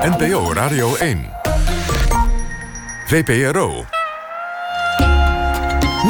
NPO 0.00 0.52
Radio 0.52 0.94
1. 0.96 1.30
VPRO. 3.06 3.84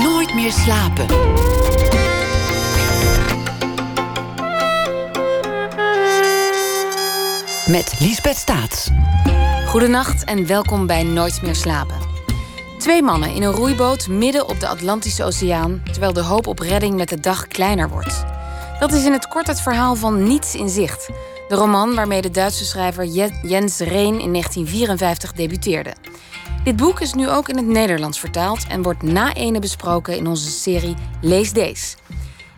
Nooit 0.02 0.34
meer 0.34 0.52
slapen. 0.52 1.06
Met 7.66 7.96
Liesbeth 8.00 8.36
Staats. 8.36 8.90
Goedenacht 9.66 10.24
en 10.24 10.46
welkom 10.46 10.86
bij 10.86 11.02
Nooit 11.02 11.42
meer 11.42 11.54
slapen. 11.54 11.96
Twee 12.78 13.02
mannen 13.02 13.34
in 13.34 13.42
een 13.42 13.52
roeiboot 13.52 14.08
midden 14.08 14.48
op 14.48 14.60
de 14.60 14.68
Atlantische 14.68 15.24
Oceaan... 15.24 15.82
terwijl 15.92 16.12
de 16.12 16.22
hoop 16.22 16.46
op 16.46 16.58
redding 16.58 16.96
met 16.96 17.08
de 17.08 17.20
dag 17.20 17.46
kleiner 17.46 17.88
wordt. 17.88 18.24
Dat 18.78 18.92
is 18.92 19.04
in 19.04 19.12
het 19.12 19.28
kort 19.28 19.46
het 19.46 19.60
verhaal 19.60 19.94
van 19.94 20.22
Niets 20.22 20.54
in 20.54 20.68
Zicht... 20.68 21.10
de 21.50 21.56
roman 21.56 21.94
waarmee 21.94 22.22
de 22.22 22.30
Duitse 22.30 22.64
schrijver 22.64 23.04
Jens 23.42 23.78
Reen 23.78 24.20
in 24.20 24.32
1954 24.32 25.32
debuteerde. 25.32 25.92
Dit 26.64 26.76
boek 26.76 27.00
is 27.00 27.14
nu 27.14 27.30
ook 27.30 27.48
in 27.48 27.56
het 27.56 27.66
Nederlands 27.66 28.20
vertaald... 28.20 28.66
en 28.68 28.82
wordt 28.82 29.02
na 29.02 29.34
ene 29.34 29.58
besproken 29.58 30.16
in 30.16 30.26
onze 30.26 30.50
serie 30.50 30.94
Lees 31.20 31.52
Deze. 31.52 31.96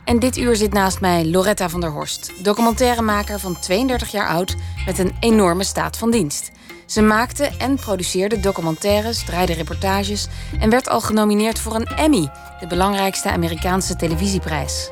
En 0.04 0.18
dit 0.18 0.36
uur 0.36 0.56
zit 0.56 0.72
naast 0.72 1.00
mij 1.00 1.26
Loretta 1.26 1.68
van 1.68 1.80
der 1.80 1.90
Horst... 1.90 2.32
documentairemaker 2.42 3.38
van 3.38 3.60
32 3.60 4.10
jaar 4.10 4.28
oud 4.28 4.56
met 4.86 4.98
een 4.98 5.12
enorme 5.20 5.64
staat 5.64 5.96
van 5.96 6.10
dienst... 6.10 6.50
Ze 6.86 7.02
maakte 7.02 7.50
en 7.58 7.76
produceerde 7.76 8.40
documentaires, 8.40 9.24
draaide 9.24 9.52
reportages 9.52 10.26
en 10.60 10.70
werd 10.70 10.88
al 10.88 11.00
genomineerd 11.00 11.58
voor 11.58 11.74
een 11.74 11.86
Emmy, 11.86 12.30
de 12.60 12.66
belangrijkste 12.66 13.30
Amerikaanse 13.30 13.96
televisieprijs. 13.96 14.90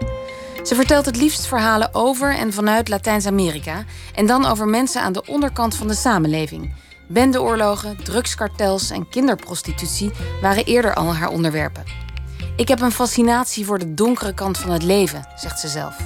Ze 0.62 0.74
vertelt 0.74 1.06
het 1.06 1.16
liefst 1.16 1.46
verhalen 1.46 1.94
over 1.94 2.34
en 2.34 2.52
vanuit 2.52 2.88
Latijns-Amerika 2.88 3.84
en 4.14 4.26
dan 4.26 4.44
over 4.46 4.68
mensen 4.68 5.02
aan 5.02 5.12
de 5.12 5.26
onderkant 5.26 5.74
van 5.74 5.88
de 5.88 5.94
samenleving. 5.94 6.74
Bendeoorlogen, 7.08 8.04
drugskartels 8.04 8.90
en 8.90 9.08
kinderprostitutie 9.08 10.10
waren 10.40 10.64
eerder 10.64 10.94
al 10.94 11.14
haar 11.14 11.28
onderwerpen. 11.28 11.84
Ik 12.56 12.68
heb 12.68 12.80
een 12.80 12.92
fascinatie 12.92 13.64
voor 13.64 13.78
de 13.78 13.94
donkere 13.94 14.34
kant 14.34 14.58
van 14.58 14.70
het 14.70 14.82
leven, 14.82 15.28
zegt 15.36 15.60
ze 15.60 15.68
zelf. 15.68 15.96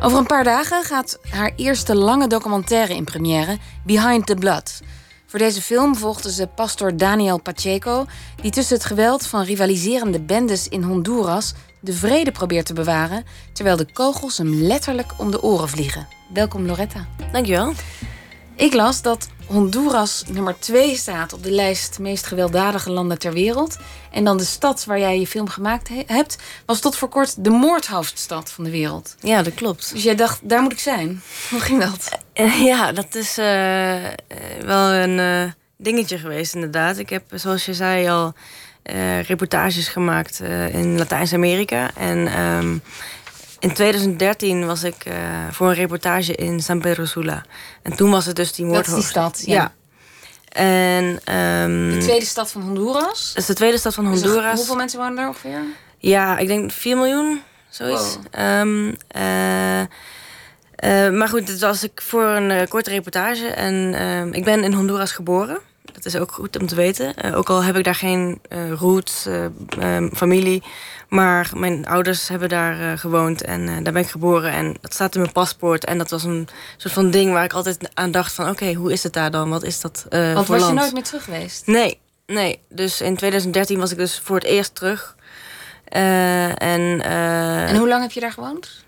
Over 0.00 0.18
een 0.18 0.26
paar 0.26 0.44
dagen 0.44 0.84
gaat 0.84 1.18
haar 1.30 1.52
eerste 1.56 1.94
lange 1.94 2.26
documentaire 2.26 2.94
in 2.94 3.04
première, 3.04 3.58
Behind 3.84 4.26
the 4.26 4.34
Blood. 4.34 4.80
Voor 5.26 5.38
deze 5.38 5.62
film 5.62 5.96
volgde 5.96 6.32
ze 6.32 6.46
pastor 6.46 6.96
Daniel 6.96 7.40
Pacheco, 7.40 8.06
die 8.42 8.50
tussen 8.50 8.76
het 8.76 8.84
geweld 8.84 9.26
van 9.26 9.42
rivaliserende 9.42 10.20
bendes 10.20 10.68
in 10.68 10.82
Honduras 10.82 11.54
de 11.80 11.92
vrede 11.92 12.30
probeert 12.30 12.66
te 12.66 12.72
bewaren, 12.72 13.24
terwijl 13.52 13.76
de 13.76 13.92
kogels 13.92 14.38
hem 14.38 14.54
letterlijk 14.54 15.12
om 15.16 15.30
de 15.30 15.42
oren 15.42 15.68
vliegen. 15.68 16.08
Welkom 16.32 16.66
Loretta. 16.66 17.06
Dankjewel. 17.32 17.72
Ik 18.54 18.74
las 18.74 19.02
dat 19.02 19.28
Honduras 19.46 20.24
nummer 20.26 20.58
2 20.58 20.96
staat 20.96 21.32
op 21.32 21.42
de 21.42 21.50
lijst 21.50 21.98
meest 21.98 22.26
gewelddadige 22.26 22.90
landen 22.90 23.18
ter 23.18 23.32
wereld. 23.32 23.78
En 24.10 24.24
dan 24.24 24.36
de 24.36 24.44
stad 24.44 24.84
waar 24.84 24.98
jij 24.98 25.20
je 25.20 25.26
film 25.26 25.48
gemaakt 25.48 25.88
hebt, 26.06 26.38
was 26.66 26.80
tot 26.80 26.96
voor 26.96 27.08
kort 27.08 27.44
de 27.44 27.50
moordhoofdstad 27.50 28.50
van 28.50 28.64
de 28.64 28.70
wereld. 28.70 29.16
Ja, 29.20 29.42
dat 29.42 29.54
klopt. 29.54 29.92
Dus 29.92 30.02
jij 30.02 30.14
dacht, 30.14 30.48
daar 30.48 30.62
moet 30.62 30.72
ik 30.72 30.78
zijn. 30.78 31.22
Hoe 31.50 31.60
ging 31.60 31.80
dat? 31.80 32.18
Uh, 32.34 32.62
ja, 32.62 32.92
dat 32.92 33.14
is 33.14 33.38
uh, 33.38 33.44
wel 34.60 34.92
een 34.92 35.18
uh, 35.18 35.52
dingetje 35.76 36.18
geweest, 36.18 36.54
inderdaad. 36.54 36.98
Ik 36.98 37.10
heb, 37.10 37.24
zoals 37.34 37.64
je 37.64 37.74
zei, 37.74 38.08
al 38.08 38.34
reportages 39.26 39.88
gemaakt 39.88 40.40
in 40.72 40.98
Latijns-Amerika. 40.98 41.90
En. 41.94 42.40
Um, 42.40 42.82
in 43.58 43.72
2013 43.72 44.66
was 44.66 44.82
ik 44.82 45.04
uh, 45.06 45.14
voor 45.50 45.68
een 45.68 45.74
reportage 45.74 46.34
in 46.34 46.60
San 46.60 46.80
Pedro 46.80 47.04
Sula. 47.04 47.44
En 47.82 47.96
toen 47.96 48.10
was 48.10 48.26
het 48.26 48.36
dus 48.36 48.52
die 48.52 48.64
moordhoofd. 48.64 48.90
Dat 48.90 48.98
is 48.98 49.04
die 49.04 49.10
stad, 49.10 49.42
ja. 49.46 49.54
ja. 49.54 49.72
En, 50.48 51.04
um, 51.04 51.90
de 51.90 51.98
tweede 52.00 52.24
stad 52.24 52.50
van 52.50 52.62
Honduras? 52.62 53.28
Dat 53.28 53.42
is 53.42 53.46
de 53.46 53.54
tweede 53.54 53.78
stad 53.78 53.94
van 53.94 54.06
Honduras. 54.06 54.42
Dus 54.42 54.52
hoeveel 54.52 54.76
mensen 54.76 54.98
wonen 54.98 55.18
er 55.18 55.28
ongeveer? 55.28 55.60
Ja, 55.98 56.38
ik 56.38 56.46
denk 56.46 56.70
4 56.70 56.96
miljoen, 56.96 57.42
zoiets. 57.68 58.18
Wow. 58.30 58.60
Um, 58.60 58.86
uh, 59.16 59.80
uh, 59.80 59.86
maar 61.10 61.28
goed, 61.28 61.48
het 61.48 61.60
was 61.60 61.82
ik 61.84 62.02
voor 62.02 62.24
een 62.24 62.68
korte 62.68 62.90
reportage. 62.90 63.46
En 63.46 64.32
ik 64.34 64.44
ben 64.44 64.64
in 64.64 64.72
Honduras 64.72 65.12
geboren. 65.12 65.58
Dat 65.98 66.06
is 66.06 66.20
ook 66.20 66.32
goed 66.32 66.58
om 66.60 66.66
te 66.66 66.74
weten. 66.74 67.34
ook 67.34 67.50
al 67.50 67.62
heb 67.62 67.76
ik 67.76 67.84
daar 67.84 67.94
geen 67.94 68.40
roots, 68.78 69.26
um, 69.78 70.10
familie. 70.14 70.62
Maar 71.08 71.50
mijn 71.54 71.86
ouders 71.86 72.28
hebben 72.28 72.48
daar 72.48 72.80
uh, 72.80 72.98
gewoond 72.98 73.42
en 73.42 73.60
uh, 73.60 73.74
daar 73.82 73.92
ben 73.92 74.02
ik 74.02 74.08
geboren. 74.08 74.52
En 74.52 74.76
dat 74.80 74.94
staat 74.94 75.14
in 75.14 75.20
mijn 75.20 75.32
paspoort. 75.32 75.84
En 75.84 75.98
dat 75.98 76.10
was 76.10 76.24
een 76.24 76.48
soort 76.76 76.94
van 76.94 77.10
ding 77.10 77.32
waar 77.32 77.44
ik 77.44 77.52
altijd 77.52 77.88
aan 77.94 78.10
dacht 78.10 78.32
van... 78.32 78.44
oké, 78.44 78.52
okay, 78.62 78.74
hoe 78.74 78.92
is 78.92 79.02
het 79.02 79.12
daar 79.12 79.30
dan? 79.30 79.50
Wat 79.50 79.62
is 79.62 79.80
dat 79.80 80.06
uh, 80.10 80.32
Want 80.32 80.46
voor 80.46 80.54
was 80.54 80.64
land? 80.64 80.74
je 80.74 80.80
nooit 80.80 80.92
meer 80.92 81.02
terug 81.02 81.24
geweest? 81.24 81.66
Nee, 81.66 81.98
nee. 82.26 82.60
Dus 82.68 83.00
in 83.00 83.16
2013 83.16 83.78
was 83.78 83.90
ik 83.90 83.98
dus 83.98 84.18
voor 84.18 84.36
het 84.36 84.44
eerst 84.44 84.74
terug. 84.74 85.16
en, 85.84 87.02
en 87.02 87.76
hoe 87.76 87.88
lang 87.88 88.02
heb 88.02 88.10
je 88.10 88.20
daar 88.20 88.32
gewoond? 88.32 88.86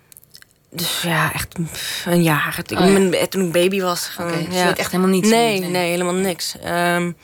Dus 0.71 1.03
ja, 1.03 1.33
echt 1.33 1.59
een 2.05 2.23
jaar. 2.23 2.63
Toen, 2.63 2.79
oh, 2.79 3.13
ja. 3.13 3.27
toen 3.27 3.47
ik 3.47 3.53
baby 3.53 3.81
was. 3.81 4.07
Gewoon, 4.07 4.31
okay, 4.31 4.45
dus 4.45 4.55
ja. 4.55 4.69
je 4.69 4.75
echt 4.75 4.91
helemaal 4.91 5.13
niets? 5.13 5.29
Nee, 5.29 5.61
nee, 5.61 5.71
nee, 5.71 5.91
helemaal 5.91 6.15
niks. 6.15 6.55
Um, 6.67 7.17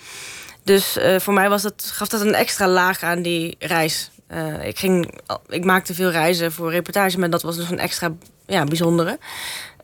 dus 0.64 0.98
voor 1.16 1.34
mij 1.34 1.48
was 1.48 1.62
dat, 1.62 1.90
gaf 1.92 2.08
dat 2.08 2.20
een 2.20 2.34
extra 2.34 2.68
laag 2.68 3.02
aan 3.02 3.22
die 3.22 3.56
reis. 3.58 4.10
Uh, 4.32 4.66
ik, 4.66 4.78
ging, 4.78 5.20
ik 5.48 5.64
maakte 5.64 5.94
veel 5.94 6.10
reizen 6.10 6.52
voor 6.52 6.70
reportage, 6.70 7.18
maar 7.18 7.30
dat 7.30 7.42
was 7.42 7.56
dus 7.56 7.70
een 7.70 7.78
extra 7.78 8.12
ja, 8.46 8.64
bijzondere. 8.64 9.18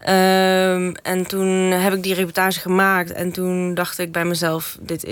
Um, 0.01 0.95
en 1.03 1.27
toen 1.27 1.49
heb 1.71 1.93
ik 1.93 2.03
die 2.03 2.15
reportage 2.15 2.61
gemaakt 2.61 3.13
en 3.13 3.33
toen 3.33 3.75
dacht 3.75 3.99
ik 3.99 4.13
bij 4.13 4.25
mezelf: 4.25 4.79
dit, 4.81 5.07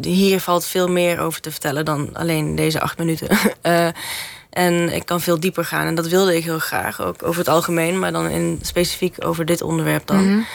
hier 0.00 0.40
valt 0.40 0.66
veel 0.66 0.88
meer 0.88 1.18
over 1.18 1.40
te 1.40 1.50
vertellen 1.50 1.84
dan 1.84 2.10
alleen 2.12 2.56
deze 2.56 2.80
acht 2.80 2.98
minuten. 2.98 3.28
uh, 3.62 3.88
en 4.54 4.92
ik 4.92 5.06
kan 5.06 5.20
veel 5.20 5.40
dieper 5.40 5.64
gaan 5.64 5.86
en 5.86 5.94
dat 5.94 6.08
wilde 6.08 6.36
ik 6.36 6.44
heel 6.44 6.58
graag, 6.58 7.02
ook 7.02 7.22
over 7.22 7.38
het 7.38 7.48
algemeen, 7.48 7.98
maar 7.98 8.12
dan 8.12 8.28
in 8.28 8.58
specifiek 8.62 9.16
over 9.24 9.44
dit 9.44 9.62
onderwerp 9.62 10.06
dan. 10.06 10.16
Mm 10.16 10.26
-hmm. 10.26 10.46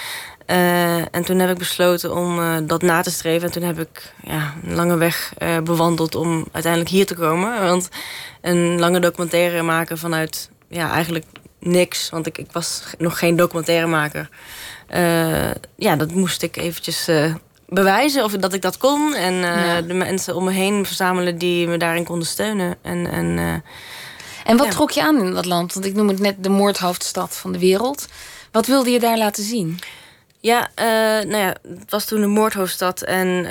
Uh, 0.49 0.97
en 0.97 1.23
toen 1.25 1.39
heb 1.39 1.49
ik 1.49 1.57
besloten 1.57 2.15
om 2.15 2.39
uh, 2.39 2.57
dat 2.63 2.81
na 2.81 3.01
te 3.01 3.11
streven. 3.11 3.47
En 3.47 3.53
toen 3.53 3.63
heb 3.63 3.79
ik 3.79 4.13
ja, 4.23 4.53
een 4.63 4.75
lange 4.75 4.97
weg 4.97 5.33
uh, 5.39 5.59
bewandeld 5.59 6.15
om 6.15 6.47
uiteindelijk 6.51 6.91
hier 6.91 7.05
te 7.05 7.15
komen. 7.15 7.61
Want 7.61 7.89
een 8.41 8.79
lange 8.79 8.99
documentaire 8.99 9.61
maken 9.61 9.97
vanuit 9.97 10.49
ja, 10.67 10.91
eigenlijk 10.91 11.25
niks. 11.59 12.09
Want 12.09 12.27
ik, 12.27 12.37
ik 12.37 12.51
was 12.51 12.83
nog 12.97 13.19
geen 13.19 13.35
documentairemaker. 13.35 14.29
ja, 15.75 15.95
dat 15.95 16.11
moest 16.11 16.41
ik 16.41 16.57
eventjes 16.57 17.07
bewijzen 17.69 18.23
of 18.23 18.31
dat 18.31 18.53
ik 18.53 18.61
dat 18.61 18.77
kon. 18.77 19.13
En 19.13 19.33
ja. 19.33 19.81
de 19.81 19.93
mensen 19.93 20.35
om 20.35 20.43
me 20.43 20.51
heen 20.51 20.85
verzamelen 20.85 21.37
die 21.37 21.67
me 21.67 21.77
daarin 21.77 22.03
konden 22.03 22.27
steunen. 22.27 22.75
En, 22.81 23.11
en, 23.11 23.63
en 24.45 24.57
wat 24.57 24.65
ja. 24.65 24.71
trok 24.71 24.91
je 24.91 25.01
aan 25.01 25.23
in 25.25 25.33
dat 25.33 25.45
land? 25.45 25.73
Want 25.73 25.85
ik 25.85 25.93
noem 25.93 26.07
het 26.07 26.19
net 26.19 26.43
de 26.43 26.49
moordhoofdstad 26.49 27.37
van 27.37 27.51
de 27.51 27.59
wereld. 27.59 28.07
Wat 28.51 28.65
wilde 28.65 28.89
je 28.89 28.99
daar 28.99 29.17
laten 29.17 29.43
zien? 29.43 29.79
Ja, 30.39 30.69
uh, 30.75 30.85
nou 31.29 31.43
ja, 31.43 31.55
het 31.79 31.91
was 31.91 32.05
toen 32.05 32.21
de 32.21 32.27
moordhoofdstad. 32.27 33.01
En 33.01 33.47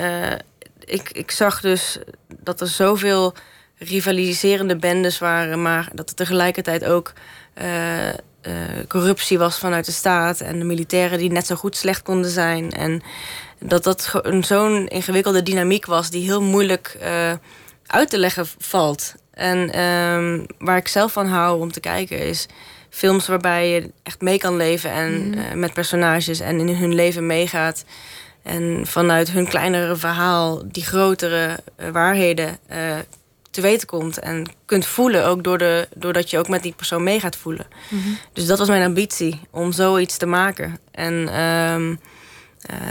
ik, 0.84 1.10
ik 1.12 1.30
zag 1.30 1.60
dus 1.60 1.98
dat 2.42 2.60
er 2.60 2.68
zoveel 2.68 3.34
rivaliserende 3.78 4.76
bendes 4.76 5.18
waren... 5.18 5.62
maar 5.62 5.88
dat 5.92 6.08
er 6.08 6.14
tegelijkertijd 6.14 6.84
ook 6.84 7.12
uh, 7.54 8.08
corruptie 8.88 9.38
was 9.38 9.58
vanuit 9.58 9.84
de 9.84 9.92
staat... 9.92 10.40
en 10.40 10.58
de 10.58 10.64
militairen 10.64 11.18
die 11.18 11.30
net 11.30 11.46
zo 11.46 11.54
goed 11.54 11.76
slecht 11.76 12.02
konden 12.02 12.30
zijn. 12.30 12.70
En 12.70 13.02
dat 13.58 13.84
dat 13.84 14.20
zo'n 14.40 14.88
ingewikkelde 14.88 15.42
dynamiek 15.42 15.86
was... 15.86 16.10
die 16.10 16.22
heel 16.22 16.42
moeilijk 16.42 16.98
uit 17.86 18.10
te 18.10 18.18
leggen 18.18 18.46
valt. 18.58 19.14
En 19.30 19.80
um, 19.80 20.46
waar 20.58 20.76
ik 20.76 20.88
zelf 20.88 21.12
van 21.12 21.26
hou 21.26 21.60
om 21.60 21.72
te 21.72 21.80
kijken 21.80 22.18
is 22.18 22.46
films 22.90 23.26
waarbij 23.26 23.70
je 23.70 23.90
echt 24.02 24.20
mee 24.20 24.38
kan 24.38 24.56
leven 24.56 24.90
en 24.90 25.26
mm. 25.26 25.34
uh, 25.34 25.52
met 25.52 25.72
personages 25.72 26.40
en 26.40 26.60
in 26.60 26.74
hun 26.74 26.94
leven 26.94 27.26
meegaat. 27.26 27.84
En 28.42 28.80
vanuit 28.86 29.30
hun 29.30 29.48
kleinere 29.48 29.96
verhaal 29.96 30.62
die 30.66 30.84
grotere 30.84 31.58
uh, 31.80 31.88
waarheden 31.88 32.58
te 33.50 33.60
weten 33.60 33.86
komt. 33.86 34.18
En 34.18 34.46
kunt 34.64 34.86
voelen, 34.86 35.26
ook 35.26 35.44
door 35.44 35.58
de, 35.58 35.88
doordat 35.94 36.30
je 36.30 36.38
ook 36.38 36.48
met 36.48 36.62
die 36.62 36.74
persoon 36.76 37.02
mee 37.02 37.20
gaat 37.20 37.36
voelen. 37.36 37.66
Mm 37.88 38.02
-hmm. 38.02 38.18
Dus 38.32 38.46
dat 38.46 38.58
was 38.58 38.68
mijn 38.68 38.84
ambitie, 38.84 39.40
om 39.50 39.72
zoiets 39.72 40.16
te 40.16 40.26
maken. 40.26 40.78
En 40.90 41.42
um, 41.42 42.00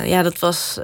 ja, 0.04 0.24
dat 0.24 0.40
was. 0.40 0.78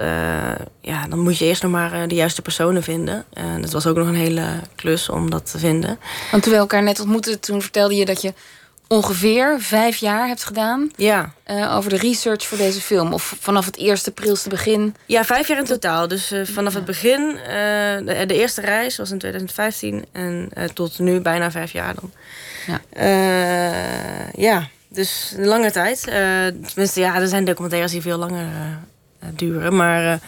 ja, 0.80 1.06
dan 1.08 1.18
moet 1.18 1.38
je 1.38 1.44
eerst 1.44 1.62
nog 1.62 1.72
maar 1.72 2.08
de 2.08 2.14
juiste 2.14 2.42
personen 2.42 2.82
vinden. 2.82 3.24
En 3.32 3.60
dat 3.60 3.72
was 3.72 3.86
ook 3.86 3.96
nog 3.96 4.06
een 4.06 4.14
hele 4.14 4.46
klus 4.74 5.08
om 5.08 5.30
dat 5.30 5.50
te 5.50 5.58
vinden. 5.58 5.98
Want 6.30 6.42
toen 6.42 6.52
we 6.52 6.58
elkaar 6.58 6.82
net 6.82 7.00
ontmoetten, 7.00 7.40
toen 7.40 7.62
vertelde 7.62 7.94
je 7.94 8.04
dat 8.04 8.22
je 8.22 8.34
ongeveer 8.88 9.56
vijf 9.60 9.96
jaar 9.96 10.26
hebt 10.26 10.44
gedaan. 10.44 10.90
Ja. 10.96 11.32
Over 11.70 11.90
de 11.90 11.96
research 11.96 12.46
voor 12.46 12.58
deze 12.58 12.80
film. 12.80 13.12
Of 13.12 13.36
vanaf 13.40 13.64
het 13.64 13.76
eerste 13.76 14.10
prilste 14.10 14.48
begin. 14.48 14.94
Ja, 15.06 15.24
vijf 15.24 15.48
jaar 15.48 15.58
in 15.58 15.64
totaal. 15.64 16.08
Dus 16.08 16.32
vanaf 16.42 16.72
ja. 16.72 16.78
het 16.78 16.86
begin, 16.86 17.38
de, 18.04 18.24
de, 18.26 18.34
eerste 18.34 18.60
reis 18.60 18.96
was 18.96 19.10
in 19.10 19.18
2015. 19.18 20.04
En 20.12 20.50
tot 20.74 20.98
nu 20.98 21.20
bijna 21.20 21.50
vijf 21.50 21.72
jaar 21.72 21.94
dan. 21.94 22.12
Ja. 22.66 22.80
ja, 24.36 24.68
dus 24.94 25.34
een 25.36 25.46
lange 25.46 25.70
tijd. 25.70 26.00
tenminste, 26.00 27.00
ja, 27.00 27.14
er 27.14 27.28
zijn 27.28 27.44
documentaires 27.44 27.92
die 27.92 28.02
veel 28.02 28.18
langer 28.18 28.46
duren. 29.34 29.76
Maar 29.76 30.20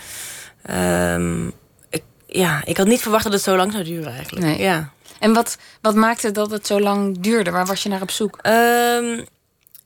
ehm, 0.63 1.47
ik, 1.91 2.03
ja, 2.27 2.61
ik 2.65 2.77
had 2.77 2.87
niet 2.87 3.03
verwacht 3.03 3.25
dat 3.25 3.33
het 3.33 3.43
zo 3.43 3.57
lang 3.57 3.73
zou 3.73 3.85
duren 3.85 4.13
eigenlijk. 4.13 4.47
Nee. 4.47 4.61
Ja. 4.61 4.91
En 5.19 5.33
wat, 5.33 5.57
wat 5.81 5.95
maakte 5.95 6.31
dat 6.31 6.51
het 6.51 6.67
zo 6.67 6.81
lang 6.81 7.19
duurde? 7.19 7.51
Waar 7.51 7.67
was 7.67 7.83
je 7.83 7.89
naar 7.89 8.03
op 8.03 8.11
zoek? 8.11 8.39
Ehm, 8.43 9.21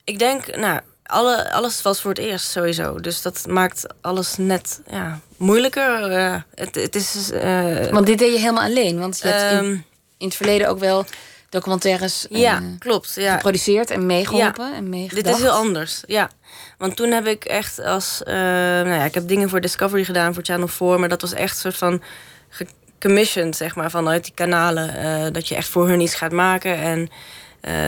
ik 0.03 0.19
denk, 0.19 0.55
nou, 0.55 0.79
alle, 1.03 1.51
alles 1.51 1.81
was 1.81 2.01
voor 2.01 2.09
het 2.09 2.19
eerst 2.19 2.49
sowieso. 2.49 2.99
Dus 2.99 3.21
dat 3.21 3.45
maakt 3.47 3.85
alles 4.01 4.37
net 4.37 4.81
ja, 4.89 5.19
moeilijker. 5.37 6.11
Uh, 6.11 6.35
het, 6.55 6.75
het 6.75 6.95
is, 6.95 7.31
uh, 7.31 7.87
want 7.87 8.05
dit 8.05 8.17
deed 8.17 8.33
je 8.33 8.39
helemaal 8.39 8.63
alleen. 8.63 8.99
Want 8.99 9.19
je 9.21 9.27
hebt 9.27 9.51
in, 9.51 9.57
Ehm, 9.57 9.71
in 10.17 10.27
het 10.27 10.35
verleden 10.35 10.69
ook 10.69 10.79
wel 10.79 11.05
documentaires 11.51 12.25
ja, 12.29 12.55
eh, 12.57 12.63
klopt. 12.79 13.13
Ja. 13.15 13.33
geproduceerd 13.33 13.89
en 13.91 14.05
meegeholpen 14.05 14.73
en 14.73 14.89
meegedacht. 14.89 15.25
Dit 15.25 15.35
is 15.35 15.41
heel 15.41 15.51
anders, 15.51 16.01
ja. 16.07 16.29
Want 16.77 16.95
toen 16.95 17.11
heb 17.11 17.27
ik 17.27 17.45
echt 17.45 17.79
als... 17.79 18.23
eh, 18.23 18.33
nou 18.33 18.87
ja, 18.89 19.03
ik 19.03 19.13
heb 19.13 19.27
dingen 19.27 19.49
voor 19.49 19.61
Discovery 19.61 20.03
gedaan, 20.03 20.33
voor 20.33 20.43
Channel 20.43 20.67
4... 20.67 20.99
maar 20.99 21.09
dat 21.09 21.21
was 21.21 21.33
echt 21.33 21.53
een 21.55 21.59
soort 21.61 21.77
van 21.77 22.01
gecommissioned, 22.49 23.55
zeg 23.55 23.75
maar, 23.75 23.89
vanuit 23.91 24.23
die 24.23 24.33
kanalen. 24.33 24.95
eh, 24.95 25.31
dat 25.33 25.47
je 25.47 25.55
echt 25.55 25.67
voor 25.67 25.87
hun 25.87 25.99
iets 26.01 26.15
gaat 26.15 26.31
maken. 26.31 26.75
En 26.77 27.09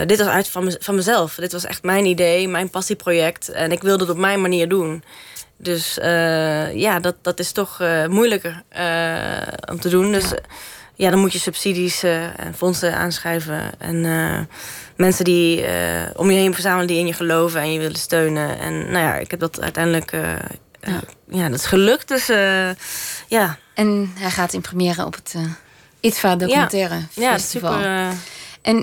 dit 0.06 0.18
was 0.18 0.28
uit 0.28 0.48
van, 0.48 0.64
mez- 0.64 0.76
van 0.80 0.94
mezelf. 0.94 1.34
Dit 1.34 1.52
was 1.52 1.64
echt 1.64 1.82
mijn 1.82 2.04
idee, 2.04 2.48
mijn 2.48 2.70
passieproject. 2.70 3.48
En 3.48 3.72
ik 3.72 3.82
wilde 3.82 4.02
het 4.04 4.12
op 4.12 4.18
mijn 4.18 4.40
manier 4.40 4.68
doen. 4.68 5.04
Dus 5.56 5.94
ja, 6.74 6.98
dat, 7.00 7.14
dat 7.22 7.38
is 7.38 7.52
toch 7.52 7.82
moeilijker 8.08 8.62
om 9.70 9.80
te 9.80 9.88
doen. 9.88 10.12
Dus 10.12 10.24
ja, 10.94 11.10
dan 11.10 11.18
moet 11.18 11.32
je 11.32 11.38
subsidies 11.38 12.02
eh, 12.02 12.38
en 12.40 12.54
fondsen 12.56 12.96
aanschrijven. 12.96 13.80
En 13.80 14.04
eh, 14.04 14.40
mensen 14.96 15.24
die 15.24 15.62
eh, 15.64 16.10
om 16.16 16.30
je 16.30 16.36
heen 16.36 16.52
verzamelen 16.52 16.86
die 16.86 16.98
in 16.98 17.06
je 17.06 17.12
geloven 17.12 17.60
en 17.60 17.72
je 17.72 17.78
willen 17.78 17.96
steunen. 17.96 18.58
En 18.58 18.78
nou 18.78 19.04
ja, 19.04 19.14
ik 19.14 19.30
heb 19.30 19.40
dat 19.40 19.60
uiteindelijk... 19.60 20.12
Ja. 20.80 21.00
ja. 21.28 21.48
dat 21.48 21.58
is 21.58 21.66
gelukt. 21.66 22.08
Dus 22.08 22.26
ja, 23.28 23.58
En 23.74 24.12
hij 24.14 24.30
gaat 24.30 24.52
in 24.52 24.60
première 24.60 25.04
op 25.04 25.14
het 25.14 25.34
ITVA 26.00 26.36
documentaire 26.36 27.00
ja 27.12 27.32
festival. 27.32 27.72
super. 27.72 28.10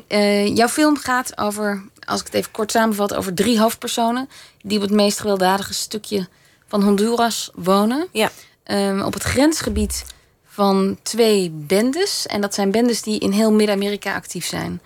eh, 0.08 0.44
En 0.48 0.56
jouw 0.56 0.68
film 0.68 0.98
gaat 0.98 1.38
over, 1.38 1.84
als 2.06 2.20
ik 2.20 2.26
het 2.26 2.36
even 2.36 2.52
kort 2.52 2.72
samenvat, 2.72 3.14
over 3.14 3.34
drie 3.34 3.60
hoofdpersonen 3.60 4.30
die 4.62 4.78
op 4.78 4.84
het 4.84 4.92
meest 4.94 5.20
gewelddadige 5.20 5.74
stukje 5.74 6.28
van 6.68 6.84
Honduras 6.84 7.50
wonen. 7.56 8.08
ja. 8.12 8.32
Ehm, 8.64 9.02
op 9.02 9.14
het 9.14 9.24
grensgebied 9.24 10.06
van 10.54 10.98
twee 11.02 11.52
bendes. 11.54 12.28
En 12.28 12.42
dat 12.42 12.54
zijn 12.54 12.72
bendes 12.72 13.02
die 13.02 13.20
in 13.20 13.32
heel 13.32 13.52
Midden-Amerika 13.52 14.14
actief 14.14 14.46
zijn. 14.46 14.82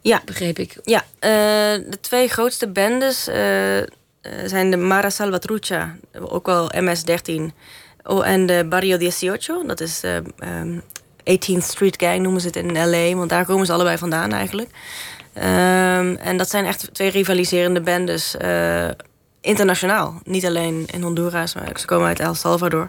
Ja. 0.00 0.22
Begreep 0.24 0.58
ik. 0.58 0.76
Ja, 0.82 1.04
eh, 1.18 1.30
de 1.90 1.98
twee 2.00 2.28
grootste 2.28 2.68
bendes 2.68 3.28
eh, 3.28 3.78
eh, 3.78 3.86
zijn 4.44 4.70
de 4.70 4.76
Mara 4.76 5.10
Salvatrucha, 5.10 5.96
ook 6.20 6.46
wel 6.46 6.70
MS-13, 6.74 7.54
oh, 8.02 8.26
en 8.26 8.46
de 8.46 8.66
Barrio 8.68 9.08
18, 9.08 9.66
dat 9.66 9.80
is 9.80 10.00
de 10.00 10.22
ehm, 10.38 10.78
18th 11.20 11.64
Street 11.64 12.02
Gang 12.02 12.20
noemen 12.20 12.40
ze 12.40 12.46
het 12.46 12.56
in 12.56 12.88
L.A., 12.88 13.16
want 13.16 13.30
daar 13.30 13.44
komen 13.44 13.66
ze 13.66 13.72
allebei 13.72 13.98
vandaan 13.98 14.32
eigenlijk. 14.32 14.70
Ehm, 15.32 16.16
en 16.16 16.36
dat 16.36 16.50
zijn 16.50 16.64
echt 16.64 16.94
twee 16.94 17.10
rivaliserende 17.10 17.80
bendes, 17.80 18.36
internationaal. 19.40 20.20
Niet 20.24 20.46
alleen 20.46 20.86
in 20.86 21.02
Honduras, 21.02 21.54
maar 21.54 21.70
ze 21.76 21.86
komen 21.86 22.06
uit 22.06 22.20
El 22.20 22.34
Salvador. 22.34 22.88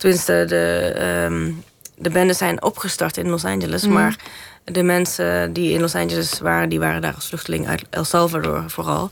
Tenminste, 0.00 0.44
de, 0.48 0.92
ehm, 0.96 1.50
de 1.96 2.10
bendes 2.10 2.38
zijn 2.38 2.62
opgestart 2.62 3.16
in 3.16 3.28
Los 3.28 3.44
Angeles, 3.44 3.82
Mhm. 3.84 3.92
maar 3.92 4.16
de 4.64 4.82
mensen 4.82 5.52
die 5.52 5.72
in 5.72 5.80
Los 5.80 5.94
Angeles 5.94 6.38
waren, 6.40 6.68
die 6.68 6.78
waren 6.78 7.02
daar 7.02 7.14
als 7.14 7.26
vluchteling 7.28 7.68
uit 7.68 7.82
El 7.90 8.04
Salvador 8.04 8.64
vooral. 8.66 9.08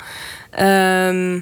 Ehm, 0.50 1.40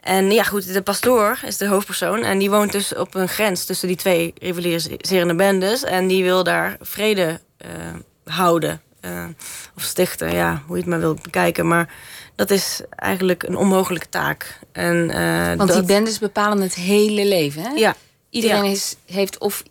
en 0.00 0.30
ja, 0.30 0.42
goed, 0.42 0.72
de 0.72 0.82
pastoor 0.82 1.38
is 1.46 1.56
de 1.56 1.66
hoofdpersoon. 1.68 2.22
En 2.24 2.38
die 2.38 2.50
woont 2.50 2.72
dus 2.72 2.94
op 2.94 3.14
een 3.14 3.28
grens 3.28 3.64
tussen 3.64 3.88
die 3.88 3.96
twee 3.96 4.34
rivaliserende 4.38 5.34
bendes. 5.34 5.84
En 5.84 6.06
die 6.06 6.22
wil 6.22 6.42
daar 6.44 6.76
vrede 6.80 7.40
eh, 7.56 7.68
houden. 8.24 8.82
eh, 9.00 9.24
of 9.76 9.82
stichten, 9.82 10.32
ja, 10.34 10.62
hoe 10.66 10.76
je 10.76 10.82
het 10.82 10.90
maar 10.90 11.00
wilt 11.00 11.22
bekijken. 11.22 11.66
Maar 11.68 11.88
dat 12.34 12.50
is 12.50 12.80
eigenlijk 12.90 13.42
een 13.42 13.56
onmogelijke 13.56 14.08
taak. 14.08 14.58
En, 14.72 15.10
eh, 15.10 15.46
Want 15.56 15.58
dat, 15.68 15.72
die 15.72 15.82
bendes 15.86 16.18
bepalen 16.18 16.60
het 16.60 16.74
hele 16.74 17.24
leven. 17.26 17.62
Hè? 17.62 17.68
Ja, 17.68 17.94
Iedereen 18.34 18.64
ja. 18.64 18.70
is, 18.70 18.96
heeft 19.06 19.38
of 19.38 19.62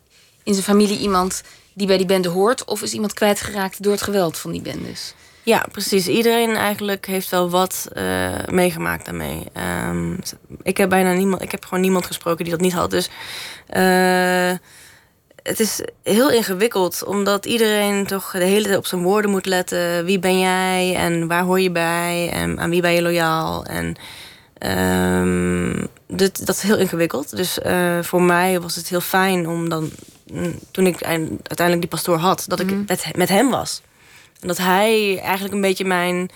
in 0.42 0.52
zijn 0.52 0.64
familie 0.64 0.98
iemand 0.98 1.42
die 1.74 1.86
bij 1.86 1.96
die 1.96 2.06
bende 2.06 2.28
hoort... 2.28 2.64
of 2.64 2.82
is 2.82 2.92
iemand 2.92 3.12
kwijtgeraakt 3.14 3.82
door 3.82 3.92
het 3.92 4.02
geweld 4.02 4.38
van 4.38 4.52
die 4.52 4.62
bendes. 4.62 5.14
Ja, 5.42 5.66
precies. 5.72 6.08
Iedereen 6.08 6.56
eigenlijk 6.56 7.06
heeft 7.06 7.28
wel 7.28 7.50
wat 7.50 7.88
eh, 7.92 8.32
meegemaakt 8.50 9.04
daarmee. 9.04 9.46
Ehm, 9.52 10.16
ik 10.62 10.76
heb 10.76 10.88
bijna 10.88 11.12
niemand, 11.12 11.42
ik 11.42 11.50
heb 11.50 11.64
gewoon 11.64 11.80
niemand 11.80 12.06
gesproken 12.06 12.44
die 12.44 12.52
dat 12.52 12.62
niet 12.62 12.72
had. 12.72 12.90
Dus 12.90 13.08
eh, 13.66 14.52
het 15.42 15.60
is 15.60 15.80
heel 16.02 16.30
ingewikkeld, 16.30 17.04
omdat 17.04 17.46
iedereen 17.46 18.06
toch 18.06 18.30
de 18.30 18.44
hele 18.44 18.64
tijd 18.64 18.76
op 18.76 18.86
zijn 18.86 19.02
woorden 19.02 19.30
moet 19.30 19.46
letten. 19.46 20.04
Wie 20.04 20.18
ben 20.18 20.38
jij 20.38 20.94
en 20.96 21.26
waar 21.26 21.42
hoor 21.42 21.60
je 21.60 21.70
bij 21.70 22.30
en 22.32 22.60
aan 22.60 22.70
wie 22.70 22.82
ben 22.82 22.92
je 22.92 23.02
loyaal? 23.02 23.64
En 23.64 23.96
ehm, 24.58 25.86
dit, 26.16 26.46
dat 26.46 26.56
is 26.56 26.62
heel 26.62 26.76
ingewikkeld. 26.78 27.36
Dus 27.36 27.58
eh, 27.60 27.98
voor 28.02 28.22
mij 28.22 28.60
was 28.60 28.74
het 28.76 28.88
heel 28.88 29.00
fijn 29.00 29.48
om 29.48 29.68
dan, 29.68 29.90
mm, 30.32 30.58
toen 30.70 30.86
ik 30.86 31.00
eind- 31.00 31.28
uiteindelijk 31.30 31.80
die 31.80 31.88
pastoor 31.88 32.16
had, 32.18 32.44
dat 32.48 32.60
ik 32.60 32.86
met, 32.86 33.04
met 33.16 33.28
hem 33.28 33.50
was. 33.50 33.82
En 34.40 34.48
dat 34.48 34.58
hij 34.58 35.20
eigenlijk 35.20 35.54
een 35.54 35.60
beetje 35.60 35.84
mijn 35.84 36.30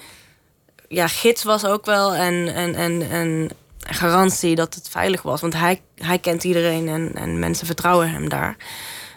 ja, 0.89 1.09
gids 1.09 1.43
was 1.43 1.65
ook 1.65 1.87
wel. 1.87 2.15
En, 2.15 2.55
en, 2.55 2.75
en, 2.75 3.11
en 3.11 3.51
garantie 3.81 4.55
dat 4.55 4.75
het 4.75 4.89
veilig 4.89 5.23
was. 5.23 5.41
Want 5.41 5.55
hij, 5.55 5.81
hij 5.95 6.19
kent 6.19 6.45
iedereen 6.45 6.89
en, 6.89 7.11
en 7.15 7.39
mensen 7.39 7.67
vertrouwen 7.67 8.11
hem 8.11 8.29
daar. 8.29 8.57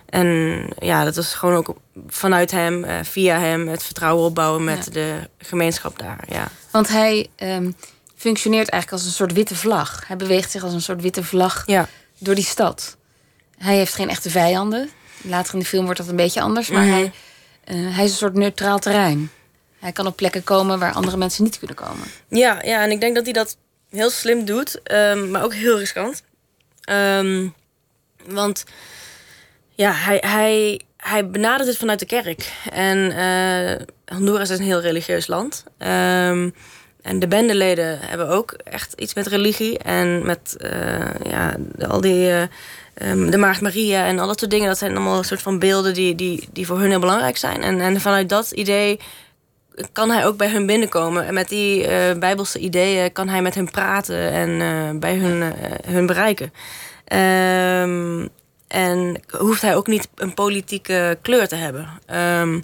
En 0.10 0.68
ja, 0.80 1.04
dat 1.04 1.16
was 1.16 1.34
gewoon 1.34 1.56
ook 1.56 1.76
vanuit 2.08 2.52
hem, 2.52 2.84
eh, 2.84 2.96
via 3.04 3.40
hem, 3.40 3.68
het 3.68 3.84
vertrouwen 3.84 4.26
opbouwen 4.26 4.64
met 4.64 4.86
Ja. 4.86 4.92
de 4.92 5.30
gemeenschap 5.38 6.00
daar. 6.00 6.24
Ja. 6.28 6.48
Want 6.72 6.88
hij 6.88 7.28
ehm, 7.36 7.72
functioneert 8.22 8.70
eigenlijk 8.70 9.02
als 9.02 9.12
een 9.12 9.16
soort 9.18 9.34
witte 9.34 9.56
vlag. 9.56 10.08
Hij 10.08 10.16
beweegt 10.16 10.52
zich 10.52 10.64
als 10.64 10.74
een 10.74 10.82
soort 10.82 11.02
witte 11.02 11.24
vlag 11.24 11.64
Ja. 11.66 11.88
door 12.18 12.36
die 12.36 12.44
stad. 12.44 12.98
Hij 13.58 13.76
heeft 13.76 13.94
geen 13.94 14.10
echte 14.10 14.30
vijanden. 14.30 14.90
Later 15.22 15.54
in 15.54 15.60
de 15.60 15.66
film 15.66 15.84
wordt 15.84 16.00
dat 16.00 16.08
een 16.10 16.16
beetje 16.16 16.42
anders. 16.42 16.70
Maar 16.70 16.84
Mhm. 16.86 16.92
hij, 16.94 17.12
eh, 17.64 17.76
hij 17.96 18.04
is 18.04 18.12
een 18.12 18.18
soort 18.18 18.34
neutraal 18.34 18.80
terrein. 18.80 19.32
Hij 19.80 19.92
kan 19.92 20.08
op 20.08 20.16
plekken 20.16 20.44
komen 20.44 20.80
waar 20.80 20.94
andere 20.94 21.18
mensen 21.18 21.44
niet 21.44 21.58
kunnen 21.58 21.76
komen. 21.76 22.08
Ja, 22.28 22.62
ja, 22.64 22.84
en 22.84 22.92
ik 22.92 23.00
denk 23.00 23.16
dat 23.16 23.24
hij 23.24 23.34
dat 23.34 23.58
heel 23.90 24.10
slim 24.10 24.46
doet, 24.46 24.82
ehm, 24.84 25.32
maar 25.32 25.44
ook 25.44 25.54
heel 25.54 25.78
riskant. 25.80 26.24
Ehm, 26.82 27.48
want 28.26 28.64
ja, 29.70 29.92
hij, 29.92 30.18
hij, 30.28 30.82
hij 30.98 31.30
benadert 31.30 31.68
het 31.70 31.78
vanuit 31.78 32.00
de 32.00 32.06
kerk. 32.06 32.52
En 32.72 33.12
eh, 33.12 33.86
Honduras 34.18 34.50
is 34.50 34.58
een 34.60 34.66
heel 34.66 34.82
religieus 34.82 35.28
land. 35.28 35.64
Ehm, 35.78 36.50
en 37.02 37.20
de 37.20 37.28
bendeleden 37.28 38.00
hebben 38.02 38.30
ook 38.30 38.52
echt 38.52 38.94
iets 38.94 39.14
met 39.14 39.28
religie. 39.28 39.78
En 39.78 40.26
met 40.26 40.56
eh, 40.58 41.32
ja, 41.32 41.56
al 41.88 42.02
die. 42.02 42.32
ehm, 42.94 43.30
de 43.30 43.38
Maagd 43.38 43.62
Maria 43.62 44.06
en 44.06 44.20
al 44.20 44.28
dat 44.28 44.40
soort 44.40 44.52
dingen. 44.52 44.68
Dat 44.68 44.78
zijn 44.78 44.92
allemaal 44.92 45.18
een 45.18 45.24
soort 45.24 45.42
van 45.42 45.60
beelden 45.60 45.94
die, 45.94 46.16
die, 46.16 46.48
die 46.52 46.66
voor 46.66 46.80
hun 46.80 46.90
heel 46.90 47.00
belangrijk 47.00 47.38
zijn. 47.38 47.62
En, 47.62 47.82
en 47.82 48.02
vanuit 48.02 48.30
dat 48.30 48.52
idee 48.52 49.00
kan 49.92 50.10
hij 50.10 50.26
ook 50.26 50.38
bij 50.38 50.50
hun 50.50 50.66
binnenkomen. 50.66 51.26
En 51.26 51.34
met 51.34 51.50
die 51.50 51.88
eh, 51.88 52.18
bijbelse 52.18 52.60
ideeën 52.60 53.12
kan 53.12 53.30
hij 53.30 53.42
met 53.42 53.56
hen 53.56 53.72
praten 53.72 54.32
en 54.32 55.00
bij 55.00 55.16
hun, 55.16 55.54
hun 55.86 56.06
bereiken. 56.06 56.54
Ehm, 57.06 58.28
en 58.68 59.22
hoeft 59.38 59.62
hij 59.62 59.76
ook 59.76 59.88
niet 59.88 60.10
een 60.16 60.34
politieke 60.34 61.18
kleur 61.22 61.48
te 61.48 61.56
hebben. 61.56 61.90
Ehm, 62.06 62.62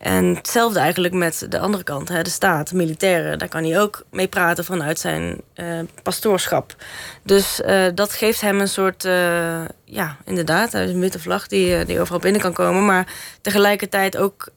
en 0.00 0.34
hetzelfde 0.34 0.78
eigenlijk 0.78 1.14
met 1.14 1.46
de 1.48 1.58
andere 1.58 1.82
kant, 1.82 2.08
hè, 2.08 2.22
de 2.22 2.30
staat, 2.30 2.68
de 2.68 2.76
militairen. 2.76 3.38
Daar 3.38 3.48
kan 3.48 3.64
hij 3.64 3.80
ook 3.80 4.04
mee 4.10 4.28
praten 4.28 4.64
vanuit 4.64 4.98
zijn 4.98 5.40
eh, 5.54 5.78
pastoorschap. 6.02 6.76
Dus 7.22 7.60
eh, 7.60 7.86
dat 7.94 8.12
geeft 8.12 8.40
hem 8.40 8.60
een 8.60 8.68
soort, 8.68 9.04
eh, 9.04 9.64
ja, 9.84 10.16
inderdaad, 10.24 10.74
een 10.74 11.00
witte 11.00 11.18
vlag 11.18 11.46
die, 11.46 11.84
die 11.84 12.00
overal 12.00 12.20
binnen 12.20 12.40
kan 12.40 12.52
komen. 12.52 12.84
Maar 12.84 13.06
tegelijkertijd 13.40 14.16
ook 14.16 14.48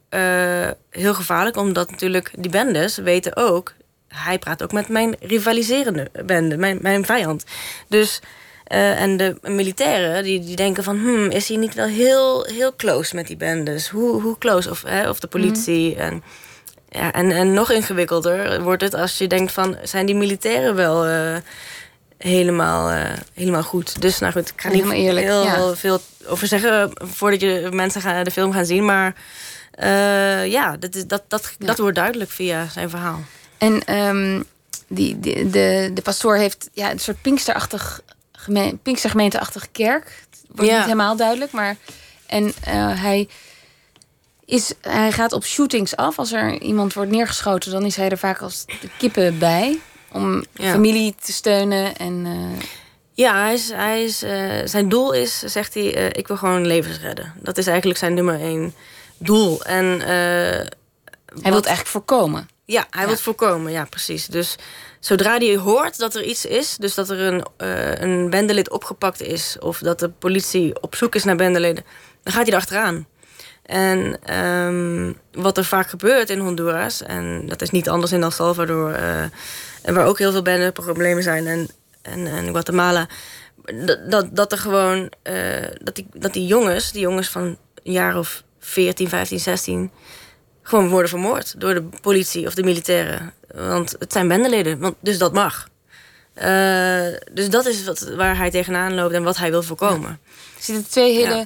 heel 0.90 1.14
gevaarlijk, 1.14 1.58
omdat 1.58 1.92
natuurlijk 1.92 2.32
die 2.38 2.52
bendes 2.52 2.98
weten 2.98 3.36
ook... 3.36 3.74
hij 4.08 4.40
praat 4.40 4.64
ook 4.64 4.72
met 4.72 4.88
mijn 4.88 5.16
rivaliserende 5.20 6.10
bende, 6.26 6.58
mijn, 6.58 6.80
mijn 6.82 7.06
vijand. 7.06 7.46
Dus... 7.88 8.22
eh, 8.64 9.02
en 9.02 9.18
de 9.18 9.36
militairen 9.42 10.24
die, 10.24 10.40
die 10.40 10.56
denken 10.56 10.84
van... 10.84 10.98
Hmm, 10.98 11.30
is 11.30 11.48
hij 11.48 11.58
niet 11.58 11.74
wel 11.74 11.86
heel, 11.88 12.44
heel 12.44 12.76
close 12.76 13.16
met 13.16 13.28
die 13.28 13.38
bendes? 13.38 13.90
Hoe, 13.90 14.22
hoe 14.22 14.38
close? 14.38 14.70
Of, 14.70 14.84
hè, 14.88 15.10
of 15.10 15.20
de 15.20 15.28
politie. 15.28 15.96
En, 15.96 16.24
ja, 16.90 17.12
en, 17.12 17.32
en 17.32 17.54
nog 17.54 17.72
ingewikkelder 17.72 18.62
wordt 18.62 18.82
het 18.82 18.94
als 18.94 19.18
je 19.18 19.28
denkt 19.28 19.52
van... 19.52 19.78
zijn 19.84 20.06
die 20.06 20.16
militairen 20.16 20.76
wel 20.76 21.06
eh, 21.06 21.36
helemaal, 22.18 22.90
eh, 22.90 23.18
helemaal 23.34 23.64
goed? 23.64 24.02
Dus 24.02 24.20
nou 24.20 24.34
goed, 24.34 24.50
ik 24.50 24.62
ga 24.62 24.70
niet 24.70 24.92
eerlijk, 24.92 25.26
heel 25.26 25.44
ja. 25.44 25.76
veel 25.76 26.00
over 26.26 26.48
zeggen... 26.48 26.92
voordat 26.94 27.42
je 27.42 27.70
mensen 27.72 28.02
gaan, 28.02 28.24
de 28.24 28.32
film 28.32 28.52
gaan 28.52 28.66
zien. 28.66 28.86
Maar 28.86 29.16
ja, 30.48 30.78
dat, 30.78 30.96
is, 30.96 31.08
dat, 31.08 31.24
dat, 31.28 31.56
dat 31.60 31.78
wordt 31.78 31.96
duidelijk 31.96 32.32
via 32.32 32.68
zijn 32.68 32.90
verhaal. 32.90 33.22
En 33.58 33.84
ehm, 33.86 34.42
die, 34.88 35.20
die- 35.20 35.50
de, 35.50 35.92
de 35.94 36.02
pastoor 36.02 36.36
heeft 36.36 36.70
ja, 36.74 36.92
een 36.92 37.00
soort 37.00 37.22
pinksterachtig 37.22 38.02
geme 38.44 38.78
Pinkster 38.84 39.10
gemeenteachtige 39.10 39.68
kerk. 39.72 40.26
Wordt 40.48 40.70
Ja. 40.72 40.76
niet 40.76 40.84
helemaal 40.86 41.16
duidelijk, 41.16 41.52
maar... 41.52 41.76
En 42.26 42.54
eh, 42.64 43.02
hij, 43.02 43.28
is, 44.46 44.74
hij 44.82 45.12
gaat 45.12 45.32
op 45.34 45.46
shootings 45.46 45.96
af. 45.96 46.20
Als 46.20 46.32
er 46.32 46.62
iemand 46.62 46.94
wordt 46.94 47.12
neergeschoten, 47.12 47.72
dan 47.72 47.86
is 47.86 47.96
hij 47.96 48.10
er 48.10 48.18
vaak 48.18 48.42
als 48.42 48.66
de 48.66 48.90
kippen 48.98 49.38
bij. 49.40 49.80
Om 50.12 50.44
Ja. 50.54 50.72
familie 50.72 51.16
te 51.22 51.32
steunen 51.34 51.96
en... 51.98 52.26
eh, 52.26 52.66
Ja, 53.14 53.42
hij 53.44 53.54
is, 53.54 53.70
hij 53.72 54.04
is, 54.04 54.22
eh, 54.24 54.52
zijn 54.66 54.90
doel 54.90 55.12
is, 55.14 55.40
zegt 55.40 55.74
hij, 55.74 55.84
ik 56.12 56.28
wil 56.28 56.38
gewoon 56.38 56.66
levens 56.68 57.00
redden. 57.00 57.34
Dat 57.42 57.58
is 57.58 57.68
eigenlijk 57.68 58.00
zijn 58.00 58.14
nummer 58.14 58.40
één 58.40 58.74
doel. 59.18 59.64
En 59.64 59.86
hij 60.00 60.70
wil 61.26 61.54
het 61.56 61.66
eigenlijk 61.66 61.88
voorkomen. 61.88 62.48
Ja, 62.66 62.88
hij 62.90 63.00
Ja. 63.00 63.06
wil 63.06 63.16
het 63.16 63.22
voorkomen, 63.24 63.72
ja, 63.72 63.86
precies. 63.86 64.26
Dus 64.26 64.56
zodra 65.00 65.38
hij 65.38 65.56
hoort 65.58 65.98
dat 65.98 66.16
er 66.16 66.24
iets 66.24 66.46
is, 66.46 66.76
dus 66.78 66.94
dat 66.96 67.10
er 67.10 67.20
een, 67.20 67.46
eh, 67.58 67.96
een 68.02 68.30
bendelid 68.30 68.70
opgepakt 68.70 69.22
is, 69.22 69.58
of 69.60 69.78
dat 69.80 70.00
de 70.00 70.10
politie 70.10 70.82
op 70.82 70.96
zoek 70.96 71.16
is 71.16 71.24
naar 71.24 71.36
bendeleden, 71.36 71.84
dan 72.24 72.34
gaat 72.34 72.42
hij 72.44 72.52
erachteraan. 72.52 73.08
En 73.64 74.20
ehm, 74.24 75.14
wat 75.44 75.58
er 75.58 75.66
vaak 75.66 75.90
gebeurt 75.90 76.30
in 76.30 76.40
Honduras, 76.40 77.02
en 77.02 77.46
dat 77.48 77.62
is 77.62 77.70
niet 77.70 77.90
anders 77.90 78.12
in 78.12 78.24
El 78.24 78.32
Salvador, 78.32 78.92
eh, 78.94 79.22
en 79.82 79.94
waar 79.94 80.06
ook 80.06 80.18
heel 80.20 80.32
veel 80.32 80.42
bendeproblemen 80.42 81.24
zijn, 81.24 81.48
en, 81.48 81.68
en, 82.02 82.28
en 82.28 82.48
Guatemala, 82.48 83.08
dat, 83.86 84.12
dat, 84.12 84.36
dat 84.36 84.52
er 84.52 84.58
gewoon, 84.58 85.12
eh, 85.22 85.36
dat, 85.82 85.96
die, 85.96 86.08
dat 86.14 86.34
die 86.34 86.48
jongens, 86.48 86.92
die 86.92 87.02
jongens 87.02 87.30
van 87.30 87.44
een 87.44 87.58
jaar 87.94 88.18
of 88.18 88.44
14, 88.60 89.10
15, 89.10 89.40
16, 89.40 89.92
gewoon 90.64 90.90
worden 90.90 91.10
vermoord 91.10 91.60
door 91.60 91.74
de 91.74 91.84
politie 92.02 92.48
of 92.48 92.54
de 92.54 92.64
militairen. 92.64 93.34
Want 93.54 93.96
het 94.00 94.12
zijn 94.12 94.28
bendeleden, 94.28 94.80
want, 94.80 94.96
dus 95.00 95.18
dat 95.18 95.34
mag. 95.34 95.68
Eh, 96.34 97.06
dus 97.32 97.50
dat 97.50 97.66
is 97.66 97.84
wat, 97.86 98.00
waar 98.16 98.38
hij 98.38 98.52
tegenaan 98.52 98.94
loopt 98.94 99.14
en 99.14 99.24
wat 99.24 99.38
hij 99.38 99.50
wil 99.52 99.64
voorkomen. 99.64 100.10
Er 100.58 100.64
zitten 100.64 100.90
twee 100.90 101.14
hele 101.14 101.36
Ja. 101.36 101.46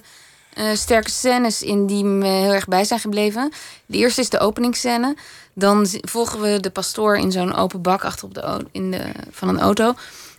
eh, 0.54 0.76
sterke 0.76 1.10
scènes 1.10 1.62
in 1.64 1.86
die 1.88 2.04
me 2.04 2.28
heel 2.28 2.54
erg 2.54 2.68
bij 2.68 2.84
zijn 2.84 3.00
gebleven. 3.00 3.52
De 3.86 3.98
eerste 3.98 4.22
is 4.22 4.30
de 4.30 4.40
openingsscène. 4.40 5.16
Dan 5.54 5.88
volgen 6.02 6.42
we 6.42 6.60
de 6.60 6.70
pastoor 6.70 7.18
in 7.18 7.32
zo'n 7.32 7.56
open 7.56 7.82
bak 7.82 8.04
achter 8.04 8.26
op 8.26 8.34
de, 8.34 8.66
in 8.72 8.92
de, 8.92 9.12
van 9.32 9.48
een 9.48 9.60
auto. 9.60 9.94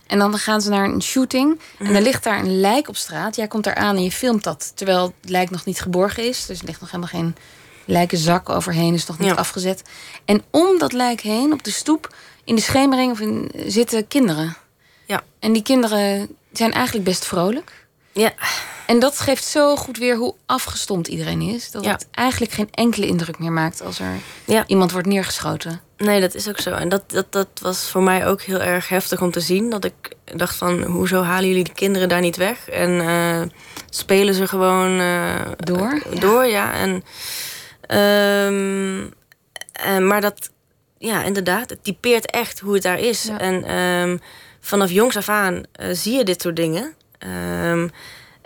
En 0.07 0.19
dan 0.19 0.37
gaan 0.37 0.61
ze 0.61 0.69
naar 0.69 0.85
een 0.85 1.01
shooting. 1.01 1.59
En 1.79 1.95
er 1.95 2.01
ligt 2.01 2.23
daar 2.23 2.39
een 2.39 2.59
lijk 2.59 2.87
op 2.87 2.95
straat. 2.97 3.35
Jij 3.35 3.47
komt 3.47 3.63
daar 3.63 3.75
aan 3.75 3.95
en 3.95 4.03
je 4.03 4.11
filmt 4.11 4.43
dat. 4.43 4.71
Terwijl 4.75 5.13
het 5.21 5.29
lijk 5.29 5.49
nog 5.49 5.65
niet 5.65 5.81
geborgen 5.81 6.23
is. 6.27 6.45
Dus 6.45 6.59
er 6.59 6.65
ligt 6.65 6.81
nog 6.81 6.91
helemaal 6.91 7.11
geen 7.13 7.35
lijkenzak 7.89 8.49
overheen. 8.49 8.93
Is 8.93 9.05
nog 9.05 9.19
niet 9.19 9.27
Ja. 9.29 9.35
afgezet. 9.35 9.81
En 10.25 10.43
om 10.49 10.77
dat 10.77 10.93
lijk 10.93 11.21
heen, 11.21 11.53
op 11.53 11.63
de 11.63 11.71
stoep, 11.71 12.15
in 12.43 12.55
de 12.55 12.61
schemering 12.61 13.11
of 13.11 13.19
in, 13.19 13.51
zitten 13.65 14.07
kinderen. 14.07 14.55
Ja. 15.05 15.21
En 15.39 15.53
die 15.53 15.63
kinderen 15.63 16.29
zijn 16.51 16.71
eigenlijk 16.73 17.05
best 17.05 17.25
vrolijk. 17.25 17.71
Ja, 18.11 18.33
En 18.85 18.99
dat 18.99 19.19
geeft 19.19 19.43
zo 19.43 19.75
goed 19.75 19.97
weer 19.97 20.15
hoe 20.15 20.35
afgestomd 20.45 21.07
iedereen 21.07 21.41
is. 21.41 21.71
Dat 21.71 21.83
Ja. 21.83 21.91
het 21.91 22.07
eigenlijk 22.11 22.51
geen 22.51 22.67
enkele 22.71 23.05
indruk 23.07 23.39
meer 23.39 23.51
maakt 23.51 23.81
als 23.81 23.99
er 23.99 24.11
Ja. 24.45 24.63
iemand 24.67 24.91
wordt 24.91 25.07
neergeschoten. 25.07 25.81
nee, 25.97 26.21
dat 26.21 26.33
is 26.35 26.47
ook 26.47 26.59
zo. 26.59 26.71
En 26.71 26.89
dat, 26.89 27.03
dat, 27.07 27.31
dat 27.31 27.47
was 27.61 27.89
voor 27.89 28.03
mij 28.03 28.27
ook 28.27 28.41
heel 28.41 28.59
erg 28.61 28.89
heftig 28.89 29.21
om 29.21 29.31
te 29.31 29.39
zien. 29.39 29.69
Dat 29.69 29.85
ik 29.85 29.93
dacht 30.35 30.55
van, 30.55 30.83
hoezo 30.83 31.21
halen 31.21 31.47
jullie 31.47 31.63
de 31.63 31.73
kinderen 31.73 32.09
daar 32.09 32.21
niet 32.21 32.35
weg? 32.35 32.69
En 32.69 32.99
eh, 33.07 33.41
spelen 33.89 34.33
ze 34.33 34.47
gewoon 34.47 34.99
eh, 34.99 35.35
Door? 35.57 36.01
door, 36.19 36.45
ja. 36.45 36.73
En, 36.73 37.03
ehm, 37.89 39.07
en, 39.71 40.07
maar 40.07 40.21
dat, 40.21 40.49
ja, 40.97 41.23
inderdaad, 41.23 41.69
het 41.69 41.83
typeert 41.83 42.31
echt 42.31 42.59
hoe 42.59 42.73
het 42.73 42.83
daar 42.83 42.99
is. 42.99 43.23
Ja. 43.23 43.39
En 43.39 43.63
ehm, 43.63 44.17
vanaf 44.59 44.91
jongs 44.91 45.17
af 45.17 45.29
aan 45.29 45.63
eh, 45.71 45.87
zie 45.91 46.17
je 46.17 46.23
dit 46.23 46.41
soort 46.41 46.55
dingen. 46.55 46.93
Ehm, 47.17 47.87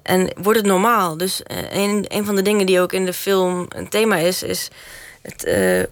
en 0.04 0.34
wordt 0.42 0.60
het 0.60 0.68
normaal. 0.68 1.18
Dus 1.18 1.44
eh, 1.44 1.72
een, 1.72 2.06
een 2.08 2.26
van 2.26 2.36
de 2.36 2.42
dingen 2.42 2.66
die 2.66 2.80
ook 2.80 2.94
in 2.94 3.06
de 3.06 3.14
film 3.14 3.66
een 3.70 3.90
thema 3.90 4.16
is, 4.16 4.44
is 4.44 4.70
het, 5.22 5.44
eh, 5.44 5.84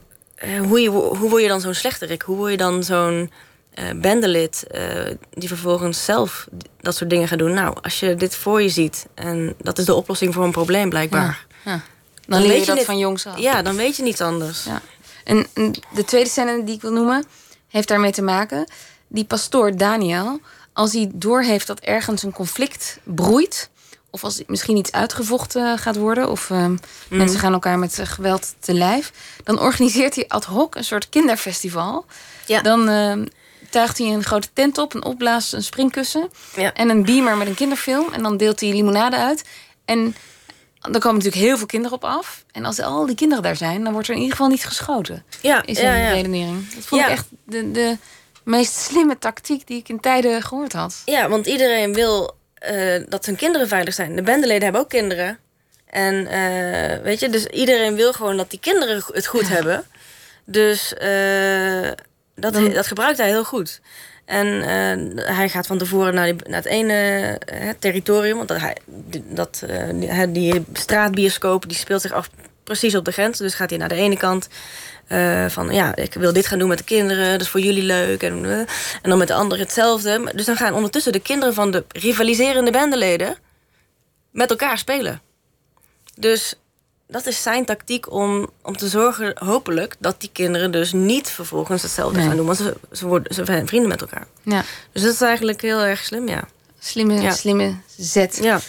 hoe, 0.59 0.81
je, 0.81 0.89
hoe 0.89 1.29
word 1.29 1.41
je 1.41 1.47
dan 1.47 1.61
zo'n 1.61 1.73
slechterik? 1.73 2.21
Hoe 2.21 2.37
word 2.37 2.51
je 2.51 2.57
dan 2.57 2.83
zo'n 2.83 3.31
bendelid 3.95 4.67
eh, 4.67 4.83
die 5.33 5.47
vervolgens 5.47 6.05
zelf 6.05 6.47
dat 6.81 6.95
soort 6.95 7.09
dingen 7.09 7.27
gaat 7.27 7.39
doen? 7.39 7.53
Nou, 7.53 7.77
als 7.81 7.99
je 7.99 8.15
dit 8.15 8.35
voor 8.35 8.61
je 8.61 8.69
ziet 8.69 9.07
en 9.13 9.55
dat 9.57 9.77
is 9.77 9.85
de 9.85 9.93
oplossing 9.93 10.33
voor 10.33 10.43
een 10.43 10.51
probleem 10.51 10.89
blijkbaar. 10.89 11.45
Ja. 11.65 11.81
Dan, 12.27 12.39
Dan 12.39 12.41
leer 12.41 12.57
weet 12.57 12.65
je 12.65 12.75
dat 12.75 12.85
van 12.85 12.97
jongs 12.97 13.25
af. 13.25 13.37
Ja, 13.37 13.61
dan 13.61 13.75
weet 13.75 13.95
je 13.95 14.03
niets 14.03 14.21
anders. 14.21 14.63
Ja. 14.63 14.81
En, 15.23 15.47
en 15.53 15.73
de 15.93 16.05
tweede 16.05 16.29
scène 16.29 16.63
die 16.63 16.75
ik 16.75 16.81
wil 16.81 16.91
noemen, 16.91 17.25
heeft 17.67 17.87
daarmee 17.87 18.11
te 18.11 18.21
maken. 18.21 18.71
Die 19.07 19.25
pastoor 19.25 19.77
Daniel, 19.77 20.39
als 20.73 20.93
hij 20.93 21.11
doorheeft 21.13 21.67
dat 21.67 21.79
ergens 21.79 22.23
een 22.23 22.31
conflict 22.31 22.99
broeit... 23.03 23.69
of 24.09 24.23
als 24.23 24.41
misschien 24.47 24.77
iets 24.77 24.91
uitgevochten 24.91 25.77
gaat 25.77 25.95
worden... 25.95 26.29
of 26.29 26.49
ehm, 26.49 26.77
mensen 27.09 27.39
gaan 27.39 27.53
elkaar 27.53 27.79
met 27.79 27.99
eh, 27.99 28.05
geweld 28.05 28.53
te 28.59 28.73
lijf... 28.73 29.11
dan 29.43 29.59
organiseert 29.59 30.15
hij 30.15 30.25
ad 30.27 30.45
hoc 30.45 30.75
een 30.75 30.83
soort 30.83 31.09
kinderfestival. 31.09 32.05
Ja. 32.45 32.61
Dan 32.61 32.89
ehm, 32.89 33.25
tuigt 33.69 33.97
hij 33.97 34.07
een 34.07 34.23
grote 34.23 34.49
tent 34.53 34.77
op, 34.77 34.93
een 34.93 35.03
opblaas, 35.03 35.51
een 35.51 35.63
springkussen... 35.63 36.29
Ja. 36.55 36.73
en 36.73 36.89
een 36.89 37.05
beamer 37.05 37.37
met 37.37 37.47
een 37.47 37.55
kinderfilm. 37.55 38.13
En 38.13 38.23
dan 38.23 38.37
deelt 38.37 38.59
hij 38.59 38.69
limonade 38.69 39.17
uit. 39.17 39.43
En 39.85 40.15
dan 40.81 40.99
komen 41.01 41.17
natuurlijk 41.17 41.43
heel 41.45 41.57
veel 41.57 41.65
kinderen 41.65 41.95
op 41.97 42.03
af. 42.03 42.45
En 42.51 42.65
als 42.65 42.79
al 42.79 43.05
die 43.05 43.15
kinderen 43.15 43.43
daar 43.43 43.55
zijn, 43.55 43.83
dan 43.83 43.93
wordt 43.93 44.07
er 44.07 44.13
in 44.13 44.19
ieder 44.21 44.35
geval 44.35 44.51
niet 44.51 44.65
geschoten. 44.65 45.23
Ja, 45.41 45.63
Is 45.65 45.79
ja, 45.79 45.93
een 45.93 46.01
ja. 46.01 46.11
redenering. 46.11 46.73
Dat 46.75 46.85
vond 46.85 47.01
Ja. 47.01 47.07
ik 47.07 47.13
echt 47.13 47.27
de, 47.43 47.71
de 47.71 47.97
meest 48.43 48.73
slimme 48.75 49.17
tactiek 49.17 49.67
die 49.67 49.77
ik 49.77 49.89
in 49.89 49.99
tijden 49.99 50.41
gehoord 50.41 50.73
had. 50.73 51.01
Ja, 51.05 51.29
want 51.29 51.45
iedereen 51.45 51.93
wil 51.93 52.35
eh, 52.53 53.03
dat 53.09 53.25
hun 53.25 53.35
kinderen 53.35 53.67
veilig 53.67 53.93
zijn. 53.93 54.15
De 54.15 54.21
bendeleden 54.21 54.63
hebben 54.63 54.81
ook 54.81 54.89
kinderen. 54.89 55.37
En 55.85 56.27
eh, 56.27 57.03
weet 57.03 57.19
je, 57.19 57.29
dus 57.29 57.45
iedereen 57.45 57.95
wil 57.95 58.13
gewoon 58.13 58.37
dat 58.37 58.49
die 58.49 58.59
kinderen 58.59 59.03
het 59.13 59.25
goed 59.27 59.47
hebben. 59.49 59.85
Dus 60.45 60.93
eh, 60.93 61.91
dat, 62.35 62.73
dat 62.73 62.87
gebruikt 62.87 63.17
hij 63.17 63.27
heel 63.27 63.43
goed. 63.43 63.81
En 64.25 64.61
eh, 64.61 65.25
hij 65.35 65.49
gaat 65.49 65.67
van 65.67 65.77
tevoren 65.77 66.13
naar, 66.13 66.27
naar 66.27 66.57
het 66.57 66.65
ene 66.65 66.93
eh, 66.93 67.69
territorium. 67.79 68.37
Want 68.37 68.47
dat, 68.47 68.61
dat, 69.23 69.63
eh, 69.67 70.23
die, 70.29 70.65
straatbioscoop 70.73 71.67
die 71.67 71.77
speelt 71.77 72.01
zich 72.01 72.11
af 72.11 72.29
precies 72.63 72.95
op 72.95 73.05
de 73.05 73.11
grens. 73.11 73.37
Dus 73.37 73.53
gaat 73.53 73.69
hij 73.69 73.79
naar 73.79 73.89
de 73.89 73.95
ene 73.95 74.17
kant. 74.17 74.47
van 75.47 75.73
ja, 75.73 75.95
ik 75.95 76.13
wil 76.13 76.33
dit 76.33 76.47
gaan 76.47 76.59
doen 76.59 76.67
met 76.69 76.77
de 76.77 76.83
kinderen, 76.83 77.31
dat 77.31 77.41
is 77.41 77.49
voor 77.49 77.59
jullie 77.59 77.83
leuk. 77.83 78.23
En, 78.23 78.45
en 79.01 79.09
dan 79.09 79.17
met 79.17 79.27
de 79.27 79.33
andere 79.33 79.61
hetzelfde. 79.61 80.31
Dus 80.35 80.45
dan 80.45 80.55
gaan 80.55 80.73
ondertussen 80.73 81.11
de 81.11 81.19
kinderen 81.19 81.53
van 81.53 81.71
de 81.71 81.85
rivaliserende 81.87 82.71
bendeleden 82.71 83.35
met 84.31 84.49
elkaar 84.49 84.77
spelen. 84.77 85.21
Dus 86.15 86.55
dat 87.11 87.25
is 87.25 87.41
zijn 87.41 87.65
tactiek 87.65 88.11
om, 88.11 88.49
om 88.61 88.77
te 88.77 88.87
zorgen, 88.87 89.33
hopelijk, 89.45 89.95
dat 89.99 90.19
die 90.21 90.29
kinderen 90.33 90.71
dus 90.71 90.91
niet 90.93 91.29
vervolgens 91.29 91.81
hetzelfde 91.81 92.17
Nee. 92.17 92.27
gaan 92.27 92.35
doen. 92.37 92.45
Want 92.45 92.57
ze, 92.57 92.75
ze, 92.91 93.07
worden, 93.07 93.33
ze 93.35 93.45
zijn 93.45 93.67
vrienden 93.67 93.89
met 93.89 94.01
elkaar. 94.01 94.27
Ja, 94.43 94.63
Dus 94.91 95.01
dat 95.01 95.13
is 95.13 95.21
eigenlijk 95.21 95.61
heel 95.61 95.79
erg 95.81 96.03
slim, 96.03 96.27
ja. 96.27 96.43
slimme, 96.79 97.21
Ja. 97.21 97.31
slimme 97.31 97.75
zet 97.97 98.39
Ja, 98.41 98.59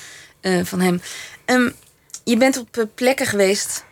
eh, 0.40 0.64
van 0.64 0.80
hem. 0.80 1.00
Ehm, 1.44 1.70
je 2.24 2.36
bent 2.36 2.56
op 2.58 2.76
eh, 2.76 2.84
plekken 2.94 3.26
geweest. 3.26 3.84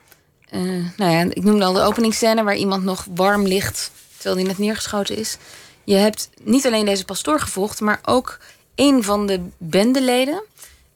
eh, 0.49 0.61
nou 0.97 1.11
ja, 1.11 1.21
ik 1.21 1.43
noemde 1.45 1.65
al 1.65 1.73
de 1.73 1.81
openingsscène 1.83 2.43
waar 2.43 2.57
iemand 2.57 2.85
nog 2.85 3.07
warm 3.15 3.47
ligt 3.47 3.91
terwijl 4.17 4.37
hij 4.37 4.45
net 4.47 4.59
neergeschoten 4.59 5.17
is. 5.17 5.37
Je 5.85 5.95
hebt 5.95 6.29
niet 6.43 6.67
alleen 6.67 6.85
deze 6.85 7.05
pastoor 7.05 7.41
gevolgd, 7.41 7.81
maar 7.81 8.01
ook 8.05 8.39
een 8.75 9.03
van 9.05 9.27
de 9.27 9.41
bendeleden. 9.59 10.43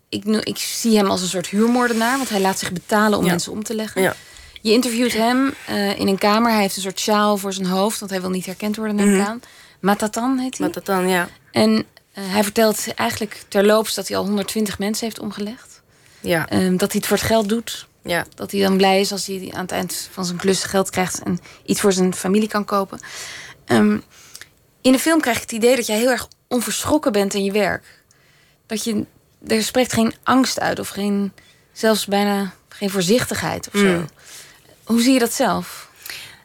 Ik, 0.09 0.25
ik 0.25 0.59
zie 0.59 0.97
hem 0.97 1.07
als 1.07 1.21
een 1.23 1.29
soort 1.29 1.47
huurmoordenaar, 1.47 2.17
want 2.17 2.29
hij 2.29 2.41
laat 2.41 2.59
zich 2.59 2.73
betalen 2.73 3.19
om 3.19 3.25
Ja. 3.25 3.31
mensen 3.31 3.53
om 3.53 3.63
te 3.63 3.75
leggen. 3.75 4.03
ja. 4.03 4.15
Je 4.63 4.73
interviewt 4.73 5.13
hem 5.13 5.55
eh, 5.67 5.99
in 5.99 6.09
een 6.09 6.19
kamer. 6.19 6.51
Hij 6.53 6.61
heeft 6.61 6.77
een 6.77 6.83
soort 6.83 7.01
sjaal 7.01 7.37
voor 7.37 7.53
zijn 7.53 7.67
hoofd, 7.67 7.99
want 7.99 8.11
hij 8.11 8.21
wil 8.21 8.31
niet 8.31 8.47
herkend 8.47 8.77
worden, 8.77 8.97
neem 8.97 9.15
ik 9.21 9.27
aan. 9.27 9.41
Matatan 9.81 10.39
heet 10.39 10.59
hij. 10.59 10.71
Dan, 10.85 11.09
ja. 11.09 11.29
En 11.53 11.85
eh, 12.13 12.25
hij 12.27 12.43
vertelt 12.43 12.95
eigenlijk 12.95 13.43
terloops 13.49 13.95
dat 13.95 14.09
hij 14.09 14.17
al 14.17 14.25
120 14.25 14.79
mensen 14.79 15.05
heeft 15.05 15.19
omgelegd. 15.19 15.83
Ja, 16.21 16.49
Ehm, 16.49 16.77
dat 16.77 16.93
hij 16.93 17.01
het 17.01 17.07
voor 17.07 17.17
het 17.17 17.27
geld 17.27 17.49
doet. 17.49 17.87
ja. 18.03 18.25
Dat 18.35 18.51
hij 18.51 18.61
dan 18.61 18.77
blij 18.77 19.01
is 19.01 19.13
als 19.13 19.27
hij 19.27 19.51
aan 19.55 19.61
het 19.63 19.73
eind 19.73 20.09
van 20.13 20.25
zijn 20.25 20.39
klus 20.39 20.63
geld 20.65 20.91
krijgt 20.91 21.23
en 21.23 21.39
iets 21.65 21.81
voor 21.81 21.93
zijn 21.93 22.15
familie 22.15 22.49
kan 22.49 22.65
kopen. 22.65 22.99
Ehm, 23.65 23.99
in 24.81 24.93
de 24.93 24.99
film 24.99 25.21
krijg 25.21 25.37
ik 25.37 25.43
het 25.43 25.53
idee 25.53 25.77
dat 25.77 25.87
jij 25.87 25.97
heel 25.99 26.11
erg 26.11 26.29
onverschrokken 26.49 27.13
bent 27.13 27.35
in 27.35 27.45
je 27.45 27.53
werk. 27.53 28.03
Dat 28.67 28.85
je, 28.85 29.05
er 29.47 29.63
spreekt 29.63 29.93
geen 29.93 30.15
angst 30.23 30.61
uit 30.61 30.79
of 30.79 30.89
geen, 30.89 31.33
zelfs 31.73 32.07
bijna 32.07 32.53
geen 32.69 32.91
voorzichtigheid 32.91 33.69
of 33.73 33.81
zo. 33.81 33.87
Mm. 33.87 34.09
Hoe 34.85 35.01
zie 35.01 35.13
je 35.13 35.19
dat 35.19 35.33
zelf? 35.33 35.91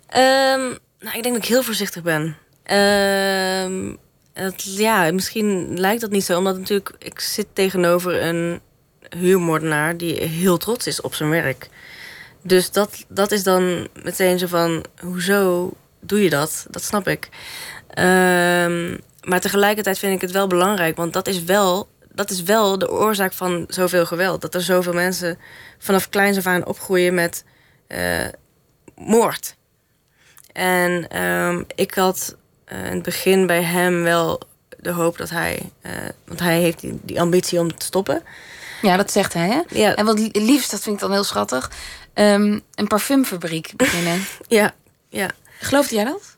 Ehm, 0.07 0.67
nou, 0.99 1.17
ik 1.17 1.23
denk 1.23 1.35
dat 1.35 1.43
ik 1.43 1.45
heel 1.45 1.63
voorzichtig 1.63 2.03
ben. 2.03 2.37
Ehm, 2.63 3.95
het, 4.33 4.63
ja, 4.63 5.11
misschien 5.11 5.79
lijkt 5.79 6.01
dat 6.01 6.11
niet 6.11 6.23
zo, 6.23 6.37
omdat 6.37 6.57
natuurlijk 6.57 6.95
ik 6.99 7.19
zit 7.19 7.47
tegenover 7.53 8.23
een 8.23 8.61
huurmoordenaar 9.09 9.97
die 9.97 10.21
heel 10.23 10.57
trots 10.57 10.87
is 10.87 11.01
op 11.01 11.13
zijn 11.13 11.29
werk. 11.29 11.69
Dus 12.41 12.71
dat, 12.71 13.05
dat 13.07 13.31
is 13.31 13.43
dan 13.43 13.87
meteen 14.03 14.39
zo 14.39 14.47
van, 14.47 14.85
hoezo 15.01 15.73
doe 15.99 16.23
je 16.23 16.29
dat? 16.29 16.65
Dat 16.69 16.83
snap 16.83 17.07
ik. 17.07 17.29
Ehm, 17.89 18.97
maar 19.23 19.39
tegelijkertijd 19.39 19.99
vind 19.99 20.15
ik 20.15 20.21
het 20.21 20.31
wel 20.31 20.47
belangrijk, 20.47 20.95
want 20.95 21.13
dat 21.13 21.27
is 21.27 21.43
wel 21.43 21.87
dat 22.13 22.29
is 22.29 22.43
wel 22.43 22.77
de 22.77 22.91
oorzaak 22.91 23.33
van 23.33 23.65
zoveel 23.67 24.05
geweld. 24.05 24.41
Dat 24.41 24.55
er 24.55 24.61
zoveel 24.61 24.93
mensen 24.93 25.37
vanaf 25.77 26.09
kleins 26.09 26.37
af 26.37 26.45
aan 26.45 26.65
opgroeien 26.65 27.13
met 27.13 27.43
eh, 27.87 28.25
moord. 28.95 29.55
En 30.51 31.09
ehm, 31.09 31.63
ik 31.75 31.93
had 31.93 32.35
uh, 32.71 32.85
in 32.85 32.93
het 32.93 33.03
begin 33.03 33.47
bij 33.47 33.63
hem 33.63 34.03
wel 34.03 34.41
de 34.79 34.91
hoop 34.91 35.17
dat 35.17 35.29
hij... 35.29 35.71
Uh, 35.85 35.91
want 36.25 36.39
hij 36.39 36.59
heeft 36.59 36.79
die, 36.79 36.99
die, 37.01 37.21
ambitie 37.21 37.59
om 37.59 37.77
te 37.77 37.85
stoppen. 37.85 38.23
Ja, 38.81 38.97
dat 38.97 39.11
zegt 39.11 39.33
hij, 39.33 39.47
hè? 39.47 39.61
Ja. 39.79 39.95
En 39.95 40.05
wat 40.05 40.19
liefst, 40.35 40.71
dat 40.71 40.81
vind 40.81 40.95
ik 40.95 41.01
dan 41.01 41.11
heel 41.11 41.23
schattig... 41.23 41.71
Um, 42.13 42.61
een 42.75 42.87
parfumfabriek 42.87 43.73
beginnen. 43.75 44.25
ja, 44.47 44.73
ja. 45.09 45.29
Geloofde 45.59 45.95
jij 45.95 46.03
dat? 46.03 46.37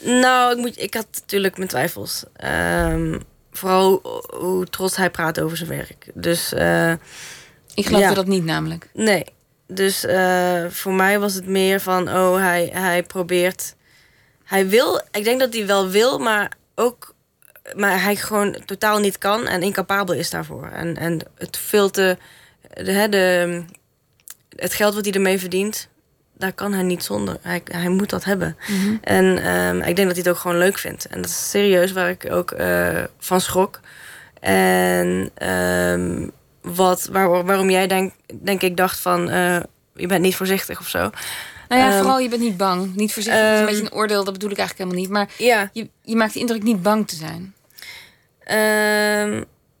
Nou, 0.00 0.52
ik, 0.52 0.58
moet, 0.58 0.80
ik 0.80 0.94
had 0.94 1.06
natuurlijk 1.12 1.56
mijn 1.56 1.68
twijfels. 1.68 2.24
Um, 2.44 3.22
vooral 3.56 4.00
hoe 4.38 4.66
trots 4.66 4.96
hij 4.96 5.10
praat 5.10 5.40
over 5.40 5.56
zijn 5.56 5.68
werk. 5.68 6.10
Dus... 6.14 6.52
Uh, 6.52 6.92
ik 7.74 7.86
geloofde 7.86 8.08
ja. 8.08 8.14
dat 8.14 8.26
niet 8.26 8.44
namelijk. 8.44 8.88
Nee. 8.92 9.24
Dus 9.66 10.04
uh, 10.04 10.64
voor 10.68 10.92
mij 10.92 11.18
was 11.18 11.34
het 11.34 11.46
meer 11.46 11.80
van... 11.80 12.08
oh, 12.08 12.36
hij, 12.36 12.70
hij 12.72 13.02
probeert... 13.02 13.74
Hij 14.44 14.68
wil... 14.68 15.00
Ik 15.10 15.24
denk 15.24 15.40
dat 15.40 15.52
hij 15.52 15.66
wel 15.66 15.88
wil, 15.88 16.18
maar 16.18 16.52
ook... 16.74 17.14
maar 17.74 18.02
hij 18.02 18.16
gewoon 18.16 18.56
totaal 18.64 18.98
niet 18.98 19.18
kan 19.18 19.46
en 19.46 19.62
incapabel 19.62 20.14
is 20.14 20.30
daarvoor. 20.30 20.68
En, 20.68 20.96
en 20.96 21.20
het 21.34 21.56
veel 21.56 21.90
te... 21.90 22.16
De, 22.74 23.06
de, 23.10 23.64
het 24.56 24.74
geld 24.74 24.94
wat 24.94 25.04
hij 25.04 25.14
ermee 25.14 25.38
verdient... 25.38 25.88
daar 26.38 26.52
kan 26.52 26.72
hij 26.72 26.82
niet 26.82 27.04
zonder. 27.04 27.36
Hij, 27.40 27.62
hij 27.64 27.88
moet 27.88 28.10
dat 28.10 28.24
hebben. 28.24 28.56
Mhm. 28.60 28.72
Mm 28.72 28.86
-hmm. 28.86 28.98
En 29.02 29.54
um, 29.56 29.80
ik 29.80 29.96
denk 29.96 30.08
dat 30.08 30.16
hij 30.16 30.24
het 30.24 30.28
ook 30.28 30.36
gewoon 30.36 30.58
leuk 30.58 30.78
vindt. 30.78 31.06
En 31.06 31.20
dat 31.22 31.30
is 31.30 31.50
serieus 31.50 31.92
waar 31.92 32.10
ik 32.10 32.32
ook 32.32 32.52
uh, 32.52 33.04
van 33.18 33.40
schrok. 33.40 33.80
En 34.40 35.30
um, 35.48 36.30
wat, 36.60 37.08
waar, 37.12 37.44
waarom 37.44 37.70
jij 37.70 37.86
denk, 37.86 38.12
denk 38.42 38.62
ik 38.62 38.76
dacht 38.76 39.00
van... 39.00 39.30
Uh, 39.30 39.60
je 39.94 40.06
bent 40.06 40.22
niet 40.22 40.36
voorzichtig 40.36 40.80
of 40.80 40.88
zo. 40.88 41.10
Nou 41.68 41.80
ja, 41.80 41.92
um, 41.92 41.98
vooral 41.98 42.18
je 42.18 42.28
bent 42.28 42.42
niet 42.42 42.56
bang. 42.56 42.94
Niet 42.94 43.12
voorzichtig 43.12 43.52
is 43.52 43.60
een 43.60 43.66
beetje 43.66 43.82
een 43.82 43.92
oordeel, 43.92 44.24
dat 44.24 44.32
bedoel 44.32 44.50
ik 44.50 44.58
eigenlijk 44.58 44.90
helemaal 44.90 45.08
niet. 45.08 45.38
Maar 45.38 45.68
je, 45.72 45.88
je 46.02 46.16
maakt 46.16 46.32
de 46.32 46.40
indruk 46.40 46.62
niet 46.62 46.82
bang 46.82 47.08
te 47.08 47.16
zijn. 47.16 47.54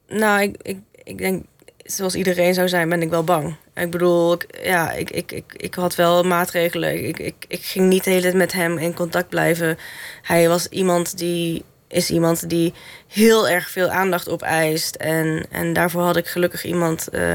nou, 0.08 0.42
ik, 0.42 0.56
ik, 0.62 0.78
ik 1.04 1.18
denk 1.18 1.44
zoals 1.86 2.14
iedereen 2.14 2.54
zou 2.54 2.68
zijn, 2.68 2.88
ben 2.88 3.02
ik 3.02 3.10
wel 3.10 3.24
bang. 3.24 3.56
Ik 3.74 3.90
bedoel, 3.90 4.32
ik, 4.32 4.46
ja, 4.62 4.92
ik, 4.92 5.10
ik, 5.10 5.32
ik, 5.32 5.44
ik 5.56 5.74
had 5.74 5.94
wel 5.94 6.22
maatregelen. 6.22 7.06
Ik, 7.08 7.18
ik, 7.18 7.34
ik 7.48 7.64
ging 7.64 7.88
niet 7.88 8.04
de 8.04 8.10
hele 8.10 8.22
tijd 8.22 8.34
met 8.34 8.52
hem 8.52 8.78
in 8.78 8.94
contact 8.94 9.28
blijven. 9.28 9.78
Hij 10.22 10.48
was 10.48 10.68
iemand 10.68 11.18
die 11.18 11.64
is 11.88 12.10
iemand 12.10 12.48
die 12.48 12.72
heel 13.06 13.48
erg 13.48 13.70
veel 13.70 13.88
aandacht 13.88 14.28
opeist. 14.28 14.94
En, 14.94 15.46
en 15.50 15.72
daarvoor 15.72 16.02
had 16.02 16.16
ik 16.16 16.26
gelukkig 16.26 16.64
iemand 16.64 17.08
uh, 17.12 17.32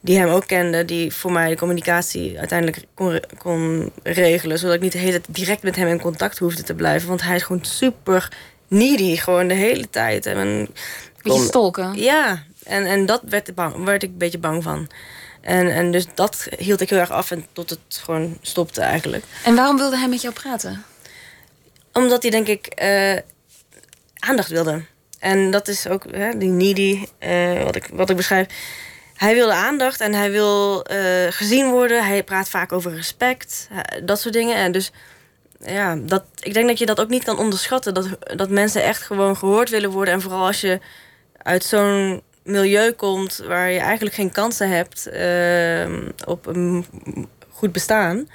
die 0.00 0.18
hem 0.18 0.28
ook 0.28 0.46
kende... 0.46 0.84
die 0.84 1.12
voor 1.12 1.32
mij 1.32 1.48
de 1.48 1.56
communicatie 1.56 2.38
uiteindelijk 2.38 2.84
kon, 2.94 3.20
kon 3.38 3.92
regelen... 4.02 4.58
zodat 4.58 4.74
ik 4.74 4.80
niet 4.80 4.92
de 4.92 4.98
hele 4.98 5.20
tijd 5.20 5.36
direct 5.36 5.62
met 5.62 5.76
hem 5.76 5.88
in 5.88 6.00
contact 6.00 6.38
hoefde 6.38 6.62
te 6.62 6.74
blijven. 6.74 7.08
Want 7.08 7.22
hij 7.22 7.36
is 7.36 7.42
gewoon 7.42 7.64
super 7.64 8.28
needy, 8.68 9.16
gewoon 9.16 9.48
de 9.48 9.54
hele 9.54 9.90
tijd. 9.90 10.26
En 10.26 10.68
Beetje 11.22 11.44
stolken. 11.44 11.94
Ja, 11.94 12.42
en, 12.70 12.86
en 12.86 13.06
dat 13.06 13.22
werd, 13.24 13.54
bang, 13.54 13.84
werd 13.84 14.02
ik 14.02 14.10
een 14.10 14.18
beetje 14.18 14.38
bang 14.38 14.62
van. 14.62 14.88
En, 15.40 15.74
en 15.74 15.90
dus 15.90 16.06
dat 16.14 16.48
hield 16.58 16.80
ik 16.80 16.90
heel 16.90 16.98
erg 16.98 17.10
af 17.10 17.30
en 17.30 17.46
tot 17.52 17.70
het 17.70 17.80
gewoon 17.88 18.38
stopte 18.40 18.80
eigenlijk. 18.80 19.24
En 19.44 19.54
waarom 19.54 19.76
wilde 19.76 19.96
hij 19.96 20.08
met 20.08 20.22
jou 20.22 20.34
praten? 20.34 20.84
Omdat 21.92 22.22
hij 22.22 22.30
denk 22.30 22.46
ik 22.46 22.82
uh, 22.82 23.16
aandacht 24.18 24.48
wilde. 24.48 24.84
En 25.18 25.50
dat 25.50 25.68
is 25.68 25.88
ook 25.88 26.04
hè, 26.10 26.38
die 26.38 26.48
needy, 26.48 27.06
uh, 27.20 27.62
wat, 27.62 27.76
ik, 27.76 27.88
wat 27.92 28.10
ik 28.10 28.16
beschrijf. 28.16 28.46
Hij 29.16 29.34
wilde 29.34 29.52
aandacht 29.52 30.00
en 30.00 30.14
hij 30.14 30.30
wil 30.30 30.86
uh, 30.92 30.96
gezien 31.30 31.70
worden. 31.70 32.06
Hij 32.06 32.24
praat 32.24 32.48
vaak 32.48 32.72
over 32.72 32.94
respect, 32.94 33.68
dat 34.04 34.20
soort 34.20 34.34
dingen. 34.34 34.56
En 34.56 34.72
dus 34.72 34.92
ja, 35.60 35.96
dat, 35.96 36.24
ik 36.40 36.54
denk 36.54 36.68
dat 36.68 36.78
je 36.78 36.86
dat 36.86 37.00
ook 37.00 37.08
niet 37.08 37.24
kan 37.24 37.38
onderschatten. 37.38 37.94
Dat, 37.94 38.08
dat 38.36 38.50
mensen 38.50 38.82
echt 38.82 39.02
gewoon 39.02 39.36
gehoord 39.36 39.70
willen 39.70 39.90
worden. 39.90 40.14
En 40.14 40.20
vooral 40.20 40.46
als 40.46 40.60
je 40.60 40.80
uit 41.42 41.64
zo'n 41.64 42.22
milieu 42.50 42.92
komt 42.92 43.42
waar 43.46 43.70
je 43.70 43.78
eigenlijk 43.78 44.14
geen 44.14 44.32
kansen 44.32 44.70
hebt 44.70 45.08
uh, 45.12 46.08
op 46.26 46.46
een 46.46 46.86
goed 47.48 47.72
bestaan. 47.72 48.28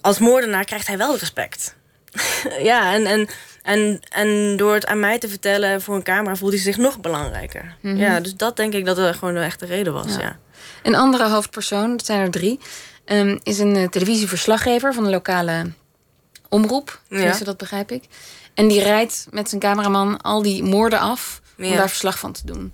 Als 0.00 0.18
moordenaar 0.18 0.64
krijgt 0.64 0.86
hij 0.86 0.98
wel 0.98 1.18
respect. 1.18 1.76
ja, 2.70 2.94
en, 2.94 3.06
en, 3.06 3.28
en, 3.62 4.00
en 4.08 4.56
door 4.56 4.74
het 4.74 4.86
aan 4.86 5.00
mij 5.00 5.18
te 5.18 5.28
vertellen 5.28 5.82
voor 5.82 5.94
een 5.94 6.02
camera 6.02 6.36
voelt 6.36 6.52
hij 6.52 6.60
zich 6.60 6.76
nog 6.76 7.00
belangrijker. 7.00 7.76
Mm 7.80 7.90
-hmm. 7.90 8.00
Ja, 8.00 8.20
dus 8.20 8.36
dat 8.36 8.56
denk 8.56 8.72
ik 8.72 8.84
dat 8.84 8.98
er 8.98 9.14
gewoon 9.14 9.34
de 9.34 9.40
echte 9.40 9.66
reden 9.66 9.92
was. 9.92 10.14
Ja. 10.14 10.20
ja. 10.20 10.38
Een 10.82 10.94
andere 10.94 11.28
hoofdpersoon, 11.28 11.90
dat 11.90 12.06
zijn 12.06 12.20
er 12.20 12.30
drie, 12.30 12.60
um, 13.04 13.40
is 13.42 13.58
een 13.58 13.76
uh, 13.76 13.88
televisieverslaggever 13.88 14.94
van 14.94 15.04
de 15.04 15.10
lokale 15.10 15.72
omroep. 16.48 17.00
Ja. 17.08 17.38
dat 17.44 17.56
begrijp 17.56 17.90
ik. 17.90 18.04
En 18.54 18.68
die 18.68 18.82
rijdt 18.82 19.26
met 19.30 19.48
zijn 19.48 19.60
cameraman 19.60 20.20
al 20.20 20.42
die 20.42 20.62
moorden 20.62 20.98
af 20.98 21.41
om 21.70 21.76
daar 21.76 21.88
verslag 21.88 22.18
van 22.18 22.32
te 22.32 22.46
doen. 22.46 22.72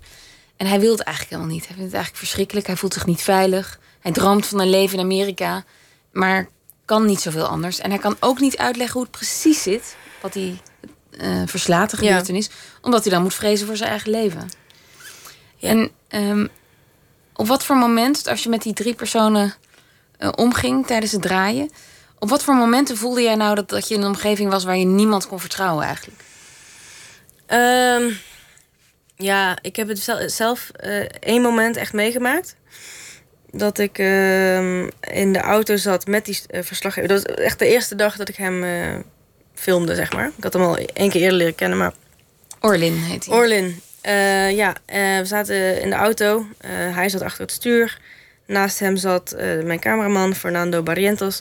En 0.57 0.67
hij 0.67 0.79
wil 0.79 0.91
het 0.91 1.01
eigenlijk 1.01 1.35
helemaal 1.35 1.55
niet. 1.55 1.67
Hij 1.67 1.75
vindt 1.75 1.91
het 1.91 2.01
eigenlijk 2.01 2.25
verschrikkelijk. 2.25 2.67
Hij 2.67 2.75
voelt 2.75 2.93
zich 2.93 3.05
niet 3.05 3.21
veilig. 3.21 3.79
Hij 3.99 4.11
droomt 4.11 4.45
van 4.45 4.59
een 4.59 4.69
leven 4.69 4.97
in 4.97 5.03
Amerika. 5.03 5.63
Maar 6.11 6.49
kan 6.85 7.05
niet 7.05 7.21
zoveel 7.21 7.45
anders. 7.45 7.79
En 7.79 7.89
hij 7.89 7.99
kan 7.99 8.17
ook 8.19 8.39
niet 8.39 8.57
uitleggen 8.57 8.95
hoe 8.95 9.03
het 9.03 9.11
precies 9.11 9.61
zit. 9.61 9.95
Wat 10.21 10.33
hij 10.33 10.61
uh, 11.11 11.41
verslaat, 11.45 11.89
de 11.89 11.97
gebeurtenis. 11.97 12.45
Ja. 12.45 12.51
Omdat 12.81 13.03
hij 13.03 13.13
dan 13.13 13.21
moet 13.21 13.33
vrezen 13.33 13.67
voor 13.67 13.77
zijn 13.77 13.89
eigen 13.89 14.11
leven. 14.11 14.49
Ja. 15.55 15.69
En 15.69 15.91
um, 16.09 16.49
op 17.35 17.47
wat 17.47 17.63
voor 17.63 17.75
moment, 17.75 18.27
als 18.27 18.43
je 18.43 18.49
met 18.49 18.61
die 18.61 18.73
drie 18.73 18.93
personen 18.93 19.53
uh, 20.19 20.29
omging 20.35 20.87
tijdens 20.87 21.11
het 21.11 21.21
draaien... 21.21 21.69
op 22.19 22.29
wat 22.29 22.43
voor 22.43 22.55
momenten 22.55 22.97
voelde 22.97 23.21
jij 23.21 23.35
nou 23.35 23.55
dat, 23.55 23.69
dat 23.69 23.87
je 23.87 23.93
in 23.93 24.01
een 24.01 24.07
omgeving 24.07 24.49
was... 24.49 24.63
waar 24.63 24.77
je 24.77 24.85
niemand 24.85 25.27
kon 25.27 25.39
vertrouwen 25.39 25.85
eigenlijk? 25.85 26.21
Um, 27.47 28.17
ja, 29.23 29.57
ik 29.61 29.75
heb 29.75 29.87
het 29.87 30.09
zelf 30.25 30.71
uh, 30.85 31.05
één 31.19 31.41
moment 31.41 31.77
echt 31.77 31.93
meegemaakt. 31.93 32.55
Dat 33.51 33.77
ik 33.77 33.97
uh, 33.97 34.81
in 35.01 35.33
de 35.33 35.39
auto 35.39 35.75
zat 35.75 36.07
met 36.07 36.25
die 36.25 36.39
uh, 36.49 36.61
verslaggever. 36.63 37.09
Dat 37.09 37.23
was 37.23 37.35
echt 37.35 37.59
de 37.59 37.67
eerste 37.67 37.95
dag 37.95 38.15
dat 38.15 38.29
ik 38.29 38.35
hem 38.35 38.63
uh, 38.63 38.95
filmde, 39.53 39.95
zeg 39.95 40.13
maar. 40.13 40.31
Ik 40.37 40.43
had 40.43 40.53
hem 40.53 40.61
al 40.61 40.77
één 40.77 41.09
keer 41.09 41.21
eerder 41.21 41.37
leren 41.37 41.55
kennen, 41.55 41.77
maar... 41.77 41.93
Orlin 42.59 42.93
heet 42.93 43.25
hij. 43.25 43.35
Orlin. 43.35 43.81
ja, 44.55 44.75
we 44.85 45.21
zaten 45.23 45.81
in 45.81 45.89
de 45.89 45.95
auto. 45.95 46.45
hij 46.67 47.09
zat 47.09 47.21
achter 47.21 47.41
het 47.41 47.51
stuur. 47.51 47.99
Naast 48.45 48.79
hem 48.79 48.97
zat 48.97 49.35
mijn 49.63 49.79
cameraman, 49.79 50.35
Fernando 50.35 50.83
Barrientos. 50.83 51.39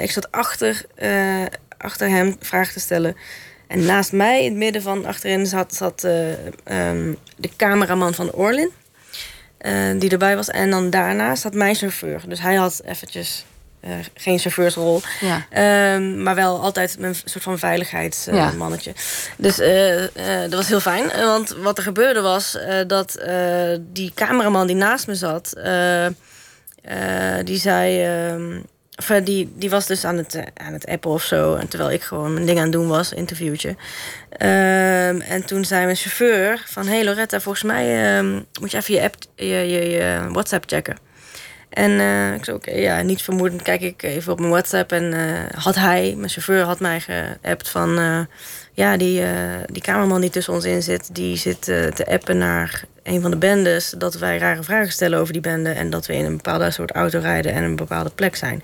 ik 0.00 0.10
zat 0.10 0.30
achter, 0.30 0.84
achter 1.78 2.08
hem 2.08 2.36
vragen 2.40 2.72
te 2.72 2.80
stellen... 2.80 3.16
En 3.74 3.84
naast 3.84 4.12
mij, 4.12 4.38
in 4.44 4.50
het 4.50 4.58
midden 4.58 4.82
van 4.82 5.06
achterin, 5.06 5.46
zat, 5.46 5.74
zat 5.74 6.04
uh, 6.04 6.88
um, 6.88 7.16
de 7.36 7.50
cameraman 7.56 8.14
van 8.14 8.32
Orlin. 8.32 8.70
Uh, 9.60 10.00
die 10.00 10.10
erbij 10.10 10.36
was. 10.36 10.48
En 10.48 10.70
dan 10.70 10.90
daarna 10.90 11.34
zat 11.34 11.54
mijn 11.54 11.74
chauffeur. 11.74 12.20
Dus 12.26 12.40
hij 12.40 12.54
had 12.54 12.80
eventjes 12.84 13.44
uh, 13.84 13.90
geen 14.14 14.38
chauffeursrol. 14.38 15.00
Ja. 15.20 15.46
Um, 15.94 16.22
maar 16.22 16.34
wel 16.34 16.60
altijd 16.60 16.96
een 17.00 17.14
soort 17.24 17.44
van 17.44 17.58
veiligheidsmannetje. 17.58 18.92
Ja. 18.94 19.34
Dus 19.36 19.56
dat 20.50 20.54
was 20.54 20.68
heel 20.68 20.80
fijn. 20.80 21.06
Want 21.08 21.48
wat 21.48 21.78
er 21.78 21.84
gebeurde 21.84 22.20
was 22.20 22.58
dat 22.86 23.24
die 23.92 24.12
cameraman 24.14 24.66
die 24.66 24.76
naast 24.76 25.06
me 25.06 25.14
zat... 25.14 25.52
die 27.44 27.58
zei... 27.58 28.08
Die, 29.24 29.52
die 29.54 29.70
was 29.70 29.86
dus 29.86 30.04
aan 30.04 30.16
het, 30.16 30.44
aan 30.54 30.72
het 30.72 30.86
appen 30.86 31.10
of 31.10 31.22
zo. 31.22 31.54
En 31.54 31.68
terwijl 31.68 31.90
ik 31.90 32.02
gewoon 32.02 32.34
mijn 32.34 32.46
ding 32.46 32.58
aan 32.58 32.64
het 32.64 32.72
doen 32.72 32.88
was, 32.88 33.12
interviewtje. 33.12 33.68
Um, 33.68 35.20
en 35.20 35.44
toen 35.46 35.64
zei 35.64 35.84
mijn 35.84 35.96
chauffeur 35.96 36.62
van... 36.66 36.86
Hey 36.86 37.04
Loretta, 37.04 37.40
volgens 37.40 37.64
mij 37.64 38.16
um, 38.18 38.44
moet 38.60 38.70
je 38.70 38.76
even 38.76 38.94
je, 38.94 39.02
app, 39.02 39.14
je, 39.34 39.46
je, 39.46 40.26
WhatsApp 40.30 40.64
checken. 40.66 40.96
En 41.68 41.90
uh, 41.90 42.34
ik 42.34 42.44
zei, 42.44 42.56
oké, 42.56 42.70
ja, 42.70 43.02
niet 43.02 43.22
vermoedend 43.22 43.62
kijk 43.62 43.80
ik 43.80 44.02
even 44.02 44.32
op 44.32 44.38
mijn 44.38 44.50
WhatsApp. 44.50 44.92
En 44.92 45.12
uh, 45.12 45.40
had 45.54 45.74
hij, 45.74 46.14
mijn 46.16 46.30
chauffeur, 46.30 46.62
had 46.62 46.80
mij 46.80 47.00
geappt 47.00 47.68
van... 47.68 48.26
ja, 48.74 48.96
die, 48.96 49.22
die 49.66 49.82
cameraman 49.82 50.20
die 50.20 50.30
tussen 50.30 50.52
ons 50.52 50.64
in 50.64 50.82
zit... 50.82 51.14
die 51.14 51.36
zit 51.36 51.62
te 51.62 52.06
appen 52.08 52.38
naar 52.38 52.84
een 53.02 53.20
van 53.20 53.30
de 53.30 53.36
bendes... 53.36 53.94
dat 53.98 54.14
wij 54.14 54.38
rare 54.38 54.62
vragen 54.62 54.92
stellen 54.92 55.18
over 55.18 55.32
die 55.32 55.42
bende... 55.42 55.70
en 55.70 55.90
dat 55.90 56.06
we 56.06 56.14
in 56.14 56.24
een 56.24 56.36
bepaalde 56.36 56.70
soort 56.70 56.90
auto 56.90 57.18
rijden... 57.18 57.52
en 57.52 57.62
een 57.62 57.76
bepaalde 57.76 58.10
plek 58.14 58.36
zijn. 58.36 58.62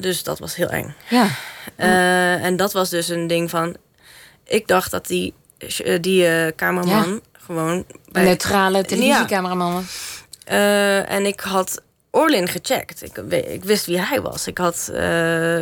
dus 0.00 0.22
dat 0.22 0.38
was 0.38 0.56
heel 0.56 0.68
eng. 0.68 0.94
Ja. 1.08 1.28
en 2.40 2.56
dat 2.56 2.72
was 2.72 2.90
dus 2.90 3.08
een 3.08 3.26
ding 3.26 3.50
van... 3.50 3.76
Ik 4.44 4.66
dacht 4.66 4.90
dat 4.90 5.06
die, 5.06 5.34
die 6.00 6.54
cameraman 6.54 7.10
ja. 7.10 7.18
gewoon... 7.32 7.84
Bij, 8.12 8.24
neutrale 8.24 8.84
televisiecameraman 8.84 9.72
was. 9.72 10.20
Uh, 10.48 11.10
en 11.10 11.26
ik 11.26 11.40
had 11.40 11.82
Orlin 12.10 12.48
gecheckt. 12.48 13.02
Ik, 13.02 13.16
ik, 13.30 13.64
wist 13.64 13.86
wie 13.86 14.00
hij 14.00 14.20
was. 14.20 14.46
Ik 14.46 14.58
had 14.58 14.88
uh, 14.90 14.96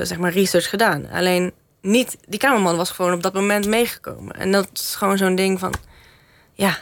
zeg 0.02 0.18
maar 0.18 0.32
research 0.32 0.68
gedaan. 0.68 1.08
Alleen 1.12 1.52
niet, 1.80 2.16
die 2.28 2.38
cameraman 2.38 2.76
was 2.76 2.90
gewoon 2.90 3.12
op 3.12 3.22
dat 3.22 3.32
moment 3.32 3.66
meegekomen. 3.66 4.34
En 4.34 4.52
dat 4.52 4.68
is 4.72 4.94
gewoon 4.94 5.18
zo'n 5.18 5.34
ding 5.34 5.58
van. 5.58 5.74
ja, 6.54 6.78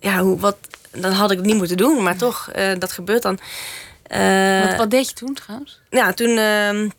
ja 0.00 0.18
hoe, 0.18 0.38
wat, 0.38 0.56
dan 0.90 1.12
had 1.12 1.30
ik 1.30 1.36
het 1.36 1.46
niet 1.46 1.56
moeten 1.56 1.76
doen, 1.76 2.02
maar 2.02 2.16
toch, 2.16 2.50
uh, 2.56 2.72
dat 2.78 2.92
gebeurt 2.92 3.22
dan. 3.22 3.38
Uh, 4.12 4.64
wat, 4.64 4.76
wat, 4.76 4.90
deed 4.90 5.08
je 5.08 5.14
toen 5.14 5.34
trouwens? 5.34 5.80
Ja, 5.90 6.12
toen, 6.12 6.28
uh, 6.28 6.90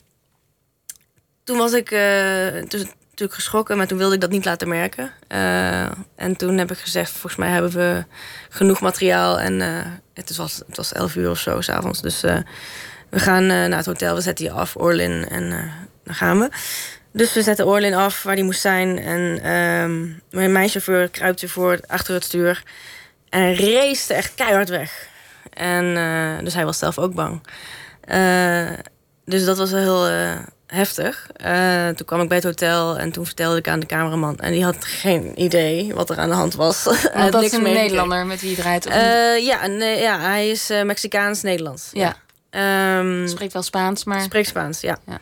toen 1.44 1.58
was 1.58 1.74
ik 1.74 1.92
natuurlijk 1.92 3.34
geschrokken, 3.34 3.78
maar 3.78 3.88
toen 3.88 3.98
wilde 3.98 4.16
ik 4.16 4.22
dat 4.22 4.30
niet 4.30 4.46
laten 4.46 4.68
merken. 4.68 5.12
en 6.16 6.36
toen 6.38 6.58
heb 6.58 6.72
ik 6.72 6.78
gezegd, 6.78 7.12
volgens 7.12 7.36
mij 7.36 7.50
hebben 7.50 7.72
we 7.72 8.06
genoeg 8.50 8.82
materiaal. 8.82 9.40
En 9.40 9.60
het, 10.14 10.36
was, 10.36 10.62
het 10.68 10.78
was 10.78 10.94
elf 10.94 11.16
uur 11.16 11.30
of 11.30 11.40
zo 11.40 11.62
s'avonds. 11.62 12.02
Dus 12.02 12.22
we 13.10 13.20
gaan 13.20 13.46
naar 13.46 13.78
het 13.78 13.86
hotel, 13.86 14.16
we 14.16 14.22
zetten 14.22 14.46
je 14.46 14.52
af, 14.52 14.76
Orlin, 14.76 15.28
en 15.30 15.50
dan 16.04 16.16
gaan 16.16 16.40
we. 16.40 16.50
Dus 17.12 17.34
we 17.34 17.42
zetten 17.42 17.66
Orlin 17.66 17.94
af 17.94 18.24
waar 18.24 18.34
hij 18.34 18.44
moest 18.44 18.62
zijn. 18.62 19.00
En 19.00 19.52
um, 19.52 20.22
mijn 20.52 20.70
chauffeur 20.70 21.10
kruipte 21.10 21.50
voor 21.50 21.80
achter 21.88 22.14
het 22.14 22.24
stuur. 22.24 22.64
En 23.30 23.56
race 23.56 24.14
echt 24.14 24.36
keihard 24.36 24.70
weg. 24.70 25.08
En 25.54 25.86
uh, 25.86 26.44
dus 26.44 26.54
hij 26.54 26.66
was 26.66 26.78
zelf 26.78 26.98
ook 26.98 27.14
bang. 27.14 27.42
Uh, 28.12 28.70
dus 29.26 29.46
dat 29.46 29.58
was 29.58 29.72
wel 29.72 29.82
heel 29.82 30.12
uh, 30.12 30.38
heftig. 30.68 31.28
toen 31.96 32.06
kwam 32.06 32.22
ik 32.22 32.28
bij 32.28 32.38
het 32.38 32.46
hotel 32.46 32.98
en 32.98 33.12
toen 33.12 33.26
vertelde 33.26 33.58
ik 33.58 33.68
aan 33.68 33.80
de 33.80 33.86
cameraman. 33.86 34.38
En 34.38 34.52
die 34.52 34.64
had 34.64 34.86
geen 34.86 35.42
idee 35.42 35.94
wat 35.94 36.10
er 36.10 36.18
aan 36.18 36.30
de 36.30 36.36
hand 36.36 36.56
was. 36.56 36.84
Want 36.84 37.32
dat 37.32 37.44
is 37.44 37.52
een 37.52 37.62
Nederlander 37.62 38.26
met 38.26 38.42
wie 38.42 38.50
je 38.50 38.56
draait? 38.56 38.84
ja, 39.44 39.68
nee, 39.68 40.00
ja, 40.02 40.20
hij 40.20 40.50
is 40.50 40.70
Mexicaans-Nederlands. 40.84 41.90
Ja. 41.94 42.16
Um, 42.98 43.28
spreekt 43.28 43.54
wel 43.54 43.62
Spaans, 43.62 44.04
maar... 44.04 44.22
Spreekt 44.22 44.48
Spaans, 44.48 44.82
ja. 44.82 44.98
ja. 45.06 45.20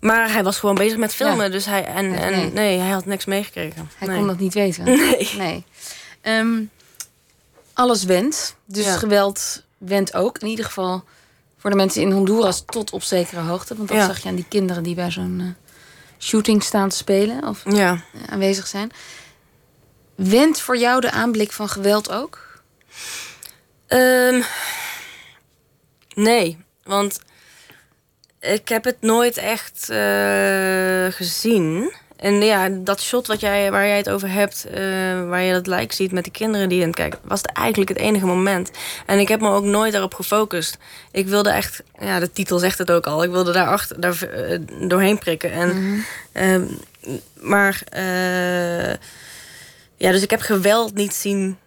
Maar 0.00 0.32
hij 0.32 0.42
was 0.42 0.58
gewoon 0.58 0.74
bezig 0.74 0.98
met 0.98 1.14
filmen. 1.14 1.50
Dus 1.50 1.64
hij, 1.64 1.84
en, 1.84 2.14
en 2.14 2.32
nee. 2.32 2.52
nee. 2.52 2.78
hij 2.78 2.90
had 2.90 3.06
niks 3.06 3.24
meegekregen. 3.24 3.90
Hij 3.96 4.08
nee. 4.08 4.16
kon 4.16 4.26
dat 4.26 4.38
niet 4.38 4.54
weten. 4.54 4.84
Nee. 4.96 5.30
nee. 5.36 5.64
Um, 6.22 6.70
alles 7.72 8.04
wendt. 8.04 8.56
Dus 8.64 8.84
ja. 8.84 8.96
geweld 8.96 9.62
wendt 9.78 10.14
ook. 10.14 10.38
In 10.38 10.48
ieder 10.48 10.64
geval 10.64 11.04
voor 11.58 11.70
de 11.70 11.76
mensen 11.76 12.02
in 12.02 12.10
Honduras 12.10 12.62
tot 12.66 12.90
op 12.90 13.02
zekere 13.02 13.40
hoogte. 13.40 13.76
Want 13.76 13.88
dat 13.88 13.96
ja. 13.96 14.06
zag 14.06 14.22
je 14.22 14.28
aan 14.28 14.34
die 14.34 14.46
kinderen 14.48 14.82
die 14.82 14.94
bij 14.94 15.10
zo'n 15.10 15.40
uh, 15.40 15.46
shooting 16.18 16.62
staan 16.62 16.88
te 16.88 16.96
spelen. 16.96 17.48
Of 17.48 17.62
ja. 17.64 18.02
aanwezig 18.26 18.66
zijn. 18.66 18.90
Wendt 20.14 20.60
voor 20.60 20.76
jou 20.76 21.00
de 21.00 21.10
aanblik 21.10 21.52
van 21.52 21.68
geweld 21.68 22.10
ook? 22.10 22.62
Um, 23.88 24.44
nee, 26.14 26.58
want 26.82 27.20
ik 28.40 28.68
heb 28.68 28.84
het 28.84 28.96
nooit 29.00 29.36
echt 29.36 29.88
uh, 29.90 31.06
gezien. 31.10 31.92
En 32.16 32.42
ja, 32.42 32.68
dat 32.68 33.00
shot 33.00 33.26
wat 33.26 33.40
jij, 33.40 33.70
waar 33.70 33.86
jij 33.86 33.96
het 33.96 34.10
over 34.10 34.30
hebt, 34.30 34.66
uh, 34.68 34.74
waar 35.28 35.42
je 35.42 35.52
dat 35.52 35.66
lijk 35.66 35.92
ziet 35.92 36.12
met 36.12 36.24
die 36.24 36.32
kinderen 36.32 36.68
die 36.68 36.80
aan 36.80 36.86
het 36.86 36.96
kijken, 36.96 37.18
was 37.22 37.40
het 37.42 37.52
eigenlijk 37.52 37.88
het 37.88 37.98
enige 37.98 38.26
moment. 38.26 38.70
En 39.06 39.18
ik 39.18 39.28
heb 39.28 39.40
me 39.40 39.50
ook 39.50 39.64
nooit 39.64 39.92
daarop 39.92 40.14
gefocust. 40.14 40.78
Ik 41.10 41.26
wilde 41.26 41.50
echt, 41.50 41.82
ja, 42.00 42.18
de 42.18 42.32
titel 42.32 42.58
zegt 42.58 42.78
het 42.78 42.90
ook 42.90 43.06
al, 43.06 43.22
ik 43.22 43.30
wilde 43.30 43.52
daar, 43.52 43.66
achter, 43.66 44.00
daar 44.00 44.28
uh, 44.34 44.58
doorheen 44.88 45.18
prikken. 45.18 45.52
En, 45.52 45.68
mm 45.76 46.04
-hmm. 46.32 46.68
maar, 47.34 47.82
ja, 49.96 50.10
dus 50.10 50.22
ik 50.22 50.30
heb 50.30 50.40
geweld 50.40 50.94
niet 50.94 51.14
zien 51.14 51.58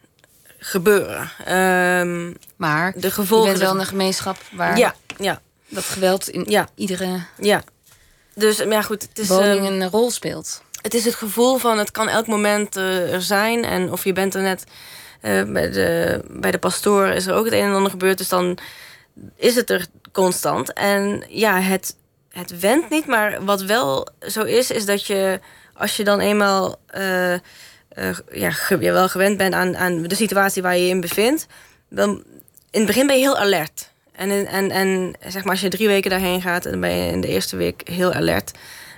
gebeuren. 0.57 1.29
Um, 1.49 2.37
maar 2.55 2.93
de 2.95 3.11
gevolgen. 3.11 3.51
Je 3.51 3.57
bent 3.57 3.71
wel 3.71 3.79
een 3.79 3.85
gemeenschap 3.85 4.37
waar. 4.51 4.77
Ja, 4.77 4.95
ja 5.17 5.41
dat 5.73 5.83
geweld 5.83 6.29
in 6.29 6.45
ja. 6.47 6.67
iedere 6.75 7.19
ja. 7.39 7.63
Dus 8.35 8.57
ja, 8.57 8.81
goed, 8.81 9.01
het 9.01 9.19
is, 9.19 9.27
woning 9.27 9.67
een 9.67 9.89
rol 9.89 10.11
speelt. 10.11 10.61
Het 10.81 10.93
is 10.93 11.05
het 11.05 11.15
gevoel 11.15 11.57
van 11.57 11.77
het 11.77 11.91
kan 11.91 12.09
elk 12.09 12.27
moment 12.27 12.77
uh, 12.77 13.13
er 13.13 13.21
zijn. 13.21 13.63
En 13.63 13.91
of 13.91 14.03
je 14.03 14.13
bent 14.13 14.35
er 14.35 14.41
net 14.41 14.63
uh, 15.21 15.43
bij, 15.43 15.71
de, 15.71 16.21
bij 16.29 16.51
de 16.51 16.57
pastoor 16.57 17.07
is 17.07 17.25
er 17.25 17.33
ook 17.33 17.45
het 17.45 17.53
een 17.53 17.61
en 17.63 17.73
ander 17.73 17.91
gebeurd. 17.91 18.17
Dus 18.17 18.29
dan 18.29 18.57
is 19.35 19.55
het 19.55 19.69
er 19.69 19.85
constant. 20.11 20.73
En 20.73 21.23
ja, 21.29 21.59
het, 21.59 21.95
het 22.29 22.59
wendt 22.59 22.89
niet. 22.89 23.05
Maar 23.05 23.45
wat 23.45 23.61
wel 23.61 24.07
zo 24.27 24.43
is, 24.43 24.71
is 24.71 24.85
dat 24.85 25.05
je 25.05 25.39
als 25.73 25.97
je 25.97 26.03
dan 26.03 26.19
eenmaal 26.19 26.79
uh, 26.97 27.35
ja, 28.31 28.51
je 28.79 28.91
wel 28.91 29.09
gewend 29.09 29.37
bent 29.37 29.53
aan, 29.53 29.77
aan 29.77 30.03
de 30.03 30.15
situatie 30.15 30.61
waar 30.61 30.77
je 30.77 30.83
je 30.83 30.89
in 30.89 31.01
bevindt. 31.01 31.45
Dan 31.89 32.23
in 32.69 32.79
het 32.79 32.85
begin 32.85 33.07
ben 33.07 33.15
je 33.15 33.21
heel 33.21 33.37
alert. 33.37 33.91
En, 34.15 34.47
en, 34.47 34.71
en 34.71 35.13
zeg 35.27 35.43
maar, 35.43 35.51
als 35.51 35.61
je 35.61 35.69
drie 35.69 35.87
weken 35.87 36.09
daarheen 36.09 36.41
gaat, 36.41 36.63
dan 36.63 36.79
ben 36.79 36.95
je 36.95 37.11
in 37.11 37.21
de 37.21 37.27
eerste 37.27 37.55
week 37.55 37.81
heel 37.89 38.13
alert. 38.13 38.51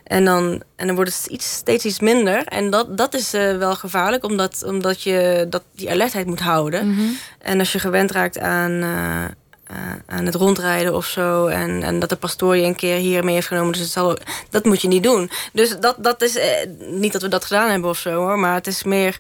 En 0.04 0.26
dan, 0.26 0.64
en 0.76 0.88
dan 0.88 0.96
wordt 0.96 1.18
het 1.18 1.26
iets, 1.26 1.54
steeds 1.54 1.86
iets 1.86 2.00
minder. 2.00 2.44
En 2.44 2.70
dat, 2.70 2.98
dat 2.98 3.14
is 3.14 3.34
uh, 3.34 3.58
wel 3.58 3.76
gevaarlijk, 3.76 4.24
omdat, 4.24 4.64
omdat 4.66 5.02
je 5.02 5.46
dat, 5.50 5.64
die 5.76 5.90
alertheid 5.90 6.26
moet 6.28 6.40
houden. 6.40 6.88
Mm 6.88 6.96
-hmm. 6.96 7.18
En 7.40 7.60
als 7.60 7.72
je 7.72 7.80
gewend 7.80 8.12
raakt 8.12 8.40
aan, 8.40 8.72
uh, 8.72 9.24
uh, 9.72 9.78
aan 10.06 10.26
het 10.26 10.36
rondrijden 10.36 10.96
of 10.96 11.06
zo. 11.06 11.48
En, 11.48 11.84
en 11.84 12.00
dat 12.00 12.10
de 12.10 12.16
pastoor 12.16 12.56
je 12.58 12.66
een 12.66 12.76
keer 12.76 12.96
hier 12.96 13.24
mee 13.24 13.34
heeft 13.34 13.48
genomen. 13.48 13.72
Dus 13.72 13.82
het 13.82 13.92
zal, 13.92 14.18
dat 14.50 14.66
moet 14.66 14.82
je 14.82 14.88
niet 14.88 15.04
doen. 15.04 15.30
Dus 15.54 15.80
dat, 15.80 15.96
dat 15.98 16.22
is 16.22 16.38
niet 16.78 17.14
dat 17.14 17.22
we 17.22 17.28
dat 17.28 17.46
gedaan 17.46 17.70
hebben 17.70 17.90
of 17.90 17.98
zo 17.98 18.14
hoor. 18.14 18.40
Maar 18.40 18.54
het 18.54 18.68
is 18.68 18.84
meer 18.84 19.18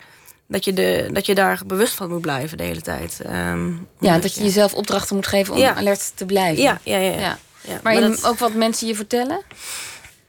dat 0.47 0.65
je, 0.65 0.73
de, 0.73 1.09
dat 1.11 1.25
je 1.25 1.35
daar 1.35 1.61
bewust 1.65 1.93
van 1.93 2.09
moet 2.09 2.21
blijven 2.21 2.57
de 2.57 2.63
hele 2.63 2.81
tijd. 2.81 3.21
Um, 3.25 3.87
ja, 3.99 4.19
dat 4.19 4.33
je, 4.33 4.39
je 4.39 4.45
jezelf 4.45 4.73
opdrachten 4.73 5.15
moet 5.15 5.27
geven 5.27 5.53
om 5.53 5.59
ja. 5.59 5.75
alert 5.75 6.11
te 6.15 6.25
blijven. 6.25 6.63
Ja, 6.63 6.79
ja, 6.83 6.97
ja. 6.97 7.11
ja. 7.11 7.37
ja. 7.61 7.79
maar, 7.83 7.93
maar 7.93 8.01
dat... 8.01 8.25
ook 8.25 8.39
wat 8.39 8.53
mensen 8.53 8.87
je 8.87 8.95
vertellen? 8.95 9.41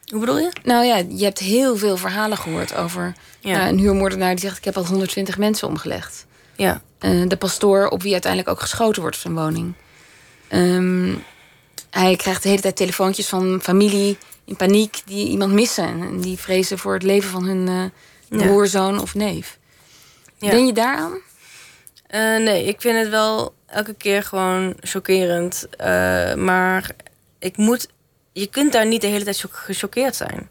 Hoe 0.06 0.20
bedoel 0.20 0.38
je? 0.38 0.52
Nou 0.62 0.84
ja, 0.84 0.96
je 1.08 1.24
hebt 1.24 1.38
heel 1.38 1.76
veel 1.76 1.96
verhalen 1.96 2.38
gehoord 2.38 2.74
over 2.74 3.14
uh, 3.42 3.66
een 3.66 3.78
huurmoordenaar 3.78 4.30
die 4.30 4.44
zegt: 4.44 4.56
Ik 4.56 4.64
heb 4.64 4.76
al 4.76 4.86
120 4.86 5.38
mensen 5.38 5.68
omgelegd. 5.68 6.26
Ja. 6.56 6.82
Uh, 7.00 7.28
de 7.28 7.36
pastoor 7.36 7.88
op 7.88 8.02
wie 8.02 8.12
uiteindelijk 8.12 8.52
ook 8.52 8.60
geschoten 8.60 9.00
wordt 9.00 9.16
op 9.16 9.22
zijn 9.22 9.34
woning. 9.34 9.74
Um, 10.52 11.24
hij 11.90 12.16
krijgt 12.16 12.42
de 12.42 12.48
hele 12.48 12.60
tijd 12.60 12.76
telefoontjes 12.76 13.28
van 13.28 13.60
familie 13.62 14.18
in 14.44 14.56
paniek 14.56 15.02
die 15.04 15.28
iemand 15.28 15.52
missen. 15.52 15.86
En 15.86 16.20
die 16.20 16.38
vrezen 16.38 16.78
voor 16.78 16.94
het 16.94 17.02
leven 17.02 17.30
van 17.30 17.44
hun 17.44 17.92
uh, 18.28 18.38
broerzoon 18.46 19.00
of 19.00 19.14
neef. 19.14 19.58
Ja. 20.38 20.50
Ben 20.50 20.66
je 20.66 20.72
daaraan? 20.72 21.12
Uh, 22.10 22.36
nee, 22.44 22.64
ik 22.64 22.80
vind 22.80 22.98
het 22.98 23.08
wel 23.08 23.54
elke 23.66 23.94
keer 23.94 24.22
gewoon 24.22 24.74
chockerend. 24.80 25.66
Uh, 25.80 26.34
maar 26.34 26.90
ik 27.38 27.56
moet. 27.56 27.88
Je 28.32 28.46
kunt 28.46 28.72
daar 28.72 28.86
niet 28.86 29.00
de 29.00 29.06
hele 29.06 29.24
tijd 29.24 29.44
gechoqueerd 29.50 30.16
zijn. 30.16 30.48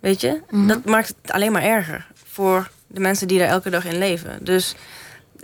Weet 0.00 0.20
je? 0.20 0.30
Mm 0.30 0.42
-hmm. 0.48 0.68
Dat 0.68 0.84
maakt 0.84 1.14
het 1.22 1.32
alleen 1.32 1.52
maar 1.52 1.62
erger 1.62 2.06
voor 2.24 2.70
de 2.86 3.00
mensen 3.00 3.28
die 3.28 3.38
daar 3.38 3.48
elke 3.48 3.70
dag 3.70 3.84
in 3.84 3.98
leven. 3.98 4.44
Dus 4.44 4.74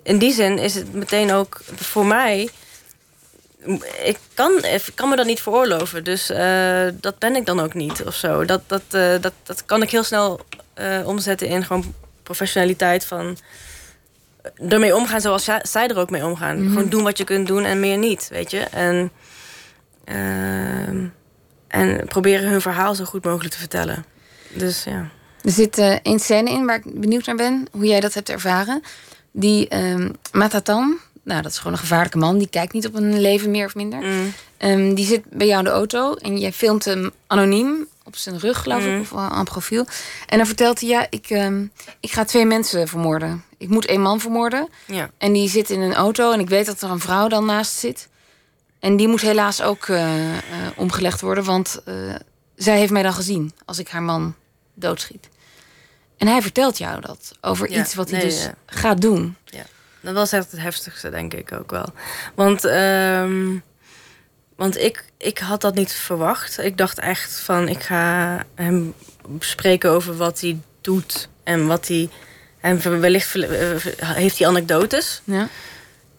in 0.02 0.18
die 0.18 0.32
zin 0.32 0.58
is 0.58 0.74
het 0.74 0.92
meteen 0.92 1.32
ook 1.32 1.60
voor 1.74 2.06
mij. 2.06 2.48
Ik 4.02 4.18
kan, 4.34 4.64
ik 4.64 4.92
kan 4.94 5.08
me 5.08 5.16
dat 5.16 5.26
niet 5.26 5.40
veroorloven. 5.40 6.04
Dus 6.04 6.30
uh, 6.30 6.88
dat 6.94 7.18
ben 7.18 7.36
ik 7.36 7.46
dan 7.46 7.60
ook 7.60 7.74
niet 7.74 8.04
of 8.04 8.14
zo. 8.14 8.44
Dat, 8.44 8.62
dat, 8.66 8.82
dat, 9.20 9.32
dat 9.42 9.64
kan 9.64 9.82
ik 9.82 9.90
heel 9.90 10.04
snel 10.04 10.40
omzetten 11.04 11.48
in 11.48 11.64
gewoon 11.64 11.94
professionaliteit 12.28 13.04
van 13.04 13.36
ermee 14.68 14.96
omgaan 14.96 15.20
zoals 15.20 15.44
zij 15.62 15.88
er 15.88 15.98
ook 15.98 16.10
mee 16.10 16.24
omgaan. 16.24 16.56
Mm 16.56 16.62
-hmm. 16.62 16.72
Gewoon 16.72 16.88
doen 16.88 17.02
wat 17.02 17.18
je 17.18 17.24
kunt 17.24 17.46
doen 17.46 17.64
en 17.64 17.80
meer 17.80 17.98
niet, 17.98 18.28
weet 18.30 18.50
je. 18.50 18.58
En, 18.58 19.10
uh, 20.04 20.88
en 21.68 22.06
proberen 22.06 22.50
hun 22.50 22.60
verhaal 22.60 22.94
zo 22.94 23.04
goed 23.04 23.24
mogelijk 23.24 23.52
te 23.54 23.58
vertellen. 23.58 24.04
Dus 24.52 24.84
ja. 24.84 25.08
Er 25.42 25.50
zit 25.50 25.78
uh, 25.78 25.96
één 26.02 26.18
scène 26.18 26.50
in 26.50 26.66
waar 26.66 26.76
ik 26.76 27.00
benieuwd 27.00 27.26
naar 27.26 27.36
ben, 27.36 27.66
hoe 27.72 27.86
jij 27.86 28.00
dat 28.00 28.14
hebt 28.14 28.28
ervaren. 28.28 28.82
Die 29.32 29.74
uh, 29.74 30.08
Matatan, 30.32 30.98
nou 31.22 31.42
dat 31.42 31.50
is 31.50 31.58
gewoon 31.58 31.72
een 31.72 31.78
gevaarlijke 31.78 32.18
man, 32.18 32.38
die 32.38 32.48
kijkt 32.48 32.72
niet 32.72 32.86
op 32.86 32.94
een 32.94 33.20
leven 33.20 33.50
meer 33.50 33.66
of 33.66 33.74
minder. 33.74 34.00
Mm. 34.00 34.32
Um, 34.58 34.94
die 34.94 35.06
zit 35.06 35.22
bij 35.30 35.46
jou 35.46 35.58
in 35.58 35.64
de 35.64 35.70
auto 35.70 36.14
en 36.14 36.38
jij 36.38 36.52
filmt 36.52 36.84
hem 36.84 37.10
anoniem 37.26 37.86
op 38.08 38.16
zijn 38.16 38.38
rug, 38.38 38.58
geloof 38.62 38.84
ik, 38.84 38.92
mm. 38.92 39.00
of 39.00 39.14
aan 39.14 39.44
profiel. 39.44 39.86
En 40.26 40.36
dan 40.36 40.46
vertelt 40.46 40.80
hij, 40.80 40.88
ja, 40.88 41.06
ik, 41.10 41.30
um, 41.30 41.72
ik 42.00 42.12
ga 42.12 42.24
twee 42.24 42.44
mensen 42.44 42.88
vermoorden. 42.88 43.44
Ik 43.56 43.68
moet 43.68 43.86
één 43.86 44.00
man 44.00 44.20
vermoorden. 44.20 44.68
Ja. 44.86 45.10
En 45.18 45.32
die 45.32 45.48
zit 45.48 45.70
in 45.70 45.80
een 45.80 45.94
auto 45.94 46.32
en 46.32 46.40
ik 46.40 46.48
weet 46.48 46.66
dat 46.66 46.80
er 46.80 46.90
een 46.90 47.00
vrouw 47.00 47.28
dan 47.28 47.44
naast 47.44 47.72
zit. 47.72 48.08
En 48.78 48.96
die 48.96 49.08
moet 49.08 49.20
helaas 49.20 49.62
ook 49.62 49.86
uh, 49.86 50.32
uh, 50.32 50.38
omgelegd 50.76 51.20
worden, 51.20 51.44
want 51.44 51.80
uh, 51.84 52.14
zij 52.56 52.78
heeft 52.78 52.92
mij 52.92 53.02
dan 53.02 53.12
gezien 53.12 53.52
als 53.64 53.78
ik 53.78 53.88
haar 53.88 54.02
man 54.02 54.34
doodschiet. 54.74 55.28
En 56.16 56.26
hij 56.26 56.42
vertelt 56.42 56.78
jou 56.78 57.00
dat 57.00 57.32
over 57.40 57.70
ja, 57.70 57.80
iets 57.80 57.94
wat 57.94 58.10
hij 58.10 58.20
dus 58.20 58.42
ja. 58.42 58.54
gaat 58.66 59.00
doen. 59.00 59.36
Ja, 59.44 59.64
dat 60.00 60.14
was 60.14 60.32
echt 60.32 60.50
het 60.50 60.60
heftigste, 60.60 61.10
denk 61.10 61.34
ik 61.34 61.52
ook 61.52 61.70
wel. 61.70 61.92
Want 62.34 62.64
um, 62.64 63.62
want 64.58 64.78
ik, 64.78 65.04
ik 65.18 65.38
had 65.38 65.60
dat 65.60 65.74
niet 65.74 65.92
verwacht. 65.92 66.58
Ik 66.58 66.76
dacht 66.76 66.98
echt 66.98 67.40
van, 67.40 67.68
ik 67.68 67.82
ga 67.82 68.44
hem 68.54 68.94
spreken 69.38 69.90
over 69.90 70.16
wat 70.16 70.40
hij 70.40 70.58
doet. 70.80 71.28
En 71.42 71.66
wat 71.66 71.88
hij... 71.88 72.08
En 72.60 73.00
wellicht 73.00 73.32
heeft 74.00 74.38
hij 74.38 74.48
anekdotes. 74.48 75.22
Ja. 75.24 75.48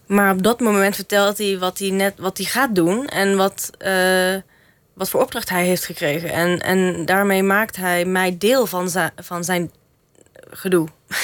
Maar 0.06 0.32
op 0.32 0.42
dat 0.42 0.60
moment 0.60 0.94
vertelt 0.94 1.38
hij 1.38 1.58
wat 1.58 1.78
hij, 1.78 1.90
net, 1.90 2.14
wat 2.18 2.36
hij 2.36 2.46
gaat 2.46 2.74
doen. 2.74 3.06
En 3.06 3.36
wat, 3.36 3.70
uh, 3.78 4.36
wat 4.94 5.08
voor 5.08 5.20
opdracht 5.20 5.48
hij 5.48 5.64
heeft 5.64 5.84
gekregen. 5.84 6.30
En, 6.30 6.58
en 6.58 7.04
daarmee 7.04 7.42
maakt 7.42 7.76
hij 7.76 8.04
mij 8.04 8.38
deel 8.38 8.66
van, 8.66 8.90
zijn 8.90 9.12
van 9.16 9.44
zijn 9.44 9.70
gedoe. 10.50 10.88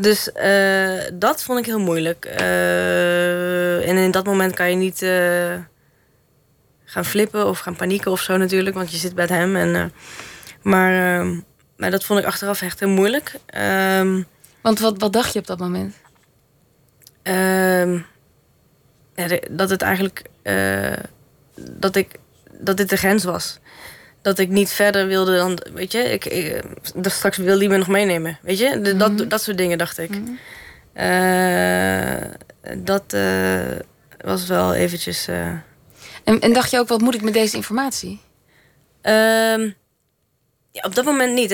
Dus 0.00 0.30
uh, 0.42 1.00
dat 1.12 1.42
vond 1.42 1.58
ik 1.58 1.66
heel 1.66 1.80
moeilijk. 1.80 2.26
Uh, 2.40 3.88
en 3.88 3.96
in 3.96 4.10
dat 4.10 4.24
moment 4.24 4.54
kan 4.54 4.70
je 4.70 4.76
niet 4.76 5.00
gaan 6.86 7.04
flippen 7.04 7.46
of 7.46 7.58
gaan 7.58 7.76
panieken 7.76 8.10
of 8.10 8.20
zo 8.20 8.36
natuurlijk, 8.36 8.76
want 8.76 8.90
je 8.90 8.96
zit 8.96 9.14
bij 9.14 9.26
hem. 9.26 9.56
En, 9.56 9.92
maar, 10.62 11.24
maar 11.76 11.90
dat 11.90 12.04
vond 12.04 12.20
ik 12.20 12.26
achteraf 12.26 12.62
echt 12.62 12.80
heel 12.80 12.88
moeilijk. 12.88 13.32
Um, 13.98 14.26
want 14.60 14.78
wat, 14.78 14.98
wat 14.98 15.12
dacht 15.12 15.32
je 15.32 15.38
op 15.38 15.46
dat 15.46 15.58
moment? 15.58 15.94
Um, 17.22 18.06
ja, 19.14 19.38
dat 19.50 19.70
het 19.70 19.82
eigenlijk 19.82 20.22
dat 21.56 21.96
ik 21.96 22.08
dat 22.58 22.76
dit 22.76 22.88
de 22.88 22.96
grens 22.96 23.24
was 23.24 23.58
dat 24.22 24.38
ik 24.38 24.48
niet 24.48 24.70
verder 24.70 25.06
wilde 25.06 25.36
dan, 25.36 25.58
weet 25.74 25.92
je, 25.92 25.98
ik, 25.98 26.24
ik 26.24 26.62
straks 27.02 27.36
wil 27.36 27.58
die 27.58 27.68
me 27.68 27.76
nog 27.76 27.88
meenemen, 27.88 28.38
weet 28.42 28.58
je, 28.58 28.80
de, 28.80 28.96
dat, 28.96 29.12
mhm. 29.12 29.28
dat 29.28 29.42
soort 29.42 29.58
dingen 29.58 29.78
dacht 29.78 29.98
ik. 29.98 30.10
Mm 30.10 30.38
dat 32.78 33.12
uh, 33.14 33.60
was 34.20 34.46
wel 34.46 34.74
eventjes. 34.74 35.28
En, 36.26 36.40
en 36.40 36.52
dacht 36.52 36.70
je 36.70 36.78
ook, 36.78 36.88
wat 36.88 37.00
moet 37.00 37.14
ik 37.14 37.22
met 37.22 37.32
deze 37.32 37.56
informatie? 37.56 38.20
Um, 39.02 39.74
ja, 40.70 40.82
op 40.82 40.94
dat 40.94 41.04
moment 41.04 41.34
niet. 41.34 41.52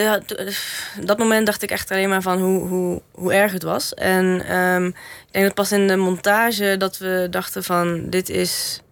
Op 1.01 1.07
dat 1.07 1.19
moment 1.19 1.47
dacht 1.47 1.63
ik 1.63 1.71
echt 1.71 1.91
alleen 1.91 2.09
maar 2.09 2.23
van 2.23 2.39
hoe, 2.39 2.69
hoe, 2.69 3.03
hoe 3.13 3.33
erg 3.33 3.53
het 3.53 3.63
was. 3.63 3.95
En 3.95 4.57
um, 4.57 4.87
ik 4.87 5.33
denk 5.33 5.45
dat 5.45 5.55
pas 5.55 5.73
in 5.73 5.89
de 5.89 5.97
montage 5.97 6.77
dat 6.79 6.99
we 6.99 7.27
dachten 7.31 7.65
van 7.65 8.11
dit 8.11 8.29
is 8.29 8.83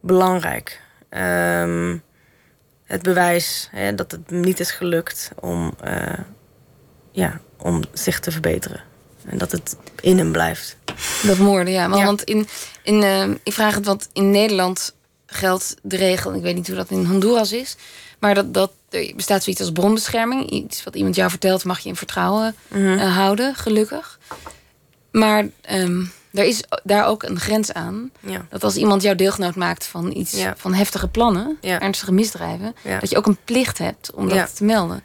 belangrijk. 0.00 0.80
Um, 1.10 2.02
het 2.84 3.02
bewijs 3.02 3.68
hè, 3.70 3.94
dat 3.94 4.10
het 4.10 4.30
niet 4.30 4.60
is 4.60 4.70
gelukt 4.70 5.30
om, 5.40 5.74
uh, 5.84 6.18
ja, 7.12 7.40
om 7.56 7.82
zich 7.92 8.20
te 8.20 8.30
verbeteren. 8.30 8.82
En 9.26 9.38
dat 9.38 9.52
het 9.52 9.76
in 10.00 10.18
hem 10.18 10.32
blijft. 10.32 10.76
Dat 11.22 11.38
moorden, 11.38 11.72
ja. 11.72 11.88
Maar 11.88 12.04
Want 12.04 12.22
in, 12.22 12.46
in, 12.82 13.02
uh, 13.02 13.28
ik 13.42 13.52
vraag 13.52 13.74
het, 13.74 13.86
want 13.86 14.08
in 14.12 14.30
Nederland 14.30 14.94
geldt 15.32 15.74
de 15.82 15.96
regel, 15.96 16.34
ik 16.34 16.42
weet 16.42 16.54
niet 16.54 16.66
hoe 16.66 16.76
dat 16.76 16.90
in 16.90 17.04
Honduras 17.04 17.52
is, 17.52 17.76
maar 18.18 18.34
dat, 18.34 18.54
dat 18.54 18.72
er 18.90 19.12
bestaat 19.16 19.42
zoiets 19.42 19.62
als 19.62 19.72
bronbescherming. 19.72 20.50
Iets 20.50 20.84
wat 20.84 20.96
iemand 20.96 21.14
jou 21.14 21.30
vertelt, 21.30 21.64
mag 21.64 21.78
je 21.78 21.88
in 21.88 21.96
vertrouwen 21.96 22.54
uh, 22.72 23.16
houden, 23.16 23.54
gelukkig. 23.54 24.18
Maar 25.10 25.46
um, 25.70 26.12
er 26.32 26.44
is 26.44 26.62
daar 26.82 27.06
ook 27.06 27.22
een 27.22 27.40
grens 27.40 27.72
aan. 27.72 28.10
Ja. 28.20 28.46
Dat 28.50 28.64
als 28.64 28.76
iemand 28.76 29.02
jouw 29.02 29.14
deelgenoot 29.14 29.54
maakt 29.54 29.86
van 29.86 30.16
iets 30.16 30.44
van 30.56 30.74
heftige 30.74 31.08
plannen, 31.08 31.58
ernstige 31.60 32.12
misdrijven, 32.12 32.74
dat 33.00 33.10
je 33.10 33.16
ook 33.16 33.26
een 33.26 33.38
plicht 33.44 33.78
hebt 33.78 34.12
om 34.12 34.28
dat 34.28 34.56
te 34.56 34.64
melden. 34.64 35.02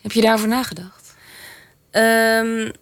Heb 0.00 0.12
je 0.12 0.20
daarover 0.20 0.48
nagedacht? 0.48 1.14
Um, 1.90 2.72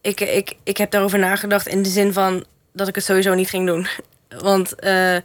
ik, 0.00 0.20
ik, 0.20 0.54
ik 0.62 0.76
heb 0.76 0.90
daarover 0.90 1.18
nagedacht 1.18 1.66
in 1.66 1.82
de 1.82 1.88
zin 1.88 2.12
van 2.12 2.44
dat 2.72 2.88
ik 2.88 2.94
het 2.94 3.04
sowieso 3.04 3.34
niet 3.34 3.48
ging 3.48 3.66
doen. 3.66 3.86
Want 4.48 4.74
uh, 4.80 5.16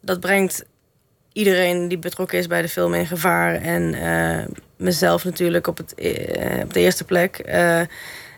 dat 0.00 0.20
brengt 0.20 0.64
iedereen 1.32 1.88
die 1.88 1.98
betrokken 1.98 2.38
is 2.38 2.46
bij 2.46 2.62
de 2.62 2.68
film 2.68 2.94
in 2.94 3.06
gevaar. 3.06 3.54
En 3.54 3.94
uh, 3.94 4.44
mezelf 4.76 5.24
natuurlijk 5.24 5.66
op, 5.66 5.76
het, 5.76 5.94
uh, 5.96 6.62
op 6.62 6.72
de 6.72 6.80
eerste 6.80 7.04
plek. 7.04 7.36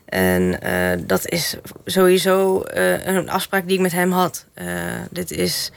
En 0.05 0.57
uh, 0.63 0.91
dat 1.05 1.29
is 1.29 1.55
sowieso 1.85 2.63
een 3.03 3.29
afspraak 3.29 3.67
die 3.67 3.75
ik 3.75 3.81
met 3.81 3.91
hem 3.91 4.11
had. 4.11 4.45
Dit 5.09 5.31
is. 5.31 5.71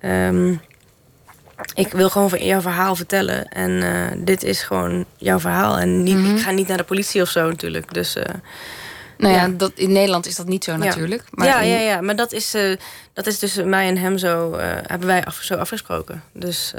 Um, 0.00 0.60
ik 1.74 1.92
wil 1.92 2.10
gewoon 2.10 2.30
jouw 2.38 2.60
verhaal 2.60 2.96
vertellen. 2.96 3.48
En 3.48 4.24
dit 4.24 4.42
is 4.42 4.62
gewoon 4.62 5.04
jouw 5.16 5.38
verhaal. 5.38 5.78
En 5.78 6.02
niet, 6.02 6.14
mm 6.14 6.24
-hmm. 6.24 6.36
ik 6.36 6.42
ga 6.42 6.50
niet 6.50 6.68
naar 6.68 6.76
de 6.76 6.84
politie 6.84 7.22
of 7.22 7.28
zo 7.28 7.48
natuurlijk. 7.48 7.94
Dus. 7.94 8.16
Nou 9.22 9.34
ja, 9.34 9.42
ja, 9.42 9.48
Dat, 9.48 9.72
in 9.74 9.92
Nederland 9.92 10.26
is 10.26 10.36
dat 10.36 10.46
niet 10.46 10.64
zo 10.64 10.76
natuurlijk. 10.76 11.24
Maar 11.30 11.46
ja, 11.46 11.60
ja, 11.60 11.78
ja, 11.78 12.00
maar 12.00 12.16
dat 12.16 12.32
is, 12.32 12.56
dat 13.12 13.26
is 13.26 13.38
tussen 13.38 13.68
mij 13.68 13.88
en 13.88 13.96
hem 13.96 14.18
zo. 14.18 14.56
hebben 14.86 15.06
wij 15.06 15.24
af, 15.24 15.38
zo 15.42 15.54
afgesproken. 15.54 16.22
Dus. 16.32 16.74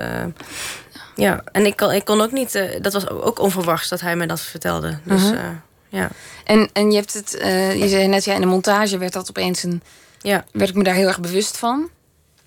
ja, 1.15 1.43
en 1.51 1.65
ik 1.65 1.75
kon, 1.75 1.91
ik 1.91 2.05
kon 2.05 2.21
ook 2.21 2.31
niet. 2.31 2.63
dat 2.81 2.93
was 2.93 3.09
ook 3.09 3.39
onverwachts 3.39 3.89
dat 3.89 4.01
hij 4.01 4.15
mij 4.15 4.27
dat 4.27 4.41
vertelde. 4.41 4.97
Dus. 5.03 5.21
-hmm 5.21 5.61
ja. 5.93 6.09
En, 6.43 6.69
en 6.73 6.91
je 6.91 6.95
hebt 6.95 7.13
het, 7.13 7.35
uh, 7.41 7.75
je 7.81 7.87
zei 7.87 8.07
net, 8.07 8.25
ja, 8.25 8.33
in 8.33 8.41
de 8.41 8.47
montage 8.47 8.97
werd 8.97 9.13
dat 9.13 9.29
opeens 9.29 9.63
een. 9.63 9.81
Ja. 10.21 10.45
werd 10.51 10.69
ik 10.69 10.75
me 10.75 10.83
daar 10.83 10.95
heel 10.95 11.07
erg 11.07 11.19
bewust 11.19 11.57
van. 11.57 11.89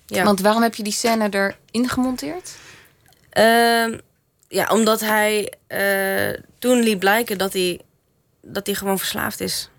Ja. 0.05 0.23
Want 0.23 0.41
waarom 0.41 0.61
heb 0.61 0.75
je 0.75 0.83
die 0.83 0.93
scène 0.93 1.29
erin 1.29 1.89
gemonteerd? 1.89 2.55
Uh, 3.33 3.97
ja, 4.47 4.67
omdat 4.69 4.99
hij 4.99 5.53
uh, 5.67 6.39
toen 6.59 6.79
liet 6.79 6.99
blijken 6.99 7.37
dat 7.37 7.53
hij, 7.53 7.81
dat 8.41 8.65
hij 8.65 8.75
gewoon 8.75 8.97
verslaafd 8.97 9.39
is. 9.39 9.69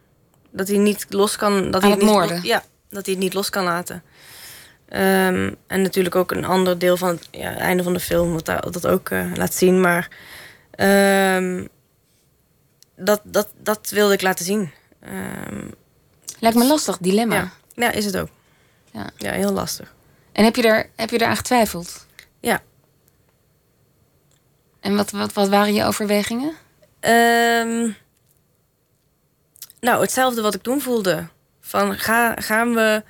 Dat 0.51 0.69
hij 0.69 0.77
niet 0.77 1.07
los 1.09 1.37
kan. 1.37 1.71
Dat 1.71 1.83
hij 1.83 1.91
het 1.91 2.01
niet 2.01 2.11
moorden. 2.11 2.43
ja, 2.43 2.63
dat 2.91 3.05
hij 3.07 3.15
het 3.15 3.23
niet 3.23 3.35
los 3.35 3.51
kan 3.51 3.65
laten. 3.65 4.03
Um, 4.93 5.57
en 5.67 5.83
natuurlijk 5.83 6.15
ook 6.15 6.31
een 6.31 6.45
ander 6.45 6.79
deel 6.79 6.97
van 6.97 7.09
het 7.09 7.29
ja, 7.31 7.57
einde 7.57 7.83
van 7.83 7.93
de 7.93 8.01
film, 8.01 8.33
wat 8.33 8.45
dat 8.45 8.87
ook 8.87 9.11
uh, 9.11 9.35
laat 9.35 9.55
zien. 9.55 9.81
Maar 9.81 10.09
um, 11.37 11.69
dat, 12.97 13.21
dat, 13.25 13.49
dat 13.63 13.91
wilde 13.91 14.15
ik 14.15 14.23
laten 14.23 14.45
zien. 14.45 14.71
Um, 15.05 15.75
Lijkt 16.39 16.57
me 16.57 16.67
lastig, 16.67 16.99
dilemma. 16.99 17.35
Ja, 17.35 17.51
ja 17.75 17.91
is 17.91 18.05
het 18.05 18.17
ook. 18.17 18.29
Ja. 18.93 19.07
ja, 19.17 19.33
heel 19.33 19.53
lastig. 19.53 19.95
En 20.33 20.45
heb 20.45 20.57
je, 20.57 20.63
daar, 20.63 20.91
heb 20.97 21.11
je 21.11 21.19
daar 21.19 21.29
aan 21.29 21.37
getwijfeld? 21.37 22.07
Ja. 22.41 22.63
En 24.81 24.97
wat, 24.97 25.11
wat, 25.11 25.33
wat 25.33 25.49
waren 25.49 25.75
je 25.75 25.85
overwegingen? 25.85 26.53
Um, 27.01 27.97
nou, 29.81 30.01
hetzelfde 30.01 30.43
wat 30.43 30.55
ik 30.55 30.63
toen 30.63 30.81
voelde. 30.81 31.27
Van 31.61 31.99
ga, 31.99 32.35
gaan 32.35 32.75
we. 32.75 33.03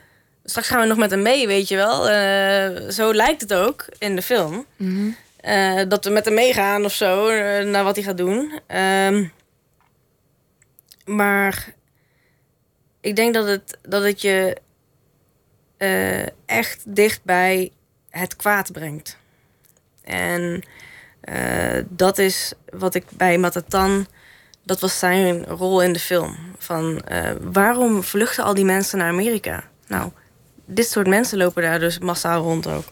Straks 0.44 0.68
gaan 0.68 0.80
we 0.80 0.86
nog 0.86 0.98
met 0.98 1.10
hem 1.10 1.22
mee, 1.22 1.46
weet 1.46 1.68
je 1.68 1.76
wel. 1.76 2.10
Uh, 2.10 2.90
zo 2.90 3.14
lijkt 3.14 3.40
het 3.40 3.54
ook 3.54 3.86
in 3.98 4.16
de 4.16 4.22
film. 4.22 4.66
Mm 4.76 4.96
-hmm. 4.96 5.16
uh, 5.44 5.82
dat 5.88 6.04
we 6.04 6.10
met 6.10 6.24
hem 6.24 6.34
meegaan 6.34 6.84
of 6.84 6.92
zo, 6.92 7.28
uh, 7.28 7.64
naar 7.64 7.84
wat 7.84 7.96
hij 7.96 8.04
gaat 8.04 8.16
doen. 8.16 8.60
Um, 8.76 9.32
maar 11.04 11.74
ik 13.00 13.16
denk 13.16 13.34
dat 13.34 13.46
het, 13.46 13.78
dat 13.82 14.02
het 14.02 14.20
je 14.20 14.56
echt 16.46 16.82
dicht 16.84 17.24
bij 17.24 17.72
het 18.10 18.36
kwaad 18.36 18.72
brengt. 18.72 19.16
En 20.04 20.62
dat 21.88 22.18
is 22.18 22.52
wat 22.70 22.94
ik 22.94 23.04
bij 23.10 23.38
Matatan. 23.38 24.06
Dat 24.68 24.80
was 24.80 24.98
zijn 24.98 25.46
rol 25.46 25.82
in 25.82 25.92
de 25.92 25.98
film. 25.98 26.36
Van 26.58 27.02
uh, 27.12 27.30
waarom 27.40 28.02
vluchten 28.02 28.44
al 28.44 28.54
die 28.54 28.64
mensen 28.64 28.98
naar 28.98 29.08
Amerika? 29.08 29.64
Nou, 29.86 30.10
dit 30.64 30.90
soort 30.90 31.06
mensen 31.06 31.38
lopen 31.38 31.62
daar 31.62 31.78
dus 31.78 31.98
massaal 31.98 32.42
rond 32.42 32.66
ook. 32.66 32.84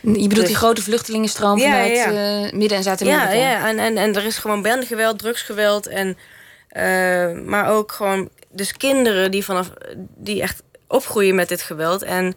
Je 0.00 0.12
bedoelt 0.12 0.34
dus, 0.34 0.46
die 0.46 0.56
grote 0.56 0.82
vluchtelingenstroom 0.82 1.58
ja, 1.58 1.70
vanuit 1.70 1.96
ja. 1.96 2.56
Midden- 2.58 2.76
en 2.76 2.82
Zuid-Amerika? 2.82 3.32
Ja, 3.32 3.50
ja. 3.50 3.68
En, 3.68 3.78
en, 3.78 3.96
en 3.96 4.14
er 4.14 4.24
is 4.24 4.38
gewoon 4.38 4.62
bandengeweld, 4.62 5.18
drugsgeweld 5.18 5.86
en 5.86 6.08
uh, 6.08 7.44
maar 7.46 7.70
ook 7.70 7.92
gewoon 7.92 8.28
dus 8.50 8.72
kinderen 8.72 9.30
die, 9.30 9.44
vanaf, 9.44 9.70
die 10.16 10.42
echt 10.42 10.62
opgroeien 10.86 11.34
met 11.34 11.48
dit 11.48 11.62
geweld. 11.62 12.02
En 12.02 12.34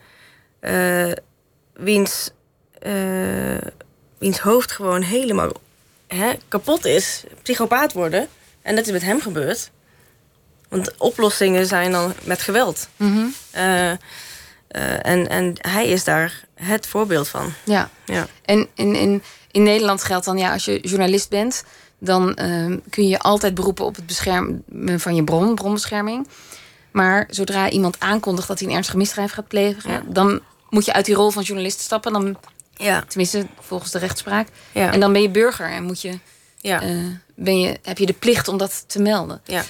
wiens, 1.74 2.32
wiens 4.18 4.40
hoofd 4.40 4.72
gewoon 4.72 5.02
helemaal 5.02 5.52
hè, 6.08 6.32
kapot 6.48 6.86
is. 6.86 7.24
Psychopaat 7.42 7.94
worden. 7.94 8.28
En 8.66 8.76
dat 8.76 8.86
is 8.86 8.92
met 8.92 9.02
hem 9.02 9.22
gebeurd. 9.22 9.72
Want 10.70 10.98
oplossingen 10.98 11.66
zijn 11.66 11.92
dan 11.92 12.14
met 12.24 12.42
geweld. 12.42 12.88
Mm 12.98 13.14
-hmm. 13.14 13.34
en, 15.02 15.30
en 15.30 15.54
hij 15.58 15.88
is 15.88 16.04
daar 16.04 16.46
het 16.54 16.88
voorbeeld 16.88 17.28
van. 17.28 17.54
Ja. 17.64 17.90
ja. 18.06 18.28
En 18.46 18.68
in, 18.74 18.96
in, 18.96 19.24
in 19.52 19.64
Nederland 19.64 20.04
geldt 20.04 20.26
dan, 20.26 20.38
ja, 20.38 20.54
als 20.54 20.66
je 20.66 20.80
journalist 20.80 21.30
bent 21.30 21.64
dan 22.00 22.38
uh, 22.42 22.78
kun 22.90 23.08
je 23.08 23.20
altijd 23.20 23.54
beroepen 23.54 23.86
op 23.86 23.96
het 23.96 24.06
beschermen 24.06 24.64
van 25.00 25.16
je 25.16 25.24
bron, 25.24 25.56
bronbescherming. 25.56 26.28
Maar 26.92 27.28
zodra 27.30 27.70
iemand 27.70 28.00
aankondigt 28.00 28.48
dat 28.48 28.60
hij 28.60 28.68
een 28.68 28.74
ernstige 28.74 28.98
misdrijf 28.98 29.32
gaat 29.32 29.48
plegen, 29.48 29.92
ja. 29.92 30.04
dan 30.08 30.42
moet 30.70 30.86
je 30.86 30.94
uit 30.94 31.06
die 31.06 31.16
rol 31.16 31.30
van 31.30 31.44
journalist 31.44 31.80
stappen. 31.80 32.14
Dan, 32.14 32.38
ja. 32.74 33.04
Tenminste, 33.08 33.48
volgens 33.60 33.92
de 33.92 34.00
rechtspraak. 34.00 34.48
Ja. 34.72 34.92
En 34.92 35.00
dan 35.00 35.14
ben 35.14 35.22
je 35.22 35.30
burger 35.30 35.70
en 35.70 35.84
moet 35.84 36.02
je, 36.02 36.20
ja. 36.68 36.84
uh, 36.84 37.06
ben 37.36 37.60
je, 37.60 37.80
heb 37.82 37.98
je 37.98 38.06
de 38.06 38.14
plicht 38.14 38.48
om 38.48 38.58
dat 38.58 38.84
te 38.88 39.02
melden. 39.02 39.42
Ja. 39.44 39.64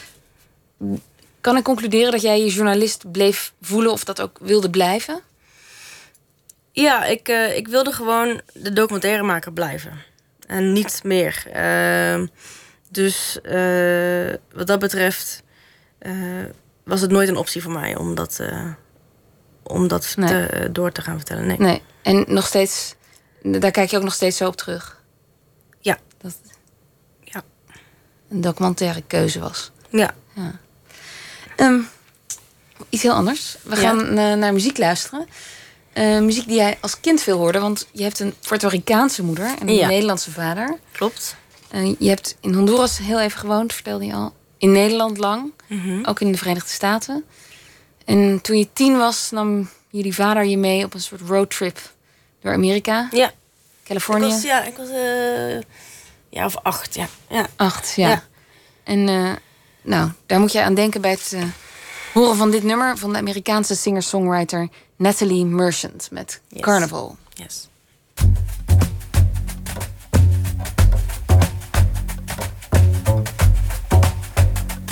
Kan 1.41 1.57
ik 1.57 1.63
concluderen 1.63 2.11
dat 2.11 2.21
jij 2.21 2.39
je 2.39 2.51
journalist 2.51 3.11
bleef 3.11 3.53
voelen 3.61 3.91
of 3.91 4.03
dat 4.03 4.21
ook 4.21 4.37
wilde 4.41 4.69
blijven? 4.69 5.21
Ja, 6.71 7.05
ik, 7.05 7.29
uh, 7.29 7.57
ik 7.57 7.67
wilde 7.67 7.91
gewoon 7.91 8.41
de 8.53 8.73
documentairemaker 8.73 9.53
blijven. 9.53 10.03
En 10.47 10.73
niet 10.73 11.03
meer. 11.03 11.45
Uh, 11.55 12.27
dus 12.89 13.39
wat 14.53 14.67
dat 14.67 14.79
betreft 14.79 15.43
was 16.85 17.01
het 17.01 17.11
nooit 17.11 17.29
een 17.29 17.35
optie 17.35 17.61
voor 17.61 17.71
mij 17.71 17.95
om 17.95 18.15
dat, 18.15 18.39
eh, 18.39 18.71
om 19.63 19.87
dat 19.87 20.13
nee. 20.17 20.27
te, 20.27 20.69
door 20.71 20.91
te 20.91 21.01
gaan 21.01 21.17
vertellen. 21.17 21.47
Nee. 21.47 21.57
nee. 21.57 21.81
En 22.01 22.25
nog 22.27 22.45
steeds, 22.45 22.95
daar 23.41 23.71
kijk 23.71 23.89
je 23.89 23.97
ook 23.97 24.03
nog 24.03 24.13
steeds 24.13 24.37
zo 24.37 24.47
op 24.47 24.55
terug. 24.55 25.03
Ja. 25.79 25.97
Dat 26.17 26.35
ja. 27.23 27.43
Een 28.29 28.41
documentaire 28.41 29.01
keuze 29.07 29.39
was. 29.39 29.71
Ja. 29.89 30.13
ja. 30.33 30.59
Ehm, 31.55 31.79
iets 32.89 33.03
heel 33.03 33.13
anders. 33.13 33.57
We 33.63 33.75
gaan 33.75 33.99
uh, 33.99 34.33
naar 34.33 34.53
muziek 34.53 34.77
luisteren. 34.77 35.27
Uh, 35.93 36.19
muziek 36.19 36.47
die 36.47 36.55
jij 36.55 36.77
als 36.81 36.99
kind 36.99 37.21
veel 37.21 37.37
hoorde, 37.37 37.59
want 37.59 37.87
je 37.91 38.03
hebt 38.03 38.19
een 38.19 38.33
Puerto 38.47 38.67
Ricaanse 38.67 39.23
moeder 39.23 39.45
en 39.59 39.69
een 39.69 39.87
Nederlandse 39.87 40.31
vader. 40.31 40.77
Klopt. 40.91 41.35
Uh, 41.71 41.95
je 41.99 42.09
hebt 42.09 42.35
in 42.41 42.53
Honduras 42.53 42.97
heel 42.97 43.19
even 43.19 43.39
gewoond, 43.39 43.73
vertelde 43.73 44.05
je 44.05 44.13
al. 44.13 44.33
In 44.57 44.71
Nederland 44.71 45.17
lang, 45.17 45.51
Mhm. 45.67 46.05
ook 46.05 46.19
in 46.19 46.31
de 46.31 46.37
Verenigde 46.37 46.69
Staten. 46.69 47.23
En 48.05 48.41
toen 48.41 48.57
je 48.57 48.67
tien 48.73 48.97
was, 48.97 49.31
nam 49.31 49.69
jullie 49.89 50.13
vader 50.15 50.45
je 50.45 50.57
mee 50.57 50.85
op 50.85 50.93
een 50.93 51.01
soort 51.01 51.21
roadtrip 51.21 51.79
door 52.41 52.53
Amerika. 52.53 53.07
Ja. 53.11 53.31
Californië. 53.83 54.25
Ik 54.25 54.31
was, 54.31 54.41
ja, 54.43 54.63
ik 54.63 54.77
was 54.77 54.87
uh, 54.89 55.61
ja, 56.35 56.45
of 56.45 56.57
acht, 56.63 56.95
ja. 56.95 57.07
ja. 57.29 57.47
Acht, 57.55 57.93
ja. 57.95 58.09
ja. 58.09 58.23
En 58.83 59.07
uh, 59.07 59.31
nou, 59.81 60.11
daar 60.25 60.39
moet 60.39 60.51
je 60.51 60.63
aan 60.63 60.73
denken 60.73 61.01
bij 61.01 61.11
het 61.11 61.31
uh, 61.33 61.43
horen 62.13 62.35
van 62.35 62.51
dit 62.51 62.63
nummer 62.63 62.97
van 62.97 63.13
de 63.13 63.19
Amerikaanse 63.19 63.75
singer-songwriter 63.75 64.67
Natalie 64.95 65.45
Merchant 65.45 66.07
met 66.11 66.41
yes. 66.47 66.61
Carnival. 66.61 67.17
Yes. 67.33 67.69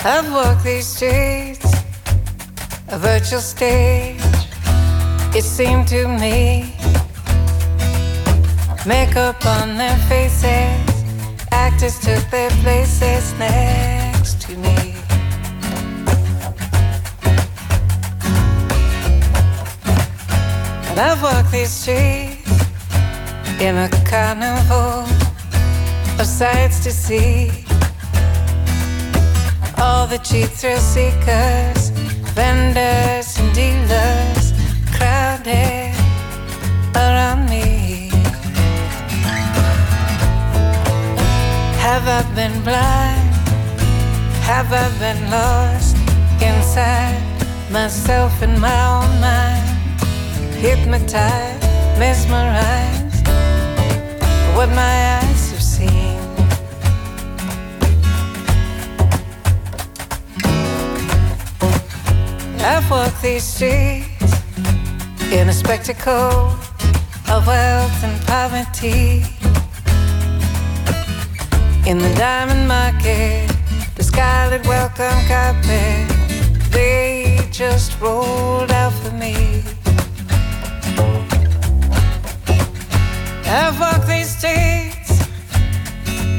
I've 0.06 0.30
walked 0.30 0.64
these 0.64 0.86
streets, 0.96 1.72
a 2.92 2.98
virtual 2.98 3.40
stage. 3.40 4.20
It 5.34 5.44
seemed 5.44 5.88
to 5.88 6.08
me, 6.08 6.72
makeup 8.86 9.44
on 9.46 9.76
their 9.76 9.96
faces, 10.08 10.93
actors 11.54 11.98
took 12.00 12.24
their 12.30 12.50
places 12.62 13.32
next 13.38 14.40
to 14.42 14.56
me. 14.56 14.94
And 20.88 20.98
I've 21.00 21.22
walked 21.22 21.52
these 21.52 21.70
streets 21.70 22.50
in 23.60 23.76
a 23.76 23.88
carnival 24.10 25.06
of 26.20 26.26
sights 26.26 26.82
to 26.84 26.90
see 26.90 27.64
all 29.78 30.06
the 30.06 30.18
cheap 30.18 30.48
thrill 30.48 30.78
seekers, 30.78 31.90
vendors 32.38 33.28
and 33.38 33.50
dealers 33.54 34.52
crowded 34.96 35.94
around 36.94 37.48
me. 37.48 37.73
Have 41.84 42.08
I 42.08 42.22
been 42.34 42.62
blind? 42.62 43.28
Have 44.48 44.72
I 44.72 44.88
been 44.98 45.30
lost 45.30 45.96
inside 46.40 47.20
myself 47.70 48.40
and 48.40 48.58
my 48.58 48.74
own 48.94 49.20
mind? 49.20 50.00
Hypnotized, 50.56 51.62
mesmerized, 51.98 53.28
what 54.56 54.70
my 54.70 54.94
eyes 55.20 55.50
have 55.52 55.62
seen. 55.62 56.18
I've 62.64 62.90
walked 62.90 63.20
these 63.20 63.44
streets 63.44 64.32
in 65.30 65.50
a 65.50 65.52
spectacle 65.52 66.56
of 67.28 67.46
wealth 67.46 68.02
and 68.02 68.26
poverty. 68.26 69.33
In 71.86 71.98
the 71.98 72.14
diamond 72.14 72.66
market, 72.66 73.54
the 73.94 74.02
scarlet 74.02 74.66
welcome 74.66 75.20
carpet, 75.28 76.08
they 76.70 77.46
just 77.52 78.00
rolled 78.00 78.72
out 78.72 78.94
for 78.94 79.10
me. 79.10 79.62
I've 83.44 83.78
walked 83.78 84.08
these 84.08 84.34
streets 84.34 85.10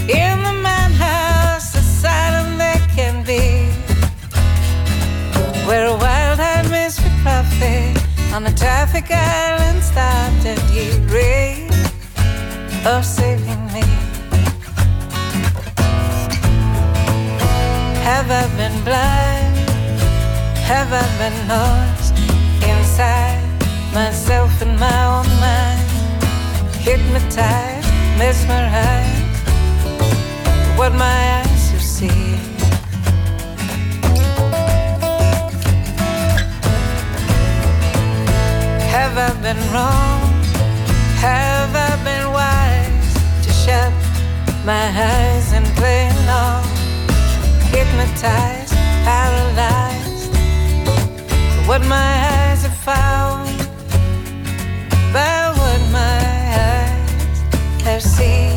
in 0.10 0.42
the 0.42 0.54
madhouse 0.64 1.76
asylum 1.76 2.58
there 2.58 2.82
can 2.96 3.24
be 3.24 3.70
where 5.68 5.86
a 5.86 5.96
wild-eyed 5.96 6.72
mystery 6.72 7.12
prophet 7.22 7.96
on 8.34 8.48
a 8.48 8.56
traffic 8.56 9.12
island 9.12 9.84
stopped 9.84 10.44
and 10.44 10.60
he 10.72 10.90
raved 11.14 11.92
of 12.88 13.06
saving 13.06 13.45
Have 18.28 18.52
I 18.52 18.58
been 18.58 18.84
blind? 18.84 19.70
Have 20.66 20.92
I 20.92 21.06
been 21.22 21.48
lost 21.48 22.18
inside 22.64 23.46
myself 23.94 24.64
in 24.64 24.80
my 24.80 25.00
own 25.06 25.30
mind? 25.40 25.88
Hypnotized, 26.82 27.88
mesmerized, 28.18 29.38
what 30.76 30.94
my 30.94 31.18
eyes 31.38 31.70
have 31.70 31.84
seen. 31.84 32.40
Have 38.90 39.20
I 39.20 39.30
been 39.44 39.62
wrong? 39.72 40.34
Have 41.22 41.76
I 41.76 41.92
been 42.04 42.32
wise 42.34 43.14
to 43.46 43.52
shut 43.54 43.94
my 44.66 44.86
eyes 44.98 45.54
and 45.54 45.64
play 45.78 46.10
along? 46.24 46.65
Hypnotized, 47.76 48.74
paralyzed. 49.04 50.32
What 51.68 51.82
my 51.82 52.10
eyes 52.32 52.64
have 52.64 52.78
found 52.78 53.58
by 55.12 55.52
what 55.60 55.82
my 55.92 56.22
eyes 56.56 57.42
have 57.84 58.02
seen. 58.02 58.55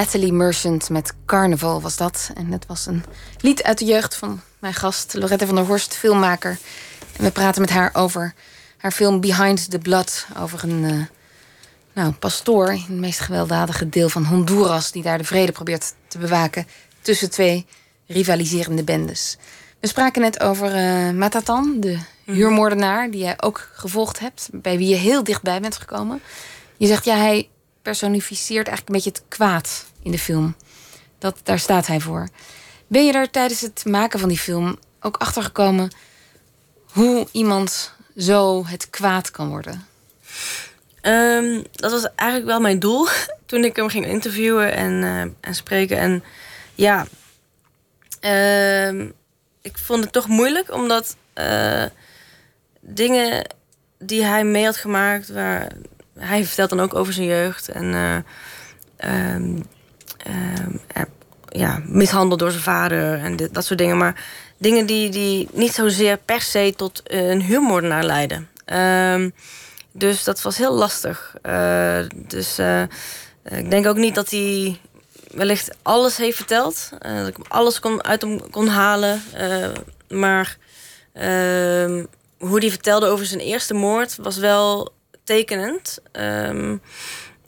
Natalie 0.00 0.32
Merchant 0.32 0.88
met 0.88 1.12
Carnival 1.26 1.80
was 1.80 1.96
dat. 1.96 2.30
En 2.34 2.50
dat 2.50 2.66
was 2.66 2.86
een 2.86 3.04
lied 3.40 3.62
uit 3.62 3.78
de 3.78 3.84
jeugd 3.84 4.16
van 4.16 4.40
mijn 4.58 4.74
gast 4.74 5.14
Lorette 5.14 5.46
van 5.46 5.54
der 5.54 5.64
Horst, 5.64 5.94
filmmaker. 5.94 6.58
En 7.16 7.24
we 7.24 7.30
praten 7.30 7.60
met 7.60 7.70
haar 7.70 7.90
over 7.92 8.34
haar 8.76 8.92
film 8.92 9.20
Behind 9.20 9.70
the 9.70 9.78
Blood. 9.78 10.26
Over 10.38 10.62
een 10.62 10.82
uh, 10.82 11.04
nou, 11.92 12.12
pastoor 12.12 12.72
in 12.72 12.78
het 12.78 12.98
meest 12.98 13.20
gewelddadige 13.20 13.88
deel 13.88 14.08
van 14.08 14.24
Honduras... 14.24 14.92
die 14.92 15.02
daar 15.02 15.18
de 15.18 15.24
vrede 15.24 15.52
probeert 15.52 15.94
te 16.08 16.18
bewaken 16.18 16.66
tussen 17.00 17.30
twee 17.30 17.66
rivaliserende 18.06 18.84
bendes. 18.84 19.36
We 19.80 19.86
spraken 19.86 20.20
net 20.20 20.40
over 20.40 20.76
uh, 20.76 21.10
Matatan, 21.10 21.76
de 21.80 21.98
mhm. 22.24 22.36
huurmoordenaar... 22.36 23.10
die 23.10 23.20
jij 23.20 23.34
ook 23.40 23.68
gevolgd 23.72 24.18
hebt, 24.18 24.48
bij 24.52 24.76
wie 24.76 24.88
je 24.88 24.96
heel 24.96 25.24
dichtbij 25.24 25.60
bent 25.60 25.76
gekomen. 25.76 26.20
Je 26.76 26.86
zegt, 26.86 27.04
ja, 27.04 27.16
hij 27.16 27.48
personificeert 27.82 28.68
eigenlijk 28.68 28.88
een 28.88 28.94
beetje 28.94 29.20
het 29.20 29.38
kwaad 29.38 29.86
in 30.02 30.10
de 30.10 30.18
film. 30.18 30.54
Dat, 31.18 31.40
daar 31.42 31.58
staat 31.58 31.86
hij 31.86 32.00
voor. 32.00 32.28
Ben 32.86 33.06
je 33.06 33.12
daar 33.12 33.30
tijdens 33.30 33.60
het 33.60 33.84
maken 33.84 34.18
van 34.20 34.28
die 34.28 34.38
film 34.38 34.78
ook 35.00 35.16
achter 35.16 35.42
gekomen 35.42 35.90
hoe 36.92 37.26
iemand 37.32 37.94
zo 38.16 38.66
het 38.66 38.90
kwaad 38.90 39.30
kan 39.30 39.48
worden? 39.48 39.86
Um, 41.02 41.64
dat 41.72 41.90
was 41.90 42.08
eigenlijk 42.14 42.50
wel 42.50 42.60
mijn 42.60 42.78
doel 42.78 43.08
toen 43.46 43.64
ik 43.64 43.76
hem 43.76 43.88
ging 43.88 44.06
interviewen 44.06 44.74
en, 44.74 44.92
uh, 44.92 45.20
en 45.20 45.54
spreken. 45.54 45.98
En 45.98 46.24
ja, 46.74 47.06
uh, 48.20 49.00
ik 49.62 49.78
vond 49.78 50.04
het 50.04 50.12
toch 50.12 50.26
moeilijk, 50.26 50.72
omdat 50.72 51.16
uh, 51.34 51.84
dingen 52.80 53.54
die 53.98 54.24
hij 54.24 54.44
mee 54.44 54.64
had 54.64 54.76
gemaakt, 54.76 55.28
waar 55.28 55.72
hij 56.20 56.44
vertelt 56.44 56.70
dan 56.70 56.80
ook 56.80 56.94
over 56.94 57.12
zijn 57.12 57.26
jeugd 57.26 57.68
en 57.68 58.24
uh, 59.04 59.60
ja, 61.48 61.80
mishandeld 61.84 62.40
door 62.40 62.50
zijn 62.50 62.62
vader 62.62 63.18
en 63.18 63.36
dit, 63.36 63.54
dat 63.54 63.64
soort 63.64 63.78
dingen. 63.78 63.96
Maar 63.96 64.24
dingen 64.56 64.86
die, 64.86 65.10
die 65.10 65.48
niet 65.52 65.72
zozeer 65.72 66.16
per 66.16 66.40
se 66.40 66.74
tot 66.76 67.02
een 67.04 67.42
huurmoordenaar 67.42 68.04
leiden. 68.04 68.48
Um, 69.12 69.32
dus 69.92 70.24
dat 70.24 70.42
was 70.42 70.56
heel 70.56 70.72
lastig. 70.74 71.34
Uh, 71.42 71.98
dus 72.14 72.58
ik 73.44 73.70
denk 73.70 73.86
ook 73.86 73.96
niet 73.96 74.14
dat 74.14 74.30
hij 74.30 74.80
wellicht 75.30 75.70
alles 75.82 76.16
heeft 76.16 76.36
verteld. 76.36 76.90
Dat 76.98 77.26
ik 77.26 77.36
alles 77.48 77.80
kon, 77.80 78.04
uit 78.04 78.22
hem 78.22 78.50
kon 78.50 78.66
halen. 78.66 79.22
maar 80.08 80.56
ehm, 81.12 82.04
hoe 82.38 82.58
hij 82.58 82.70
vertelde 82.70 83.06
over 83.06 83.26
zijn 83.26 83.40
eerste 83.40 83.74
moord 83.74 84.16
was 84.16 84.36
wel 84.36 84.92
tekenend. 85.30 85.98
Um, 86.12 86.82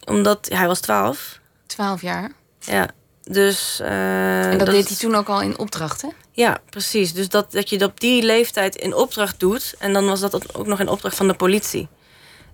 omdat 0.04 0.48
hij 0.52 0.66
was 0.66 0.80
twaalf. 0.80 1.40
Twaalf 1.66 2.02
jaar? 2.02 2.32
Ja. 2.58 2.88
Dus, 3.22 3.78
uh, 3.82 4.50
en 4.50 4.58
dat, 4.58 4.66
deed 4.66 4.88
hij 4.88 4.96
toen 4.96 5.14
ook 5.14 5.28
al 5.28 5.40
in 5.40 5.58
opdracht, 5.58 6.02
hè? 6.02 6.08
Ja, 6.32 6.58
precies. 6.70 7.12
Dus 7.12 7.28
dat, 7.28 7.52
dat 7.52 7.70
je 7.70 7.78
dat 7.78 7.90
op 7.90 8.00
die 8.00 8.22
leeftijd 8.22 8.76
in 8.76 8.94
opdracht 8.94 9.40
doet. 9.40 9.74
En 9.78 9.92
dan 9.92 10.06
was 10.06 10.20
dat 10.20 10.56
ook 10.56 10.66
nog 10.66 10.80
in 10.80 10.88
opdracht 10.88 11.16
van 11.16 11.28
de 11.28 11.34
politie. 11.34 11.88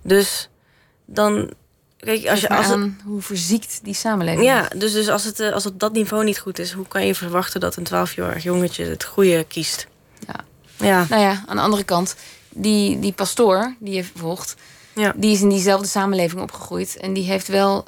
Dus 0.01 0.49
dan. 1.05 1.53
Kijk, 1.97 2.27
als 2.27 2.41
je. 2.41 2.49
Als 2.49 2.67
het, 2.67 2.89
hoe 3.05 3.21
verziekt 3.21 3.79
die 3.83 3.93
samenleving 3.93 4.43
Ja, 4.43 4.69
dus, 4.75 4.93
dus 4.93 5.09
als, 5.09 5.23
het, 5.23 5.39
eh, 5.39 5.51
als 5.51 5.63
het 5.63 5.73
op 5.73 5.79
dat 5.79 5.93
niveau 5.93 6.23
niet 6.23 6.39
goed 6.39 6.59
is, 6.59 6.71
hoe 6.71 6.87
kan 6.87 7.05
je 7.05 7.15
verwachten 7.15 7.59
dat 7.59 7.75
een 7.75 7.87
12-jarig 7.87 8.43
jongetje 8.43 8.85
het 8.85 9.03
goede 9.03 9.43
kiest? 9.43 9.87
Ja. 10.27 10.35
ja. 10.87 11.05
Nou 11.09 11.21
ja, 11.21 11.43
aan 11.47 11.55
de 11.55 11.61
andere 11.61 11.83
kant, 11.83 12.15
die, 12.49 12.99
die 12.99 13.13
pastoor 13.13 13.75
die 13.79 13.93
je 13.93 14.03
volgt, 14.15 14.55
ja. 14.99 15.13
die 15.15 15.31
is 15.31 15.41
in 15.41 15.49
diezelfde 15.49 15.87
samenleving 15.87 16.41
opgegroeid 16.41 16.97
en 16.97 17.13
die 17.13 17.23
heeft 17.23 17.47
wel 17.47 17.85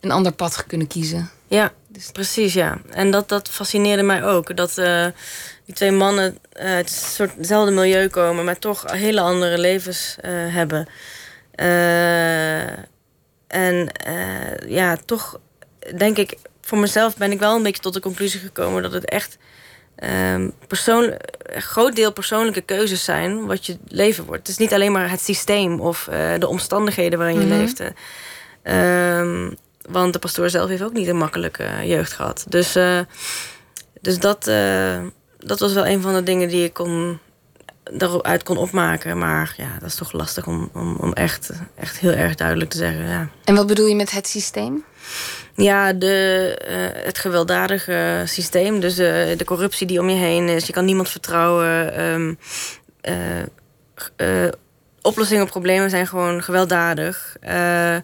een 0.00 0.10
ander 0.10 0.32
pad 0.32 0.66
kunnen 0.66 0.86
kiezen. 0.86 1.30
Ja, 1.48 1.72
dus... 1.88 2.10
precies, 2.10 2.54
ja. 2.54 2.78
En 2.90 3.10
dat, 3.10 3.28
dat 3.28 3.48
fascineerde 3.48 4.02
mij 4.02 4.24
ook. 4.24 4.56
Dat 4.56 4.78
uh, 4.78 5.06
die 5.64 5.74
twee 5.74 5.90
mannen 5.90 6.38
uh, 6.56 6.64
uit 6.64 6.90
soort 6.90 7.36
hetzelfde 7.36 7.72
milieu 7.72 8.08
komen, 8.08 8.44
maar 8.44 8.58
toch 8.58 8.90
hele 8.92 9.20
andere 9.20 9.58
levens 9.58 10.16
uh, 10.24 10.30
hebben. 10.54 10.88
en 13.46 13.90
ja, 14.66 14.96
toch 15.04 15.40
denk 15.96 16.16
ik, 16.16 16.36
voor 16.60 16.78
mezelf 16.78 17.16
ben 17.16 17.32
ik 17.32 17.38
wel 17.38 17.56
een 17.56 17.62
beetje 17.62 17.82
tot 17.82 17.94
de 17.94 18.00
conclusie 18.00 18.40
gekomen 18.40 18.82
dat 18.82 18.92
het 18.92 19.10
echt 19.10 19.38
um, 20.02 20.52
persoon, 20.66 21.14
een 21.42 21.62
groot 21.62 21.96
deel 21.96 22.12
persoonlijke 22.12 22.60
keuzes 22.60 23.04
zijn 23.04 23.46
wat 23.46 23.66
je 23.66 23.78
leven 23.88 24.24
wordt. 24.24 24.40
Het 24.40 24.48
is 24.48 24.56
niet 24.56 24.72
alleen 24.72 24.92
maar 24.92 25.10
het 25.10 25.20
systeem 25.20 25.80
of 25.80 26.08
de 26.38 26.46
omstandigheden 26.48 27.18
waarin 27.18 27.38
je 27.38 27.44
mm 27.44 27.50
-hmm. 27.50 27.60
leeft. 27.60 27.80
Um, 28.62 29.56
want 29.88 30.12
de 30.12 30.18
pastoor 30.18 30.50
zelf 30.50 30.68
heeft 30.68 30.82
ook 30.82 30.92
niet 30.92 31.08
een 31.08 31.16
makkelijke 31.16 31.68
jeugd 31.84 32.12
gehad. 32.12 32.44
Dus, 32.48 32.76
uh, 32.76 33.00
dus 34.00 34.18
dat, 34.18 34.48
uh, 34.48 34.98
dat 35.38 35.58
was 35.58 35.72
wel 35.72 35.86
een 35.86 36.00
van 36.00 36.14
de 36.14 36.22
dingen 36.22 36.48
die 36.48 36.64
ik 36.64 36.72
kon, 36.72 37.18
daaruit 37.82 38.42
kon 38.42 38.56
opmaken. 38.56 39.18
Maar 39.18 39.54
ja, 39.56 39.68
dat 39.80 39.88
is 39.88 39.94
toch 39.94 40.12
lastig 40.12 40.46
om, 40.46 40.70
om, 40.72 40.96
om 40.96 41.12
echt, 41.12 41.50
echt 41.74 41.98
heel 41.98 42.12
erg 42.12 42.34
duidelijk 42.34 42.70
te 42.70 42.76
zeggen. 42.76 43.08
Ja. 43.08 43.28
En 43.44 43.54
wat 43.54 43.66
bedoel 43.66 43.86
je 43.86 43.94
met 43.94 44.10
het 44.10 44.28
systeem? 44.28 44.84
Ja, 45.56 45.92
de, 45.92 46.58
uh, 46.68 47.04
het 47.04 47.18
gewelddadige 47.18 48.22
systeem. 48.26 48.80
Dus 48.80 48.94
de, 48.94 49.34
de 49.36 49.44
corruptie 49.44 49.86
die 49.86 50.00
om 50.00 50.08
je 50.08 50.16
heen 50.16 50.48
is. 50.48 50.66
Je 50.66 50.72
kan 50.72 50.84
niemand 50.84 51.08
vertrouwen. 51.08 52.00
Um, 52.04 52.38
oplossingen 55.02 55.42
op 55.42 55.48
problemen 55.48 55.90
zijn 55.90 56.06
gewoon 56.06 56.42
gewelddadig. 56.42 57.36
Er 57.40 58.02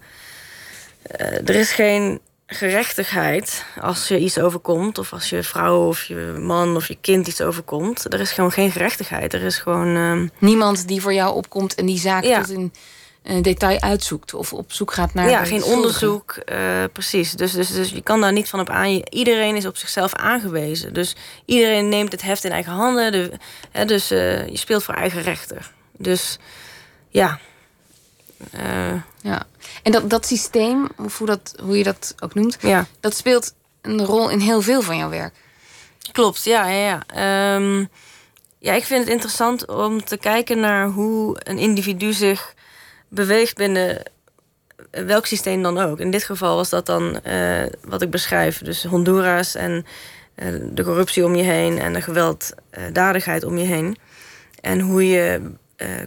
is 1.55 1.73
geen 1.73 2.21
gerechtigheid 2.47 3.65
als 3.81 4.09
je 4.09 4.19
iets 4.19 4.39
overkomt, 4.39 4.99
of 4.99 5.13
als 5.13 5.29
je 5.29 5.43
vrouw 5.43 5.87
of 5.87 6.05
je 6.05 6.37
man 6.41 6.77
of 6.77 6.89
je 6.89 6.97
kind 7.01 7.27
iets 7.27 7.41
overkomt. 7.41 8.13
Er 8.13 8.21
is 8.21 8.33
gewoon 8.33 8.53
geen 8.53 8.71
gerechtigheid. 8.71 9.35
Er 9.35 9.43
is 9.43 9.59
gewoon. 9.59 9.97
Uh... 9.97 10.29
Niemand 10.39 10.89
die 10.89 11.01
voor 11.01 11.15
jou 11.15 11.35
opkomt 11.35 11.75
en 11.75 11.87
die 11.87 11.99
zaak 11.99 12.25
ja. 12.25 12.41
tot 12.41 12.51
in 12.51 12.73
detail 13.23 13.81
uitzoekt 13.81 14.35
of 14.35 14.53
op 14.53 14.73
zoek 14.73 14.93
gaat 14.93 15.15
naar. 15.15 15.31
Ja, 15.31 15.45
geen 15.45 15.65
onderzoek. 15.65 16.37
Uh, 16.53 16.85
precies. 16.93 17.33
Dus, 17.33 17.53
dus, 17.53 17.73
dus 17.73 17.91
je 17.91 18.03
kan 18.03 18.21
daar 18.21 18.33
niet 18.33 18.49
van 18.49 18.61
op 18.61 18.69
aan. 18.69 19.03
Iedereen 19.11 19.57
is 19.57 19.67
op 19.67 19.77
zichzelf 19.77 20.15
aangewezen. 20.15 20.95
Dus 20.95 21.17
iedereen 21.45 21.89
neemt 21.89 22.13
het 22.13 22.23
heft 22.23 22.45
in 22.45 22.51
eigen 22.51 22.73
handen. 22.73 23.13
De, 23.13 23.33
hè, 23.71 23.85
dus 23.85 24.09
je 24.09 24.51
speelt 24.53 24.83
voor 24.83 24.95
eigen 24.95 25.23
rechter. 25.23 25.71
Dus 25.97 26.39
ja. 27.09 27.39
ja. 29.21 29.47
En 29.83 29.93
dat, 29.93 30.11
dat 30.11 30.27
systeem, 30.27 30.89
of 30.97 31.19
hoe, 31.19 31.27
dat, 31.27 31.55
hoe 31.63 31.79
je 31.79 31.85
dat 31.85 32.15
ook 32.19 32.35
noemt, 32.35 32.57
ja. 32.61 32.87
dat 33.01 33.17
speelt 33.17 33.55
een 33.81 34.05
rol 34.05 34.29
in 34.29 34.39
heel 34.39 34.63
veel 34.63 34.83
van 34.83 34.97
jouw 34.97 35.09
werk. 35.09 35.35
Klopt, 36.13 36.45
ja. 36.45 36.69
ja, 36.69 37.03
ja. 37.15 37.55
Um, 37.55 37.89
ja, 38.59 38.73
ik 38.73 38.85
vind 38.85 39.01
het 39.01 39.13
interessant 39.13 39.67
om 39.67 40.05
te 40.05 40.17
kijken 40.17 40.61
naar 40.61 40.87
hoe 40.87 41.37
een 41.39 41.59
individu 41.59 42.13
zich 42.13 42.55
beweegt 43.15 43.57
binnen 43.57 44.03
welk 44.91 45.27
systeem 45.27 45.63
dan 45.63 45.79
ook. 45.79 46.01
In 46.01 46.11
dit 46.11 46.25
geval 46.25 46.57
was 46.57 46.69
dat 46.69 46.87
dan 46.87 47.21
uh, 47.27 47.63
wat 47.85 48.03
ik 48.03 48.11
beschrijf. 48.11 48.59
Dus 48.59 48.85
Honduras 48.85 49.55
en 49.55 49.87
uh, 50.37 50.61
de 50.71 50.85
corruptie 50.85 51.25
om 51.25 51.35
je 51.35 51.43
heen 51.43 51.79
en 51.79 51.93
de 51.93 52.01
gewelddadigheid 52.01 53.45
om 53.45 53.59
je 53.59 53.65
heen. 53.65 53.97
En 54.61 54.81
hoe 54.81 55.09
je 55.09 55.41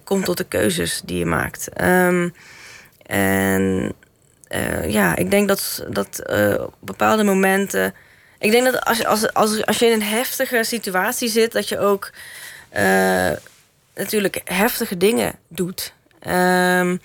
komt 0.03 0.25
tot 0.25 0.37
de 0.37 0.43
keuzes 0.43 1.01
die 1.05 1.17
je 1.17 1.25
maakt. 1.25 1.81
Um, 1.81 2.33
en 3.01 3.93
ja, 4.87 5.15
ik 5.15 5.31
denk 5.31 5.47
dat, 5.47 5.85
dat 5.89 6.21
op 6.59 6.73
bepaalde 6.79 7.23
momenten. 7.23 7.93
Ik 8.39 8.51
denk 8.51 8.65
dat 8.65 8.85
als, 8.85 9.05
als, 9.05 9.33
als, 9.33 9.65
als 9.65 9.79
je 9.79 9.85
in 9.85 9.91
een 9.91 10.03
heftige 10.03 10.63
situatie 10.63 11.29
zit, 11.29 11.51
dat 11.51 11.69
je 11.69 11.79
ook 11.79 12.11
natuurlijk 13.95 14.41
heftige 14.43 14.97
dingen 14.97 15.33
doet. 15.47 15.93
Um, 16.27 16.99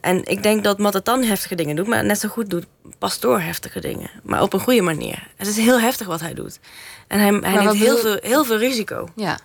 en 0.00 0.24
ik 0.24 0.42
denk 0.42 0.64
dat 0.64 0.78
Matatan 0.78 1.22
heftige 1.22 1.54
dingen 1.54 1.76
doet, 1.76 1.86
maar 1.86 2.04
net 2.04 2.20
zo 2.20 2.28
goed 2.28 2.50
doet 2.50 2.66
Pastoor 2.98 3.40
heftige 3.40 3.80
dingen. 3.80 4.10
Maar 4.22 4.42
op 4.42 4.52
een 4.52 4.60
goede 4.60 4.82
manier. 4.82 5.28
Het 5.36 5.46
is 5.46 5.56
heel 5.56 5.80
heftig 5.80 6.06
wat 6.06 6.20
hij 6.20 6.34
doet. 6.34 6.58
En 7.06 7.18
hij, 7.18 7.28
hij 7.30 7.64
neemt 7.64 7.78
heel, 7.78 7.96
veel, 7.96 8.18
heel 8.22 8.44
veel 8.44 8.58
risico. 8.58 9.08
Ja. 9.16 9.38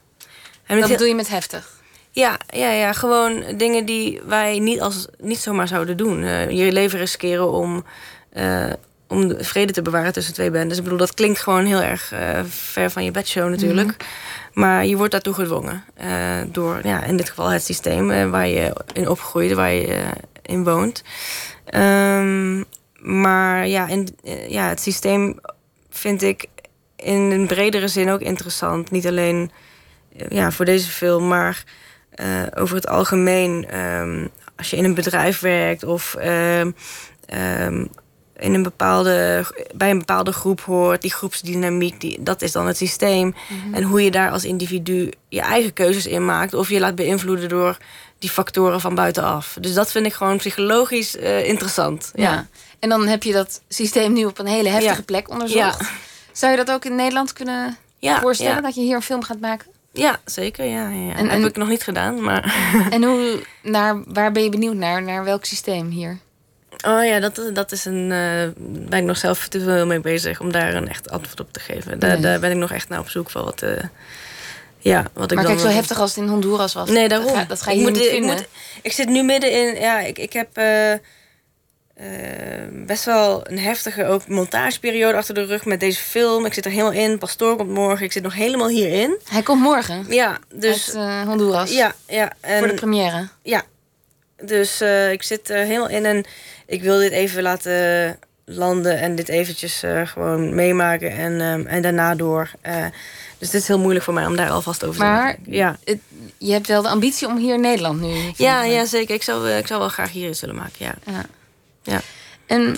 Wat 0.68 0.88
bedoel 0.88 1.08
je 1.08 1.16
met 1.16 1.30
heftig? 1.30 1.76
Ja, 2.12 2.40
ja, 2.48 2.72
ja, 2.72 2.94
gewoon 2.94 3.44
dingen 3.58 3.86
die 3.86 4.22
wij 4.26 4.60
niet, 4.60 4.82
als, 4.82 5.08
niet 5.18 5.40
zomaar 5.40 5.68
zouden 5.68 5.98
doen. 5.98 6.24
Uh, 6.24 6.50
je 6.50 6.72
leven 6.72 7.00
riskeren 7.00 7.52
om, 7.52 7.86
uh, 8.34 8.74
om 9.08 9.28
de 9.28 9.44
vrede 9.44 9.74
te 9.74 9.82
bewaren 9.82 10.14
tussen 10.14 10.34
twee 10.34 10.52
bendes. 10.52 10.78
Ik 10.78 10.84
bedoel, 10.84 10.98
dat 10.98 11.14
klinkt 11.14 11.40
gewoon 11.40 11.66
heel 11.66 11.82
erg 11.82 12.14
ver 12.48 12.92
van 12.92 13.04
je 13.04 13.12
bedshow 13.12 13.50
natuurlijk. 13.50 13.88
Mm 13.88 13.96
-hmm. 13.98 14.47
Maar 14.58 14.86
je 14.86 14.98
wordt 14.98 15.12
daartoe 15.12 15.34
gedwongen. 15.34 15.84
door, 16.52 16.80
ja, 16.84 17.04
in 17.04 17.18
dit 17.18 17.30
geval 17.30 17.50
het 17.50 17.64
systeem 17.64 18.32
waar 18.32 18.48
je 18.48 18.74
in 18.94 19.10
opgroeit, 19.10 19.54
waar 19.54 19.72
je 19.72 20.06
in 20.42 20.64
woont. 20.64 21.04
Um, 21.76 22.66
maar 23.00 23.68
ja, 23.68 23.88
in, 23.88 24.18
ja, 24.48 24.68
het 24.68 24.82
systeem 24.82 25.40
vind 25.90 26.22
ik 26.22 26.48
in 26.96 27.22
een 27.22 27.48
bredere 27.48 27.88
zin 27.88 28.10
ook 28.10 28.22
interessant. 28.22 28.92
Niet 28.92 29.08
alleen 29.08 29.52
ja, 30.30 30.52
voor 30.52 30.66
deze 30.66 30.90
film, 30.90 31.28
maar 31.28 31.64
eh, 32.10 32.44
over 32.56 32.76
het 32.76 32.88
algemeen, 32.88 33.66
ehm, 33.70 34.28
als 34.56 34.70
je 34.70 34.78
in 34.78 34.84
een 34.84 34.94
bedrijf 34.94 35.40
werkt 35.40 35.84
of 35.84 36.16
ehm, 36.16 36.72
ehm, 37.26 37.86
in 38.40 38.54
een 38.54 38.64
bepaalde, 38.64 39.46
bij 39.76 39.90
een 39.90 40.00
bepaalde 40.00 40.32
groep 40.32 40.62
hoort, 40.62 41.02
die 41.02 41.12
groepsdynamiek, 41.14 42.02
die, 42.02 42.24
dat 42.24 42.42
is 42.42 42.52
dan 42.52 42.68
het 42.68 42.78
systeem. 42.78 43.36
Mhm. 43.48 43.74
En 43.74 43.84
hoe 43.84 44.04
je 44.04 44.12
daar 44.12 44.32
als 44.32 44.46
individu 44.46 45.12
je 45.30 45.42
eigen 45.42 45.74
keuzes 45.74 46.06
in 46.06 46.26
maakt, 46.26 46.54
of 46.54 46.70
je 46.70 46.80
laat 46.80 46.96
beïnvloeden 46.96 47.50
door 47.50 47.78
die 48.20 48.30
factoren 48.30 48.82
van 48.82 48.96
buitenaf. 48.96 49.58
Dus 49.62 49.74
dat 49.74 49.92
vind 49.92 50.06
ik 50.06 50.14
gewoon 50.14 50.38
psychologisch 50.38 51.18
eh, 51.18 51.48
interessant. 51.48 52.12
Ja. 52.16 52.24
Ja. 52.32 52.48
En 52.80 52.90
dan 52.90 53.08
heb 53.08 53.24
je 53.24 53.34
dat 53.34 53.62
systeem 53.70 54.14
nu 54.14 54.26
op 54.26 54.40
een 54.40 54.48
hele 54.48 54.70
heftige 54.70 54.96
Ja. 54.96 55.02
plek 55.06 55.30
onderzocht. 55.30 55.80
Ja. 55.80 55.88
Zou 56.32 56.52
je 56.52 56.58
dat 56.58 56.72
ook 56.72 56.86
in 56.86 56.96
Nederland 56.96 57.34
kunnen 57.34 57.78
voorstellen? 58.00 58.64
Dat 58.64 58.76
je 58.76 58.82
hier 58.82 58.96
een 58.96 59.02
film 59.02 59.24
gaat 59.24 59.40
maken? 59.40 59.68
Ja, 59.92 60.20
zeker. 60.26 60.66
Ja, 60.66 60.90
ja, 60.90 61.08
ja. 61.08 61.16
En- 61.16 61.30
heb 61.30 61.40
en- 61.40 61.46
ik 61.46 61.58
nog 61.58 61.68
niet 61.68 61.84
gedaan, 61.84 62.22
maar. 62.22 62.56
en 62.90 63.04
hoe, 63.04 63.40
naar, 63.64 64.04
waar 64.08 64.32
ben 64.32 64.44
je 64.44 64.50
benieuwd 64.50 64.76
naar? 64.76 65.04
Naar 65.04 65.24
welk 65.24 65.46
systeem 65.46 65.90
hier? 65.90 66.18
Oh 66.86 67.06
ja, 67.06 67.20
dat, 67.20 67.42
dat 67.54 67.72
is 67.72 67.86
een. 67.86 68.12
eh 68.12 68.64
ben 68.90 69.00
ik 69.00 69.06
nog 69.06 69.18
zelf 69.18 69.48
te 69.48 69.60
veel 69.60 69.86
mee 69.86 70.00
bezig 70.00 70.40
om 70.40 70.52
daar 70.52 70.74
een 70.74 70.88
echt 70.90 71.10
antwoord 71.10 71.40
op 71.40 71.54
te 71.54 71.60
geven. 71.60 72.00
Daar, 72.00 72.10
Nee. 72.12 72.22
daar 72.22 72.40
ben 72.40 72.52
ik 72.52 72.58
nog 72.58 72.72
echt 72.72 72.90
naar 72.90 73.00
op 73.00 73.10
zoek 73.10 73.30
voor 73.30 73.44
wat. 73.44 73.62
eh, 73.62 73.84
ja, 74.80 75.06
wat 75.14 75.32
ik 75.32 75.38
Maar 75.38 75.46
kijk, 75.46 75.60
zo 75.60 75.68
heftig 75.68 76.00
als 76.00 76.16
het 76.16 76.24
in 76.24 76.30
Honduras 76.30 76.74
was. 76.74 76.90
Nee, 76.90 77.08
daarom. 77.08 77.28
Dat 77.28 77.36
ga, 77.38 77.44
dat 77.46 77.62
ga 77.62 77.72
je 77.72 77.78
ik 77.78 77.84
hier 77.84 77.92
moet, 77.92 78.00
niet 78.02 78.08
ik, 78.10 78.14
vinden. 78.18 78.36
moet- 78.36 78.48
ik 78.82 78.92
zit 78.92 79.08
nu 79.10 79.24
midden 79.24 79.52
in. 79.52 79.76
Ja, 79.82 80.00
ik, 80.00 80.18
ik 80.20 80.34
heb 80.34 80.58
eh, 80.58 80.94
best 82.72 83.06
wel 83.06 83.48
een 83.50 83.60
heftige 83.60 84.06
ook 84.06 84.28
montageperiode 84.28 85.18
achter 85.18 85.34
de 85.34 85.46
rug 85.46 85.66
met 85.66 85.80
deze 85.80 86.00
film. 86.02 86.46
Ik 86.46 86.54
zit 86.54 86.66
er 86.66 86.72
helemaal 86.72 86.92
in. 86.92 87.18
Pastoor 87.18 87.56
komt 87.56 87.70
morgen. 87.70 88.06
Ik 88.06 88.12
zit 88.12 88.24
nog 88.24 88.34
helemaal 88.34 88.68
hierin. 88.70 89.18
Hij 89.30 89.42
komt 89.42 89.62
morgen 89.62 90.06
Ja, 90.10 90.38
dus. 90.54 90.96
uit 90.96 91.28
Honduras 91.28 91.72
ja, 91.72 91.96
ja. 92.08 92.32
En, 92.40 92.58
voor 92.60 92.68
de 92.68 92.74
première. 92.74 93.28
Ja, 93.44 93.64
dus 94.42 94.82
eh, 94.82 95.12
ik 95.12 95.24
zit 95.24 95.50
er 95.50 95.66
helemaal 95.66 95.90
in 95.90 96.06
en 96.06 96.26
ik 96.66 96.82
wil 96.82 97.00
dit 97.00 97.12
even 97.12 97.42
laten 97.42 98.20
landen 98.50 99.00
en 99.00 99.16
dit 99.16 99.30
eventjes 99.30 99.84
eh, 99.84 100.08
gewoon 100.08 100.56
meemaken 100.56 101.12
en, 101.12 101.42
ehm, 101.42 101.66
en 101.66 101.82
daarna 101.82 102.16
door. 102.16 102.52
Eh, 102.62 102.86
dus 103.38 103.50
dit 103.50 103.62
is 103.62 103.68
heel 103.68 103.80
moeilijk 103.80 104.06
voor 104.06 104.14
mij 104.14 104.26
om 104.26 104.36
daar 104.36 104.50
alvast 104.50 104.84
over 104.84 105.00
te 105.00 105.06
Maar. 105.06 105.36
Ja. 105.46 105.78
het, 105.84 106.00
je 106.38 106.52
hebt 106.52 106.68
wel 106.68 106.82
de 106.82 106.90
ambitie 106.90 107.28
om 107.28 107.38
hier 107.38 107.54
in 107.54 107.62
Nederland 107.62 108.02
nu. 108.02 108.32
Ja, 108.36 108.64
ja, 108.64 108.86
zeker. 108.86 109.16
Ik 109.16 109.24
zou, 109.24 109.50
ik 109.50 109.68
zou 109.68 109.80
wel 109.80 109.90
graag 109.90 110.12
hier 110.12 110.30
iets 110.30 110.42
willen 110.42 110.56
maken, 110.56 110.86
ja. 110.86 110.94
Ja. 111.06 111.26
Ja. 111.84 112.02
En 112.46 112.78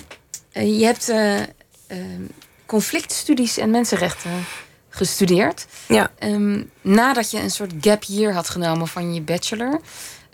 je 0.52 0.84
hebt 0.84 1.08
eh, 1.08 1.40
ehm, 1.86 2.22
conflictstudies 2.66 3.58
en 3.58 3.70
mensenrechten 3.70 4.30
gestudeerd. 4.88 5.66
Ja, 5.88 6.10
Ehm, 6.18 6.62
nadat 6.80 7.30
je 7.30 7.40
een 7.40 7.50
soort 7.50 7.72
gap 7.80 8.02
year 8.02 8.32
had 8.32 8.48
genomen 8.48 8.88
van 8.88 9.14
je 9.14 9.20
bachelor. 9.20 9.80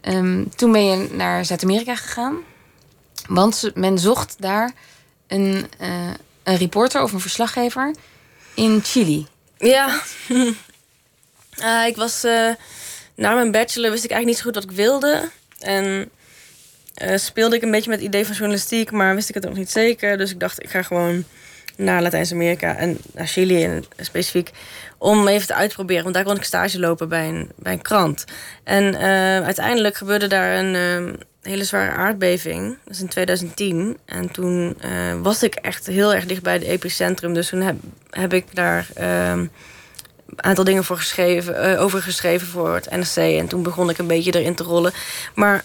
Ehm, 0.06 0.44
toen 0.56 0.72
ben 0.72 0.84
je 0.84 1.08
naar 1.12 1.44
Zuid-Amerika 1.44 1.94
gegaan. 1.94 2.36
Want 3.28 3.70
men 3.74 3.98
zocht 3.98 4.34
daar 4.38 4.72
een, 5.26 5.66
eh, 5.78 6.10
een 6.42 6.56
reporter 6.56 7.02
of 7.02 7.12
een 7.12 7.20
verslaggever 7.20 7.94
in 8.54 8.80
Chili. 8.84 9.26
ja. 9.58 10.00
Eh, 11.58 11.86
ik 11.90 11.96
was... 11.96 12.24
eh, 12.24 12.50
na 13.14 13.34
mijn 13.34 13.50
bachelor 13.50 13.90
wist 13.90 14.04
ik 14.04 14.10
eigenlijk 14.10 14.26
niet 14.26 14.36
zo 14.36 14.42
goed 14.42 14.54
wat 14.54 14.70
ik 14.70 14.76
wilde. 14.76 15.30
En 15.58 16.10
eh, 16.94 17.18
speelde 17.18 17.56
ik 17.56 17.62
een 17.62 17.70
beetje 17.70 17.90
met 17.90 17.98
het 17.98 18.08
idee 18.08 18.26
van 18.26 18.34
journalistiek, 18.34 18.90
maar 18.90 19.14
wist 19.14 19.28
ik 19.28 19.34
het 19.34 19.46
ook 19.46 19.56
niet 19.56 19.70
zeker. 19.70 20.18
Dus 20.18 20.30
ik 20.30 20.40
dacht, 20.40 20.62
ik 20.62 20.70
ga 20.70 20.82
gewoon 20.82 21.24
naar 21.76 22.02
Latijns-Amerika 22.02 22.76
en 22.76 22.98
naar 23.14 23.26
Chili 23.26 23.62
in, 23.62 23.84
specifiek. 23.96 24.50
Om 24.98 25.28
even 25.28 25.46
te 25.46 25.54
uitproberen, 25.54 26.02
want 26.02 26.14
daar 26.14 26.24
kon 26.24 26.36
ik 26.36 26.44
stage 26.44 26.78
lopen 26.80 27.08
bij 27.08 27.28
een, 27.28 27.50
bij 27.56 27.72
een 27.72 27.82
krant. 27.82 28.24
En 28.64 28.94
eh, 28.94 29.44
uiteindelijk 29.44 29.96
gebeurde 29.96 30.26
daar 30.26 30.58
een 30.58 30.74
eh, 30.74 31.20
hele 31.46 31.64
zware 31.64 31.90
aardbeving. 31.90 32.78
Dat 32.84 32.94
is 32.94 33.00
in 33.00 33.08
2010. 33.08 33.98
En 34.04 34.30
toen 34.30 34.74
eh, 34.80 34.90
was 35.22 35.42
ik 35.42 35.54
echt 35.54 35.86
heel 35.86 36.14
erg 36.14 36.26
dicht 36.26 36.42
bij 36.42 36.52
het 36.52 36.62
epicentrum. 36.62 37.34
Dus 37.34 37.48
toen 37.48 37.60
heb, 37.60 37.76
heb 38.10 38.32
ik 38.32 38.54
daar 38.54 38.88
ehm, 38.94 39.38
een 40.26 40.44
aantal 40.44 40.64
dingen 40.64 40.84
voor 40.84 40.96
geschreven, 40.96 41.62
eh, 41.62 41.82
over 41.82 42.02
geschreven 42.02 42.46
voor 42.46 42.74
het 42.74 42.90
NRC. 42.90 43.38
En 43.38 43.46
toen 43.46 43.62
begon 43.62 43.90
ik 43.90 43.98
een 43.98 44.06
beetje 44.06 44.38
erin 44.38 44.54
te 44.54 44.62
rollen. 44.62 44.92
Maar 45.34 45.64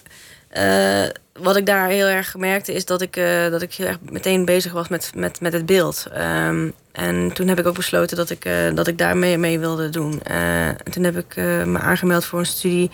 eh, 0.52 1.04
wat 1.34 1.56
ik 1.56 1.66
daar 1.66 1.88
heel 1.88 2.08
erg 2.08 2.38
merkte 2.38 2.74
is 2.74 2.86
dat 2.86 3.02
ik, 3.02 3.16
eh, 3.16 3.50
dat 3.50 3.62
ik 3.62 3.74
heel 3.74 3.88
erg 3.88 3.98
meteen 4.02 4.46
bezig 4.46 4.72
was 4.72 4.88
met, 4.88 5.12
met, 5.16 5.42
met 5.42 5.54
het 5.54 5.66
beeld. 5.66 6.08
Ehm, 6.14 6.70
en 6.92 7.34
toen 7.34 7.48
heb 7.48 7.60
ik 7.60 7.68
ook 7.68 7.76
besloten 7.76 8.18
dat 8.18 8.30
ik, 8.30 8.46
eh, 8.46 8.54
dat 8.74 8.88
ik 8.88 8.98
daar 8.98 9.18
mee, 9.18 9.60
wilde 9.60 9.90
doen. 9.90 10.22
En 10.24 10.92
toen 10.92 11.04
heb 11.04 11.18
ik 11.18 11.36
me 11.66 11.80
aangemeld 11.80 12.26
voor 12.26 12.40
een 12.40 12.46
studie 12.46 12.92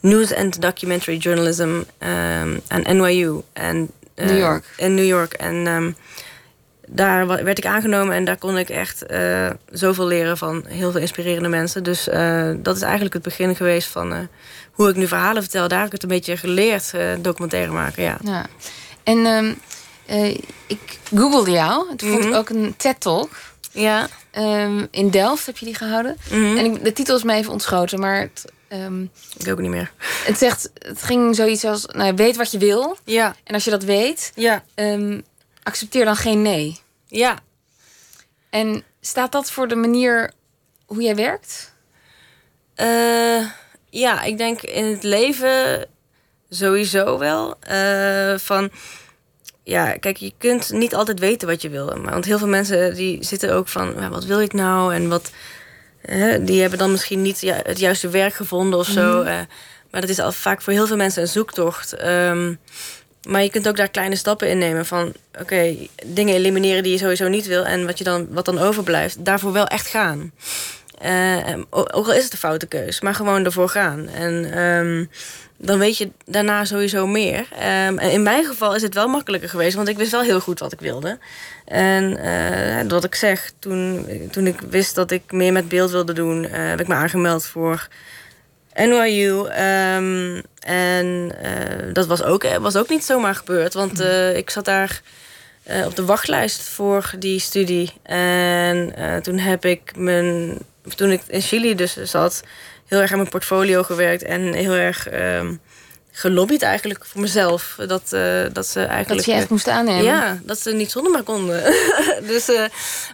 News 0.00 0.34
and 0.34 0.62
Documentary 0.62 1.16
Journalism 1.16 1.80
ehm, 1.98 2.58
aan 2.68 2.96
NYU. 2.96 3.40
En, 3.52 3.90
New 4.14 4.38
York. 4.38 4.64
In 4.76 4.94
New 4.94 5.06
York. 5.06 5.32
En 5.32 5.66
ehm, 5.66 5.90
daar 6.94 7.26
werd 7.26 7.58
ik 7.58 7.66
aangenomen 7.66 8.14
en 8.14 8.24
daar 8.24 8.36
kon 8.38 8.58
ik 8.58 8.68
echt 8.68 9.06
eh, 9.06 9.50
zoveel 9.70 10.06
leren 10.06 10.38
van 10.38 10.64
heel 10.68 10.90
veel 10.90 11.00
inspirerende 11.00 11.48
mensen. 11.48 11.82
Dus 11.82 12.08
eh, 12.08 12.50
dat 12.56 12.76
is 12.76 12.82
eigenlijk 12.82 13.14
het 13.14 13.22
begin 13.22 13.56
geweest 13.56 13.88
van 13.88 14.12
eh, 14.12 14.18
hoe 14.72 14.88
ik 14.88 14.96
nu 14.96 15.06
verhalen 15.06 15.42
vertel. 15.42 15.68
Daar 15.68 15.78
heb 15.78 15.86
ik 15.86 15.92
het 15.92 16.02
een 16.02 16.08
beetje 16.08 16.36
geleerd, 16.36 16.92
documentaire 17.20 17.72
maken. 17.72 18.02
Ja. 18.02 18.16
Ja. 18.24 18.46
En 19.02 19.26
ehm, 19.26 19.52
eh, 20.06 20.36
ik 20.66 20.98
googelde 21.14 21.50
jou. 21.50 21.96
Toen 21.96 22.10
vond 22.10 22.22
ik 22.24 22.28
Mhm. 22.30 22.38
ook 22.38 22.48
een 22.48 22.74
TED-talk. 22.76 23.30
Ja. 23.72 24.08
Ehm, 24.30 24.86
in 24.90 25.10
Delft 25.10 25.46
heb 25.46 25.56
je 25.56 25.64
die 25.64 25.74
gehouden. 25.74 26.16
Mhm. 26.30 26.56
En 26.56 26.64
ik, 26.64 26.84
de 26.84 26.92
titel 26.92 27.16
is 27.16 27.22
me 27.22 27.32
even 27.34 27.52
ontschoten, 27.52 28.00
maar 28.00 28.20
het, 28.20 28.44
ehm, 28.68 29.02
Ik 29.36 29.48
ook 29.50 29.58
niet 29.60 29.70
meer. 29.70 29.90
het 30.24 30.38
zegt, 30.38 30.70
het 30.78 31.02
ging 31.02 31.36
zoiets 31.36 31.64
als, 31.64 31.86
nou, 31.86 32.14
weet 32.14 32.36
wat 32.36 32.50
je 32.52 32.58
wil. 32.58 32.96
Ja. 33.04 33.34
En 33.44 33.54
als 33.54 33.64
je 33.64 33.70
dat 33.70 33.84
weet, 33.84 34.32
Ja. 34.34 34.62
Accepteer 35.62 36.04
dan 36.04 36.16
geen 36.16 36.42
nee. 36.42 36.80
Ja. 37.06 37.38
En 38.50 38.84
staat 39.00 39.32
dat 39.32 39.50
voor 39.50 39.68
de 39.68 39.74
manier 39.74 40.32
hoe 40.86 41.02
jij 41.02 41.14
werkt? 41.16 41.74
Eh, 42.74 43.46
ja, 43.90 44.22
ik 44.22 44.38
denk 44.38 44.62
in 44.62 44.84
het 44.84 45.02
leven 45.02 45.86
sowieso 46.48 47.18
wel. 47.18 47.54
Eh, 47.60 48.34
van, 48.38 48.70
ja, 49.62 49.92
kijk, 49.92 50.16
je 50.16 50.32
kunt 50.38 50.70
niet 50.70 50.94
altijd 50.94 51.18
weten 51.18 51.48
wat 51.48 51.62
je 51.62 51.68
wil. 51.68 51.86
Maar, 51.86 52.12
want 52.12 52.24
heel 52.24 52.38
veel 52.38 52.48
mensen 52.48 52.94
die 52.94 53.24
zitten 53.24 53.54
ook 53.54 53.68
van, 53.68 54.10
wat 54.10 54.24
wil 54.24 54.40
ik 54.40 54.52
nou? 54.52 54.94
En 54.94 55.08
wat, 55.08 55.30
hè, 56.00 56.44
die 56.44 56.60
hebben 56.60 56.78
dan 56.78 56.90
misschien 56.90 57.22
niet 57.22 57.40
het 57.40 57.78
juiste 57.78 58.08
werk 58.08 58.34
gevonden 58.34 58.78
of 58.78 58.86
zo. 58.86 59.22
eh, 59.22 59.40
maar 59.90 60.00
dat 60.00 60.10
is 60.10 60.18
al 60.18 60.32
vaak 60.32 60.62
voor 60.62 60.72
heel 60.72 60.86
veel 60.86 60.96
mensen 60.96 61.22
een 61.22 61.28
zoektocht. 61.28 61.92
Ehm, 61.92 62.54
maar 63.28 63.42
je 63.42 63.50
kunt 63.50 63.68
ook 63.68 63.76
daar 63.76 63.88
kleine 63.88 64.16
stappen 64.16 64.48
in 64.48 64.58
nemen. 64.58 64.86
Van 64.86 65.12
oké, 65.40 65.76
dingen 66.06 66.34
elimineren 66.34 66.82
die 66.82 66.92
je 66.92 66.98
sowieso 66.98 67.28
niet 67.28 67.46
wil. 67.46 67.64
En 67.64 67.86
wat, 67.86 67.98
je 67.98 68.04
dan, 68.04 68.26
wat 68.30 68.44
dan 68.44 68.58
overblijft, 68.58 69.24
daarvoor 69.24 69.52
wel 69.52 69.66
echt 69.66 69.86
gaan. 69.86 70.32
Eh, 70.98 71.58
ook 71.70 72.06
al 72.06 72.12
is 72.12 72.24
het 72.24 72.32
een 72.32 72.38
foute 72.38 72.66
keus, 72.66 73.00
maar 73.00 73.14
gewoon 73.14 73.44
ervoor 73.44 73.68
gaan. 73.68 74.08
En 74.08 74.52
ehm, 74.52 75.04
dan 75.56 75.78
weet 75.78 75.98
je 75.98 76.10
daarna 76.24 76.64
sowieso 76.64 77.06
meer. 77.06 77.46
Ehm, 77.52 77.98
en 77.98 78.10
in 78.10 78.22
mijn 78.22 78.44
geval 78.44 78.74
is 78.74 78.82
het 78.82 78.94
wel 78.94 79.08
makkelijker 79.08 79.48
geweest, 79.48 79.76
want 79.76 79.88
ik 79.88 79.96
wist 79.96 80.10
wel 80.10 80.22
heel 80.22 80.40
goed 80.40 80.58
wat 80.58 80.72
ik 80.72 80.80
wilde. 80.80 81.18
En 81.64 82.16
eh, 82.16 82.90
wat 82.90 83.04
ik 83.04 83.14
zeg, 83.14 83.52
toen, 83.58 84.06
toen 84.30 84.46
ik 84.46 84.60
wist 84.60 84.94
dat 84.94 85.10
ik 85.10 85.32
meer 85.32 85.52
met 85.52 85.68
beeld 85.68 85.90
wilde 85.90 86.12
doen, 86.12 86.44
eh, 86.44 86.68
heb 86.68 86.80
ik 86.80 86.88
me 86.88 86.94
aangemeld 86.94 87.46
voor 87.46 87.88
NYU. 88.74 89.46
ehm, 89.46 90.40
en 90.64 91.32
eh, 91.42 91.92
dat 91.92 92.06
was 92.06 92.22
ook, 92.22 92.58
was 92.58 92.76
ook 92.76 92.88
niet 92.88 93.04
zomaar 93.04 93.34
gebeurd, 93.34 93.74
want 93.74 94.00
eh, 94.00 94.36
ik 94.36 94.50
zat 94.50 94.64
daar 94.64 95.02
eh, 95.62 95.86
op 95.86 95.96
de 95.96 96.04
wachtlijst 96.04 96.62
voor 96.62 97.12
die 97.18 97.38
studie. 97.38 97.92
En 98.02 98.96
eh, 98.96 99.16
toen 99.16 99.38
heb 99.38 99.64
ik 99.64 99.96
mijn. 99.96 100.58
Toen 100.94 101.10
ik 101.10 101.22
in 101.26 101.40
Chili 101.40 101.74
dus 101.74 101.96
zat, 102.02 102.42
heel 102.86 103.00
erg 103.00 103.10
aan 103.10 103.16
mijn 103.16 103.30
portfolio 103.30 103.82
gewerkt 103.82 104.22
en 104.22 104.52
heel 104.52 104.72
erg 104.72 105.08
ehm, 105.08 105.54
gelobbyd 106.14 106.62
eigenlijk 106.62 107.04
voor 107.04 107.20
mezelf. 107.20 107.76
Dat, 107.86 108.12
eh, 108.12 108.44
dat 108.52 108.66
ze 108.66 108.80
eigenlijk. 108.80 109.16
Dat 109.16 109.24
je 109.24 109.32
echt 109.40 109.48
moest 109.48 109.68
aannemen? 109.68 110.04
Ja, 110.04 110.38
dat 110.42 110.58
ze 110.60 110.72
niet 110.72 110.90
zonder 110.90 111.12
me 111.12 111.22
konden. 111.22 111.62
dus, 112.32 112.48
eh, 112.48 112.64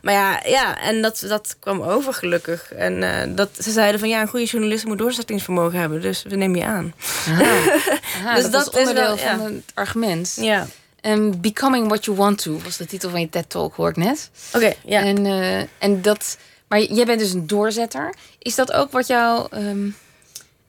maar 0.03 0.14
ja, 0.14 0.40
ja, 0.44 0.80
en 0.80 1.03
dat, 1.03 1.24
dat 1.28 1.57
kwam 1.61 1.82
over 1.82 2.14
gelukkig. 2.14 2.72
En 2.72 3.03
eh, 3.03 3.36
dat, 3.36 3.49
ze 3.62 3.70
zeiden 3.70 4.01
van 4.01 4.09
ja, 4.09 4.20
een 4.20 4.28
goede 4.28 4.44
journalist 4.46 4.84
moet 4.84 4.99
doorzettingsvermogen 4.99 5.78
hebben. 5.78 6.01
Dus 6.01 6.22
we 6.22 6.36
nemen 6.36 6.59
je 6.59 6.64
aan. 6.64 6.94
Aha. 7.28 7.44
Aha, 8.18 8.34
Dus 8.34 8.42
dat, 8.42 8.53
dat 8.53 8.72
is 8.74 8.78
onderdeel 8.78 9.05
wel- 9.05 9.16
ja. 9.18 9.36
van 9.36 9.44
het 9.55 9.70
argument. 9.74 10.36
Ja, 10.40 10.66
En 11.01 11.40
Becoming 11.40 11.86
What 11.88 12.05
You 12.05 12.16
Want 12.16 12.42
To 12.42 12.59
was 12.64 12.76
de 12.76 12.86
titel 12.86 13.11
van 13.11 13.20
je 13.20 13.28
TED-talk, 13.28 13.74
hoor 13.74 13.88
ik 13.88 13.96
net. 13.96 14.30
oké, 14.55 14.72
ja. 14.84 15.01
En, 15.03 15.26
eh, 15.26 15.59
en 15.78 16.03
dat, 16.03 16.38
maar 16.68 16.80
jij 16.82 17.05
bent 17.05 17.18
dus 17.18 17.32
een 17.32 17.46
doorzetter. 17.46 18.14
Is 18.38 18.55
dat 18.55 18.72
ook 18.72 18.92
wat 18.92 19.07
jou 19.07 19.46
ehm, 19.51 19.88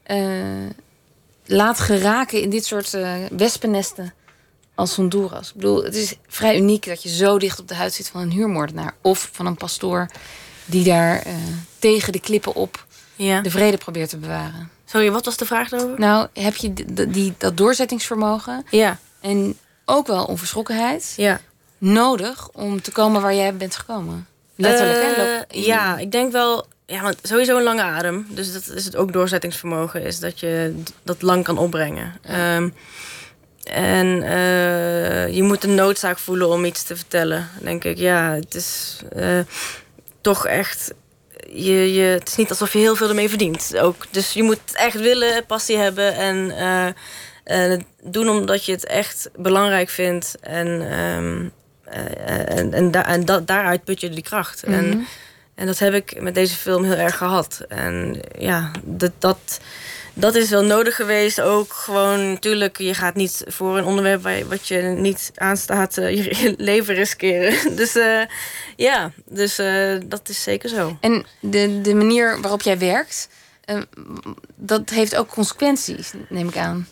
eh, 0.04 0.70
laat 1.50 1.80
geraken 1.80 2.42
in 2.42 2.50
dit 2.50 2.66
soort 2.66 2.94
eh 2.94 3.14
wespennesten 3.32 4.14
als 4.76 4.96
Honduras? 4.96 5.48
Ik 5.50 5.56
bedoel, 5.56 5.84
het 5.84 5.96
is 5.96 6.16
vrij 6.28 6.58
uniek 6.58 6.86
dat 6.86 7.04
je 7.04 7.10
zo 7.10 7.40
dicht 7.40 7.60
op 7.60 7.68
de 7.68 7.76
huid 7.76 7.94
zit 7.94 8.08
van 8.10 8.22
een 8.22 8.32
huurmoordenaar. 8.32 8.94
Of 9.02 9.30
van 9.32 9.46
een 9.46 9.56
pastoor 9.58 10.08
die 10.66 10.84
daar 10.84 11.22
eh, 11.22 11.34
tegen 11.80 12.12
de 12.14 12.20
klippen 12.20 12.56
op 12.56 12.86
Ja. 13.16 13.42
de 13.42 13.50
vrede 13.50 13.78
probeert 13.78 14.10
te 14.10 14.18
bewaren. 14.18 14.70
Sorry, 14.86 15.12
wat 15.12 15.26
was 15.26 15.38
de 15.38 15.46
vraag 15.46 15.70
daarover? 15.70 16.00
Nou, 16.00 16.28
heb 16.34 16.56
je 16.56 16.74
die, 16.74 17.08
die, 17.10 17.34
dat 17.38 17.58
doorzettingsvermogen 17.58 18.66
Ja, 18.70 18.98
en 19.22 19.58
ook 19.86 20.08
wel 20.08 20.26
onverschrokkenheid 20.26 21.14
ja. 21.18 21.40
nodig 21.78 22.50
om 22.52 22.82
te 22.82 22.92
komen 22.92 23.22
waar 23.22 23.36
jij 23.36 23.56
bent 23.56 23.76
gekomen? 23.76 24.28
Letterlijk? 24.56 25.48
Eh, 25.48 25.66
ja, 25.66 25.98
ik 25.98 26.12
denk 26.12 26.32
wel... 26.32 26.66
Ja, 26.90 27.02
want 27.02 27.18
sowieso 27.22 27.58
een 27.58 27.64
lange 27.64 27.82
adem. 27.82 28.26
Dus 28.30 28.54
dat 28.54 28.68
is 28.76 28.86
het 28.86 28.96
ook 28.96 29.14
doorzettingsvermogen. 29.14 30.04
Is 30.04 30.20
dat 30.20 30.40
je 30.40 30.82
dat 31.04 31.22
lang 31.22 31.44
kan 31.44 31.58
opbrengen. 31.58 32.14
Ehm, 32.22 32.70
en 33.64 34.24
eh, 34.24 35.34
je 35.36 35.44
moet 35.44 35.62
de 35.62 35.68
noodzaak 35.68 36.18
voelen 36.18 36.50
om 36.50 36.66
iets 36.66 36.84
te 36.84 36.96
vertellen. 36.96 37.50
Denk 37.62 37.84
ik, 37.84 37.98
ja, 37.98 38.34
het 38.34 38.56
is 38.56 39.00
eh, 39.16 39.40
toch 40.22 40.46
echt... 40.48 40.94
Je, 41.54 41.94
je, 41.94 42.02
het 42.02 42.28
is 42.28 42.36
niet 42.36 42.50
alsof 42.50 42.74
je 42.74 42.80
heel 42.80 42.96
veel 42.96 43.10
ermee 43.10 43.30
verdient. 43.30 43.78
Ook. 43.78 44.06
Dus 44.12 44.34
je 44.34 44.44
moet 44.44 44.60
echt 44.74 45.00
willen, 45.00 45.46
passie 45.46 45.78
hebben 45.78 46.16
en 46.16 46.52
eh, 46.52 46.88
het 47.44 47.84
doen 48.04 48.30
omdat 48.30 48.66
je 48.66 48.72
het 48.72 48.86
echt 48.86 49.30
belangrijk 49.36 49.90
vindt. 49.90 50.36
En, 50.42 50.68
ehm, 50.92 51.48
eh, 51.84 52.58
en, 52.58 52.74
en, 52.74 52.92
da- 52.92 53.06
en 53.06 53.26
da- 53.26 53.40
daaruit 53.40 53.84
put 53.84 54.02
je 54.02 54.10
die 54.10 54.24
kracht. 54.24 54.66
Mhm. 54.66 54.74
En, 54.76 55.08
en 55.60 55.66
dat 55.66 55.80
heb 55.80 55.94
ik 55.94 56.22
met 56.22 56.34
deze 56.34 56.56
film 56.56 56.84
heel 56.84 56.96
erg 56.96 57.18
gehad. 57.18 57.62
En 57.68 58.20
ja, 58.38 58.72
dat, 58.84 59.12
dat, 59.18 59.60
dat 60.14 60.36
is 60.36 60.50
wel 60.50 60.64
nodig 60.64 60.96
geweest. 60.96 61.42
Ook 61.42 61.74
gewoon, 61.74 62.32
natuurlijk, 62.32 62.78
je 62.78 62.94
gaat 62.94 63.16
niet 63.16 63.44
voor 63.48 63.78
een 63.78 63.84
onderwerp 63.84 64.22
waar, 64.24 64.48
wat 64.48 64.68
je 64.68 64.82
niet 64.82 65.32
aanstaat, 65.36 65.98
eh, 65.98 66.16
je, 66.42 66.54
leven 66.58 66.96
riskeren. 66.96 67.56
Dus 67.76 67.96
eh, 67.96 68.22
ja, 68.76 69.12
dus 69.26 69.58
eh, 69.58 69.96
dat 70.06 70.30
is 70.30 70.44
zeker 70.44 70.70
zo. 70.70 70.98
En 71.02 71.26
de, 71.40 71.82
de 71.82 71.94
manier 71.94 72.42
waarop 72.42 72.62
jij 72.62 72.78
werkt, 72.78 73.30
dat 74.56 74.90
heeft 74.90 75.16
ook 75.16 75.28
consequenties, 75.28 76.12
neem 76.30 76.48
ik 76.48 76.58
aan. 76.58 76.88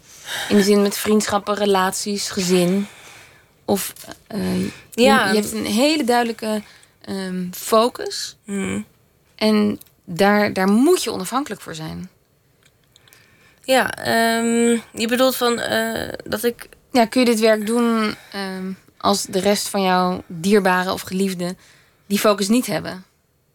In 0.49 0.55
de 0.55 0.63
zin 0.63 0.81
met 0.81 0.97
vriendschappen, 0.97 1.55
relaties, 1.55 2.29
gezin. 2.29 2.87
Of 3.65 3.93
je- 4.27 4.71
Ja. 4.91 5.27
je, 5.31 5.39
hebt 5.39 5.51
een 5.51 5.65
hele 5.65 6.03
duidelijke 6.03 6.61
ehm, 7.07 7.51
focus. 7.51 8.37
Hmm. 8.43 8.85
En 9.35 9.79
daar, 10.05 10.53
daar 10.53 10.67
moet 10.67 11.03
je 11.03 11.11
onafhankelijk 11.11 11.61
voor 11.61 11.75
zijn. 11.75 12.09
Ja, 13.63 13.93
ehm, 13.93 14.79
je 14.93 15.07
bedoelt 15.07 15.35
van 15.35 15.59
eh, 15.59 16.13
dat 16.23 16.43
ik. 16.43 16.69
Ja, 16.91 17.05
kun 17.05 17.19
je 17.19 17.25
dit 17.25 17.39
werk 17.39 17.65
doen 17.65 18.15
ehm, 18.31 18.71
als 18.97 19.23
de 19.23 19.39
rest 19.39 19.69
van 19.69 19.81
jouw 19.81 20.23
dierbaren 20.27 20.93
of 20.93 21.01
geliefden 21.01 21.57
die 22.05 22.19
focus 22.19 22.47
niet 22.47 22.65
hebben? 22.65 23.03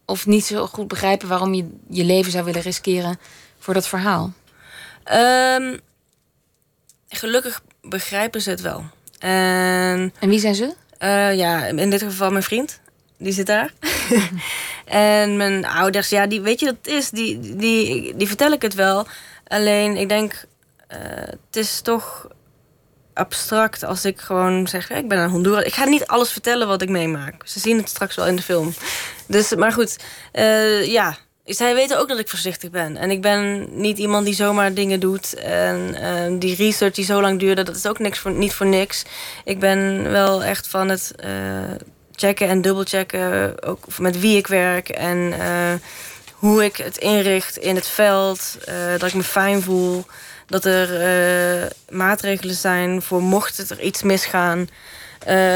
Of 0.05 0.27
niet 0.27 0.45
zo 0.45 0.67
goed 0.67 0.89
begrijpen 0.89 1.29
waarom 1.29 1.55
je 1.55 1.71
je 1.89 2.05
leven 2.05 2.33
zou 2.33 2.45
willen 2.45 2.63
riskeren 2.63 3.19
voor 3.59 3.75
dat 3.75 3.89
verhaal? 3.89 4.33
gelukkig 7.09 7.63
begrijpen 7.83 8.43
ze 8.43 8.51
het 8.51 8.61
wel. 8.61 8.85
En 9.19 10.13
En 10.19 10.29
wie 10.29 10.39
zijn 10.39 10.55
ze? 10.55 10.75
Eh, 10.99 11.35
ja, 11.35 11.65
in 11.65 11.91
dit 11.91 12.03
geval 12.03 12.31
mijn 12.31 12.43
vriend. 12.43 12.81
Die 13.23 13.33
zit 13.33 13.47
daar. 13.47 13.73
en 14.85 15.37
mijn 15.37 15.67
ouders, 15.67 16.09
ja, 16.09 16.27
die, 16.27 16.41
weet 16.41 16.61
je 16.61 16.67
wat 16.67 16.77
het 16.83 16.87
is? 16.87 17.11
Die, 17.11 17.57
die, 17.57 18.17
die 18.17 18.27
vertel 18.27 18.53
ik 18.53 18.63
het 18.63 18.75
wel. 18.75 19.07
Alleen, 19.47 19.97
ik 19.97 20.09
denk, 20.09 20.45
eh, 20.89 20.99
het 21.27 21.57
is 21.57 21.81
toch 21.81 22.29
abstract 23.15 23.85
als 23.85 24.05
ik 24.05 24.21
gewoon 24.21 24.69
zeg... 24.69 24.89
"Ja, 24.89 24.97
ik 24.97 25.09
ben 25.09 25.19
naar 25.19 25.29
Honduras. 25.29 25.65
Ik 25.65 25.75
ga 25.75 25.85
niet 25.85 26.07
alles 26.07 26.33
vertellen 26.33 26.69
wat 26.69 26.83
ik 26.83 26.89
meemaak. 26.89 27.47
Ze 27.47 27.61
zien 27.61 27.77
het 27.77 27.89
straks 27.89 28.15
wel 28.15 28.27
in 28.27 28.37
de 28.37 28.43
film. 28.43 28.75
Dus, 29.27 29.55
maar 29.55 29.73
goed, 29.73 29.97
eh, 30.33 30.87
ja... 30.87 31.17
Zij 31.45 31.75
weten 31.75 31.99
ook 31.99 32.09
dat 32.09 32.19
ik 32.19 32.29
voorzichtig 32.29 32.71
ben. 32.71 32.97
En 32.97 33.11
ik 33.11 33.21
ben 33.21 33.69
niet 33.81 33.99
iemand 33.99 34.25
die 34.25 34.35
zomaar 34.35 34.75
dingen 34.75 35.01
doet. 35.01 35.35
En 35.35 35.95
eh, 35.95 36.39
die 36.39 36.57
research 36.57 36.95
die 36.95 37.05
zo 37.05 37.21
lang 37.21 37.39
duurde, 37.39 37.63
dat 37.63 37.77
is 37.77 37.87
ook 37.87 37.99
niks 37.99 38.19
voor, 38.19 38.31
niet 38.31 38.53
voor 38.53 38.67
niks. 38.67 39.05
Ik 39.45 39.59
ben 39.59 40.11
wel 40.11 40.45
echt 40.45 40.69
van 40.69 40.89
het 40.89 41.15
checken 42.17 42.49
en 42.49 42.63
dubbelchecken. 42.63 43.63
Ook 43.65 43.99
met 43.99 44.21
wie 44.21 44.37
ik 44.37 44.47
werk. 44.47 44.89
En 44.89 45.33
eh, 45.41 45.73
hoe 46.33 46.65
ik 46.65 46.77
het 46.77 46.97
inricht 46.97 47.57
in 47.57 47.75
het 47.75 47.87
veld. 47.87 48.59
eh, 48.65 48.75
dat 48.99 49.09
ik 49.09 49.15
me 49.15 49.23
fijn 49.23 49.63
voel. 49.63 50.05
Dat 50.47 50.65
er 50.65 51.01
eh, 51.01 51.71
maatregelen 51.89 52.55
zijn 52.55 53.03
voor 53.03 53.23
mocht 53.23 53.71
er 53.71 53.81
iets 53.81 54.03
misgaan. 54.03 54.69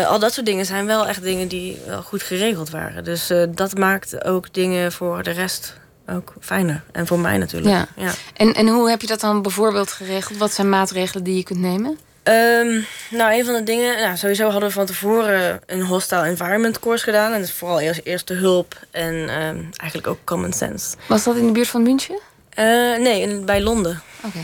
Al 0.07 0.19
dat 0.19 0.33
soort 0.33 0.47
dingen 0.47 0.67
zijn 0.67 0.87
wel 0.87 1.07
echt 1.07 1.23
dingen 1.23 1.49
die 1.49 1.79
wel 1.87 2.03
goed 2.03 2.23
geregeld 2.23 2.71
waren. 2.71 3.05
Dus 3.05 3.33
dat 3.49 3.79
maakt 3.79 4.25
ook 4.25 4.53
dingen 4.53 4.93
voor 4.93 5.23
de 5.23 5.31
rest 5.31 5.77
ook 6.09 6.33
fijner. 6.41 6.83
En 6.93 7.07
voor 7.07 7.19
mij 7.19 7.39
natuurlijk. 7.39 7.75
Ja. 7.75 8.05
ja. 8.05 8.13
En, 8.35 8.55
en 8.55 8.69
hoe 8.69 8.91
heb 8.91 9.01
je 9.01 9.07
dat 9.07 9.21
dan 9.21 9.43
bijvoorbeeld 9.43 9.93
geregeld? 9.93 10.39
Wat 10.39 10.53
zijn 10.53 10.69
maatregelen 10.69 11.25
die 11.25 11.37
je 11.37 11.43
kunt 11.43 11.59
nemen? 11.59 11.99
Ehm, 12.27 12.81
nou, 13.11 13.35
een 13.39 13.45
van 13.45 13.55
de 13.55 13.63
dingen... 13.63 13.97
Nou, 14.03 14.17
sowieso 14.17 14.51
hadden 14.51 14.69
we 14.69 14.75
van 14.75 14.87
tevoren 14.87 15.61
een 15.67 15.83
hostile 15.83 16.23
environment 16.25 16.79
course 16.79 17.05
gedaan. 17.05 17.33
En 17.33 17.39
dat 17.39 17.49
is 17.49 17.55
vooral 17.55 17.81
eerst 17.81 18.01
eerste 18.05 18.35
hulp 18.35 18.75
en 18.91 19.15
ehm, 19.29 19.57
eigenlijk 19.77 20.07
ook 20.07 20.19
common 20.25 20.53
sense. 20.53 20.97
Was 21.09 21.25
dat 21.25 21.37
in 21.37 21.47
de 21.47 21.53
buurt 21.53 21.69
van 21.69 21.83
München? 21.83 22.19
Eh, 22.51 22.65
nee, 22.99 23.21
in- 23.21 23.45
bij 23.45 23.61
Londen. 23.63 24.03
Oké. 24.25 24.39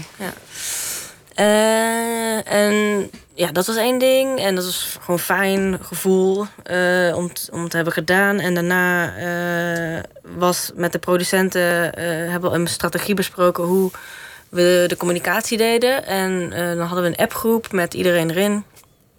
Eh, 1.35 2.53
en 2.53 3.11
ja, 3.35 3.53
dat 3.53 3.66
was 3.66 3.76
één 3.76 3.99
ding. 3.99 4.39
En 4.41 4.55
dat 4.55 4.64
was 4.64 4.97
gewoon 5.01 5.18
fijn 5.18 5.78
gevoel 5.83 6.47
eh, 6.62 7.12
om, 7.16 7.33
t- 7.33 7.49
om 7.53 7.68
te 7.68 7.76
hebben 7.76 7.95
gedaan. 7.95 8.39
En 8.41 8.55
daarna 8.55 9.12
was 10.37 10.70
met 10.74 10.93
de 10.93 10.99
producenten 10.99 11.62
hebben 12.30 12.51
we 12.51 12.57
een 12.57 12.66
strategie 12.66 13.14
besproken 13.14 13.64
hoe 13.64 13.91
we 14.53 14.85
de 14.89 14.97
communicatie 14.97 15.57
deden. 15.59 16.07
En 16.07 16.53
eh, 16.53 16.67
dan 16.77 16.87
hadden 16.87 17.03
we 17.03 17.09
een 17.09 17.25
appgroep 17.25 17.73
met 17.73 17.95
iedereen 17.95 18.31
erin. 18.31 18.65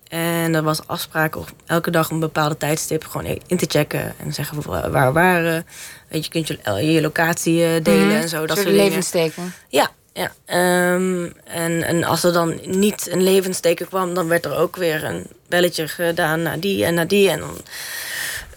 En 0.07 0.55
er 0.55 0.63
was 0.63 0.87
afspraak 0.87 1.35
om 1.35 1.45
elke 1.65 1.91
dag 1.91 2.09
een 2.09 2.19
bepaalde 2.19 2.57
tijdstip 2.57 3.05
gewoon 3.05 3.39
in 3.47 3.57
te 3.57 3.65
checken. 3.69 4.13
En 4.17 4.33
zeggen 4.33 4.61
waar 4.61 4.83
we 5.07 5.11
waren. 5.11 5.65
Weet 6.09 6.25
je, 6.25 6.31
kunt 6.31 6.47
je 6.47 6.91
je 6.91 7.01
locatie 7.01 7.63
eh, 7.63 7.83
delen 7.83 8.07
Mhm. 8.07 8.15
en 8.21 8.29
zo. 8.29 8.45
Dat 8.45 8.57
Een 8.57 8.63
soort 8.63 8.75
levenssteken. 8.75 9.53
Ja, 9.67 9.89
ja. 10.13 10.31
Ehm, 10.45 11.29
en, 11.43 11.83
en 11.83 12.03
als 12.03 12.23
er 12.23 12.33
dan 12.33 12.59
niet 12.65 13.07
een 13.11 13.23
levensteken 13.23 13.87
kwam, 13.87 14.13
dan 14.13 14.27
werd 14.27 14.45
er 14.45 14.57
ook 14.57 14.75
weer 14.75 15.03
een 15.03 15.27
belletje 15.47 15.87
gedaan 15.87 16.41
naar 16.41 16.59
die 16.59 16.85
en 16.85 16.93
naar 16.93 17.07
die. 17.07 17.29
En 17.29 17.39
dan, 17.39 17.57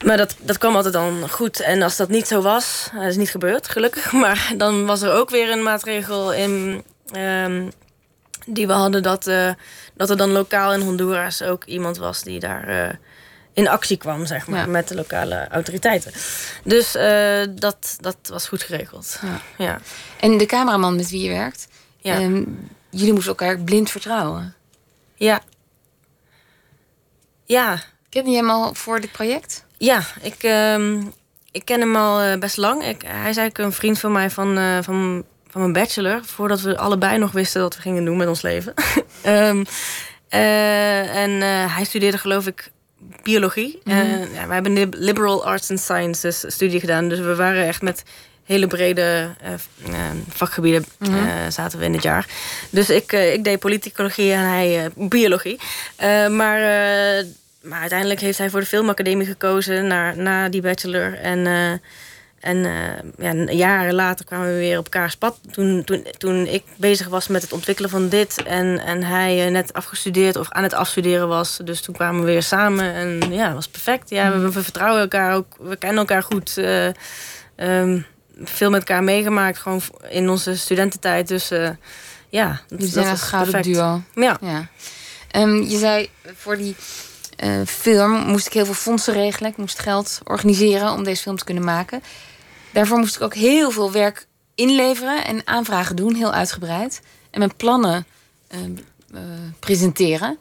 maar 0.05 0.17
dat, 0.17 0.37
dat 0.41 0.59
kwam 0.59 0.75
altijd 0.77 0.95
dan 0.95 1.29
goed. 1.31 1.61
En 1.61 1.83
als 1.83 1.97
dat 1.97 2.09
niet 2.09 2.27
zo 2.27 2.43
was, 2.43 2.89
dat 2.95 3.03
is 3.05 3.17
niet 3.17 3.31
gebeurd, 3.31 3.69
gelukkig. 3.69 4.13
Maar 4.23 4.53
dan 4.57 4.87
was 4.87 5.03
er 5.03 5.13
ook 5.13 5.31
weer 5.31 5.51
een 5.51 5.63
maatregel 5.63 6.33
in, 6.33 6.85
ehm, 7.13 7.69
die 8.47 8.67
we 8.67 8.73
hadden 8.73 9.03
dat, 9.03 9.27
eh, 9.27 9.51
dat 9.95 10.11
er 10.11 10.17
dan 10.17 10.31
lokaal 10.31 10.73
in 10.75 10.81
Honduras 10.81 11.43
ook 11.43 11.65
iemand 11.65 11.97
was 11.97 12.23
die 12.23 12.41
daar 12.41 12.69
eh, 12.69 12.95
in 13.53 13.69
actie 13.69 13.97
kwam, 13.97 14.27
zeg 14.27 14.47
maar, 14.47 14.61
Ja. 14.61 14.67
met 14.67 14.89
de 14.89 14.95
lokale 14.95 15.49
autoriteiten. 15.49 16.13
Dus 16.65 16.95
eh, 16.95 17.43
dat, 17.51 17.97
dat 18.01 18.17
was 18.23 18.49
goed 18.49 18.63
geregeld. 18.63 19.19
Ja. 19.23 19.41
ja. 19.65 19.79
En 20.21 20.39
de 20.39 20.47
cameraman 20.47 20.97
met 20.97 21.11
wie 21.11 21.23
je 21.23 21.31
werkt, 21.31 21.69
Ja. 21.99 22.15
ehm, 22.15 22.45
jullie 22.91 23.13
moesten 23.13 23.31
elkaar 23.31 23.59
blind 23.59 23.91
vertrouwen. 23.91 24.55
Ja. 25.15 25.41
Ja, 27.45 27.81
Ken 28.09 28.31
je 28.31 28.37
hem 28.37 28.51
al 28.51 28.75
voor 28.75 29.01
dit 29.01 29.13
project? 29.13 29.65
Ja 29.79 30.03
ik, 30.23 30.43
ehm, 30.43 31.03
ik 31.57 31.65
ken 31.65 31.81
hem 31.81 31.97
al 31.97 32.21
eh, 32.21 32.39
best 32.39 32.57
lang. 32.57 32.85
Ik, 32.85 33.03
hij 33.03 33.31
is 33.31 33.37
eigenlijk 33.37 33.59
een 33.59 33.73
vriend 33.73 33.99
van 33.99 34.13
mij 34.13 34.31
van, 34.31 34.59
eh, 34.59 34.79
van, 34.83 35.25
van 35.49 35.61
mijn 35.61 35.73
bachelor. 35.73 36.21
Voordat 36.25 36.61
we 36.61 36.77
allebei 36.77 37.19
nog 37.19 37.33
wisten 37.33 37.61
wat 37.61 37.77
we 37.77 37.83
gingen 37.83 38.05
doen 38.05 38.17
met 38.17 38.29
ons 38.29 38.43
leven. 38.43 38.75
Ehm, 39.23 39.65
eh, 40.29 41.17
en 41.17 41.31
hij 41.71 41.85
studeerde 41.85 42.19
geloof 42.19 42.47
ik 42.47 42.71
biologie. 43.23 43.81
En, 43.85 44.33
ja, 44.33 44.47
we 44.47 44.55
hebben 44.55 44.77
een 44.77 44.95
liberal 44.97 45.45
arts 45.45 45.71
and 45.71 45.81
sciences 45.81 46.45
studie 46.47 46.81
gedaan. 46.81 47.09
Dus 47.09 47.19
we 47.19 47.35
waren 47.35 47.67
echt 47.67 47.83
met 47.83 48.03
hele 48.45 48.67
brede 48.67 49.35
vakgebieden 50.29 50.85
eh, 50.99 51.11
zaten 51.49 51.79
we 51.79 51.85
in 51.85 51.93
het 51.93 52.03
jaar. 52.03 52.27
Dus 52.71 52.91
ik, 52.91 53.13
ik 53.13 53.45
deed 53.45 53.59
politicologie 53.59 54.33
en 54.33 54.49
hij 54.49 54.91
biologie. 54.95 55.59
Maar, 56.31 56.61
maar 57.69 57.81
uiteindelijk 57.81 58.21
heeft 58.21 58.39
hij 58.39 58.51
voor 58.51 58.61
de 58.61 58.67
filmacademie 58.67 59.27
gekozen 59.27 59.87
na, 59.87 60.15
na 60.15 60.49
die 60.49 60.61
bachelor. 60.61 61.15
En, 61.15 61.47
eh, 61.47 61.71
en 62.41 62.65
eh, 62.65 63.35
ja, 63.35 63.53
jaren 63.53 63.95
later 63.95 64.25
kwamen 64.25 64.47
we 64.47 64.59
weer 64.59 64.79
op 64.79 64.85
elkaars 64.85 65.17
pad. 65.17 65.39
Toen, 65.51 65.85
toen, 65.85 66.07
toen 66.19 66.47
ik 66.47 66.63
bezig 66.77 67.09
was 67.09 67.29
met 67.29 67.43
het 67.43 67.53
ontwikkelen 67.53 67.91
van 67.91 68.09
dit. 68.09 68.43
En, 68.43 68.79
en 68.79 69.03
hij 69.03 69.45
eh, 69.45 69.51
net 69.51 69.73
afgestudeerd 69.73 70.37
of 70.37 70.51
aan 70.51 70.63
het 70.63 70.75
afstuderen 70.75 71.29
was. 71.29 71.59
Dus 71.65 71.81
toen 71.81 71.95
kwamen 71.95 72.21
we 72.21 72.27
weer 72.27 72.43
samen. 72.43 72.93
En 72.95 73.33
ja, 73.33 73.45
dat 73.45 73.55
was 73.55 73.69
perfect. 73.69 74.11
Ja, 74.11 74.33
we, 74.33 74.53
we 74.53 74.63
vertrouwen 74.63 75.01
elkaar 75.01 75.35
ook. 75.35 75.47
We 75.59 75.77
kennen 75.77 75.99
elkaar 75.99 76.23
goed. 76.23 76.57
eh, 76.57 76.87
ehm, 77.57 78.01
veel 78.45 78.71
met 78.71 78.81
elkaar 78.81 79.05
meegemaakt. 79.05 79.59
Gewoon 79.59 79.83
in 80.09 80.29
onze 80.29 80.57
studententijd. 80.57 81.29
Dus 81.29 81.49
ja, 82.29 82.61
dat, 82.69 82.81
dat 82.81 82.89
zijn 82.89 83.07
een 83.07 83.19
gouden 83.19 83.63
duo. 83.63 84.03
Ja. 84.15 84.37
Ja. 84.41 84.69
Ehm, 85.31 85.63
je 85.63 85.79
zei 85.79 86.11
voor 86.35 86.57
die 86.57 86.77
film 87.67 88.13
moest 88.27 88.47
ik 88.47 88.53
heel 88.53 88.65
veel 88.65 88.75
fondsen 88.75 89.13
regelen. 89.15 89.51
Ik 89.51 89.57
moest 89.57 89.79
geld 89.79 90.21
organiseren 90.25 90.93
om 90.93 91.05
deze 91.05 91.23
film 91.23 91.37
te 91.37 91.45
kunnen 91.45 91.65
maken. 91.65 92.03
Daarvoor 92.73 92.99
moest 92.99 93.17
ik 93.17 93.23
ook 93.23 93.35
heel 93.35 93.71
veel 93.71 93.93
werk 93.93 94.27
inleveren 94.55 95.25
en 95.25 95.41
aanvragen 95.47 95.97
doen, 95.97 96.15
heel 96.15 96.33
uitgebreid. 96.33 97.01
En 97.31 97.39
mijn 97.39 97.57
plannen 97.57 98.07
uh, 98.55 98.61
uh, 99.15 99.21
presenteren. 99.61 100.39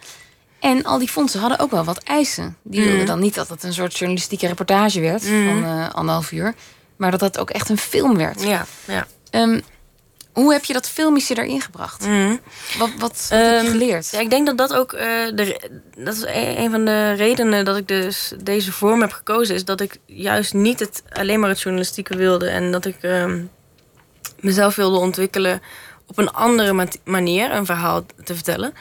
En 0.59 0.83
al 0.83 0.97
die 0.99 1.07
fondsen 1.09 1.39
hadden 1.39 1.59
ook 1.59 1.71
wel 1.71 1.83
wat 1.83 2.03
eisen. 2.03 2.57
Die 2.63 2.79
wilden 2.79 2.97
Mhm. 2.97 3.05
dan 3.07 3.19
niet 3.19 3.35
dat 3.35 3.49
het 3.49 3.63
een 3.63 3.73
soort 3.73 3.97
journalistieke 3.97 4.47
reportage 4.47 4.99
werd 4.99 5.23
van 5.25 5.63
eh, 5.63 5.89
anderhalf 5.93 6.31
uur. 6.31 6.53
Maar 6.95 7.11
dat 7.11 7.19
dat 7.19 7.37
ook 7.37 7.49
echt 7.49 7.69
een 7.69 7.77
film 7.77 8.17
werd. 8.17 8.41
Ja, 8.43 8.65
ja. 8.85 9.07
Ehm, 9.29 9.59
hoe 10.35 10.53
heb 10.53 10.65
je 10.65 10.73
dat 10.73 10.89
filmische 10.89 11.37
erin 11.37 11.61
gebracht? 11.61 12.05
Mhm. 12.07 12.35
Wat, 12.77 12.89
wat, 12.97 12.99
wat 12.99 13.29
heb 13.29 13.39
je 13.51 13.57
Ehm, 13.57 13.65
geleerd? 13.71 14.09
Ja, 14.11 14.19
ik 14.19 14.29
denk 14.29 14.45
dat 14.45 14.57
dat 14.57 14.73
ook 14.73 14.93
eh, 14.93 15.07
de, 15.35 15.69
dat 15.97 16.13
is 16.15 16.21
een, 16.21 16.59
een 16.59 16.71
van 16.71 16.85
de 16.85 17.11
redenen 17.13 17.65
dat 17.65 17.77
ik 17.77 17.87
dus 17.87 18.33
deze 18.43 18.71
vorm 18.71 19.01
heb 19.01 19.11
gekozen, 19.11 19.55
is 19.55 19.65
dat 19.65 19.81
ik 19.81 19.97
juist 20.05 20.53
niet 20.53 20.79
het, 20.79 21.03
alleen 21.09 21.39
maar 21.39 21.49
het 21.49 21.61
journalistieke 21.61 22.15
wilde 22.17 22.47
en 22.49 22.71
dat 22.71 22.85
ik 22.85 22.97
ehm, 23.01 23.43
mezelf 24.39 24.75
wilde 24.75 24.97
ontwikkelen 24.97 25.61
op 26.07 26.17
een 26.17 26.31
andere 26.31 26.73
ma- 26.73 26.85
manier 27.03 27.51
een 27.51 27.65
verhaal 27.65 28.05
te 28.23 28.33
vertellen. 28.35 28.73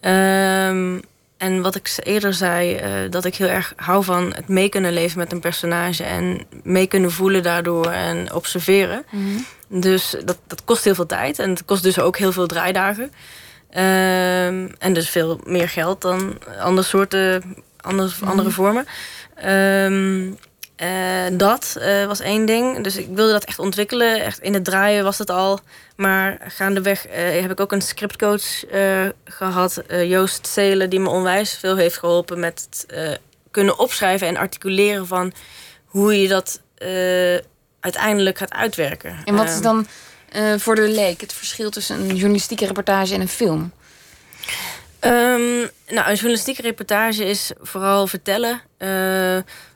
Ehm, 0.00 0.98
en 1.36 1.62
wat 1.62 1.74
ik 1.74 1.96
eerder 2.02 2.34
zei, 2.34 2.74
eh, 2.74 2.90
dat 3.10 3.24
ik 3.24 3.34
heel 3.34 3.48
erg 3.48 3.72
hou 3.76 4.04
van 4.04 4.32
het 4.34 4.48
mee 4.48 4.68
kunnen 4.68 4.92
leven 4.92 5.18
met 5.18 5.32
een 5.32 5.40
personage 5.40 6.04
en 6.04 6.46
mee 6.62 6.86
kunnen 6.86 7.12
voelen 7.12 7.42
daardoor 7.42 7.86
en 7.90 8.32
observeren. 8.32 9.04
Mhm. 9.10 9.80
Dus 9.80 10.16
dat, 10.24 10.38
dat 10.46 10.64
kost 10.64 10.84
heel 10.84 10.94
veel 10.94 11.06
tijd 11.06 11.38
en 11.38 11.50
het 11.50 11.64
kost 11.64 11.82
dus 11.82 11.98
ook 11.98 12.16
heel 12.16 12.32
veel 12.32 12.46
draaidagen. 12.46 13.12
Ehm, 13.70 14.68
en 14.78 14.92
dus 14.92 15.08
veel 15.08 15.40
meer 15.44 15.68
geld 15.68 16.00
dan 16.00 16.38
andere 16.60 16.86
soorten, 16.86 17.56
andere, 17.80 18.10
andere 18.24 18.50
vormen. 18.50 18.86
Ehm, 19.34 20.30
eh, 20.76 21.24
dat 21.32 21.76
eh, 21.80 22.06
was 22.06 22.20
één 22.20 22.46
ding. 22.46 22.80
Dus 22.84 22.96
ik 22.96 23.08
wilde 23.14 23.32
dat 23.32 23.44
echt 23.44 23.58
ontwikkelen. 23.58 24.20
Echt 24.24 24.38
in 24.40 24.54
het 24.54 24.64
draaien 24.64 25.04
was 25.04 25.18
het 25.18 25.30
al. 25.30 25.60
Maar 25.96 26.38
gaandeweg 26.48 27.06
eh, 27.06 27.40
heb 27.40 27.50
ik 27.50 27.60
ook 27.60 27.72
een 27.72 27.82
scriptcoach 27.82 28.66
eh, 28.66 29.08
gehad. 29.24 29.76
eh, 29.76 30.10
Joost 30.10 30.46
Zelen, 30.46 30.90
die 30.90 31.00
me 31.00 31.08
onwijs 31.08 31.56
veel 31.56 31.76
heeft 31.76 31.98
geholpen 31.98 32.40
met 32.40 32.68
het 32.70 33.20
kunnen 33.50 33.78
opschrijven 33.78 34.26
en 34.28 34.36
articuleren 34.36 35.06
van 35.06 35.32
hoe 35.84 36.20
je 36.20 36.28
dat 36.28 36.60
uiteindelijk 37.80 38.38
gaat 38.38 38.52
uitwerken. 38.52 39.16
En 39.24 39.34
wat 39.34 39.48
is 39.48 39.54
Ehm, 39.54 39.62
dan 39.62 39.86
voor 40.60 40.74
de 40.74 40.88
leek 40.88 41.20
het 41.20 41.32
verschil 41.32 41.70
tussen 41.70 41.96
een 42.00 42.14
journalistieke 42.16 42.66
reportage 42.66 43.14
en 43.14 43.20
een 43.20 43.28
film? 43.28 43.72
Ehm, 44.98 45.58
nou, 45.86 46.08
een 46.08 46.14
journalistieke 46.14 46.62
reportage 46.62 47.24
is 47.24 47.52
vooral 47.60 48.06
vertellen 48.06 48.60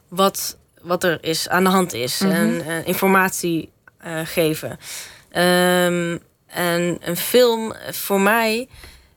wat, 0.09 0.57
wat 0.83 1.05
er 1.05 1.18
is, 1.24 1.49
aan 1.49 1.64
de 1.64 1.70
hand 1.70 1.93
is. 1.93 2.18
Mhm. 2.18 2.33
En 2.33 2.66
eh, 2.66 2.87
informatie 2.87 3.70
eh, 3.99 4.20
geven. 4.24 4.78
Ehm, 5.31 6.18
en 6.47 6.99
een 7.01 7.16
film 7.16 7.72
eh, 7.72 7.93
voor 7.93 8.20
mij 8.20 8.68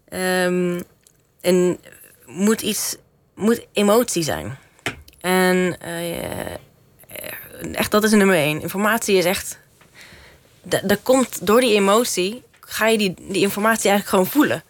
ehm, 0.10 0.82
een, 1.42 1.80
moet 2.26 2.62
iets, 2.62 2.96
moet 3.36 3.66
emotie 3.74 4.24
zijn. 4.24 4.58
En 5.22 5.78
echt, 7.74 7.92
dat 7.92 8.04
is 8.04 8.12
nummer 8.12 8.36
één. 8.36 8.62
Informatie 8.62 9.16
is 9.18 9.26
echt. 9.26 9.60
da- 10.62 10.82
Dat 10.84 11.00
komt 11.04 11.46
door 11.48 11.60
die 11.62 11.74
emotie, 11.76 12.44
ga 12.60 12.88
je 12.88 12.98
die, 12.98 13.14
die 13.18 13.42
informatie 13.42 13.90
eigenlijk 13.90 14.10
gewoon 14.10 14.26
voelen. 14.42 14.64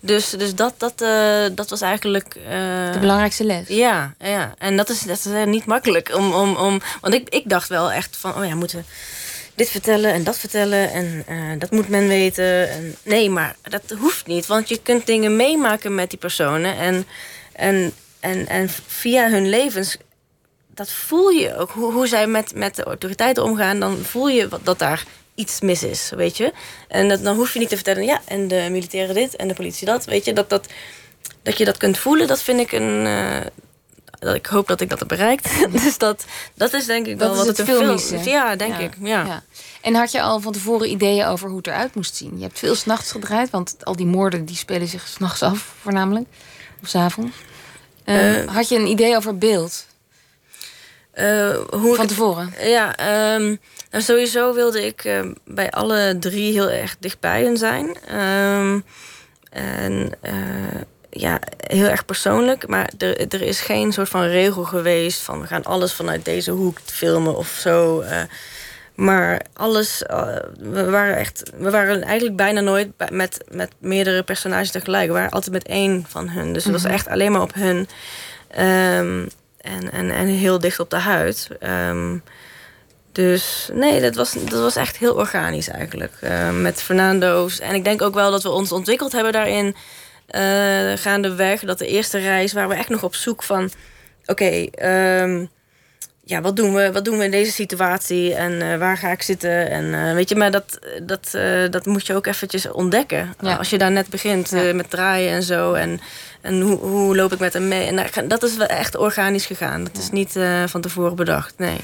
Dus, 0.00 0.30
dus 0.30 0.54
dat, 0.54 0.74
dat, 0.76 1.02
eh, 1.02 1.44
dat 1.52 1.70
was 1.70 1.80
eigenlijk. 1.80 2.34
eh, 2.34 2.92
De 2.92 2.98
belangrijkste 3.00 3.44
les. 3.44 3.68
ja, 3.68 4.14
ja, 4.18 4.54
en 4.58 4.76
dat 4.76 4.88
is, 4.88 5.00
dat 5.02 5.18
is 5.18 5.26
eh, 5.26 5.44
niet 5.44 5.64
makkelijk. 5.64 6.14
Om, 6.14 6.32
om, 6.32 6.56
om, 6.56 6.80
want 7.00 7.14
ik, 7.14 7.28
ik 7.28 7.48
dacht 7.48 7.68
wel 7.68 7.92
echt 7.92 8.16
van, 8.16 8.34
oh 8.34 8.46
ja, 8.46 8.54
moeten 8.54 8.84
dit 9.54 9.70
vertellen 9.70 10.12
en 10.12 10.24
dat 10.24 10.38
vertellen 10.38 10.90
en 11.26 11.58
dat 11.58 11.70
moet 11.70 11.88
men 11.88 12.08
weten. 12.08 12.70
En, 12.70 12.96
nee, 13.02 13.30
maar 13.30 13.56
dat 13.62 13.82
hoeft 13.98 14.26
niet, 14.26 14.46
want 14.46 14.68
je 14.68 14.80
kunt 14.82 15.06
dingen 15.06 15.36
meemaken 15.36 15.94
met 15.94 16.10
die 16.10 16.18
personen 16.18 16.76
en, 16.76 17.06
en, 17.52 17.92
en, 18.20 18.46
en 18.48 18.68
via 18.86 19.28
hun 19.30 19.48
levens, 19.48 19.96
dat 20.74 20.90
voel 20.90 21.28
je 21.28 21.56
ook. 21.56 21.70
Hoe, 21.70 21.92
hoe 21.92 22.06
zij 22.06 22.26
met, 22.26 22.54
met 22.54 22.76
de 22.76 22.82
autoriteiten 22.82 23.42
omgaan, 23.44 23.80
dan 23.80 23.96
voel 23.96 24.28
je 24.28 24.48
wat, 24.48 24.60
dat 24.64 24.78
daar 24.78 25.04
iets 25.38 25.60
mis 25.60 25.82
is, 25.82 26.12
weet 26.16 26.36
je. 26.36 26.52
En 26.88 27.08
dat, 27.08 27.22
dan 27.22 27.36
hoef 27.36 27.52
je 27.52 27.58
niet 27.58 27.68
te 27.68 27.74
vertellen, 27.74 28.04
ja, 28.04 28.20
en 28.24 28.48
de 28.48 28.68
militairen 28.70 29.14
dit 29.14 29.36
en 29.36 29.48
de 29.48 29.54
politie 29.54 29.86
dat, 29.86 30.04
weet 30.04 30.24
je. 30.24 30.32
Dat, 30.32 30.50
dat, 30.50 30.66
dat 31.42 31.58
je 31.58 31.64
dat 31.64 31.76
kunt 31.76 31.98
voelen, 31.98 32.26
dat 32.26 32.42
vind 32.42 32.60
ik 32.60 32.72
een... 32.72 33.06
eh, 33.06 33.46
dat 34.18 34.34
ik 34.34 34.46
hoop 34.46 34.68
dat 34.68 34.80
ik 34.80 34.90
dat 34.90 34.98
heb 34.98 35.08
bereikt. 35.08 35.48
dus 35.82 35.98
dat, 35.98 36.24
dat 36.54 36.72
is 36.72 36.86
denk 36.86 37.06
ik 37.06 37.18
wel 37.18 37.28
wat 37.28 37.38
het 37.38 37.46
het 37.46 37.58
een 37.58 37.64
film 37.64 37.78
filmische. 37.78 38.16
is. 38.16 38.24
Ja, 38.24 38.56
denk 38.56 38.78
ik. 38.78 38.92
Ja. 39.00 39.24
Ja. 39.26 39.42
En 39.80 39.94
had 39.94 40.12
je 40.12 40.20
al 40.22 40.40
van 40.40 40.52
tevoren 40.52 40.90
ideeën 40.90 41.26
over 41.26 41.48
hoe 41.48 41.56
het 41.56 41.66
eruit 41.66 41.94
moest 41.94 42.16
zien? 42.16 42.36
Je 42.36 42.42
hebt 42.42 42.58
veel 42.58 42.74
s'nachts 42.74 43.10
gedraaid, 43.10 43.50
want 43.50 43.76
al 43.82 43.96
die 43.96 44.06
moorden 44.06 44.44
die 44.44 44.56
spelen 44.56 44.88
zich 44.88 45.08
s'nachts 45.08 45.42
af, 45.42 45.74
voornamelijk. 45.82 46.26
Of 46.82 46.88
s'avonds. 46.88 47.36
Eh, 48.04 48.44
had 48.46 48.68
je 48.68 48.76
een 48.76 48.86
idee 48.86 49.16
over 49.16 49.38
beeld 49.38 49.86
hoe 51.70 51.90
ik 51.90 51.96
van 51.96 52.06
tevoren? 52.06 52.52
Ja, 52.62 52.96
ehm, 52.96 53.54
nou 53.90 54.02
sowieso 54.04 54.54
wilde 54.54 54.86
ik 54.86 55.04
eh, 55.04 55.20
bij 55.44 55.70
alle 55.70 56.16
drie 56.20 56.52
heel 56.52 56.70
erg 56.70 56.96
dichtbij 57.00 57.42
hun 57.42 57.56
zijn. 57.56 57.96
Ehm, 58.08 58.80
en 59.50 60.10
eh, 60.20 60.32
ja, 61.10 61.38
heel 61.66 61.86
erg 61.86 62.04
persoonlijk. 62.04 62.66
Maar 62.68 62.90
er, 62.98 63.20
er 63.34 63.42
is 63.42 63.60
geen 63.60 63.92
soort 63.92 64.08
van 64.08 64.22
regel 64.26 64.64
geweest 64.64 65.20
van 65.20 65.40
we 65.40 65.46
gaan 65.46 65.64
alles 65.64 65.92
vanuit 65.92 66.24
deze 66.24 66.50
hoek 66.50 66.78
filmen 66.84 67.36
of 67.36 67.48
zo. 67.60 68.00
eh. 68.00 68.20
maar 68.94 69.40
alles, 69.52 70.02
eh, 70.02 70.36
we 70.58 70.84
waren 70.90 71.16
echt, 71.16 71.42
we 71.58 71.70
waren 71.70 72.02
eigenlijk 72.02 72.36
bijna 72.36 72.60
nooit 72.60 72.88
met, 73.10 73.44
met 73.50 73.70
meerdere 73.78 74.22
personages 74.22 74.70
tegelijk. 74.70 75.06
We 75.06 75.12
waren 75.12 75.30
altijd 75.30 75.52
met 75.52 75.66
één 75.66 76.04
van 76.08 76.28
hun. 76.28 76.52
Dus 76.52 76.64
het 76.64 76.72
was 76.72 76.82
Mhm. 76.82 76.92
echt 76.92 77.08
alleen 77.08 77.32
maar 77.32 77.42
op 77.42 77.54
hun. 77.54 77.88
Ehm, 78.48 79.26
en, 79.58 79.92
en, 79.92 80.10
en 80.10 80.26
heel 80.26 80.58
dicht 80.58 80.80
op 80.80 80.90
de 80.90 80.96
huid. 80.96 81.48
Ehm, 81.60 82.16
dus 83.12 83.68
nee, 83.72 84.00
dat 84.00 84.14
was, 84.14 84.32
dat 84.32 84.60
was 84.60 84.76
echt 84.76 84.96
heel 84.96 85.14
organisch 85.14 85.68
eigenlijk. 85.68 86.12
eh, 86.20 86.50
met 86.50 86.82
Fernando's. 86.82 87.58
En 87.60 87.74
ik 87.74 87.84
denk 87.84 88.02
ook 88.02 88.14
wel 88.14 88.30
dat 88.30 88.42
we 88.42 88.50
ons 88.50 88.72
ontwikkeld 88.72 89.12
hebben 89.12 89.32
daarin. 89.32 89.76
eh 90.26 90.92
gaandeweg. 90.96 91.60
Dat 91.60 91.78
de 91.78 91.86
eerste 91.86 92.18
reis 92.18 92.52
waren 92.52 92.68
we 92.68 92.74
echt 92.74 92.88
nog 92.88 93.02
op 93.02 93.14
zoek 93.14 93.42
van... 93.42 93.70
Oké, 94.26 94.44
ehm, 94.70 95.44
ja, 96.24 96.40
wat 96.40 96.56
doen, 96.56 96.74
we, 96.74 96.92
wat 96.92 97.04
doen 97.04 97.18
we 97.18 97.24
in 97.24 97.30
deze 97.30 97.52
situatie? 97.52 98.34
En 98.34 98.62
eh, 98.62 98.78
waar 98.78 98.96
ga 98.96 99.10
ik 99.10 99.22
zitten? 99.22 99.70
En 99.70 100.14
weet 100.14 100.28
je, 100.28 100.36
maar 100.36 100.50
dat, 100.50 100.78
dat, 101.02 101.30
dat 101.70 101.86
moet 101.86 102.06
je 102.06 102.14
ook 102.14 102.26
eventjes 102.26 102.70
ontdekken. 102.70 103.34
Ja. 103.40 103.54
Als 103.56 103.70
je 103.70 103.78
daar 103.78 103.90
net 103.90 104.08
begint 104.08 104.50
Ja. 104.50 104.72
met 104.74 104.90
draaien 104.90 105.32
en 105.32 105.42
zo. 105.42 105.72
En, 105.72 106.00
en 106.40 106.60
hoe, 106.60 106.76
hoe 106.76 107.16
loop 107.16 107.32
ik 107.32 107.38
met 107.38 107.52
hem 107.52 107.68
mee? 107.68 107.86
En 107.86 108.28
dat 108.28 108.42
is 108.42 108.56
wel 108.56 108.66
echt 108.66 108.96
organisch 108.96 109.46
gegaan. 109.46 109.84
Dat 109.84 109.96
is 109.96 110.10
niet 110.10 110.36
eh, 110.36 110.64
van 110.66 110.80
tevoren 110.80 111.16
bedacht, 111.16 111.54
nee. 111.58 111.80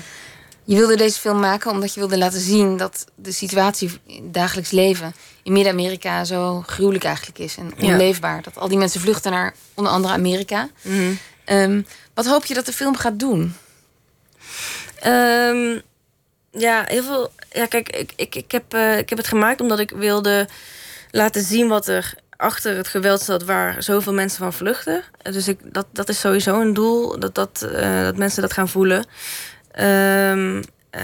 Je 0.66 0.76
wilde 0.76 0.96
deze 0.96 1.20
film 1.20 1.40
maken 1.40 1.70
omdat 1.70 1.94
je 1.94 2.00
wilde 2.00 2.18
laten 2.18 2.40
zien 2.40 2.76
dat 2.76 3.04
de 3.14 3.32
situatie 3.32 3.90
in 4.06 4.22
het 4.24 4.34
dagelijks 4.34 4.70
leven 4.70 5.14
in 5.42 5.52
Midden-Amerika 5.52 6.24
zo 6.24 6.62
gruwelijk 6.66 7.04
eigenlijk 7.04 7.38
is 7.38 7.56
en 7.56 7.72
Ja. 7.76 7.86
onleefbaar. 7.92 8.42
Dat 8.42 8.58
al 8.58 8.68
die 8.68 8.78
mensen 8.78 9.00
vluchten 9.00 9.30
naar 9.32 9.54
onder 9.74 9.92
andere 9.92 10.14
Amerika. 10.14 10.68
Mhm. 10.82 11.12
Ehm, 11.44 11.82
wat 12.14 12.26
hoop 12.26 12.44
je 12.44 12.54
dat 12.54 12.66
de 12.66 12.72
film 12.72 12.96
gaat 12.96 13.18
doen? 13.18 13.54
Ehm, 15.00 15.78
ja, 16.50 16.84
heel 16.86 17.02
veel. 17.02 17.32
Ja, 17.50 17.66
kijk, 17.66 17.88
ik, 17.96 18.12
ik, 18.16 18.34
ik, 18.34 18.52
heb, 18.52 18.74
eh, 18.74 18.98
ik 18.98 19.08
heb 19.08 19.18
het 19.18 19.26
gemaakt 19.26 19.60
omdat 19.60 19.78
ik 19.78 19.90
wilde 19.90 20.48
laten 21.10 21.42
zien 21.42 21.68
wat 21.68 21.86
er 21.88 22.14
achter 22.36 22.76
het 22.76 22.88
geweld 22.88 23.20
zat 23.20 23.44
waar 23.44 23.82
zoveel 23.82 24.12
mensen 24.12 24.38
van 24.38 24.52
vluchten. 24.52 25.02
Dus 25.22 25.48
ik, 25.48 25.58
dat, 25.74 25.86
dat 25.92 26.08
is 26.08 26.20
sowieso 26.20 26.60
een 26.60 26.74
doel, 26.74 27.18
dat, 27.18 27.34
dat, 27.34 27.68
eh, 27.72 28.02
dat 28.02 28.16
mensen 28.16 28.42
dat 28.42 28.52
gaan 28.52 28.68
voelen. 28.68 29.06
Ehm, 29.70 30.62
eh, 30.90 31.02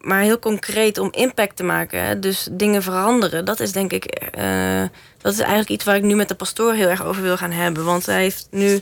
maar 0.00 0.20
heel 0.20 0.38
concreet 0.38 0.98
om 0.98 1.08
impact 1.12 1.56
te 1.56 1.62
maken, 1.62 2.20
dus 2.20 2.48
dingen 2.50 2.82
veranderen, 2.82 3.44
dat 3.44 3.60
is 3.60 3.72
denk 3.72 3.92
ik. 3.92 4.04
eh, 4.04 4.82
dat 5.18 5.32
is 5.32 5.38
eigenlijk 5.38 5.70
iets 5.70 5.84
waar 5.84 5.96
ik 5.96 6.02
nu 6.02 6.14
met 6.14 6.28
de 6.28 6.34
pastoor 6.34 6.72
heel 6.72 6.88
erg 6.88 7.04
over 7.04 7.22
wil 7.22 7.36
gaan 7.36 7.50
hebben. 7.50 7.84
Want 7.84 8.06
hij 8.06 8.22
heeft 8.22 8.46
nu. 8.50 8.80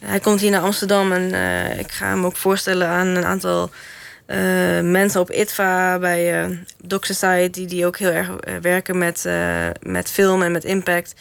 Hij 0.00 0.20
komt 0.20 0.40
hier 0.40 0.50
naar 0.50 0.60
Amsterdam 0.62 1.12
en 1.12 1.78
ik 1.78 1.92
ga 1.92 2.06
hem 2.06 2.24
ook 2.24 2.36
voorstellen 2.36 2.88
aan 2.88 3.06
een 3.06 3.24
aantal 3.24 3.70
eh, 4.26 4.38
mensen 4.80 5.20
op 5.20 5.30
ITVA 5.30 5.98
bij 5.98 6.42
eh 6.42 6.50
Doc 6.84 7.06
Society, 7.06 7.66
die 7.66 7.86
ook 7.86 7.98
heel 7.98 8.10
erg 8.10 8.30
eh, 8.36 8.54
werken 8.60 8.98
met, 8.98 9.24
met 9.82 10.10
film 10.10 10.42
en 10.42 10.52
met 10.52 10.64
impact. 10.64 11.14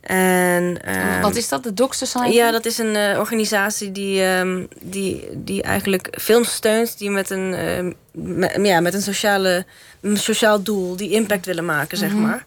En, 0.00 0.82
ehm, 0.84 1.20
wat 1.20 1.36
is 1.36 1.48
dat, 1.48 1.62
de 1.62 1.74
Doc 1.74 1.94
Society? 1.96 2.34
ja, 2.34 2.50
dat 2.50 2.64
is 2.64 2.78
een 2.78 2.96
organisatie 3.18 3.92
die, 3.92 4.22
ehm, 4.22 4.64
die, 4.82 5.28
die 5.32 5.62
eigenlijk 5.62 6.16
films 6.20 6.54
steunt 6.54 6.98
die 6.98 7.10
met 7.10 7.30
een, 7.30 7.54
ehm, 7.54 7.92
me- 8.12 8.62
ja, 8.62 8.80
met 8.80 8.94
een, 8.94 9.02
sociale, 9.02 9.64
een 10.00 10.16
sociaal 10.16 10.62
doel, 10.62 10.96
die 10.96 11.10
impact 11.10 11.46
willen 11.46 11.64
maken, 11.64 11.98
zeg 11.98 12.10
Mhm. 12.12 12.20
maar. 12.22 12.44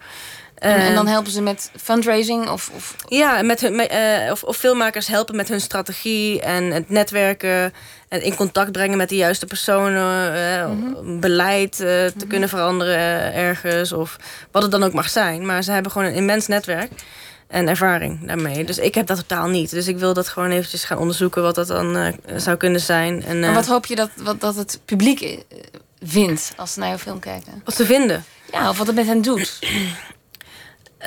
En, 0.63 0.79
en 0.79 0.95
dan 0.95 1.07
helpen 1.07 1.31
ze 1.31 1.41
met 1.41 1.71
fundraising? 1.81 2.49
Of, 2.49 2.71
of... 2.75 2.95
Ja, 3.07 3.41
met 3.41 3.61
hun, 3.61 3.75
met, 3.75 3.91
uh, 3.91 4.31
of, 4.31 4.43
of 4.43 4.57
filmmakers 4.57 5.07
helpen 5.07 5.35
met 5.35 5.49
hun 5.49 5.61
strategie 5.61 6.41
en 6.41 6.63
het 6.63 6.89
netwerken. 6.89 7.73
En 8.07 8.21
in 8.21 8.35
contact 8.35 8.71
brengen 8.71 8.97
met 8.97 9.09
de 9.09 9.15
juiste 9.15 9.45
personen. 9.45 10.35
Uh, 10.35 10.67
mm 10.67 11.19
Beleid 11.19 11.79
uh, 11.79 11.87
te 11.87 12.13
mm 12.15 12.27
kunnen 12.27 12.49
veranderen 12.49 13.33
ergens. 13.33 13.91
Of 13.91 14.17
wat 14.51 14.61
het 14.61 14.71
dan 14.71 14.83
ook 14.83 14.93
mag 14.93 15.09
zijn. 15.09 15.45
Maar 15.45 15.63
ze 15.63 15.71
hebben 15.71 15.91
gewoon 15.91 16.07
een 16.07 16.13
immens 16.13 16.47
netwerk 16.47 16.91
en 17.47 17.67
ervaring 17.67 18.27
daarmee. 18.27 18.63
Dus 18.63 18.77
ik 18.77 18.95
heb 18.95 19.07
dat 19.07 19.17
totaal 19.17 19.47
niet. 19.47 19.69
Dus 19.69 19.87
ik 19.87 19.97
wil 19.97 20.13
dat 20.13 20.27
gewoon 20.27 20.49
eventjes 20.49 20.83
gaan 20.83 20.97
onderzoeken 20.97 21.41
wat 21.41 21.55
dat 21.55 21.67
dan 21.67 22.13
zou 22.35 22.57
kunnen 22.57 22.81
zijn. 22.81 23.23
En, 23.23 23.39
maar 23.39 23.53
wat 23.53 23.67
hoop 23.67 23.85
je 23.85 23.95
dat, 23.95 24.09
wat, 24.15 24.41
dat 24.41 24.55
het 24.55 24.79
publiek 24.85 25.37
vindt 26.01 26.53
als 26.55 26.73
ze 26.73 26.79
naar 26.79 26.89
jouw 26.89 26.97
film 26.97 27.19
kijken? 27.19 27.61
Wat 27.65 27.75
ze 27.75 27.85
vinden? 27.85 28.23
Ja, 28.51 28.69
of 28.69 28.77
wat 28.77 28.87
het 28.87 28.95
met 28.95 29.05
hen 29.05 29.21
doet. 29.21 29.59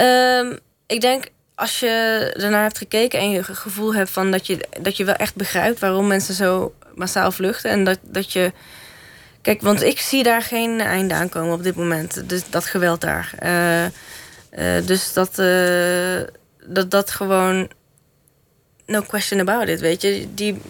um, 0.01 0.59
ik 0.86 1.01
denk 1.01 1.24
als 1.57 1.80
je 1.80 2.32
ernaar 2.36 2.62
hebt 2.62 2.78
gekeken 2.78 3.18
en 3.18 3.30
je 3.30 3.42
gevoel 3.42 3.94
hebt 3.94 4.11
van 4.11 4.30
dat 4.30 4.47
je, 4.47 4.68
dat 4.80 4.97
je 4.97 5.05
wel 5.05 5.14
echt 5.14 5.34
begrijpt 5.34 5.78
waarom 5.78 6.07
mensen 6.07 6.34
zo 6.34 6.74
massaal 6.94 7.32
vluchten. 7.32 7.70
En 7.70 7.84
dat, 7.84 7.99
dat 8.03 8.32
je. 8.32 8.53
Kijk, 9.42 9.61
want 9.61 9.82
ik 9.82 10.01
zie 10.01 10.22
daar 10.22 10.42
geen 10.42 10.80
einde 10.80 11.14
aan 11.14 11.28
komen 11.28 11.55
op 11.55 11.62
dit 11.62 11.76
moment. 11.76 12.28
Dus 12.28 12.51
dat 12.51 12.66
geweld 12.66 13.01
daar. 13.01 13.34
Uh, 13.42 13.84
uh, 13.84 14.86
dus 14.86 15.12
dat, 15.12 15.38
uh, 15.38 16.20
dat 16.66 16.90
dat 16.90 17.11
gewoon. 17.11 17.70
No 18.86 19.01
question 19.01 19.40
about 19.40 19.68
it, 19.68 19.80
weet 19.80 20.03
je. 20.03 20.28
Die, 20.34 20.61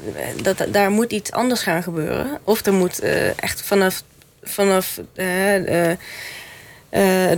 dat, 0.43 0.67
daar 0.69 0.91
moet 0.91 1.13
iets 1.13 1.33
anders 1.33 1.63
gaan 1.63 1.83
gebeuren. 1.83 2.39
Of 2.45 2.67
er 2.67 2.73
moet 2.73 2.99
echt 3.37 3.63
vanaf, 3.63 4.03
vanaf 4.43 5.01
de 5.15 5.97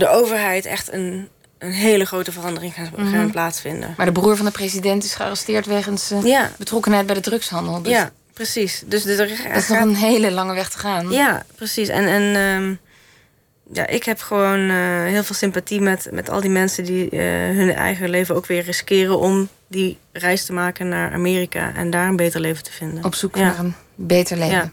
overheid 0.09 0.65
echt 0.65 0.93
een 0.93 1.29
een 1.59 1.71
hele 1.71 2.05
grote 2.05 2.31
verandering 2.31 2.73
gaan, 2.73 2.91
mm 2.95 3.13
-hmm. 3.13 3.31
plaatsvinden. 3.31 3.93
Maar 3.97 4.05
de 4.05 4.11
broer 4.11 4.35
van 4.35 4.45
de 4.45 4.51
president 4.51 5.03
is 5.03 5.13
gearresteerd 5.13 5.65
wegens 5.65 6.11
uh, 6.11 6.23
ja. 6.23 6.51
betrokkenheid 6.57 7.05
bij 7.05 7.15
de 7.15 7.21
drugshandel. 7.21 7.81
Dus 7.81 7.91
ja, 7.91 8.11
precies. 8.33 8.83
Dus, 8.85 9.03
dus 9.03 9.17
er, 9.17 9.27
dat 9.27 9.61
is 9.61 9.67
nog 9.67 9.79
een 9.79 9.95
hele 9.95 10.31
lange 10.31 10.53
weg 10.53 10.69
te 10.69 10.77
gaan. 10.77 11.11
Ja, 11.11 11.45
precies. 11.55 11.87
En, 11.87 12.07
en 12.07 12.35
um, 12.35 12.79
ja, 13.73 13.87
ik 13.87 14.03
heb 14.03 14.19
gewoon 14.19 14.59
uh, 14.59 15.03
heel 15.03 15.23
veel 15.23 15.35
sympathie 15.35 15.81
met, 15.81 16.07
met 16.11 16.29
al 16.29 16.41
die 16.41 16.49
mensen 16.49 16.83
die 16.83 17.11
uh, 17.11 17.19
hun 17.57 17.73
eigen 17.73 18.09
leven 18.09 18.35
ook 18.35 18.45
weer 18.45 18.63
riskeren 18.63 19.19
om 19.19 19.49
die 19.67 19.97
reis 20.11 20.45
te 20.45 20.53
maken 20.53 20.87
naar 20.87 21.13
Amerika 21.13 21.73
en 21.75 21.89
daar 21.89 22.07
een 22.07 22.15
beter 22.15 22.39
leven 22.39 22.63
te 22.63 22.71
vinden. 22.71 23.03
Op 23.03 23.15
zoek 23.15 23.35
ja. 23.35 23.43
naar 23.43 23.59
een 23.59 23.75
beter 23.95 24.37
leven. 24.37 24.55
Ja. 24.55 24.71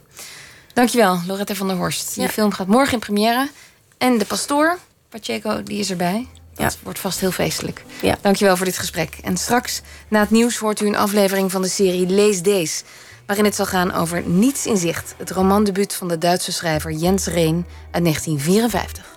Dankjewel, 0.72 1.20
Lorette 1.26 1.56
van 1.56 1.68
der 1.68 1.76
Horst. 1.76 2.16
Je 2.16 2.28
film 2.28 2.52
gaat 2.52 2.66
morgen 2.66 2.92
in 2.92 2.98
première. 2.98 3.48
En 3.98 4.18
de 4.18 4.24
pastoor, 4.24 4.78
Pacheco, 5.08 5.62
die 5.62 5.78
is 5.78 5.90
erbij. 5.90 6.26
Dat 6.56 6.72
ja. 6.72 6.78
wordt 6.82 6.98
vast 6.98 7.20
heel 7.20 7.30
feestelijk. 7.30 7.84
Ja. 8.02 8.16
Dankjewel 8.20 8.56
voor 8.56 8.66
dit 8.66 8.78
gesprek. 8.78 9.18
En 9.22 9.36
straks, 9.36 9.80
na 10.08 10.20
het 10.20 10.30
nieuws, 10.30 10.56
hoort 10.56 10.80
u 10.80 10.86
een 10.86 10.96
aflevering 10.96 11.50
van 11.50 11.62
de 11.62 11.68
serie 11.68 12.06
Lees 12.06 12.42
Deze. 12.42 12.82
Waarin 13.26 13.44
het 13.44 13.54
zal 13.54 13.66
gaan 13.66 13.92
over 13.92 14.22
Niets 14.22 14.66
in 14.66 14.76
Zicht. 14.76 15.14
Het 15.18 15.30
romandebuut 15.30 15.94
van 15.94 16.08
de 16.08 16.18
Duitse 16.18 16.52
schrijver 16.52 16.92
Jens 16.92 17.26
Reen 17.26 17.66
uit 17.90 18.04
1954. 18.04 19.16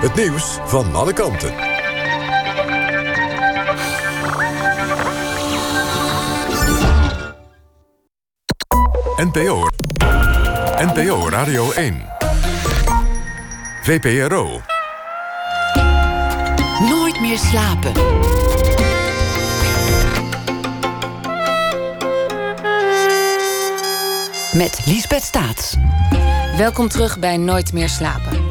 Het 0.00 0.14
nieuws 0.14 0.58
van 0.64 0.94
alle 0.94 1.12
kanten. 1.12 1.54
NPO. 9.16 9.66
NPO 10.78 11.28
Radio 11.28 11.72
1. 11.72 12.02
VPRO. 13.82 14.60
Nooit 16.88 17.20
meer 17.20 17.38
slapen. 17.38 17.92
Met 24.52 24.80
Liesbeth 24.84 25.22
Staats. 25.22 25.76
Welkom 26.56 26.88
terug 26.88 27.18
bij 27.18 27.36
Nooit 27.36 27.72
meer 27.72 27.88
slapen. 27.88 28.47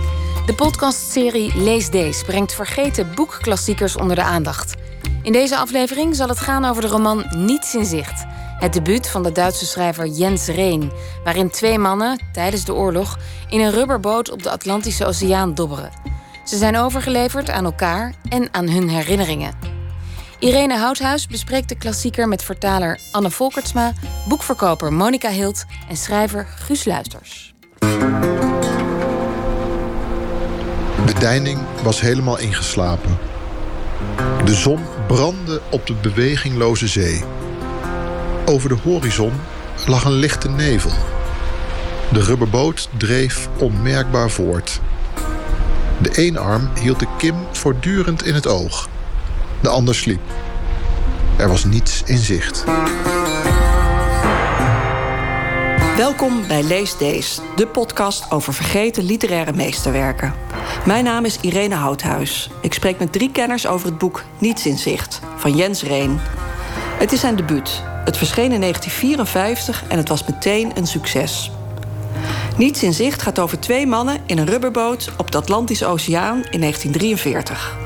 De 0.48 0.54
podcastserie 0.54 1.56
Lees 1.56 1.90
Deze 1.90 2.26
brengt 2.26 2.54
vergeten 2.54 3.12
boekklassiekers 3.16 3.96
onder 3.96 4.16
de 4.16 4.24
aandacht. 4.24 4.76
In 5.22 5.32
deze 5.32 5.58
aflevering 5.58 6.16
zal 6.16 6.28
het 6.28 6.40
gaan 6.40 6.66
over 6.66 6.82
de 6.82 6.88
roman 6.88 7.26
Niets 7.36 7.76
in 7.76 7.86
Zicht. 7.86 8.26
Het 8.60 8.74
debuut 8.74 9.10
van 9.10 9.24
de 9.24 9.32
Duitse 9.32 9.66
schrijver 9.66 10.08
Jens 10.08 10.48
Reen, 10.48 10.92
waarin 11.24 11.50
twee 11.50 11.80
mannen 11.80 12.20
tijdens 12.32 12.66
de 12.66 12.74
oorlog 12.74 13.18
in 13.50 13.60
een 13.60 13.72
rubberboot 13.72 14.32
op 14.32 14.44
de 14.44 14.50
Atlantische 14.50 15.06
Oceaan 15.06 15.54
dobberen. 15.54 15.92
Ze 16.44 16.58
zijn 16.58 16.78
overgeleverd 16.78 17.50
aan 17.50 17.66
elkaar 17.66 18.14
en 18.30 18.54
aan 18.54 18.70
hun 18.70 18.90
herinneringen. 18.90 19.54
Irene 20.40 20.78
Houthuis 20.78 21.28
bespreekt 21.28 21.70
de 21.70 21.78
klassieker 21.78 22.28
met 22.28 22.44
vertaler 22.44 23.00
Anne 23.12 23.32
Volkertsma, 23.32 23.94
boekverkoper 24.28 24.94
Monica 24.94 25.30
Hilt 25.30 25.66
en 25.90 25.98
schrijver 25.98 26.46
Guus 26.46 26.86
Luisters. 26.86 27.54
De 31.08 31.20
deining 31.20 31.60
was 31.84 32.02
helemaal 32.02 32.40
ingeslapen. 32.40 33.18
De 34.46 34.54
zon 34.54 34.80
brandde 35.08 35.62
op 35.72 35.88
de 35.88 35.94
bewegingloze 35.94 36.88
zee. 36.88 37.24
Over 38.46 38.70
de 38.70 38.78
horizon 38.84 39.32
lag 39.86 40.06
een 40.06 40.12
lichte 40.12 40.50
nevel. 40.50 40.92
De 42.12 42.22
rubberboot 42.22 42.90
dreef 42.98 43.50
onmerkbaar 43.58 44.30
voort. 44.30 44.82
De 46.02 46.26
een 46.28 46.38
arm 46.38 46.70
hield 46.80 47.00
de 47.00 47.08
kim 47.18 47.36
voortdurend 47.52 48.26
in 48.26 48.34
het 48.34 48.48
oog. 48.48 48.90
De 49.62 49.70
ander 49.70 49.96
sliep. 49.96 50.22
Er 51.38 51.48
was 51.48 51.66
niets 51.66 52.04
in 52.06 52.18
zicht. 52.18 52.64
Welkom 55.98 56.48
bij 56.48 56.64
Lees 56.64 56.98
Dees, 56.98 57.40
de 57.56 57.68
podcast 57.68 58.32
over 58.32 58.54
vergeten 58.54 59.04
literaire 59.04 59.54
meesterwerken. 59.54 60.47
Mijn 60.86 61.04
naam 61.04 61.26
is 61.26 61.38
Irene 61.42 61.76
Houthuis. 61.76 62.50
Ik 62.62 62.74
spreek 62.74 63.00
met 63.00 63.12
drie 63.12 63.32
kenners 63.32 63.68
over 63.68 63.88
het 63.88 63.98
boek 63.98 64.24
Niets 64.38 64.66
in 64.66 64.78
Zicht 64.78 65.22
van 65.36 65.56
Jens 65.56 65.84
Reen. 65.84 66.20
Het 67.00 67.12
is 67.12 67.20
zijn 67.20 67.36
debuut. 67.36 67.84
Het 68.06 68.18
verscheen 68.18 68.52
in 68.52 68.62
1954 68.62 69.84
en 69.88 69.98
het 69.98 70.10
was 70.10 70.26
meteen 70.26 70.72
een 70.76 70.88
succes. 70.88 71.52
Niets 72.58 72.84
in 72.84 72.94
Zicht 72.94 73.22
gaat 73.22 73.40
over 73.40 73.60
twee 73.60 73.88
mannen 73.88 74.22
in 74.26 74.38
een 74.38 74.46
rubberboot 74.46 75.12
op 75.18 75.32
de 75.32 75.38
Atlantische 75.38 75.86
Oceaan 75.86 76.44
in 76.50 76.60
1943. 76.60 77.78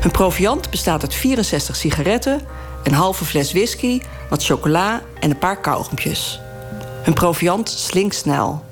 Hun 0.00 0.10
proviant 0.10 0.70
bestaat 0.70 1.02
uit 1.02 1.14
64 1.14 1.76
sigaretten, 1.76 2.40
een 2.82 2.92
halve 2.92 3.24
fles 3.24 3.52
whisky, 3.52 4.00
wat 4.28 4.44
chocola 4.44 5.02
en 5.20 5.30
een 5.30 5.38
paar 5.38 5.60
kauwgompjes. 5.60 6.40
Hun 7.02 7.14
proviant 7.14 7.68
slinkt 7.68 8.14
snel. 8.14 8.64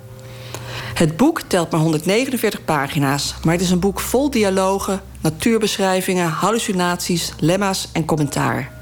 Het 0.94 1.16
boek 1.16 1.40
telt 1.40 1.70
maar 1.70 1.80
149 1.80 2.64
pagina's, 2.64 3.34
maar 3.44 3.52
het 3.52 3.62
is 3.62 3.70
een 3.70 3.80
boek 3.80 4.00
vol 4.00 4.30
dialogen, 4.30 5.00
natuurbeschrijvingen, 5.20 6.28
hallucinaties, 6.28 7.32
lemma's 7.38 7.88
en 7.92 8.04
commentaar. 8.04 8.72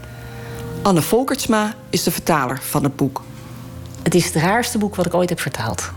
Anne 0.83 1.03
Volkertsma 1.03 1.75
is 1.91 2.03
de 2.03 2.11
vertaler 2.11 2.59
van 2.63 2.85
het 2.85 2.97
boek. 2.97 3.23
Het 4.03 4.15
is 4.15 4.25
het 4.25 4.35
raarste 4.35 4.79
boek 4.79 4.95
wat 4.95 5.07
ik 5.07 5.15
ooit 5.15 5.29
heb 5.29 5.41
vertaald. 5.41 5.91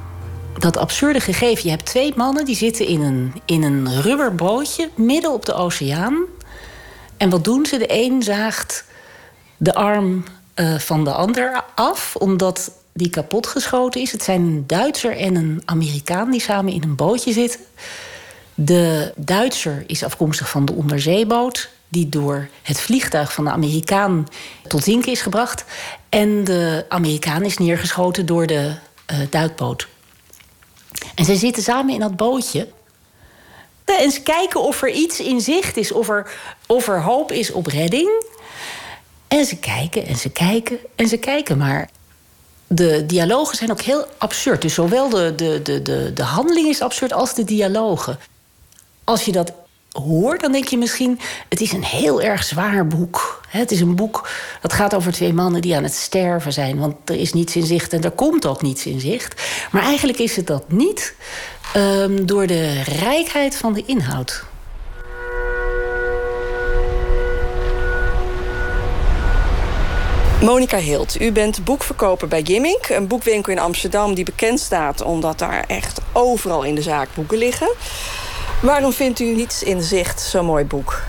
Dat 0.57 0.77
absurde 0.77 1.19
gegeven. 1.19 1.63
Je 1.63 1.69
hebt 1.69 1.85
twee 1.85 2.13
mannen 2.15 2.45
die 2.45 2.55
zitten 2.55 2.87
in 2.87 3.01
een, 3.01 3.33
in 3.45 3.63
een 3.63 4.01
rubberbootje 4.01 4.89
midden 4.95 5.33
op 5.33 5.45
de 5.45 5.53
oceaan. 5.53 6.23
En 7.17 7.29
wat 7.29 7.43
doen 7.43 7.65
ze? 7.65 7.77
De 7.77 7.85
een 7.87 8.23
zaagt 8.23 8.85
de 9.57 9.73
arm 9.73 10.23
uh, 10.55 10.79
van 10.79 11.03
de 11.03 11.11
ander 11.11 11.63
af, 11.75 12.15
omdat 12.15 12.71
die 12.93 13.09
kapotgeschoten 13.09 14.01
is. 14.01 14.11
Het 14.11 14.23
zijn 14.23 14.41
een 14.41 14.63
Duitser 14.67 15.17
en 15.17 15.35
een 15.35 15.61
Amerikaan 15.65 16.31
die 16.31 16.41
samen 16.41 16.73
in 16.73 16.83
een 16.83 16.95
bootje 16.95 17.33
zitten. 17.33 17.59
De 18.53 19.13
Duitser 19.15 19.83
is 19.87 20.03
afkomstig 20.03 20.49
van 20.49 20.65
de 20.65 20.73
onderzeeboot, 20.73 21.69
die 21.87 22.09
door 22.09 22.49
het 22.61 22.79
vliegtuig 22.79 23.33
van 23.33 23.43
de 23.43 23.51
Amerikaan 23.51 24.27
tot 24.67 24.83
zinken 24.83 25.11
is 25.11 25.21
gebracht. 25.21 25.65
En 26.09 26.43
de 26.43 26.85
Amerikaan 26.89 27.43
is 27.43 27.57
neergeschoten 27.57 28.25
door 28.25 28.47
de 28.47 28.73
uh, 29.11 29.17
duikboot. 29.29 29.87
En 31.15 31.25
ze 31.25 31.35
zitten 31.35 31.63
samen 31.63 31.93
in 31.93 31.99
dat 31.99 32.15
bootje. 32.15 32.67
En 33.85 34.11
ze 34.11 34.21
kijken 34.21 34.61
of 34.61 34.81
er 34.81 34.89
iets 34.89 35.19
in 35.19 35.41
zicht 35.41 35.77
is, 35.77 35.91
of 35.91 36.09
er, 36.09 36.31
of 36.67 36.87
er 36.87 37.01
hoop 37.01 37.31
is 37.31 37.51
op 37.51 37.67
redding. 37.67 38.09
En 39.27 39.45
ze 39.45 39.57
kijken 39.57 40.05
en 40.05 40.15
ze 40.15 40.29
kijken 40.29 40.77
en 40.95 41.07
ze 41.07 41.17
kijken. 41.17 41.57
Maar 41.57 41.89
de 42.75 43.05
dialogen 43.05 43.57
zijn 43.57 43.71
ook 43.71 43.81
heel 43.81 44.05
absurd. 44.17 44.61
Dus 44.61 44.73
zowel 44.73 45.09
de, 45.09 45.33
de, 45.35 45.59
de, 45.63 45.81
de, 45.81 46.11
de 46.13 46.23
handeling 46.23 46.67
is 46.67 46.81
absurd 46.81 47.13
als 47.13 47.33
de 47.33 47.43
dialogen. 47.43 48.19
Als 49.03 49.25
je 49.25 49.31
dat 49.31 49.53
hoort, 49.91 50.41
dan 50.41 50.51
denk 50.51 50.67
je 50.67 50.77
misschien... 50.77 51.19
het 51.49 51.61
is 51.61 51.71
een 51.71 51.83
heel 51.83 52.21
erg 52.21 52.43
zwaar 52.43 52.87
boek. 52.87 53.41
Het 53.47 53.71
is 53.71 53.81
een 53.81 53.95
boek 53.95 54.29
dat 54.61 54.73
gaat 54.73 54.95
over 54.95 55.11
twee 55.11 55.33
mannen 55.33 55.61
die 55.61 55.75
aan 55.75 55.83
het 55.83 55.93
sterven 55.93 56.53
zijn. 56.53 56.79
Want 56.79 56.95
er 57.05 57.15
is 57.15 57.33
niets 57.33 57.55
in 57.55 57.65
zicht 57.65 57.93
en 57.93 58.03
er 58.03 58.11
komt 58.11 58.45
ook 58.45 58.61
niets 58.61 58.85
in 58.85 58.99
zicht. 58.99 59.41
Maar 59.71 59.83
eigenlijk 59.83 60.19
is 60.19 60.35
het 60.35 60.47
dat 60.47 60.71
niet 60.71 61.15
um, 61.75 62.25
door 62.25 62.47
de 62.47 62.81
rijkheid 62.81 63.55
van 63.55 63.73
de 63.73 63.83
inhoud. 63.85 64.43
Monika 70.43 70.77
Hilt, 70.77 71.21
u 71.21 71.31
bent 71.31 71.63
boekverkoper 71.63 72.27
bij 72.27 72.43
Gimmink. 72.43 72.89
Een 72.89 73.07
boekwinkel 73.07 73.51
in 73.51 73.59
Amsterdam 73.59 74.13
die 74.13 74.23
bekend 74.23 74.59
staat... 74.59 75.01
omdat 75.01 75.39
daar 75.39 75.63
echt 75.67 76.01
overal 76.11 76.63
in 76.63 76.75
de 76.75 76.81
zaak 76.81 77.09
boeken 77.13 77.37
liggen. 77.37 77.73
Waarom 78.61 78.93
vindt 78.93 79.19
u 79.19 79.35
niets 79.35 79.63
in 79.63 79.81
zicht 79.81 80.21
zo'n 80.21 80.45
mooi 80.45 80.65
boek? 80.65 81.01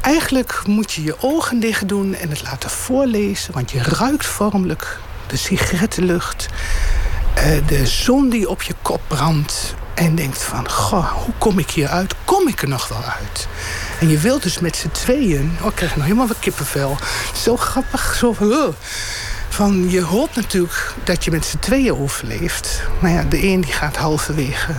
Eigenlijk 0.00 0.62
moet 0.66 0.92
je 0.92 1.02
je 1.02 1.16
ogen 1.20 1.60
dicht 1.60 1.88
doen 1.88 2.14
en 2.14 2.28
het 2.28 2.42
laten 2.42 2.70
voorlezen... 2.70 3.54
want 3.54 3.70
je 3.70 3.82
ruikt 3.82 4.26
vormelijk 4.26 4.98
de 5.26 5.36
sigarettenlucht... 5.36 6.46
Eh, 7.34 7.66
de 7.66 7.86
zon 7.86 8.28
die 8.28 8.48
op 8.48 8.62
je 8.62 8.74
kop 8.82 9.00
brandt... 9.06 9.74
en 9.94 10.14
denkt 10.14 10.42
van, 10.42 10.70
goh, 10.70 11.12
hoe 11.12 11.34
kom 11.38 11.58
ik 11.58 11.70
hier 11.70 11.88
uit? 11.88 12.14
Kom 12.24 12.48
ik 12.48 12.62
er 12.62 12.68
nog 12.68 12.88
wel 12.88 13.02
uit? 13.02 13.48
En 14.00 14.08
je 14.08 14.18
wilt 14.18 14.42
dus 14.42 14.58
met 14.58 14.76
z'n 14.76 14.90
tweeën... 14.90 15.56
Oh, 15.60 15.66
ik 15.66 15.74
krijg 15.74 15.96
nog 15.96 16.04
helemaal 16.04 16.26
wat 16.26 16.38
kippenvel. 16.38 16.96
Zo 17.34 17.56
grappig, 17.56 18.14
zo 18.14 18.36
van... 19.48 19.90
Je 19.90 20.02
hoopt 20.02 20.36
natuurlijk 20.36 20.94
dat 21.04 21.24
je 21.24 21.30
met 21.30 21.44
z'n 21.44 21.58
tweeën 21.58 21.96
overleeft. 21.96 22.82
Maar 23.00 23.10
ja, 23.10 23.22
de 23.22 23.42
een 23.42 23.60
die 23.60 23.72
gaat 23.72 23.96
halverwege 23.96 24.74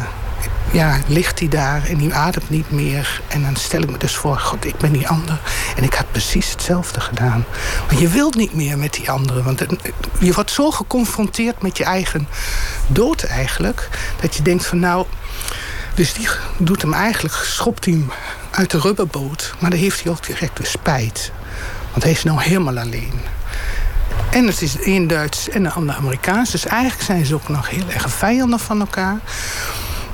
ja, 0.72 1.00
ligt 1.08 1.40
hij 1.40 1.48
daar 1.48 1.86
en 1.86 1.98
die 1.98 2.14
ademt 2.14 2.50
niet 2.50 2.72
meer. 2.72 3.22
En 3.28 3.42
dan 3.42 3.56
stel 3.56 3.82
ik 3.82 3.90
me 3.90 3.98
dus 3.98 4.16
voor, 4.16 4.40
god, 4.40 4.66
ik 4.66 4.78
ben 4.78 4.92
die 4.92 5.08
ander. 5.08 5.40
En 5.76 5.84
ik 5.84 5.94
had 5.94 6.12
precies 6.12 6.52
hetzelfde 6.52 7.00
gedaan. 7.02 7.46
Maar 7.88 8.00
je 8.00 8.08
wilt 8.08 8.36
niet 8.36 8.54
meer 8.54 8.78
met 8.78 8.94
die 8.94 9.12
andere. 9.12 9.44
Want 9.44 9.66
je 10.20 10.34
wordt 10.34 10.52
zo 10.52 10.72
geconfronteerd 10.72 11.62
met 11.62 11.78
je 11.78 11.84
eigen 11.84 12.28
dood 12.88 13.24
eigenlijk... 13.24 13.90
dat 14.22 14.36
je 14.36 14.42
denkt 14.42 14.66
van 14.66 14.80
nou... 14.80 15.06
Dus 15.94 16.14
die 16.14 16.28
doet 16.58 16.82
hem 16.82 16.94
eigenlijk, 16.94 17.36
schopt 17.36 17.86
hem 17.86 18.12
uit 18.60 18.72
de 18.72 18.80
rubberboot. 18.80 19.54
Maar 19.60 19.70
dan 19.70 19.80
heeft 19.80 20.04
hij 20.04 20.12
ook 20.12 20.26
direct 20.26 20.58
weer 20.58 20.68
spijt. 20.68 21.32
Want 21.92 22.04
hij 22.04 22.12
is 22.12 22.24
nou 22.24 22.42
helemaal 22.42 22.78
alleen. 22.78 23.14
En 24.32 24.48
het 24.48 24.62
is 24.62 24.80
één 24.80 25.08
Duits 25.08 25.50
en 25.50 25.64
de 25.64 25.70
ander 25.70 25.96
Amerikaans. 25.96 26.52
Dus 26.52 26.66
eigenlijk 26.66 27.04
zijn 27.04 27.26
ze 27.26 27.36
ook 27.36 27.48
nog 27.48 27.70
heel 27.70 27.90
erg 27.90 28.10
vijanden 28.10 28.60
van 28.60 28.80
elkaar. 28.80 29.20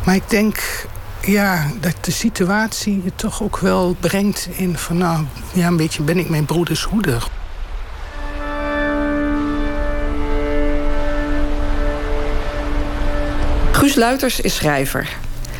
Maar 0.03 0.15
ik 0.15 0.29
denk 0.29 0.85
ja, 1.21 1.67
dat 1.79 1.95
de 2.01 2.11
situatie 2.11 3.01
je 3.03 3.11
toch 3.15 3.43
ook 3.43 3.57
wel 3.57 3.95
brengt 3.99 4.47
in 4.51 4.77
van 4.77 4.97
nou, 4.97 5.25
ja, 5.53 5.67
een 5.67 5.77
beetje 5.77 6.01
ben 6.01 6.17
ik 6.17 6.29
mijn 6.29 6.45
broeders 6.45 6.83
hoeder. 6.83 7.27
Guus 13.71 13.95
Luiters 13.95 14.39
is 14.39 14.55
schrijver. 14.55 15.17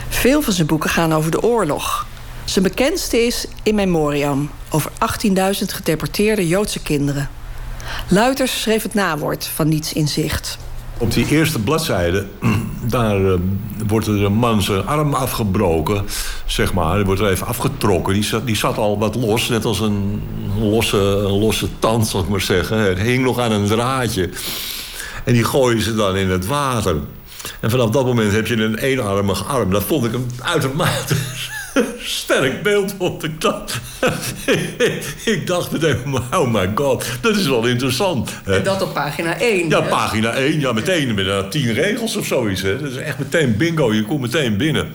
Veel 0.10 0.42
van 0.42 0.54
zijn 0.54 0.68
boeken 0.68 0.90
gaan 0.90 1.14
over 1.14 1.32
de 1.32 1.42
oorlog. 1.42 2.06
Zijn 2.46 2.64
bekendste 2.64 3.26
is 3.26 3.46
In 3.64 3.76
Memoriam, 3.76 4.50
over 4.70 4.92
18.000 4.92 5.36
gedeporteerde 5.66 6.48
Joodse 6.48 6.80
kinderen. 6.80 7.30
Luiters 8.08 8.62
schreef 8.62 8.84
het 8.84 8.94
nawoord 8.94 9.46
van 9.46 9.68
Niets 9.68 9.94
in 9.94 10.08
Zicht. 10.08 10.58
Op 10.98 11.14
die 11.14 11.28
eerste 11.28 11.60
bladzijde, 11.60 12.26
daar 12.84 13.22
uh, 13.22 13.34
wordt 13.88 14.08
er 14.08 14.24
een 14.24 14.34
man 14.34 14.62
zijn 14.62 14.86
arm 14.86 15.14
afgebroken, 15.14 16.06
zeg 16.46 16.74
maar. 16.74 16.96
Die 16.96 17.06
wordt 17.06 17.22
er 17.22 17.30
even 17.30 17.48
afgetrokken. 17.48 18.14
Die 18.14 18.24
zat, 18.24 18.46
die 18.46 18.56
zat 18.56 18.78
al 18.78 18.98
wat 18.98 19.16
los, 19.16 19.50
net 19.50 19.66
als 19.66 19.80
een 19.80 20.22
losse, 20.60 20.98
een 20.98 21.40
losse 21.40 21.68
tand, 21.80 22.08
zal 22.08 22.22
ik 22.22 22.28
maar 22.28 22.42
zeggen. 22.42 22.78
Het 22.78 23.00
hing 23.00 23.24
nog 23.24 23.40
aan 23.40 23.52
een 23.52 23.68
draadje. 23.68 24.30
En 25.24 25.34
die 25.34 25.44
gooien 25.44 25.82
ze 25.82 25.96
dan 25.96 26.16
in 26.16 26.30
het 26.30 26.46
water. 26.46 26.96
En 27.60 27.70
vanaf 27.70 27.90
dat 27.90 28.06
moment 28.06 28.32
heb 28.32 28.48
je 28.48 28.56
een 28.56 28.78
eenarmige 28.78 29.44
arm. 29.44 29.72
Dat 29.72 29.84
vond 29.84 30.06
ik 30.06 30.14
een 30.14 30.32
uitermate 30.42 31.16
sterk 32.00 32.64
beeld 32.64 32.96
op 32.98 33.22
de 33.22 33.30
klas. 33.30 33.80
ik 35.26 35.48
dacht 35.48 35.72
meteen, 35.72 35.98
oh 36.34 36.54
my 36.54 36.72
god, 36.76 37.06
dat 37.22 37.36
is 37.36 37.48
wel 37.48 37.66
interessant. 37.66 38.32
En 38.46 38.64
dat 38.64 38.82
op 38.82 38.94
pagina 38.94 39.40
1. 39.40 39.70
Ja, 39.70 39.82
pagina 39.82 40.32
1. 40.32 40.60
Ja, 40.60 40.72
meteen 40.72 41.16
met 41.16 41.52
tien 41.52 41.74
regels 41.74 42.16
of 42.16 42.26
zoiets. 42.26 42.62
Hè. 42.62 42.82
Dat 42.82 42.92
is 42.92 42.98
echt 42.98 43.20
meteen 43.20 43.58
bingo, 43.58 43.94
je 43.94 44.04
komt 44.04 44.22
meteen 44.22 44.58
binnen. 44.58 44.92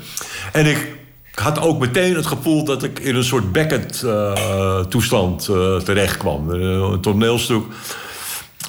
En 0.52 0.66
ik 0.66 0.98
had 1.34 1.60
ook 1.60 1.78
meteen 1.78 2.14
het 2.14 2.26
gevoel 2.26 2.64
dat 2.64 2.82
ik 2.82 2.98
in 2.98 3.16
een 3.16 3.24
soort 3.24 3.52
Beckett-toestand 3.52 5.48
uh, 5.50 5.56
uh, 5.56 5.76
terecht 5.76 6.16
kwam. 6.16 6.50
een 6.50 7.00
toneelstuk 7.00 7.64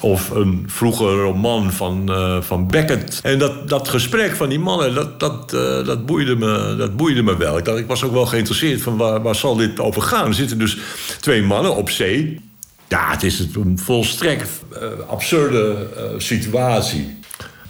of 0.02 0.30
een 0.30 0.64
vroege 0.66 1.04
roman 1.04 1.72
van, 1.72 2.10
uh, 2.10 2.36
van 2.40 2.66
Beckett. 2.66 3.20
En 3.22 3.38
dat, 3.38 3.68
dat 3.68 3.88
gesprek 3.88 4.36
van 4.36 4.48
die 4.48 4.58
mannen, 4.58 4.94
dat, 4.94 5.20
dat, 5.20 5.52
uh, 5.54 5.86
dat, 5.86 6.06
boeide 6.06 6.36
me, 6.36 6.74
dat 6.78 6.96
boeide 6.96 7.22
me 7.22 7.36
wel. 7.36 7.58
Ik, 7.58 7.64
dacht, 7.64 7.78
ik 7.78 7.86
was 7.86 8.04
ook 8.04 8.12
wel 8.12 8.26
geïnteresseerd 8.26 8.82
van 8.82 8.96
waar, 8.96 9.22
waar 9.22 9.34
zal 9.34 9.56
dit 9.56 9.80
over 9.80 10.02
gaan. 10.02 10.26
Er 10.26 10.34
zitten 10.34 10.58
dus 10.58 10.78
twee 11.20 11.42
mannen 11.42 11.76
op 11.76 11.90
zee. 11.90 12.40
Ja, 12.88 13.10
het 13.10 13.22
is 13.22 13.38
een 13.54 13.78
volstrekt 13.78 14.50
uh, 14.72 15.08
absurde 15.08 15.86
situatie. 16.18 17.20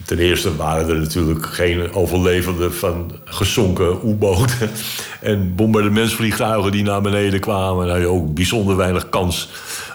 Ten 0.05 0.19
eerste 0.19 0.57
waren 0.57 0.89
er 0.89 0.99
natuurlijk 1.01 1.47
geen 1.47 1.93
overlevenden 1.93 2.75
van 2.75 3.13
gezonken 3.25 3.99
U-boten 4.05 4.71
en 5.21 5.55
bombardementsvliegtuigen 5.55 6.73
die 6.73 6.83
naar 6.83 7.01
beneden 7.01 7.41
kwamen. 7.41 7.87
Daar 7.87 7.95
had 7.95 8.05
je 8.05 8.11
ook 8.13 8.35
bijzonder 8.35 8.77
weinig 8.77 9.09
kans 9.09 9.49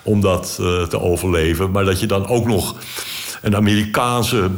om 0.08 0.22
dat 0.22 0.58
uh, 0.62 0.84
te 0.84 1.00
overleven. 1.00 1.72
Maar 1.72 1.86
dat 1.86 2.00
je 2.00 2.08
dan 2.08 2.28
ook 2.28 2.46
nog 2.46 2.76
een 3.42 3.56
Amerikaanse 3.56 4.50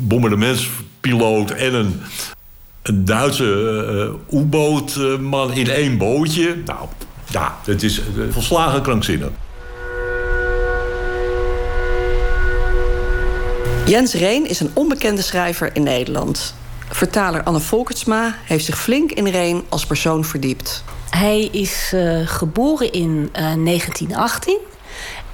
bombardementspiloot 0.00 1.50
en 1.50 1.74
een, 1.74 2.00
een 2.82 3.04
Duitse 3.04 4.18
uh, 4.30 4.40
U-bootman 4.40 5.52
in 5.52 5.70
één 5.70 5.98
bootje. 5.98 6.56
Nou, 6.64 6.88
ja, 7.30 7.58
het 7.64 7.82
is 7.82 8.00
volslagen 8.30 8.82
krankzinnig. 8.82 9.28
Jens 13.86 14.14
Reen 14.14 14.48
is 14.48 14.60
een 14.60 14.70
onbekende 14.72 15.22
schrijver 15.22 15.70
in 15.72 15.82
Nederland. 15.82 16.54
Vertaler 16.88 17.42
Anne 17.42 17.60
Volkertsma 17.60 18.34
heeft 18.44 18.64
zich 18.64 18.78
flink 18.78 19.12
in 19.12 19.26
Reen 19.26 19.62
als 19.68 19.86
persoon 19.86 20.24
verdiept. 20.24 20.84
Hij 21.10 21.40
is 21.40 21.92
uh, 21.94 22.20
geboren 22.28 22.92
in 22.92 23.10
uh, 23.10 23.54
1918 23.64 24.58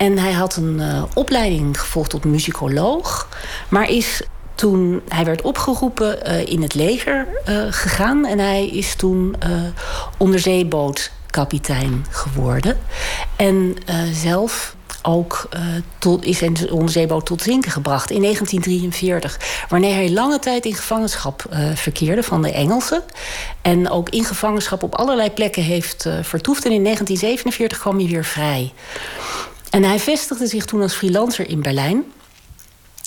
en 0.01 0.18
hij 0.18 0.32
had 0.32 0.57
een 0.57 0.78
uh, 0.78 1.03
opleiding 1.14 1.80
gevolgd 1.80 2.11
tot 2.11 2.24
muzikoloog, 2.24 3.28
maar 3.68 3.90
is 3.90 4.22
toen 4.55 5.03
hij 5.09 5.24
werd 5.24 5.42
opgeroepen 5.42 6.46
in 6.46 6.62
het 6.62 6.74
leger 6.74 7.26
gegaan 7.70 8.26
en 8.26 8.38
hij 8.38 8.66
is 8.66 8.94
toen 8.94 9.36
onderzeebootkapitein 10.16 12.07
geworden 12.11 12.78
en 13.36 13.76
zelf 14.12 14.76
ook 15.03 15.48
uh, 15.55 15.61
tot, 15.98 16.24
is 16.24 16.38
zijn 16.38 16.70
onderzeeboot 16.70 17.26
tot 17.26 17.42
zinken 17.42 17.70
gebracht 17.70 18.11
in 18.11 18.22
1943. 18.22 19.64
Wanneer 19.68 19.94
hij 19.94 20.11
lange 20.11 20.38
tijd 20.38 20.64
in 20.64 20.74
gevangenschap 20.74 21.44
verkeerde 21.74 22.22
van 22.22 22.42
de 22.42 22.53
Engelsen. 22.53 23.03
En 23.62 23.90
ook 23.90 24.09
in 24.09 24.24
gevangenschap 24.24 24.82
op 24.82 24.94
allerlei 24.94 25.30
plekken 25.30 25.62
heeft 25.62 26.09
vertoefd. 26.22 26.64
En 26.64 26.72
in 26.72 26.82
1947 26.84 27.78
kwam 27.78 27.98
hij 27.98 28.09
weer 28.09 28.24
vrij. 28.24 28.72
En 29.71 29.83
hij 29.83 29.99
vestigde 29.99 30.47
zich 30.47 30.64
toen 30.64 30.83
als 30.83 30.95
freelancer 30.95 31.49
in 31.49 31.62
Berlijn. 31.62 32.05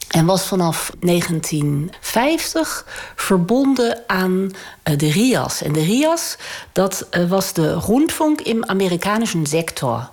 En 0.10 0.26
was 0.26 0.48
vanaf 0.48 0.92
1950 1.00 2.86
verbonden 3.16 4.04
aan 4.08 4.52
de 4.84 5.12
RIAS. 5.12 5.62
En 5.62 5.74
de 5.74 5.84
RIAS, 5.84 6.38
dat 6.72 7.08
was 7.28 7.54
de 7.54 7.80
Rundfunk 7.80 8.42
im 8.42 8.64
amerikanischen 8.64 9.46
sector. 9.46 10.10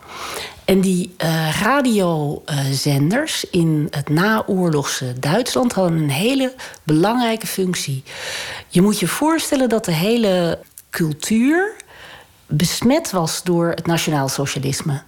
En 0.64 0.80
die 0.80 1.14
uh, 1.18 1.60
radiozenders 1.62 3.44
in 3.50 3.88
het 3.90 4.08
naoorlogse 4.08 5.18
Duitsland 5.18 5.72
hadden 5.72 5.98
een 5.98 6.10
hele 6.10 6.54
belangrijke 6.82 7.46
functie. 7.46 8.02
Je 8.68 8.82
moet 8.82 8.98
je 8.98 9.08
voorstellen 9.08 9.68
dat 9.68 9.84
de 9.84 9.92
hele 9.92 10.58
cultuur 10.90 11.76
besmet 12.50 13.10
was 13.10 13.42
door 13.42 13.68
het 13.68 13.86
nationaal 13.86 14.28
socialisme. 14.28 15.02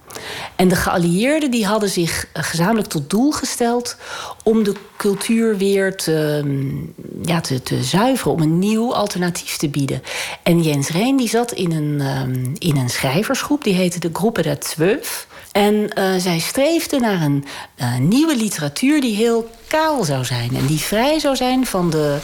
En 0.55 0.67
de 0.67 0.75
geallieerden 0.75 1.51
die 1.51 1.65
hadden 1.65 1.89
zich 1.89 2.27
eh, 2.33 2.43
gezamenlijk 2.43 2.87
tot 2.87 3.09
doel 3.09 3.31
gesteld 3.31 3.97
om 4.43 4.63
de 4.63 4.73
cultuur 4.97 5.57
weer 5.57 5.95
te, 5.95 6.41
mm, 6.43 6.93
ja, 7.21 7.41
te, 7.41 7.83
zuiveren, 7.83 8.31
om 8.31 8.41
een 8.41 8.59
nieuw 8.59 8.95
alternatief 8.95 9.57
te 9.57 9.69
bieden. 9.69 10.03
En 10.43 10.61
Jens 10.61 10.89
Reen 10.89 11.17
die 11.17 11.29
zat 11.29 11.51
in 11.51 11.71
een, 11.71 12.01
um, 12.01 12.53
in 12.57 12.77
een 12.77 12.89
schrijversgroep, 12.89 13.63
die 13.63 13.73
heette 13.73 13.99
de 13.99 14.09
Groepe 14.13 14.41
der 14.41 14.57
Zwölf. 14.57 15.32
En 15.53 15.89
uh, 15.97 16.13
zij 16.17 16.39
streefde 16.39 16.99
naar 16.99 17.21
een 17.21 17.45
uh, 17.77 17.97
nieuwe 17.97 18.35
literatuur 18.35 19.01
die 19.01 19.15
heel 19.15 19.49
kaal 19.67 20.03
zou 20.03 20.25
zijn. 20.25 20.55
En 20.55 20.65
die 20.65 20.79
vrij 20.79 21.19
zou 21.19 21.35
zijn 21.35 21.65
van 21.65 21.89
de 21.89 22.17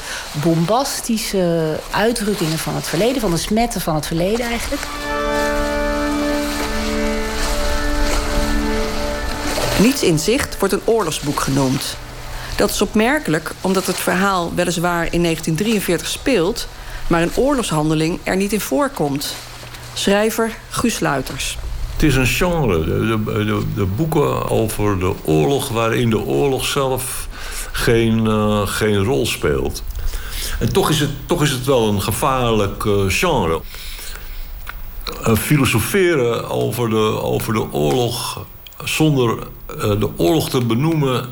bombastische 0.43 1.75
uitdrukkingen 1.91 2.57
van 2.57 2.75
het 2.75 2.87
verleden, 2.87 3.21
van 3.21 3.31
de 3.31 3.37
smetten 3.37 3.81
van 3.81 3.95
het 3.95 4.07
verleden 4.07 4.45
eigenlijk. 4.45 4.81
Niets 9.81 10.03
in 10.03 10.19
zicht 10.19 10.59
wordt 10.59 10.73
een 10.73 10.85
oorlogsboek 10.85 11.39
genoemd. 11.39 11.97
Dat 12.55 12.69
is 12.69 12.81
opmerkelijk 12.81 13.51
omdat 13.61 13.85
het 13.85 13.97
verhaal 13.97 14.53
weliswaar 14.55 15.13
in 15.13 15.23
1943 15.23 16.07
speelt, 16.07 16.67
maar 17.07 17.21
een 17.21 17.35
oorlogshandeling 17.35 18.19
er 18.23 18.35
niet 18.35 18.53
in 18.53 18.61
voorkomt. 18.61 19.35
Schrijver 19.93 20.51
Guus 20.69 20.99
Luiters. 20.99 21.57
Het 21.99 22.07
is 22.07 22.15
een 22.15 22.27
genre. 22.27 22.83
De, 22.83 23.23
de, 23.25 23.61
de, 23.75 23.85
boeken 23.85 24.49
over 24.49 24.99
de 24.99 25.13
oorlog 25.23 25.69
waarin 25.69 26.09
de 26.09 26.19
oorlog 26.19 26.65
zelf 26.65 27.27
geen, 27.71 28.25
uh, 28.25 28.67
geen 28.67 29.03
rol 29.03 29.25
speelt. 29.25 29.83
En 30.59 30.73
toch 30.73 30.89
is 30.89 30.99
het, 30.99 31.09
toch 31.25 31.41
is 31.41 31.51
het 31.51 31.65
wel 31.65 31.87
een 31.87 32.01
gevaarlijk 32.01 32.83
uh, 32.83 33.03
genre. 33.07 33.61
Uh, 35.27 35.35
filosoferen 35.35 36.49
over 36.49 36.89
de, 36.89 37.21
over 37.21 37.53
de 37.53 37.71
oorlog 37.71 38.45
zonder 38.83 39.37
de 39.77 40.09
oorlog 40.17 40.49
te 40.49 40.65
benoemen 40.65 41.29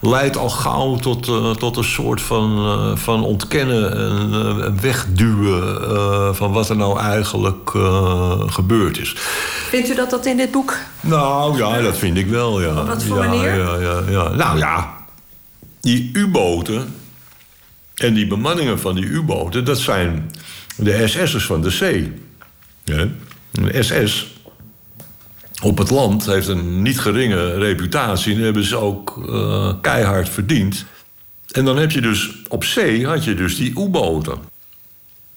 leidt 0.00 0.36
al 0.36 0.50
gauw 0.50 0.96
tot, 0.96 1.28
uh, 1.28 1.50
tot 1.50 1.76
een 1.76 1.84
soort 1.84 2.20
van, 2.20 2.58
uh, 2.58 2.96
van 2.96 3.24
ontkennen 3.24 3.96
en 3.96 4.30
uh, 4.32 4.80
wegduwen 4.80 6.36
van 6.36 6.52
wat 6.52 6.68
er 6.68 6.76
nou 6.76 6.98
eigenlijk 6.98 7.70
gebeurd 8.46 8.98
is. 8.98 9.14
Vindt 9.68 9.88
u 9.88 9.94
dat 9.94 10.10
dat 10.10 10.26
in 10.26 10.36
dit 10.36 10.50
boek? 10.50 10.76
Nou 11.00 11.56
ja, 11.56 11.80
dat 11.80 11.98
vind 11.98 12.16
ik 12.16 12.26
wel, 12.26 12.60
ja. 12.60 12.80
Op 12.80 12.86
wat 12.86 13.04
voor 13.04 13.22
ja, 13.22 13.28
manier? 13.28 13.58
Ja, 13.58 13.76
ja, 13.76 14.02
ja. 14.08 14.28
Nou 14.28 14.58
ja, 14.58 14.94
die 15.80 16.10
U-boten 16.12 16.94
en 17.94 18.14
die 18.14 18.26
bemanningen 18.26 18.80
van 18.80 18.94
die 18.94 19.04
U-boten, 19.04 19.64
dat 19.64 19.78
zijn 19.78 20.30
de 20.76 21.08
SS'ers 21.08 21.44
van 21.44 21.62
de 21.62 21.70
zee. 21.70 22.12
Ja? 22.84 23.06
De 23.50 23.82
SS 23.82 24.37
op 25.62 25.78
het 25.78 25.90
land 25.90 26.26
heeft 26.26 26.48
een 26.48 26.82
niet 26.82 27.00
geringe 27.00 27.54
reputatie. 27.54 28.34
En 28.34 28.40
hebben 28.40 28.64
ze 28.64 28.76
ook 28.76 29.24
uh, 29.28 29.72
keihard 29.80 30.28
verdiend. 30.28 30.84
En 31.50 31.64
dan 31.64 31.76
heb 31.76 31.90
je 31.90 32.00
dus 32.00 32.30
op 32.48 32.64
zee 32.64 33.06
had 33.06 33.24
je 33.24 33.34
dus 33.34 33.56
die 33.56 33.70
U-boten. 33.70 34.38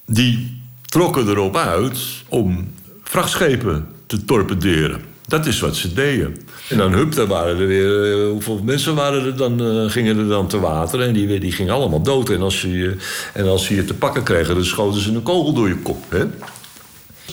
Die 0.06 0.60
trokken 0.84 1.28
erop 1.28 1.56
uit 1.56 1.98
om 2.28 2.74
vrachtschepen 3.02 3.86
te 4.06 4.24
torpederen. 4.24 5.00
Dat 5.26 5.46
is 5.46 5.60
wat 5.60 5.76
ze 5.76 5.92
deden. 5.92 6.36
En 6.68 6.76
dan 6.76 6.92
hup, 6.92 7.14
daar 7.14 7.26
waren 7.26 7.58
er 7.58 7.66
weer... 7.66 8.16
Uh, 8.16 8.30
hoeveel 8.30 8.60
mensen 8.62 8.94
waren 8.94 9.24
er 9.24 9.36
dan, 9.36 9.62
uh, 9.62 9.90
gingen 9.90 10.18
er 10.18 10.28
dan 10.28 10.48
te 10.48 10.60
water? 10.60 11.00
En 11.00 11.12
die, 11.12 11.40
die 11.40 11.52
gingen 11.52 11.74
allemaal 11.74 12.02
dood. 12.02 12.30
En 12.30 12.40
als, 12.40 12.62
je, 12.62 12.96
en 13.32 13.46
als 13.46 13.64
ze 13.64 13.74
je 13.74 13.84
te 13.84 13.94
pakken 13.94 14.22
kregen, 14.22 14.54
dan 14.54 14.64
schoten 14.64 15.00
ze 15.00 15.12
een 15.12 15.22
kogel 15.22 15.52
door 15.52 15.68
je 15.68 15.76
kop. 15.76 16.04
Hè? 16.08 16.24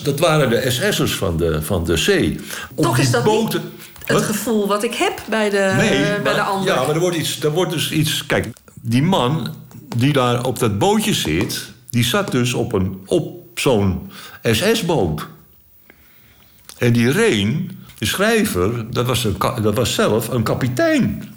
Dat 0.02 0.18
waren 0.18 0.50
de 0.50 0.70
SS'ers 0.70 1.14
van 1.14 1.36
de, 1.36 1.62
van 1.62 1.84
de 1.84 1.96
zee. 1.96 2.40
Op 2.74 2.84
Toch 2.84 2.98
is 2.98 3.10
dat 3.10 3.24
boten... 3.24 3.62
niet 3.62 3.72
het 4.04 4.22
gevoel 4.22 4.66
wat 4.66 4.82
ik 4.82 4.94
heb 4.94 5.22
bij 5.28 5.50
de, 5.50 5.72
nee, 5.76 6.00
uh, 6.00 6.06
bij 6.06 6.20
maar, 6.22 6.34
de 6.34 6.40
ander. 6.40 6.74
Ja, 6.74 6.82
maar 6.82 6.94
er 6.94 7.00
wordt, 7.00 7.16
iets, 7.16 7.42
er 7.42 7.50
wordt 7.50 7.72
dus 7.72 7.92
iets... 7.92 8.26
Kijk, 8.26 8.48
die 8.74 9.02
man 9.02 9.54
die 9.96 10.12
daar 10.12 10.44
op 10.44 10.58
dat 10.58 10.78
bootje 10.78 11.14
zit... 11.14 11.72
die 11.90 12.04
zat 12.04 12.30
dus 12.30 12.54
op, 12.54 12.72
een, 12.72 13.02
op 13.06 13.58
zo'n 13.58 14.10
SS-boot. 14.42 15.26
En 16.78 16.92
die 16.92 17.10
Reen, 17.10 17.78
de 17.98 18.06
schrijver, 18.06 18.92
dat 18.92 19.06
was, 19.06 19.24
een, 19.24 19.36
dat 19.62 19.74
was 19.74 19.94
zelf 19.94 20.28
een 20.28 20.42
kapitein 20.42 21.34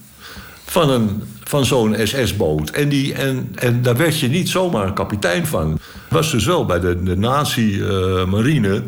van, 0.73 1.21
van 1.43 1.65
zo'n 1.65 1.95
SS-boot. 2.03 2.69
En, 2.69 2.89
die, 2.89 3.13
en, 3.13 3.51
en 3.55 3.81
daar 3.81 3.97
werd 3.97 4.19
je 4.19 4.27
niet 4.27 4.49
zomaar 4.49 4.93
kapitein 4.93 5.47
van. 5.47 5.79
Was 6.09 6.31
dus 6.31 6.45
wel 6.45 6.65
bij 6.65 6.79
de, 6.79 7.03
de 7.03 7.17
nazi-marine 7.17 8.81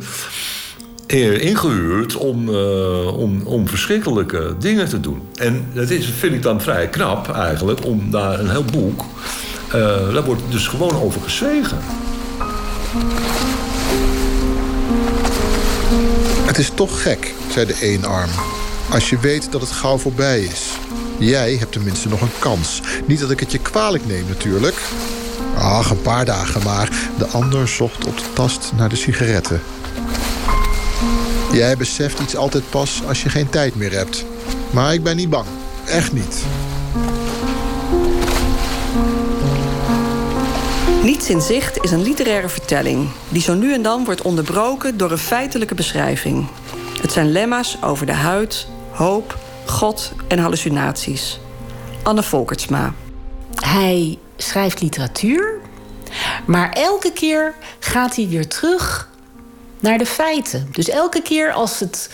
uh, 1.07 1.41
ingehuurd 1.41 2.15
om, 2.15 2.49
uh, 2.49 3.17
om, 3.17 3.41
om 3.41 3.67
verschrikkelijke 3.67 4.55
dingen 4.59 4.89
te 4.89 4.99
doen. 4.99 5.21
En 5.35 5.65
dat 5.73 5.89
is, 5.89 6.05
vind 6.05 6.33
ik 6.33 6.41
dan 6.41 6.61
vrij 6.61 6.87
knap 6.87 7.31
eigenlijk, 7.31 7.85
om 7.85 8.11
daar 8.11 8.39
een 8.39 8.49
heel 8.49 8.65
boek... 8.65 9.05
Uh, 9.67 10.13
daar 10.13 10.23
wordt 10.23 10.41
dus 10.49 10.67
gewoon 10.67 11.01
over 11.01 11.21
gezwegen. 11.21 11.77
Het 16.45 16.57
is 16.57 16.71
toch 16.75 17.01
gek, 17.01 17.33
zei 17.51 17.65
de 17.65 17.77
eenarm. 17.81 18.29
Als 18.91 19.09
je 19.09 19.19
weet 19.19 19.51
dat 19.51 19.61
het 19.61 19.71
gauw 19.71 19.97
voorbij 19.97 20.39
is. 20.39 20.77
Jij 21.17 21.55
hebt 21.55 21.71
tenminste 21.71 22.09
nog 22.09 22.21
een 22.21 22.39
kans. 22.39 22.81
Niet 23.05 23.19
dat 23.19 23.31
ik 23.31 23.39
het 23.39 23.51
je 23.51 23.59
kwalijk 23.59 24.05
neem 24.05 24.25
natuurlijk. 24.27 24.75
Ach, 25.57 25.89
een 25.89 26.01
paar 26.01 26.25
dagen 26.25 26.63
maar. 26.63 26.89
De 27.17 27.27
ander 27.27 27.67
zocht 27.67 28.05
op 28.05 28.17
de 28.17 28.33
tast 28.33 28.71
naar 28.75 28.89
de 28.89 28.95
sigaretten. 28.95 29.61
Jij 31.51 31.77
beseft 31.77 32.19
iets 32.19 32.35
altijd 32.35 32.69
pas 32.69 33.01
als 33.07 33.23
je 33.23 33.29
geen 33.29 33.49
tijd 33.49 33.75
meer 33.75 33.91
hebt. 33.91 34.25
Maar 34.71 34.93
ik 34.93 35.03
ben 35.03 35.15
niet 35.15 35.29
bang. 35.29 35.45
Echt 35.85 36.13
niet. 36.13 36.43
Niets 41.03 41.29
in 41.29 41.41
zicht 41.41 41.83
is 41.83 41.91
een 41.91 42.01
literaire 42.01 42.49
vertelling... 42.49 43.09
die 43.29 43.41
zo 43.41 43.53
nu 43.53 43.73
en 43.73 43.81
dan 43.81 44.05
wordt 44.05 44.21
onderbroken 44.21 44.97
door 44.97 45.11
een 45.11 45.17
feitelijke 45.17 45.75
beschrijving. 45.75 46.47
Het 47.01 47.11
zijn 47.11 47.31
lemma's 47.31 47.77
over 47.81 48.05
de 48.05 48.13
huid, 48.13 48.67
hoop, 48.91 49.37
God 49.65 50.11
en 50.27 50.39
hallucinaties. 50.39 51.39
Anne 52.03 52.23
Volkertsma. 52.23 52.93
Hij 53.55 54.17
schrijft 54.37 54.81
literatuur, 54.81 55.59
maar 56.45 56.69
elke 56.69 57.11
keer 57.11 57.53
gaat 57.79 58.15
hij 58.15 58.27
weer 58.27 58.47
terug 58.47 59.09
naar 59.79 59.97
de 59.97 60.05
feiten. 60.05 60.67
Dus 60.71 60.89
elke 60.89 61.21
keer 61.21 61.51
als 61.51 61.79
het 61.79 62.09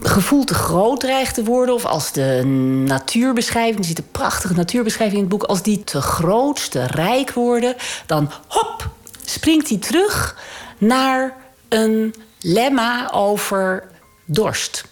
gevoel 0.00 0.44
te 0.44 0.54
groot 0.54 1.00
dreigt 1.00 1.34
te 1.34 1.44
worden, 1.44 1.74
of 1.74 1.84
als 1.84 2.12
de 2.12 2.42
natuurbeschrijving, 2.86 3.78
er 3.78 3.84
zit 3.84 3.98
een 3.98 4.10
prachtige 4.10 4.54
natuurbeschrijving 4.54 5.16
in 5.16 5.28
het 5.28 5.38
boek, 5.38 5.48
als 5.48 5.62
die 5.62 5.84
te 5.84 6.00
groot, 6.00 6.70
te 6.70 6.86
rijk 6.86 7.32
worden, 7.32 7.76
dan 8.06 8.30
hop, 8.48 8.88
springt 9.24 9.68
hij 9.68 9.78
terug 9.78 10.36
naar 10.78 11.36
een 11.68 12.14
lemma 12.40 13.10
over 13.12 13.84
dorst. 14.24 14.84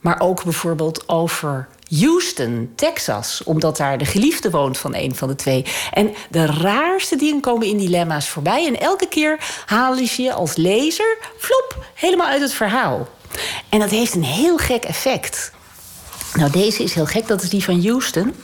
Maar 0.00 0.20
ook 0.20 0.44
bijvoorbeeld 0.44 1.08
over 1.08 1.68
Houston, 1.88 2.72
Texas, 2.74 3.42
omdat 3.44 3.76
daar 3.76 3.98
de 3.98 4.04
geliefde 4.04 4.50
woont 4.50 4.78
van 4.78 4.94
een 4.94 5.14
van 5.14 5.28
de 5.28 5.34
twee. 5.34 5.64
En 5.92 6.14
de 6.30 6.46
raarste 6.46 7.16
dingen 7.16 7.40
komen 7.40 7.66
in 7.66 7.78
dilemma's 7.78 8.28
voorbij. 8.28 8.66
En 8.66 8.80
elke 8.80 9.08
keer 9.08 9.62
halen 9.66 10.06
ze 10.06 10.22
je 10.22 10.32
als 10.32 10.56
lezer, 10.56 11.18
flop, 11.38 11.84
helemaal 11.94 12.26
uit 12.26 12.40
het 12.40 12.52
verhaal. 12.52 13.08
En 13.68 13.78
dat 13.78 13.90
heeft 13.90 14.14
een 14.14 14.24
heel 14.24 14.58
gek 14.58 14.84
effect. 14.84 15.52
Nou, 16.34 16.50
deze 16.50 16.82
is 16.82 16.94
heel 16.94 17.06
gek, 17.06 17.26
dat 17.26 17.42
is 17.42 17.48
die 17.48 17.64
van 17.64 17.82
Houston. 17.82 18.34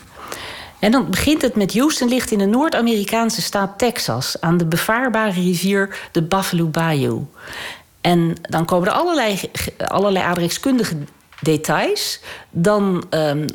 En 0.79 0.91
dan 0.91 1.11
begint 1.11 1.43
het 1.43 1.55
met 1.55 1.75
Houston 1.75 2.09
ligt 2.09 2.31
in 2.31 2.39
de 2.39 2.47
Noord-Amerikaanse 2.47 3.43
staat 3.43 3.79
Texas... 3.79 4.41
aan 4.41 4.57
de 4.57 4.67
bevaarbare 4.67 5.31
rivier 5.31 6.09
de 6.13 6.23
Buffalo 6.23 6.67
Bayou. 6.67 7.25
En 8.01 8.35
dan 8.43 8.65
komen 8.65 8.89
er 8.89 8.95
allerlei, 8.95 9.41
allerlei 9.89 10.25
aardrijkskundige 10.25 10.97
details. 11.41 12.21
Dan 12.51 13.05
um, 13.11 13.47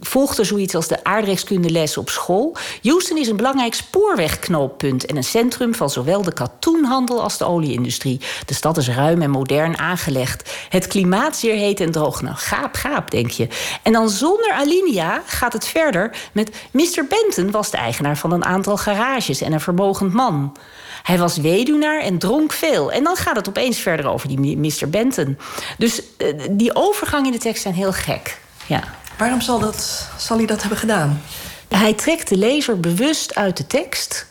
volgt 0.00 0.38
er 0.38 0.44
zoiets 0.44 0.74
als 0.74 0.88
de 0.88 1.04
aardrijkskundeles 1.04 1.96
op 1.96 2.08
school. 2.08 2.56
Houston 2.82 3.18
is 3.18 3.28
een 3.28 3.36
belangrijk 3.36 3.74
spoorwegknooppunt 3.74 5.06
en 5.06 5.16
een 5.16 5.24
centrum 5.24 5.74
van 5.74 5.90
zowel 5.90 6.22
de 6.22 6.32
katoenhandel 6.32 7.22
als 7.22 7.38
de 7.38 7.44
olieindustrie. 7.44 8.20
De 8.46 8.54
stad 8.54 8.76
is 8.76 8.88
ruim 8.88 9.22
en 9.22 9.30
modern 9.30 9.78
aangelegd. 9.78 10.50
Het 10.68 10.86
klimaat 10.86 11.36
zeer 11.36 11.54
heet 11.54 11.80
en 11.80 11.90
droog. 11.90 12.22
Nou, 12.22 12.36
gaap, 12.36 12.74
gaap, 12.74 13.10
denk 13.10 13.30
je. 13.30 13.48
En 13.82 13.92
dan 13.92 14.10
zonder 14.10 14.52
alinea 14.52 15.22
gaat 15.26 15.52
het 15.52 15.66
verder 15.66 16.16
met 16.32 16.50
Mr. 16.70 17.04
Benton 17.08 17.50
was 17.50 17.70
de 17.70 17.76
eigenaar 17.76 18.16
van 18.16 18.32
een 18.32 18.44
aantal 18.44 18.76
garages 18.76 19.40
en 19.40 19.52
een 19.52 19.60
vermogend 19.60 20.12
man. 20.12 20.56
Hij 21.02 21.18
was 21.18 21.36
weduwnaar 21.36 22.00
en 22.00 22.18
dronk 22.18 22.52
veel. 22.52 22.92
En 22.92 23.04
dan 23.04 23.16
gaat 23.16 23.36
het 23.36 23.48
opeens 23.48 23.78
verder 23.78 24.06
over 24.06 24.28
die 24.28 24.56
Mr. 24.56 24.88
Benton. 24.90 25.38
Dus 25.78 26.02
uh, 26.18 26.42
die 26.50 26.74
overgang 26.74 27.26
in 27.26 27.32
de 27.32 27.38
tekst 27.38 27.62
zijn 27.62 27.74
heel 27.74 27.92
gek. 27.92 28.40
Ja. 28.66 28.82
Waarom 29.18 29.40
zal, 29.40 29.58
dat, 29.58 30.08
zal 30.18 30.36
hij 30.36 30.46
dat 30.46 30.60
hebben 30.60 30.78
gedaan? 30.78 31.22
Hij 31.68 31.94
trekt 31.94 32.28
de 32.28 32.36
lezer 32.36 32.80
bewust 32.80 33.34
uit 33.34 33.56
de 33.56 33.66
tekst 33.66 34.26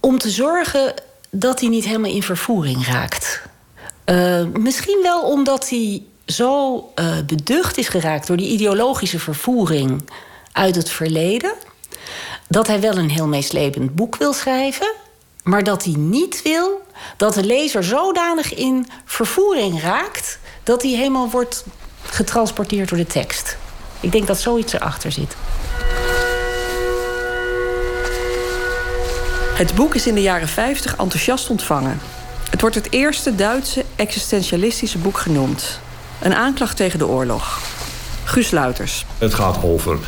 om 0.00 0.18
te 0.18 0.30
zorgen 0.30 0.94
dat 1.30 1.60
hij 1.60 1.68
niet 1.68 1.84
helemaal 1.84 2.10
in 2.10 2.22
vervoering 2.22 2.86
raakt. 2.86 3.42
Uh, 4.04 4.44
misschien 4.52 4.98
wel 5.02 5.22
omdat 5.22 5.68
hij 5.68 6.02
zo 6.26 6.76
uh, 6.94 7.06
beducht 7.26 7.78
is 7.78 7.88
geraakt 7.88 8.26
door 8.26 8.36
die 8.36 8.50
ideologische 8.50 9.18
vervoering 9.18 10.10
uit 10.52 10.74
het 10.74 10.90
verleden. 10.90 11.52
Dat 12.48 12.66
hij 12.66 12.80
wel 12.80 12.96
een 12.96 13.10
heel 13.10 13.26
meeslepend 13.26 13.94
boek 13.94 14.16
wil 14.16 14.32
schrijven, 14.32 14.92
maar 15.46 15.62
dat 15.62 15.84
hij 15.84 15.94
niet 15.96 16.42
wil 16.42 16.86
dat 17.16 17.34
de 17.34 17.44
lezer 17.44 17.84
zodanig 17.84 18.54
in 18.54 18.86
vervoering 19.04 19.80
raakt 19.82 20.38
dat 20.62 20.82
hij 20.82 20.90
helemaal 20.90 21.30
wordt 21.30 21.64
getransporteerd 22.02 22.88
door 22.88 22.98
de 22.98 23.06
tekst. 23.06 23.56
Ik 24.00 24.12
denk 24.12 24.26
dat 24.26 24.40
zoiets 24.40 24.72
erachter 24.72 25.12
zit. 25.12 25.36
Het 29.54 29.74
boek 29.74 29.94
is 29.94 30.06
in 30.06 30.14
de 30.14 30.22
jaren 30.22 30.48
50 30.48 30.96
enthousiast 30.96 31.50
ontvangen. 31.50 32.00
Het 32.50 32.60
wordt 32.60 32.76
het 32.76 32.92
eerste 32.92 33.34
Duitse 33.34 33.84
existentialistische 33.96 34.98
boek 34.98 35.18
genoemd. 35.18 35.80
Een 36.20 36.34
aanklacht 36.34 36.76
tegen 36.76 36.98
de 36.98 37.06
oorlog. 37.06 37.58
Guus 38.24 38.50
Luiters. 38.50 39.04
Het 39.18 39.34
gaat 39.34 39.62
over 39.62 39.98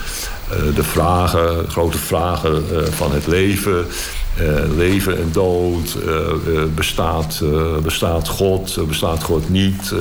uh, 0.53 0.75
de 0.75 0.85
vragen, 0.85 1.71
grote 1.71 1.99
vragen 1.99 2.67
uh, 2.73 2.85
van 2.85 3.13
het 3.13 3.27
leven. 3.27 3.87
Uh, 4.41 4.77
leven 4.77 5.19
en 5.19 5.29
dood. 5.33 5.97
bestaat, 6.75 7.43
bestaat 7.83 8.29
God? 8.29 8.87
bestaat 8.89 9.23
God 9.23 9.49
niet? 9.49 9.95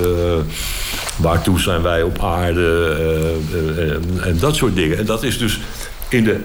waartoe 1.15 1.59
zijn 1.59 1.81
wij 1.81 2.01
op 2.01 2.23
aarde? 2.23 2.95
En, 4.23 4.39
dat 4.39 4.55
soort 4.55 4.76
dingen. 4.76 4.97
En 4.97 5.05
dat 5.05 5.23
is 5.23 5.38
dus 5.38 5.59
in 6.09 6.23
de 6.23 6.39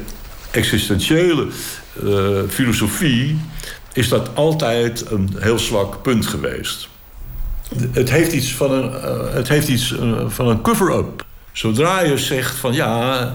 existentiële 0.50 1.46
filosofie 2.48 3.40
is 3.92 4.08
dat 4.08 4.30
altijd 4.34 5.10
een 5.10 5.36
heel 5.38 5.58
zwak 5.58 6.02
punt 6.02 6.26
geweest. 6.26 6.88
Het 7.92 8.10
heeft 8.10 8.32
iets 8.32 8.52
van 8.54 8.72
een, 8.72 8.92
het 9.32 9.48
heeft 9.48 9.68
iets, 9.68 9.94
van 10.26 10.48
een 10.48 10.60
cover-up. 10.60 11.24
Zodra 11.52 12.00
je 12.00 12.18
zegt 12.18 12.56
van 12.56 12.72
ja, 12.72 13.34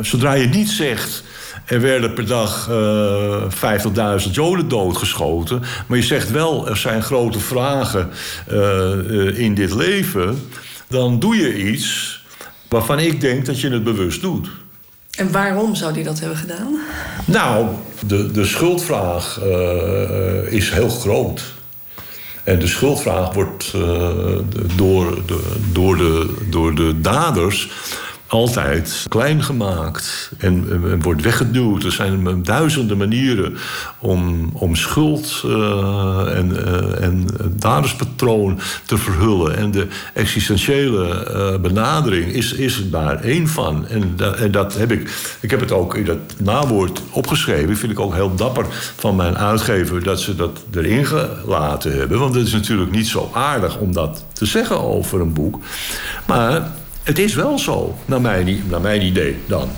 zodra 0.00 0.32
je 0.32 0.46
niet 0.46 0.70
zegt. 0.70 1.22
Er 1.66 1.80
werden 1.80 2.12
per 2.12 2.26
dag 2.26 2.68
50.000 4.24 4.30
Joden 4.30 4.68
doodgeschoten. 4.68 5.62
Maar 5.86 5.98
je 5.98 6.04
zegt 6.04 6.30
wel, 6.30 6.68
er 6.68 6.76
zijn 6.76 7.02
grote 7.02 7.40
vragen 7.40 8.10
in 9.34 9.54
dit 9.54 9.74
leven. 9.74 10.48
Dan 10.88 11.18
doe 11.18 11.36
je 11.36 11.70
iets 11.70 12.20
waarvan 12.68 12.98
ik 12.98 13.20
denk 13.20 13.46
dat 13.46 13.60
je 13.60 13.70
het 13.70 13.84
bewust 13.84 14.20
doet. 14.20 14.48
En 15.16 15.32
waarom 15.32 15.74
zou 15.74 15.92
die 15.92 16.04
dat 16.04 16.20
hebben 16.20 16.38
gedaan? 16.38 16.78
Nou, 17.24 17.66
de, 18.06 18.30
de 18.30 18.44
schuldvraag 18.44 19.40
uh, 19.42 20.52
is 20.52 20.70
heel 20.70 20.88
groot. 20.88 21.42
En 22.44 22.58
de 22.58 22.66
schuldvraag 22.66 23.32
wordt 23.32 23.72
uh, 23.76 23.82
door, 24.76 25.22
de, 25.26 25.40
door, 25.72 25.96
de, 25.96 26.34
door 26.50 26.74
de 26.74 27.00
daders 27.00 27.70
altijd 28.28 29.06
klein 29.08 29.42
gemaakt 29.42 30.30
en, 30.38 30.66
en, 30.70 31.02
wordt 31.02 31.22
weggeduwd. 31.22 31.84
Er 31.84 31.92
zijn 31.92 32.42
duizenden 32.42 32.96
manieren 32.96 33.56
om, 33.98 34.50
om 34.52 34.76
schuld 34.76 35.42
uh, 35.46 36.36
en, 36.36 36.50
uh, 36.50 37.02
en 37.02 37.26
daderspatroon 37.56 38.60
te 38.84 38.98
verhullen. 38.98 39.56
En 39.56 39.70
de 39.70 39.86
existentiële 40.14 41.28
uh, 41.30 41.60
benadering 41.60 42.32
is, 42.32 42.52
is 42.52 42.90
daar 42.90 43.20
één 43.20 43.48
van. 43.48 43.86
En 43.86 44.16
dat 44.50 44.74
heb 44.74 44.92
ik, 44.92 45.10
ik 45.40 45.50
heb 45.50 45.60
het 45.60 45.72
ook 45.72 45.94
in 45.94 46.04
dat 46.04 46.18
nawoord 46.38 47.02
opgeschreven. 47.10 47.76
Vind 47.76 47.92
ik 47.92 48.00
ook 48.00 48.14
heel 48.14 48.34
dapper 48.34 48.66
van 48.96 49.16
mijn 49.16 49.38
uitgever 49.38 50.02
dat 50.02 50.20
ze 50.20 50.36
dat 50.36 50.64
erin 50.74 51.06
gelaten 51.06 51.98
hebben. 51.98 52.18
Want 52.18 52.34
het 52.34 52.46
is 52.46 52.52
natuurlijk 52.52 52.90
niet 52.90 53.06
zo 53.06 53.30
aardig 53.32 53.78
om 53.78 53.92
dat 53.92 54.24
te 54.32 54.46
zeggen 54.46 54.80
over 54.80 55.20
een 55.20 55.32
boek. 55.32 55.58
Maar 56.26 56.70
het 57.06 57.18
is 57.18 57.34
wel 57.34 57.58
zo, 57.58 57.94
naar 58.04 58.20
mijn, 58.20 58.64
naar 58.68 58.80
mijn 58.80 59.02
idee 59.02 59.42
dan. 59.46 59.70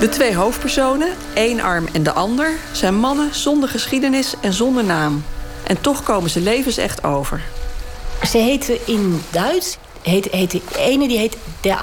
De 0.00 0.08
twee 0.10 0.34
hoofdpersonen, 0.34 1.08
één 1.34 1.60
arm 1.60 1.88
en 1.92 2.02
de 2.02 2.12
ander, 2.12 2.50
zijn 2.72 2.94
mannen 2.94 3.34
zonder 3.34 3.68
geschiedenis 3.68 4.34
en 4.40 4.52
zonder 4.52 4.84
naam. 4.84 5.24
En 5.62 5.80
toch 5.80 6.02
komen 6.02 6.30
ze 6.30 6.40
levensecht 6.40 7.04
over. 7.04 7.40
Ze 8.28 8.38
heten 8.38 8.86
in 8.86 9.22
Duits, 9.30 9.78
heet, 10.02 10.28
heet 10.30 10.50
de 10.50 10.62
ene 10.76 11.08
die 11.08 11.18
heet 11.18 11.36
de 11.60 11.76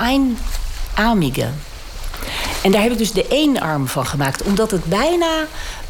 Einarmige. 0.96 1.50
En 2.64 2.72
daar 2.72 2.82
heb 2.82 2.92
ik 2.92 2.98
dus 2.98 3.12
de 3.12 3.28
één 3.28 3.60
arm 3.60 3.88
van 3.88 4.06
gemaakt, 4.06 4.44
omdat 4.44 4.72
het 4.72 4.86
bijna 4.86 5.46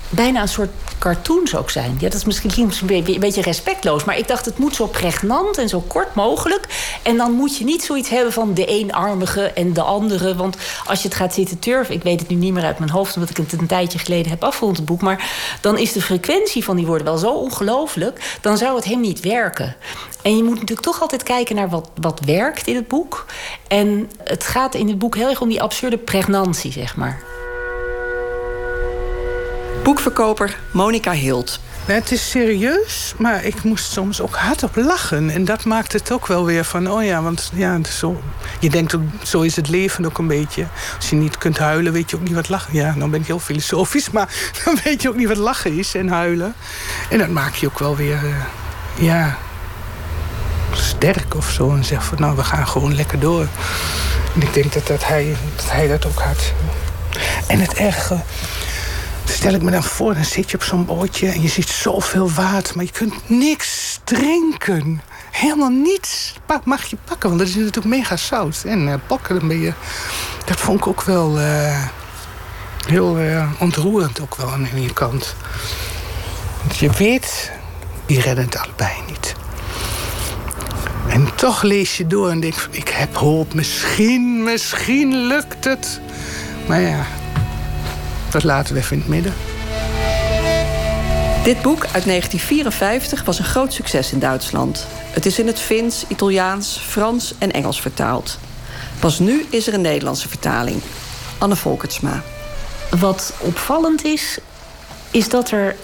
bijna 0.10 0.42
een 0.42 0.48
soort 0.48 0.70
cartoons 1.08 1.56
ook 1.56 1.70
zijn. 1.70 1.92
Ja, 2.00 2.10
dat 2.10 2.14
is 2.14 2.26
misschien 2.26 2.52
een 2.56 3.20
beetje 3.20 3.42
respectloos. 3.42 4.04
Maar 4.04 4.18
ik 4.18 4.28
dacht, 4.28 4.46
het 4.46 4.58
moet 4.58 4.76
zo 4.76 4.88
pregnant 4.88 5.58
en 5.58 5.70
zo 5.70 5.84
kort 5.88 6.16
mogelijk. 6.16 6.68
En 7.04 7.18
dan 7.18 7.32
moet 7.32 7.58
je 7.58 7.64
niet 7.64 7.84
zoiets 7.84 8.10
hebben 8.10 8.34
van 8.34 8.54
de 8.54 8.66
eenarmige 8.66 9.42
en 9.42 9.74
de 9.74 9.82
andere. 9.82 10.36
Want 10.36 10.58
als 10.86 11.02
je 11.02 11.08
het 11.08 11.18
gaat 11.18 11.34
zitten 11.34 11.60
turven... 11.60 11.96
ik 11.96 12.04
weet 12.04 12.20
het 12.20 12.30
nu 12.30 12.36
niet 12.36 12.54
meer 12.54 12.64
uit 12.64 12.80
mijn 12.80 12.92
hoofd... 12.92 13.16
omdat 13.16 13.30
ik 13.30 13.38
het 13.38 13.52
een 13.52 13.68
tijdje 13.68 14.00
geleden 14.00 14.32
heb 14.32 14.44
afgerond, 14.44 14.78
het 14.78 14.86
boek... 14.86 15.02
maar 15.02 15.32
dan 15.62 15.78
is 15.78 15.92
de 15.94 16.02
frequentie 16.02 16.64
van 16.64 16.76
die 16.76 16.86
woorden 16.86 17.06
wel 17.06 17.18
zo 17.18 17.32
ongelooflijk... 17.32 18.38
dan 18.42 18.58
zou 18.58 18.76
het 18.76 18.86
hem 18.86 19.00
niet 19.00 19.20
werken. 19.20 19.76
En 20.22 20.38
je 20.38 20.44
moet 20.44 20.54
natuurlijk 20.54 20.88
toch 20.88 21.02
altijd 21.02 21.24
kijken 21.24 21.56
naar 21.56 21.70
wat, 21.70 21.90
wat 22.02 22.20
werkt 22.26 22.68
in 22.68 22.76
het 22.76 22.88
boek. 22.88 23.26
En 23.68 24.10
het 24.24 24.44
gaat 24.44 24.76
in 24.76 24.88
het 24.88 25.00
boek 25.00 25.16
heel 25.16 25.30
erg 25.30 25.42
om 25.42 25.50
die 25.50 25.62
absurde 25.62 25.98
pregnantie, 25.98 26.72
zeg 26.72 26.96
maar. 26.96 27.37
Boekverkoper 29.88 30.58
Monica 30.72 31.12
Hilt. 31.12 31.60
het 31.86 32.12
is 32.12 32.30
serieus, 32.30 33.14
maar 33.18 33.46
ik 33.46 33.64
moest 33.64 33.92
soms 33.92 34.22
ook 34.22 34.36
hardop 34.36 34.76
lachen. 34.76 35.30
En 35.30 35.46
dat 35.46 35.66
maakt 35.66 35.94
het 35.94 36.12
ook 36.12 36.28
wel 36.28 36.46
weer 36.46 36.64
van, 36.64 36.92
oh 36.92 37.04
ja, 37.04 37.22
want 37.22 37.52
ja, 37.54 37.80
zo, 37.84 38.22
je 38.60 38.70
denkt 38.70 38.98
zo 39.24 39.42
is 39.42 39.56
het 39.56 39.70
leven 39.70 40.06
ook 40.06 40.18
een 40.18 40.28
beetje. 40.28 40.68
Als 40.96 41.10
je 41.10 41.16
niet 41.16 41.38
kunt 41.38 41.58
huilen, 41.58 41.94
weet 41.94 42.10
je 42.10 42.16
ook 42.16 42.22
niet 42.22 42.34
wat 42.34 42.50
lachen 42.50 42.74
Ja, 42.74 42.96
dan 42.98 43.12
ben 43.12 43.20
ik 43.20 43.28
heel 43.28 43.40
filosofisch, 43.40 44.10
maar 44.16 44.30
dan 44.66 44.78
weet 44.84 45.02
je 45.02 45.10
ook 45.10 45.16
niet 45.16 45.28
wat 45.28 45.38
lachen 45.38 45.78
is 45.78 45.96
en 45.96 46.08
huilen. 46.08 46.54
En 47.10 47.18
dat 47.18 47.30
maak 47.30 47.56
je 47.56 47.68
ook 47.68 47.80
wel 47.80 47.96
weer, 47.96 48.24
uh, 48.24 48.36
ja, 49.00 49.38
sterk 50.72 51.36
of 51.36 51.50
zo. 51.50 51.76
En 51.76 51.84
zeg 51.84 52.04
van, 52.04 52.18
nou, 52.20 52.36
we 52.36 52.44
gaan 52.44 52.68
gewoon 52.68 52.96
lekker 52.96 53.20
door. 53.20 53.48
En 54.36 54.42
ik 54.42 54.54
denk 54.54 54.74
dat, 54.74 54.88
dat, 54.88 55.08
hij, 55.08 55.36
dat 55.56 55.72
hij 55.72 55.88
dat 55.88 56.06
ook 56.06 56.20
had. 56.20 56.54
En 57.48 57.60
het 57.60 57.74
erge 57.74 58.24
stel 59.30 59.54
ik 59.54 59.62
me 59.62 59.72
dan 59.72 59.84
voor, 59.84 60.14
dan 60.14 60.26
zit 60.26 60.52
je 60.52 60.58
op 60.58 60.64
zo'n 60.64 60.86
bootje 60.86 61.28
en 61.28 61.42
je 61.42 61.48
ziet 61.48 61.70
zoveel 61.70 62.32
water, 62.32 62.76
maar 62.76 62.86
je 62.86 62.92
kunt 62.92 63.30
niks 63.30 64.00
drinken. 64.04 65.02
Helemaal 65.32 65.70
niets 65.70 66.34
mag 66.64 66.86
je 66.86 66.98
pakken, 67.04 67.30
want 67.30 67.42
dat 67.42 67.50
is 67.50 67.56
natuurlijk 67.56 67.86
mega 67.86 68.18
zout. 68.18 68.64
En 68.66 68.88
uh, 68.88 68.94
pakken, 69.08 69.40
dan 69.40 69.48
ben 69.48 69.60
je. 69.60 69.74
Dat 70.46 70.60
vond 70.60 70.80
ik 70.80 70.88
ook 70.88 71.04
wel 71.04 71.40
uh, 71.40 71.84
heel 72.88 73.20
uh, 73.20 73.52
ontroerend, 73.60 74.22
ook 74.22 74.36
wel 74.36 74.52
aan 74.52 74.68
je 74.76 74.94
kant. 74.94 75.36
Want 76.62 76.78
je 76.78 76.90
weet, 76.90 77.52
die 78.06 78.22
redden 78.22 78.46
het 78.46 78.58
allebei 78.58 78.94
niet. 79.08 79.36
En 81.08 81.36
toch 81.36 81.62
lees 81.62 81.98
je 81.98 82.08
door 82.08 82.30
en 82.30 82.40
denk: 82.40 82.68
ik 82.72 82.90
heb 82.90 83.16
hoop, 83.16 83.54
misschien, 83.54 84.44
misschien 84.44 85.28
lukt 85.28 85.66
het. 85.66 86.00
Maar 86.68 86.82
ja, 86.82 87.06
dat 88.32 88.44
laten 88.44 88.74
we 88.74 88.80
even 88.80 88.96
in 88.96 89.00
het 89.00 89.10
midden. 89.10 89.34
Dit 91.44 91.62
boek 91.62 91.84
uit 91.84 92.06
1954 92.06 93.24
was 93.24 93.40
een 93.40 93.46
groot 93.46 93.74
succes 93.74 94.12
in 94.12 94.20
Duitsland. 94.20 94.88
Het 95.10 95.26
is 95.26 95.40
in 95.40 95.48
het 95.48 95.60
Fins, 95.60 96.06
Italiaans, 96.08 96.78
Frans 96.78 97.34
en 97.38 97.52
Engels 97.52 97.82
vertaald. 97.82 98.38
Pas 99.00 99.20
nu 99.20 99.46
is 99.50 99.68
er 99.68 99.74
een 99.74 99.82
Nederlandse 99.82 100.30
vertaling. 100.30 100.82
Anne 101.38 101.56
Volkertsma. 101.56 102.24
Wat 103.00 103.34
opvallend 103.40 104.04
is, 104.04 104.38
is 105.12 105.30
dat 105.30 105.52
er 105.52 105.76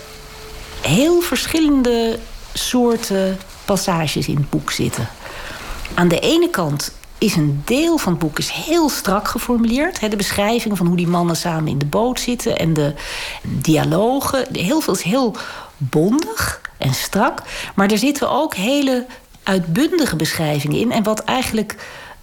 heel 0.82 1.22
verschillende 1.22 2.20
soorten 2.54 3.38
passages 3.66 4.28
in 4.28 4.36
het 4.36 4.50
boek 4.50 4.72
zitten. 4.72 5.08
Aan 5.94 6.08
de 6.08 6.20
ene 6.20 6.50
kant 6.50 6.92
is 7.24 7.36
een 7.36 7.62
deel 7.66 7.98
van 7.98 8.12
het 8.12 8.22
boek 8.22 8.40
is 8.40 8.50
heel 8.50 8.90
strak 8.90 9.28
geformuleerd. 9.28 10.10
De 10.12 10.16
beschrijving 10.16 10.78
van 10.78 10.88
hoe 10.88 10.96
die 10.96 11.08
mannen 11.08 11.36
samen 11.36 11.68
in 11.68 11.78
de 11.78 11.86
boot 11.86 12.20
zitten 12.20 12.58
en 12.58 12.74
de 12.74 12.94
dialogen. 13.42 14.48
Heel 14.52 14.82
veel 14.82 14.94
is 14.94 15.02
heel 15.02 15.36
bondig 15.78 16.62
en 16.78 16.94
strak. 16.94 17.42
Maar 17.76 17.92
er 17.92 17.98
zitten 17.98 18.30
ook 18.30 18.56
hele 18.56 19.06
uitbundige 19.44 20.16
beschrijvingen 20.16 20.80
in. 20.80 20.92
En 20.92 21.04
wat 21.04 21.24
eigenlijk 21.24 21.76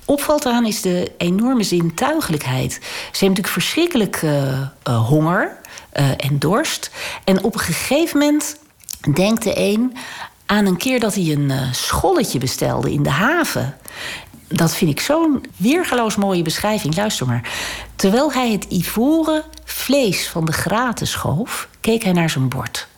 opvalt 0.05 0.47
aan 0.47 0.67
is 0.67 0.81
de 0.81 1.13
enorme 1.19 1.63
zintuigelijkheid. 1.63 2.73
Ze 2.73 2.79
hebben 2.81 3.29
natuurlijk 3.29 3.49
verschrikkelijk 3.49 4.23
uh, 4.23 4.61
uh, 4.89 5.09
honger 5.09 5.59
uh, 5.93 6.09
en 6.17 6.39
dorst. 6.39 6.91
En 7.25 7.45
op 7.45 7.55
een 7.55 7.61
gegeven 7.61 8.19
moment 8.19 8.57
denkt 9.15 9.43
de 9.43 9.59
een 9.59 9.97
aan 10.47 10.67
een 10.67 10.77
keer 10.77 11.01
dat 11.01 11.15
hij 11.15 11.25
een 11.25 11.53
scholletje 11.73 12.39
bestelde 12.39 12.93
in 12.93 13.03
de 13.03 13.11
haven 13.11 13.75
dat 14.53 14.75
vind 14.75 14.91
ik 14.91 15.01
zo'n 15.01 15.45
weergeloos 15.57 16.17
mooie 16.17 16.43
beschrijving. 16.43 16.97
Luister 16.97 17.27
maar. 17.27 17.51
Terwijl 17.97 18.33
hij 18.33 18.51
het 18.51 18.65
ivoren 18.65 19.43
vlees 19.65 20.29
van 20.29 20.45
de 20.45 20.53
graten 20.53 21.07
schoof, 21.07 21.69
keek 21.81 22.03
hij 22.03 22.13
naar 22.13 22.31
zijn 22.31 22.49
bord. 22.49 22.89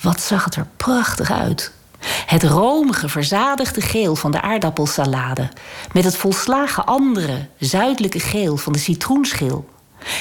Wat 0.00 0.20
zag 0.20 0.44
het 0.44 0.54
er 0.54 0.66
prachtig 0.76 1.30
uit. 1.30 1.72
Het 2.26 2.42
romige, 2.42 3.08
verzadigde 3.08 3.80
geel 3.80 4.16
van 4.16 4.30
de 4.30 4.40
aardappelsalade. 4.40 5.48
Met 5.92 6.04
het 6.04 6.16
volslagen 6.16 6.86
andere, 6.86 7.48
zuidelijke 7.58 8.20
geel 8.20 8.56
van 8.56 8.72
de 8.72 8.78
citroenschil. 8.78 9.68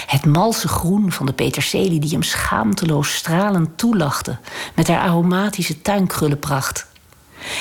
Het 0.05 0.25
malse 0.25 0.67
groen 0.67 1.11
van 1.11 1.25
de 1.25 1.33
peterselie 1.33 1.99
die 1.99 2.11
hem 2.11 2.23
schaamteloos 2.23 3.15
stralend 3.15 3.77
toelachte. 3.77 4.37
Met 4.75 4.87
haar 4.87 4.99
aromatische 4.99 5.81
tuinkrullenpracht. 5.81 6.87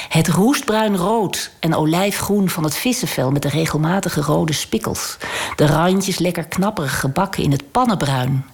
Het 0.08 0.28
roestbruin 0.28 0.96
rood 0.96 1.50
en 1.60 1.74
olijfgroen 1.74 2.48
van 2.48 2.64
het 2.64 2.76
vissenvel 2.76 3.30
met 3.30 3.42
de 3.42 3.48
regelmatige 3.48 4.20
rode 4.20 4.52
spikkels. 4.52 5.16
De 5.56 5.66
randjes 5.66 6.18
lekker 6.18 6.44
knapperig 6.44 7.00
gebakken 7.00 7.42
in 7.42 7.50
het 7.50 7.70
pannenbruin. 7.70 8.44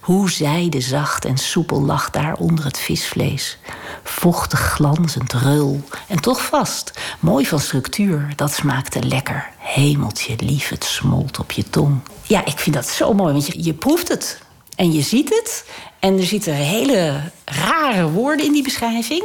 Hoe 0.00 0.30
zijde 0.30 0.80
zacht 0.80 1.24
en 1.24 1.36
soepel 1.36 1.82
lag 1.82 2.10
daar 2.10 2.34
onder 2.34 2.64
het 2.64 2.78
visvlees. 2.78 3.58
Vochtig, 4.02 4.60
glanzend, 4.60 5.32
rul 5.32 5.82
en 6.08 6.20
toch 6.20 6.44
vast. 6.44 6.92
Mooi 7.20 7.46
van 7.46 7.60
structuur, 7.60 8.32
dat 8.36 8.52
smaakte 8.52 9.02
lekker. 9.02 9.50
Hemeltje 9.58 10.34
lief, 10.38 10.68
het 10.68 10.84
smolt 10.84 11.38
op 11.38 11.50
je 11.50 11.70
tong. 11.70 12.00
Ja, 12.22 12.44
ik 12.44 12.58
vind 12.58 12.76
dat 12.76 12.88
zo 12.88 13.12
mooi, 13.12 13.32
want 13.32 13.46
je, 13.46 13.64
je 13.64 13.74
proeft 13.74 14.08
het. 14.08 14.44
En 14.76 14.92
je 14.92 15.02
ziet 15.02 15.28
het. 15.28 15.64
En 15.98 16.18
er 16.18 16.24
zitten 16.24 16.54
hele 16.54 17.20
rare 17.44 18.10
woorden 18.10 18.46
in 18.46 18.52
die 18.52 18.62
beschrijving. 18.62 19.24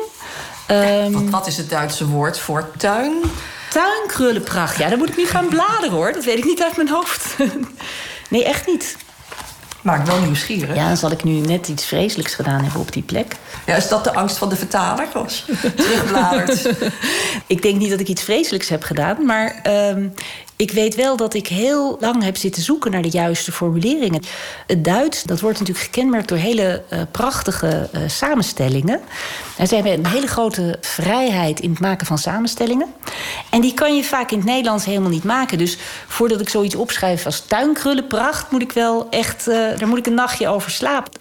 Um, 0.69 1.11
wat, 1.11 1.29
wat 1.29 1.47
is 1.47 1.57
het 1.57 1.69
Duitse 1.69 2.07
woord 2.07 2.39
voor 2.39 2.71
tuin? 2.77 3.13
Tuinkrullenpracht. 3.69 4.77
Ja, 4.77 4.89
dan 4.89 4.97
moet 4.97 5.09
ik 5.09 5.17
niet 5.17 5.29
gaan 5.29 5.47
bladeren 5.47 5.91
hoor. 5.91 6.13
Dat 6.13 6.23
weet 6.23 6.38
ik 6.38 6.45
niet 6.45 6.63
uit 6.63 6.75
mijn 6.75 6.89
hoofd. 6.89 7.35
nee, 8.29 8.43
echt 8.45 8.67
niet. 8.67 8.97
Maakt 9.81 10.07
wel 10.07 10.19
nieuwsgierig. 10.19 10.75
Ja, 10.75 10.88
dan 10.88 10.97
zal 10.97 11.11
ik 11.11 11.23
nu 11.23 11.31
net 11.31 11.67
iets 11.67 11.85
vreselijks 11.85 12.35
gedaan 12.35 12.63
hebben 12.63 12.81
op 12.81 12.91
die 12.91 13.03
plek. 13.03 13.35
Ja, 13.65 13.75
is 13.75 13.88
dat 13.88 14.03
de 14.03 14.13
angst 14.13 14.38
van 14.38 14.49
de 14.49 14.55
vertaler 14.55 15.07
als 15.13 15.45
je 15.61 15.73
terugbladert? 15.73 16.69
ik 17.47 17.61
denk 17.61 17.77
niet 17.77 17.89
dat 17.89 17.99
ik 17.99 18.07
iets 18.07 18.23
vreselijks 18.23 18.69
heb 18.69 18.83
gedaan, 18.83 19.25
maar 19.25 19.61
uh, 19.67 20.05
ik 20.61 20.71
weet 20.71 20.95
wel 20.95 21.15
dat 21.15 21.33
ik 21.33 21.47
heel 21.47 21.97
lang 21.99 22.23
heb 22.23 22.38
zitten 22.38 22.63
zoeken 22.63 22.91
naar 22.91 23.01
de 23.01 23.09
juiste 23.09 23.51
formuleringen. 23.51 24.23
Het 24.67 24.83
Duits, 24.83 25.23
dat 25.23 25.39
wordt 25.39 25.59
natuurlijk 25.59 25.85
gekenmerkt 25.85 26.27
door 26.27 26.38
hele 26.38 26.83
uh, 26.93 27.01
prachtige 27.11 27.89
uh, 27.93 28.01
samenstellingen. 28.07 29.01
En 29.57 29.67
ze 29.67 29.75
hebben 29.75 29.93
een 29.93 30.05
hele 30.05 30.27
grote 30.27 30.77
vrijheid 30.81 31.59
in 31.59 31.69
het 31.69 31.79
maken 31.79 32.07
van 32.07 32.17
samenstellingen. 32.17 32.88
En 33.49 33.61
die 33.61 33.73
kan 33.73 33.95
je 33.95 34.03
vaak 34.03 34.31
in 34.31 34.38
het 34.38 34.47
Nederlands 34.47 34.85
helemaal 34.85 35.09
niet 35.09 35.23
maken. 35.23 35.57
Dus 35.57 35.77
voordat 36.07 36.41
ik 36.41 36.49
zoiets 36.49 36.75
opschrijf 36.75 37.25
als 37.25 37.39
tuinkrullenpracht, 37.39 38.51
moet 38.51 38.61
ik 38.61 38.71
wel 38.71 39.09
echt, 39.09 39.47
uh, 39.47 39.55
daar 39.55 39.88
moet 39.88 39.97
ik 39.97 40.05
een 40.05 40.13
nachtje 40.13 40.47
over 40.47 40.71
slapen. 40.71 41.11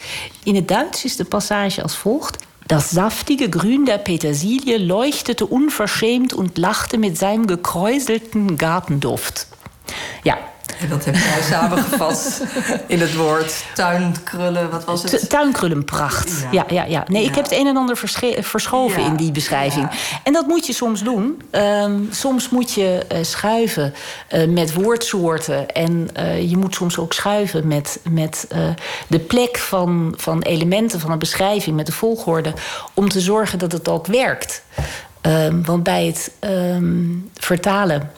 In 0.43 0.55
het 0.55 0.69
Duits 0.69 1.05
is 1.05 1.17
de 1.17 1.25
passage 1.25 1.83
als 1.83 1.97
volgt. 1.97 2.49
Das 2.71 2.93
saftige 2.93 3.51
Grün 3.51 3.85
der 3.85 3.99
Petersilie 3.99 4.79
leuchtete 4.79 5.45
unverschämt 5.45 6.33
und 6.33 6.57
lachte 6.57 6.99
mit 6.99 7.19
seinem 7.19 7.49
gekräuselten 7.49 8.59
Gartenduft. 8.59 9.49
Ja, 10.23 10.39
en 10.81 10.89
dat 10.89 11.05
heb 11.05 11.15
jij 11.15 11.43
samengevat 11.43 12.43
in 12.87 13.01
het 13.01 13.15
woord 13.15 13.65
tuinkrullen. 13.75 14.71
Wat 14.71 14.85
was 14.85 15.03
het? 15.03 15.29
Tuinkrullenpracht. 15.29 16.47
Ja, 16.51 16.65
ja, 16.69 16.83
ja. 16.83 16.85
ja. 16.85 17.05
Nee, 17.09 17.23
ja. 17.23 17.29
ik 17.29 17.35
heb 17.35 17.45
het 17.45 17.53
een 17.53 17.67
en 17.67 17.77
ander 17.77 17.97
verschoven 18.41 19.03
ja. 19.03 19.09
in 19.09 19.17
die 19.17 19.33
beschrijving. 19.33 19.91
En 20.23 20.33
dat 20.33 20.47
moet 20.47 20.67
je 20.67 20.73
soms 20.73 21.03
doen. 21.03 21.43
Um, 21.51 22.09
soms 22.11 22.49
moet 22.49 22.73
je 22.73 23.07
uh, 23.13 23.19
schuiven 23.23 23.95
uh, 24.31 24.49
met 24.49 24.75
woordsoorten. 24.75 25.69
En 25.69 26.09
uh, 26.17 26.51
je 26.51 26.57
moet 26.57 26.75
soms 26.75 26.99
ook 26.99 27.13
schuiven 27.13 27.67
met, 27.67 28.01
met 28.11 28.49
de 29.07 29.19
plek 29.19 29.59
van, 29.59 30.15
van 30.17 30.43
elementen 30.43 31.01
van 31.01 31.11
een 31.11 31.19
beschrijving, 31.19 31.77
met 31.77 31.87
de 31.87 31.93
volgorde. 31.93 32.53
Om 32.95 33.09
te 33.09 33.21
zorgen 33.21 33.59
dat 33.59 33.73
het 33.73 33.89
ook 33.89 34.07
werkt. 34.07 34.63
Um, 35.23 35.65
want 35.65 35.83
bij 35.83 36.07
het 36.07 36.33
um, 36.41 37.31
vertalen 37.35 38.11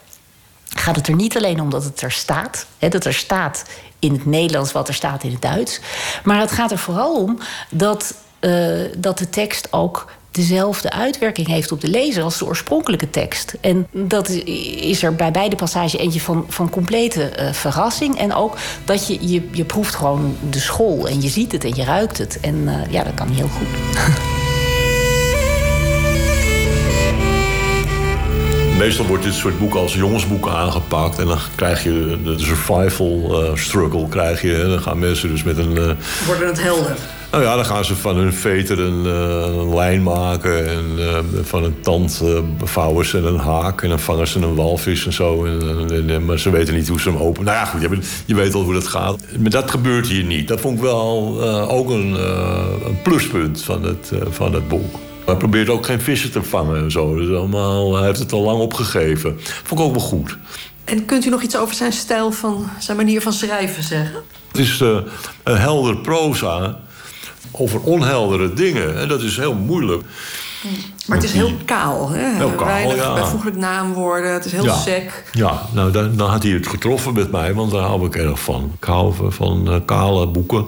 gaat 0.75 0.97
het 0.97 1.09
er 1.09 1.15
niet 1.15 1.37
alleen 1.37 1.61
om 1.61 1.71
dat 1.71 1.85
het 1.85 2.01
er 2.01 2.13
staat. 2.13 2.67
Hè, 2.79 2.89
dat 2.89 3.05
er 3.05 3.15
staat 3.15 3.65
in 3.99 4.13
het 4.13 4.27
Nederlands 4.27 4.73
wat 4.73 4.89
er 4.89 4.95
staat 4.95 5.23
in 5.23 5.31
het 5.31 5.43
Duits. 5.43 5.81
Maar 6.25 6.41
het 6.41 6.53
gaat 6.53 6.71
er 6.71 6.79
vooral 6.79 7.15
om 7.15 7.39
dat, 7.71 8.15
uh, 8.41 8.81
dat 8.97 9.19
de 9.19 9.31
tekst 9.31 9.73
ook 9.73 10.07
dezelfde 10.31 10.91
uitwerking 10.91 11.47
heeft 11.47 11.73
op 11.73 11.81
de 11.81 11.89
lezer 11.89 12.23
als 12.23 12.39
de 12.39 12.47
oorspronkelijke 12.47 13.11
tekst. 13.11 13.55
En 13.61 13.87
dat 13.91 14.29
is 14.29 15.03
er 15.03 15.15
bij 15.15 15.31
beide 15.31 15.57
passages 15.57 15.97
eentje 15.97 16.21
van, 16.21 16.45
van 16.49 16.71
complete 16.71 17.33
uh, 17.39 17.53
verrassing. 17.53 18.19
En 18.19 18.35
ook 18.35 18.57
dat 18.85 19.07
je, 19.07 19.29
je, 19.29 19.49
je 19.53 19.65
proeft 19.65 19.95
gewoon 19.95 20.37
de 20.51 20.61
school 20.61 21.09
en 21.09 21.23
je 21.23 21.29
ziet 21.29 21.53
het 21.53 21.65
en 21.65 21.75
je 21.75 21.85
ruikt 21.85 22.19
het. 22.19 22.41
En 22.41 22.55
uh, 22.55 22.75
ja, 22.91 23.03
dat 23.03 23.15
kan 23.15 23.29
heel 23.29 23.49
goed. 23.49 23.69
Meestal 28.83 29.07
wordt 29.07 29.25
dit 29.25 29.35
soort 29.35 29.59
boeken 29.59 29.81
als 29.81 29.95
jongensboek 29.95 30.49
aangepakt. 30.49 31.19
En 31.19 31.27
dan 31.27 31.39
krijg 31.55 31.85
je 31.85 32.19
de 32.25 32.39
survival 32.39 33.43
uh, 33.45 33.57
struggle. 33.57 34.09
Krijg 34.09 34.43
je, 34.43 34.63
en 34.63 34.69
dan 34.69 34.81
gaan 34.83 34.99
mensen 34.99 35.29
dus 35.29 35.43
met 35.43 35.59
een... 35.59 35.71
Uh, 35.71 35.91
Worden 36.27 36.47
het 36.47 36.63
helden? 36.63 36.97
Nou 37.31 37.45
ja, 37.45 37.55
dan 37.55 37.65
gaan 37.65 37.85
ze 37.85 37.97
van 37.97 38.17
hun 38.17 38.33
veter 38.33 38.81
een, 38.81 39.05
uh, 39.05 39.61
een 39.61 39.75
lijn 39.75 40.03
maken. 40.03 40.69
En 40.69 40.85
van 41.45 41.65
een 41.65 41.81
tand 41.81 42.23
vouwen 42.63 43.07
ze 43.07 43.19
een 43.19 43.39
haak. 43.39 43.83
En 43.83 43.89
dan 43.89 44.01
vangen 44.01 44.27
ze 44.27 44.39
een 44.39 44.55
walvis 44.55 45.07
en 45.07 45.13
zo. 45.13 45.45
En, 45.45 46.09
en, 46.09 46.25
maar 46.25 46.39
ze 46.39 46.51
weten 46.51 46.75
niet 46.75 46.89
hoe 46.89 47.01
ze 47.01 47.09
hem 47.09 47.19
openen. 47.19 47.45
Nou 47.45 47.57
ja, 47.59 47.65
goed, 47.65 47.81
je, 47.81 47.99
je 48.27 48.35
weet 48.35 48.55
al 48.55 48.63
hoe 48.63 48.75
dat 48.75 48.87
gaat. 48.87 49.21
Maar 49.39 49.51
dat 49.51 49.71
gebeurt 49.71 50.07
hier 50.07 50.25
niet. 50.25 50.49
Dat 50.49 50.61
vond 50.61 50.77
ik 50.77 50.83
wel 50.83 51.43
ook 51.69 51.91
een, 51.91 52.15
een 52.87 53.03
pluspunt 53.03 53.63
van 53.63 53.83
het, 53.83 54.13
van 54.31 54.55
het 54.55 54.69
boek. 54.69 54.99
Hij 55.33 55.41
probeert 55.41 55.69
ook 55.69 55.87
geen 55.87 56.01
vissen 56.01 56.33
te 56.33 56.43
vangen 56.43 56.83
en 56.83 56.91
zo. 56.91 57.17
Dus 57.17 57.37
allemaal, 57.37 57.97
hij 57.97 58.07
heeft 58.07 58.19
het 58.19 58.33
al 58.33 58.43
lang 58.43 58.61
opgegeven. 58.61 59.41
Vond 59.41 59.81
ik 59.81 59.87
ook 59.87 59.95
wel 59.95 60.05
goed. 60.05 60.37
En 60.85 61.05
kunt 61.05 61.25
u 61.25 61.29
nog 61.29 61.43
iets 61.43 61.57
over 61.57 61.75
zijn 61.75 61.93
stijl 61.93 62.33
van, 62.33 62.69
zijn 62.79 62.97
manier 62.97 63.21
van 63.21 63.33
schrijven 63.33 63.83
zeggen? 63.83 64.23
Het 64.49 64.61
is 64.61 64.81
uh, 64.81 64.99
een 65.43 65.57
helder 65.57 65.97
proza 65.97 66.79
over 67.51 67.81
onheldere 67.81 68.53
dingen. 68.53 68.99
En 68.99 69.09
dat 69.09 69.23
is 69.23 69.37
heel 69.37 69.55
moeilijk. 69.55 70.03
Maar 71.07 71.17
het 71.17 71.27
is 71.27 71.33
heel 71.33 71.53
kaal, 71.65 72.11
hè? 72.11 72.37
Heel 72.37 72.51
kaal, 72.51 72.67
Weinig 72.67 72.97
ja. 72.97 73.15
bijvoeglijk 73.15 73.57
naamwoorden. 73.57 74.33
Het 74.33 74.45
is 74.45 74.53
heel 74.53 74.65
ja. 74.65 74.77
sec. 74.77 75.25
Ja, 75.33 75.63
nou, 75.73 75.91
dan, 75.91 76.17
dan 76.17 76.31
had 76.31 76.43
hij 76.43 76.53
het 76.53 76.67
getroffen 76.67 77.15
met 77.15 77.31
mij, 77.31 77.55
want 77.55 77.71
daar 77.71 77.83
hou 77.83 78.07
ik 78.07 78.17
erg 78.17 78.41
van. 78.41 78.73
Ik 78.81 78.85
hou 78.85 79.15
van, 79.15 79.33
van 79.33 79.73
uh, 79.73 79.77
kale 79.85 80.27
boeken. 80.27 80.67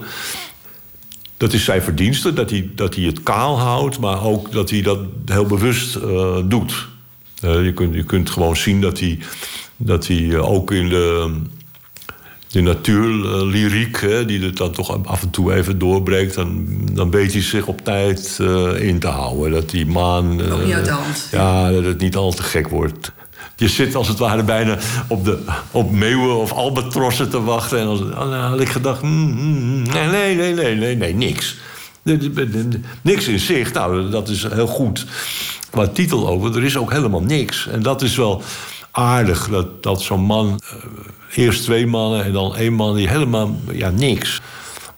Dat 1.37 1.53
is 1.53 1.65
zijn 1.65 1.83
verdienste, 1.83 2.33
dat 2.33 2.51
hij, 2.51 2.71
dat 2.75 2.95
hij 2.95 3.05
het 3.05 3.23
kaal 3.23 3.59
houdt, 3.59 3.99
maar 3.99 4.25
ook 4.25 4.53
dat 4.53 4.71
hij 4.71 4.83
dat 4.83 4.99
heel 5.25 5.47
bewust 5.47 5.97
uh, 5.97 6.37
doet. 6.45 6.89
Uh, 7.45 7.65
je, 7.65 7.73
kunt, 7.73 7.95
je 7.95 8.05
kunt 8.05 8.31
gewoon 8.31 8.57
zien 8.57 8.81
dat 8.81 9.01
hij, 9.01 9.19
dat 9.77 10.07
hij 10.07 10.17
uh, 10.17 10.51
ook 10.51 10.73
in 10.73 10.89
de, 10.89 11.37
de 12.49 12.61
natuurlyriek, 12.61 14.01
hè, 14.01 14.25
die 14.25 14.43
het 14.43 14.57
dan 14.57 14.73
toch 14.73 15.05
af 15.07 15.23
en 15.23 15.31
toe 15.31 15.55
even 15.55 15.79
doorbreekt, 15.79 16.35
dan, 16.35 16.67
dan 16.93 17.11
weet 17.11 17.33
hij 17.33 17.43
zich 17.43 17.67
op 17.67 17.85
tijd 17.85 18.39
in 18.79 18.99
te 18.99 19.07
houden. 19.07 19.51
Dat 19.51 19.71
die 19.71 19.87
maan. 19.87 20.53
Ook 20.53 20.65
niet 20.65 20.75
uit 20.75 20.85
de 20.85 20.91
hand. 20.91 21.29
Ja, 21.31 21.71
dat 21.71 21.85
het 21.85 22.01
niet 22.01 22.17
al 22.17 22.33
te 22.33 22.43
gek 22.43 22.69
wordt. 22.69 23.13
Je 23.57 23.69
zit 23.69 23.95
als 23.95 24.09
het 24.09 24.19
ware 24.19 24.43
bijna 24.43 24.79
op, 25.09 25.25
de, 25.25 25.39
op 25.71 25.91
meeuwen 25.91 26.37
of 26.37 26.53
albatrossen 26.53 27.31
te 27.31 27.43
wachten. 27.43 27.79
En 27.79 27.87
dan 28.15 28.33
had 28.33 28.61
ik 28.61 28.69
gedacht, 28.69 29.03
mm, 29.03 29.83
nee, 29.83 30.07
nee, 30.09 30.35
nee, 30.37 30.55
nee, 30.55 30.75
nee, 30.75 30.97
nee, 30.97 31.15
niks. 31.15 31.57
Niks 33.03 33.29
in 33.29 33.39
zicht, 33.39 33.75
nou, 33.75 34.11
dat 34.11 34.29
is 34.29 34.43
heel 34.43 34.67
goed. 34.67 35.07
Qua 35.71 35.87
titel 35.87 36.29
over, 36.29 36.57
er 36.57 36.65
is 36.65 36.77
ook 36.77 36.93
helemaal 36.93 37.23
niks. 37.23 37.69
En 37.69 37.83
dat 37.83 38.03
is 38.03 38.17
wel 38.17 38.43
aardig, 38.91 39.49
dat, 39.49 39.83
dat 39.83 40.03
zo'n 40.03 40.21
man... 40.21 40.61
Uh, 40.65 41.05
eerst 41.37 41.63
twee 41.63 41.87
mannen 41.87 42.25
en 42.25 42.33
dan 42.33 42.57
één 42.57 42.73
man 42.73 42.95
die 42.95 43.09
helemaal, 43.09 43.57
ja, 43.73 43.91
niks. 43.91 44.41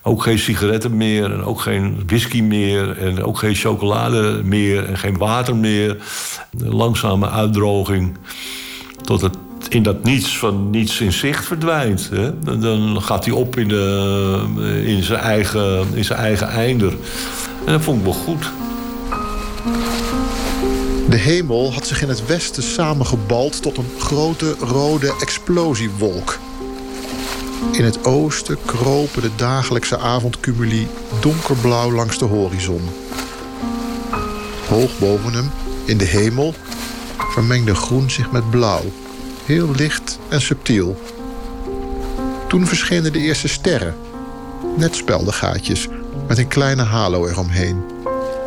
Ook 0.09 0.23
geen 0.23 0.39
sigaretten 0.39 0.97
meer 0.97 1.33
en 1.33 1.45
ook 1.45 1.61
geen 1.61 2.03
whisky 2.07 2.43
meer... 2.43 2.99
en 2.99 3.23
ook 3.23 3.39
geen 3.39 3.55
chocolade 3.55 4.41
meer 4.45 4.85
en 4.85 4.99
geen 4.99 5.19
water 5.19 5.57
meer. 5.57 5.97
Langzame 6.59 7.29
uitdroging 7.29 8.17
tot 9.05 9.21
het 9.21 9.37
in 9.69 9.83
dat 9.83 10.05
niets 10.05 10.39
van 10.39 10.71
niets 10.71 11.01
in 11.01 11.13
zicht 11.13 11.45
verdwijnt. 11.45 12.11
Hè? 12.13 12.59
Dan 12.59 13.03
gaat 13.03 13.25
hij 13.25 13.35
op 13.35 13.59
in, 13.59 13.69
de, 13.69 14.83
in, 14.85 15.03
zijn 15.03 15.21
eigen, 15.21 15.87
in 15.95 16.05
zijn 16.05 16.19
eigen 16.19 16.49
einder. 16.49 16.93
En 17.65 17.73
dat 17.73 17.83
vond 17.83 17.99
ik 17.99 18.05
wel 18.05 18.13
goed. 18.13 18.53
De 21.09 21.17
hemel 21.17 21.73
had 21.73 21.87
zich 21.87 22.03
in 22.03 22.09
het 22.09 22.27
westen 22.27 22.63
samengebald 22.63 23.63
tot 23.63 23.77
een 23.77 23.91
grote 23.99 24.55
rode 24.61 25.15
explosiewolk. 25.21 26.39
In 27.73 27.85
het 27.85 28.05
oosten 28.05 28.59
kropen 28.65 29.23
de 29.23 29.35
dagelijkse 29.37 29.99
avondcumuli 29.99 30.89
donkerblauw 31.21 31.93
langs 31.93 32.19
de 32.19 32.25
horizon. 32.25 32.89
Hoog 34.69 34.99
boven 34.99 35.33
hem, 35.33 35.51
in 35.85 35.99
de 35.99 36.05
hemel, 36.05 36.55
vermengde 37.17 37.75
groen 37.75 38.11
zich 38.11 38.31
met 38.31 38.51
blauw, 38.51 38.85
heel 39.45 39.71
licht 39.71 40.19
en 40.29 40.41
subtiel. 40.41 41.01
Toen 42.49 42.67
verschenen 42.67 43.13
de 43.13 43.19
eerste 43.19 43.49
sterren, 43.49 43.95
Net 44.77 44.97
speldengaatjes 44.97 45.89
met 46.29 46.39
een 46.39 46.49
kleine 46.49 46.83
halo 46.83 47.27
eromheen. 47.27 47.85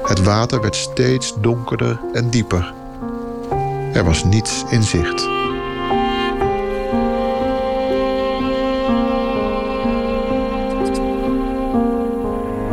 Het 0.03 0.23
water 0.23 0.61
werd 0.61 0.75
steeds 0.75 1.33
donkerder 1.41 1.99
en 2.13 2.29
dieper. 2.29 2.73
Er 3.93 4.03
was 4.03 4.23
niets 4.23 4.63
in 4.69 4.83
zicht. 4.83 5.38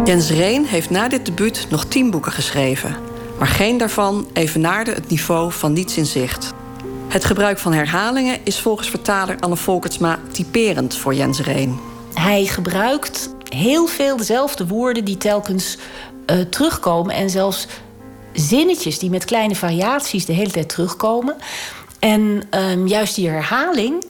Jens 0.06 0.30
Reen 0.30 0.64
heeft 0.64 0.90
na 0.90 1.08
dit 1.08 1.26
debuut 1.26 1.66
nog 1.70 1.84
tien 1.84 2.10
boeken 2.10 2.32
geschreven. 2.32 2.96
Maar 3.38 3.46
geen 3.46 3.78
daarvan 3.78 4.28
evenaarde 4.32 4.92
het 4.92 5.08
niveau 5.08 5.52
van 5.52 5.72
Niets 5.72 5.96
in 5.96 6.06
Zicht. 6.06 6.52
Het 7.08 7.24
gebruik 7.24 7.58
van 7.58 7.72
herhalingen 7.72 8.38
is 8.44 8.60
volgens 8.60 8.90
vertaler 8.90 9.36
Anne 9.40 9.56
Volkertsma 9.56 10.18
typerend 10.32 10.96
voor 10.96 11.14
Jens 11.14 11.40
Reen. 11.40 11.78
Hij 12.14 12.44
gebruikt 12.44 13.34
heel 13.48 13.86
veel 13.86 14.16
dezelfde 14.16 14.66
woorden 14.66 15.04
die 15.04 15.16
telkens 15.16 15.78
uh, 16.26 16.40
terugkomen. 16.40 17.14
En 17.14 17.30
zelfs 17.30 17.66
zinnetjes 18.32 18.98
die 18.98 19.10
met 19.10 19.24
kleine 19.24 19.54
variaties 19.54 20.24
de 20.24 20.32
hele 20.32 20.50
tijd 20.50 20.68
terugkomen. 20.68 21.36
En 21.98 22.42
um, 22.50 22.86
juist 22.86 23.14
die 23.14 23.28
herhaling 23.28 24.04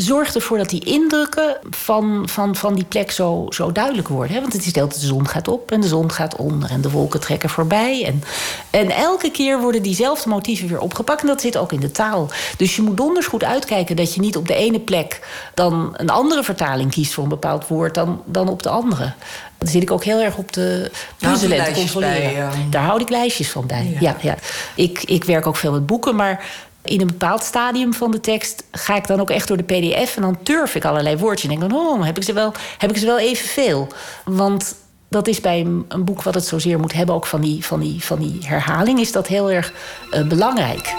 zorgt 0.00 0.34
ervoor 0.34 0.58
dat 0.58 0.68
die 0.68 0.84
indrukken 0.84 1.56
van, 1.70 2.28
van, 2.28 2.56
van 2.56 2.74
die 2.74 2.84
plek 2.84 3.10
zo, 3.10 3.46
zo 3.48 3.72
duidelijk 3.72 4.08
worden. 4.08 4.34
Hè? 4.34 4.40
Want 4.40 4.52
het 4.52 4.66
is 4.66 4.72
de 4.72 4.86
de 4.86 5.06
zon 5.06 5.28
gaat 5.28 5.48
op 5.48 5.70
en 5.70 5.80
de 5.80 5.88
zon 5.88 6.12
gaat 6.12 6.36
onder 6.36 6.70
en 6.70 6.80
de 6.80 6.90
wolken 6.90 7.20
trekken 7.20 7.50
voorbij. 7.50 8.04
En, 8.04 8.22
en 8.70 8.90
elke 8.90 9.30
keer 9.30 9.60
worden 9.60 9.82
diezelfde 9.82 10.28
motieven 10.28 10.68
weer 10.68 10.80
opgepakt. 10.80 11.20
En 11.20 11.26
dat 11.26 11.40
zit 11.40 11.56
ook 11.56 11.72
in 11.72 11.80
de 11.80 11.90
taal. 11.90 12.28
Dus 12.56 12.76
je 12.76 12.82
moet 12.82 12.96
donders 12.96 13.26
goed 13.26 13.44
uitkijken 13.44 13.96
dat 13.96 14.14
je 14.14 14.20
niet 14.20 14.36
op 14.36 14.48
de 14.48 14.54
ene 14.54 14.80
plek 14.80 15.20
dan 15.54 15.94
een 15.96 16.10
andere 16.10 16.42
vertaling 16.42 16.90
kiest 16.90 17.12
voor 17.12 17.22
een 17.22 17.28
bepaald 17.28 17.68
woord 17.68 17.94
dan, 17.94 18.22
dan 18.24 18.48
op 18.48 18.62
de 18.62 18.68
andere. 18.68 19.12
Daar 19.58 19.68
zit 19.68 19.82
ik 19.82 19.90
ook 19.90 20.04
heel 20.04 20.20
erg 20.20 20.36
op 20.36 20.52
de 20.52 20.90
puzzelen 21.16 21.58
en 21.58 21.72
te 21.72 21.80
controleren. 21.80 22.50
Daar 22.70 22.84
houd 22.84 23.00
ik 23.00 23.08
lijstjes 23.08 23.50
van 23.50 23.66
bij. 23.66 23.96
Ja. 24.00 24.16
Ja, 24.20 24.36
Ik, 24.74 25.02
ik 25.02 25.24
werk 25.24 25.46
ook 25.46 25.56
veel 25.56 25.72
met 25.72 25.86
boeken, 25.86 26.16
maar 26.16 26.44
in 26.84 27.00
een 27.00 27.06
bepaald 27.06 27.42
stadium 27.42 27.94
van 27.94 28.10
de 28.10 28.20
tekst 28.20 28.64
ga 28.70 28.96
ik 28.96 29.06
dan 29.06 29.20
ook 29.20 29.30
echt 29.30 29.48
door 29.48 29.56
de 29.56 29.62
PDF 29.62 30.16
en 30.16 30.22
dan 30.22 30.42
turf 30.42 30.74
ik 30.74 30.84
allerlei 30.84 31.16
woordjes. 31.16 31.50
En 31.50 31.58
denk 31.58 31.70
dan, 31.70 31.80
oh, 31.80 32.04
heb 32.04 32.16
ik 32.16 32.22
ze 32.22 32.32
wel, 32.32 32.52
heb 32.78 32.90
ik 32.90 32.96
ze 32.96 33.06
wel 33.06 33.18
evenveel? 33.18 33.88
Want 34.24 34.74
dat 35.08 35.28
is 35.28 35.40
bij 35.40 35.60
een, 35.60 36.04
boek 36.04 36.22
wat 36.22 36.34
het 36.34 36.44
zozeer 36.44 36.78
moet 36.78 36.92
hebben, 36.92 37.14
ook 37.14 37.26
van 37.26 37.40
die, 37.40 37.64
van 37.64 37.80
die, 37.80 38.04
van 38.04 38.18
die 38.18 38.38
herhaling, 38.46 39.00
is 39.00 39.12
dat 39.12 39.26
heel 39.26 39.50
erg 39.50 39.72
uh, 40.12 40.26
belangrijk. 40.26 40.94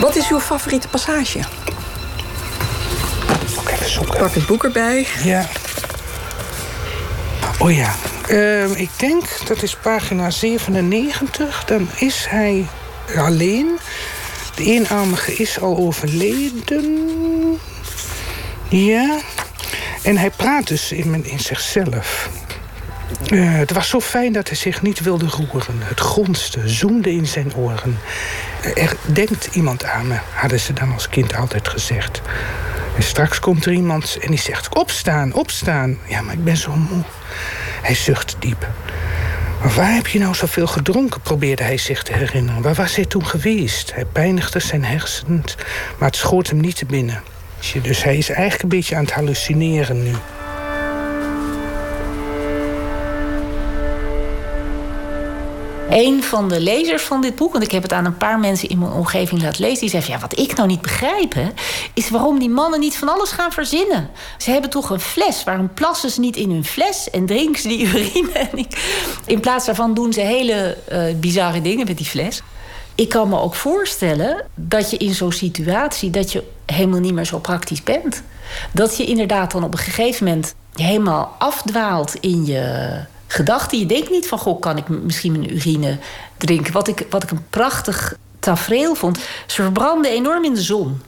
Wat 0.00 0.16
is 0.16 0.30
uw 0.30 0.40
favoriete 0.40 0.88
passage? 0.88 1.40
Pak 4.18 4.34
het 4.34 4.46
boek 4.46 4.64
erbij. 4.64 5.06
Ja. 5.24 5.46
Oh 7.62 7.72
ja, 7.72 7.94
uh, 8.30 8.80
ik 8.80 8.90
denk 8.96 9.24
dat 9.46 9.62
is 9.62 9.76
pagina 9.76 10.30
97. 10.30 11.64
Dan 11.64 11.88
is 11.98 12.26
hij 12.28 12.66
alleen. 13.16 13.78
De 14.54 14.64
eenarmige 14.64 15.32
is 15.32 15.60
al 15.60 15.76
overleden. 15.76 17.58
Ja. 18.68 19.18
En 20.02 20.16
hij 20.16 20.30
praat 20.30 20.66
dus 20.66 20.92
in, 20.92 21.24
in 21.24 21.40
zichzelf. 21.40 22.30
Uh, 23.32 23.52
het 23.52 23.72
was 23.72 23.88
zo 23.88 24.00
fijn 24.00 24.32
dat 24.32 24.48
hij 24.48 24.56
zich 24.56 24.82
niet 24.82 25.00
wilde 25.00 25.26
roeren. 25.26 25.78
Het 25.78 26.00
gonste, 26.00 26.68
zoemde 26.68 27.12
in 27.12 27.26
zijn 27.26 27.54
oren. 27.54 27.98
Er 28.74 28.96
denkt 29.12 29.48
iemand 29.54 29.84
aan 29.84 30.06
me, 30.06 30.18
hadden 30.34 30.60
ze 30.60 30.72
dan 30.72 30.92
als 30.92 31.08
kind 31.08 31.36
altijd 31.36 31.68
gezegd. 31.68 32.20
Straks 32.98 33.38
komt 33.38 33.64
er 33.64 33.72
iemand 33.72 34.18
en 34.20 34.30
die 34.30 34.38
zegt: 34.38 34.74
Opstaan, 34.74 35.32
opstaan. 35.32 35.98
Ja, 36.08 36.22
maar 36.22 36.34
ik 36.34 36.44
ben 36.44 36.56
zo 36.56 36.76
moe. 36.76 37.02
Hij 37.82 37.94
zucht 37.94 38.36
diep. 38.38 38.68
Waar 39.76 39.94
heb 39.94 40.06
je 40.06 40.18
nou 40.18 40.34
zoveel 40.34 40.66
gedronken? 40.66 41.20
probeerde 41.20 41.62
hij 41.62 41.76
zich 41.76 42.02
te 42.02 42.12
herinneren. 42.12 42.62
Waar 42.62 42.74
was 42.74 42.96
hij 42.96 43.04
toen 43.04 43.26
geweest? 43.26 43.94
Hij 43.94 44.04
pijnigde 44.04 44.60
zijn 44.60 44.84
hersenen, 44.84 45.44
maar 45.98 46.08
het 46.08 46.16
schoot 46.16 46.48
hem 46.48 46.60
niet 46.60 46.76
te 46.76 46.86
binnen. 46.86 47.22
Dus 47.82 48.02
hij 48.02 48.16
is 48.16 48.28
eigenlijk 48.28 48.62
een 48.62 48.68
beetje 48.68 48.96
aan 48.96 49.04
het 49.04 49.12
hallucineren 49.12 50.02
nu. 50.02 50.14
Een 55.92 56.22
van 56.22 56.48
de 56.48 56.60
lezers 56.60 57.02
van 57.02 57.20
dit 57.20 57.36
boek, 57.36 57.52
want 57.52 57.64
ik 57.64 57.70
heb 57.70 57.82
het 57.82 57.92
aan 57.92 58.04
een 58.04 58.16
paar 58.16 58.38
mensen 58.38 58.68
in 58.68 58.78
mijn 58.78 58.92
omgeving 58.92 59.42
laten 59.42 59.60
lezen, 59.60 59.80
die 59.80 59.88
zei: 59.90 60.04
Ja, 60.06 60.18
wat 60.18 60.38
ik 60.38 60.56
nou 60.56 60.68
niet 60.68 60.82
begrijp, 60.82 61.34
hè, 61.34 61.48
is 61.94 62.10
waarom 62.10 62.38
die 62.38 62.50
mannen 62.50 62.80
niet 62.80 62.96
van 62.96 63.08
alles 63.08 63.30
gaan 63.30 63.52
verzinnen. 63.52 64.10
Ze 64.38 64.50
hebben 64.50 64.70
toch 64.70 64.90
een 64.90 65.00
fles, 65.00 65.44
waarom 65.44 65.74
plassen 65.74 66.10
ze 66.10 66.20
niet 66.20 66.36
in 66.36 66.50
hun 66.50 66.64
fles 66.64 67.10
en 67.10 67.26
drinken 67.26 67.62
ze 67.62 67.68
die 67.68 67.86
urine? 67.86 68.32
En 68.32 68.58
ik, 68.58 68.66
in 69.26 69.40
plaats 69.40 69.66
daarvan 69.66 69.94
doen 69.94 70.12
ze 70.12 70.20
hele 70.20 70.78
uh, 70.92 71.14
bizarre 71.14 71.62
dingen 71.62 71.86
met 71.86 71.96
die 71.96 72.06
fles. 72.06 72.42
Ik 72.94 73.08
kan 73.08 73.28
me 73.28 73.38
ook 73.38 73.54
voorstellen 73.54 74.46
dat 74.54 74.90
je 74.90 74.96
in 74.96 75.14
zo'n 75.14 75.32
situatie 75.32 76.10
dat 76.10 76.32
je 76.32 76.44
helemaal 76.66 77.00
niet 77.00 77.14
meer 77.14 77.24
zo 77.24 77.38
praktisch 77.38 77.82
bent. 77.82 78.22
Dat 78.72 78.96
je 78.96 79.04
inderdaad 79.04 79.52
dan 79.52 79.64
op 79.64 79.72
een 79.72 79.78
gegeven 79.78 80.26
moment 80.26 80.54
helemaal 80.74 81.34
afdwaalt 81.38 82.14
in 82.20 82.46
je 82.46 82.94
gedachten. 83.32 83.78
Je 83.78 83.86
denkt 83.86 84.10
niet 84.10 84.28
van, 84.28 84.38
goh, 84.38 84.60
kan 84.60 84.76
ik 84.76 84.88
misschien 84.88 85.32
mijn 85.32 85.54
urine 85.54 85.98
drinken? 86.36 86.72
Wat 86.72 86.88
ik, 86.88 87.06
wat 87.10 87.22
ik 87.22 87.30
een 87.30 87.46
prachtig 87.50 88.16
tafereel 88.38 88.94
vond. 88.94 89.18
Ze 89.46 89.62
verbranden 89.62 90.10
enorm 90.10 90.44
in 90.44 90.54
de 90.54 90.62
zon. 90.62 91.02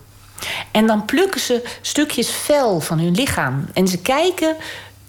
En 0.70 0.86
dan 0.86 1.04
plukken 1.04 1.40
ze 1.40 1.62
stukjes 1.80 2.30
vel 2.30 2.80
van 2.80 2.98
hun 2.98 3.14
lichaam. 3.14 3.66
En 3.72 3.88
ze 3.88 3.98
kijken 3.98 4.56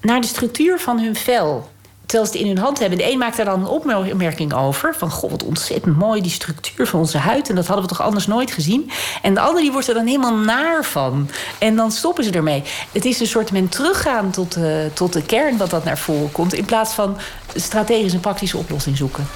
naar 0.01 0.21
de 0.21 0.27
structuur 0.27 0.79
van 0.79 0.99
hun 0.99 1.15
vel 1.15 1.69
terwijl 2.05 2.31
ze 2.31 2.37
het 2.37 2.47
in 2.47 2.55
hun 2.55 2.63
hand 2.63 2.79
hebben. 2.79 2.97
De 2.97 3.11
een 3.11 3.17
maakt 3.17 3.37
daar 3.37 3.45
dan 3.45 3.59
een 3.59 3.67
opmerking 3.67 4.53
over. 4.53 4.95
Van, 4.95 5.11
god, 5.11 5.31
wat 5.31 5.43
ontzettend 5.43 5.97
mooi, 5.97 6.21
die 6.21 6.31
structuur 6.31 6.87
van 6.87 6.99
onze 6.99 7.17
huid. 7.17 7.49
En 7.49 7.55
dat 7.55 7.65
hadden 7.65 7.85
we 7.85 7.91
toch 7.91 8.01
anders 8.01 8.27
nooit 8.27 8.51
gezien. 8.51 8.91
En 9.21 9.33
de 9.33 9.39
andere 9.39 9.61
die 9.61 9.71
wordt 9.71 9.87
er 9.87 9.93
dan 9.93 10.05
helemaal 10.05 10.35
naar 10.35 10.83
van. 10.83 11.29
En 11.57 11.75
dan 11.75 11.91
stoppen 11.91 12.23
ze 12.23 12.31
ermee. 12.31 12.63
Het 12.91 13.05
is 13.05 13.19
een 13.19 13.27
soort 13.27 13.51
men 13.51 13.69
teruggaan 13.69 14.31
tot, 14.31 14.57
uh, 14.57 14.65
tot 14.93 15.13
de 15.13 15.21
kern 15.21 15.57
dat 15.57 15.69
dat 15.69 15.83
naar 15.83 15.97
voren 15.97 16.31
komt. 16.31 16.53
In 16.53 16.65
plaats 16.65 16.93
van 16.93 17.17
strategisch 17.55 18.13
een 18.13 18.19
praktische 18.19 18.57
oplossing 18.57 18.97
zoeken. 18.97 19.27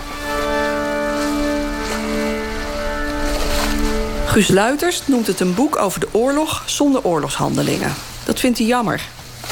Guus 4.25 4.47
Luiters 4.47 5.01
noemt 5.07 5.27
het 5.27 5.39
een 5.39 5.53
boek 5.53 5.75
over 5.75 5.99
de 5.99 6.07
oorlog 6.11 6.63
zonder 6.65 7.03
oorlogshandelingen. 7.03 7.93
Dat 8.23 8.39
vindt 8.39 8.57
hij 8.57 8.67
jammer. 8.67 9.01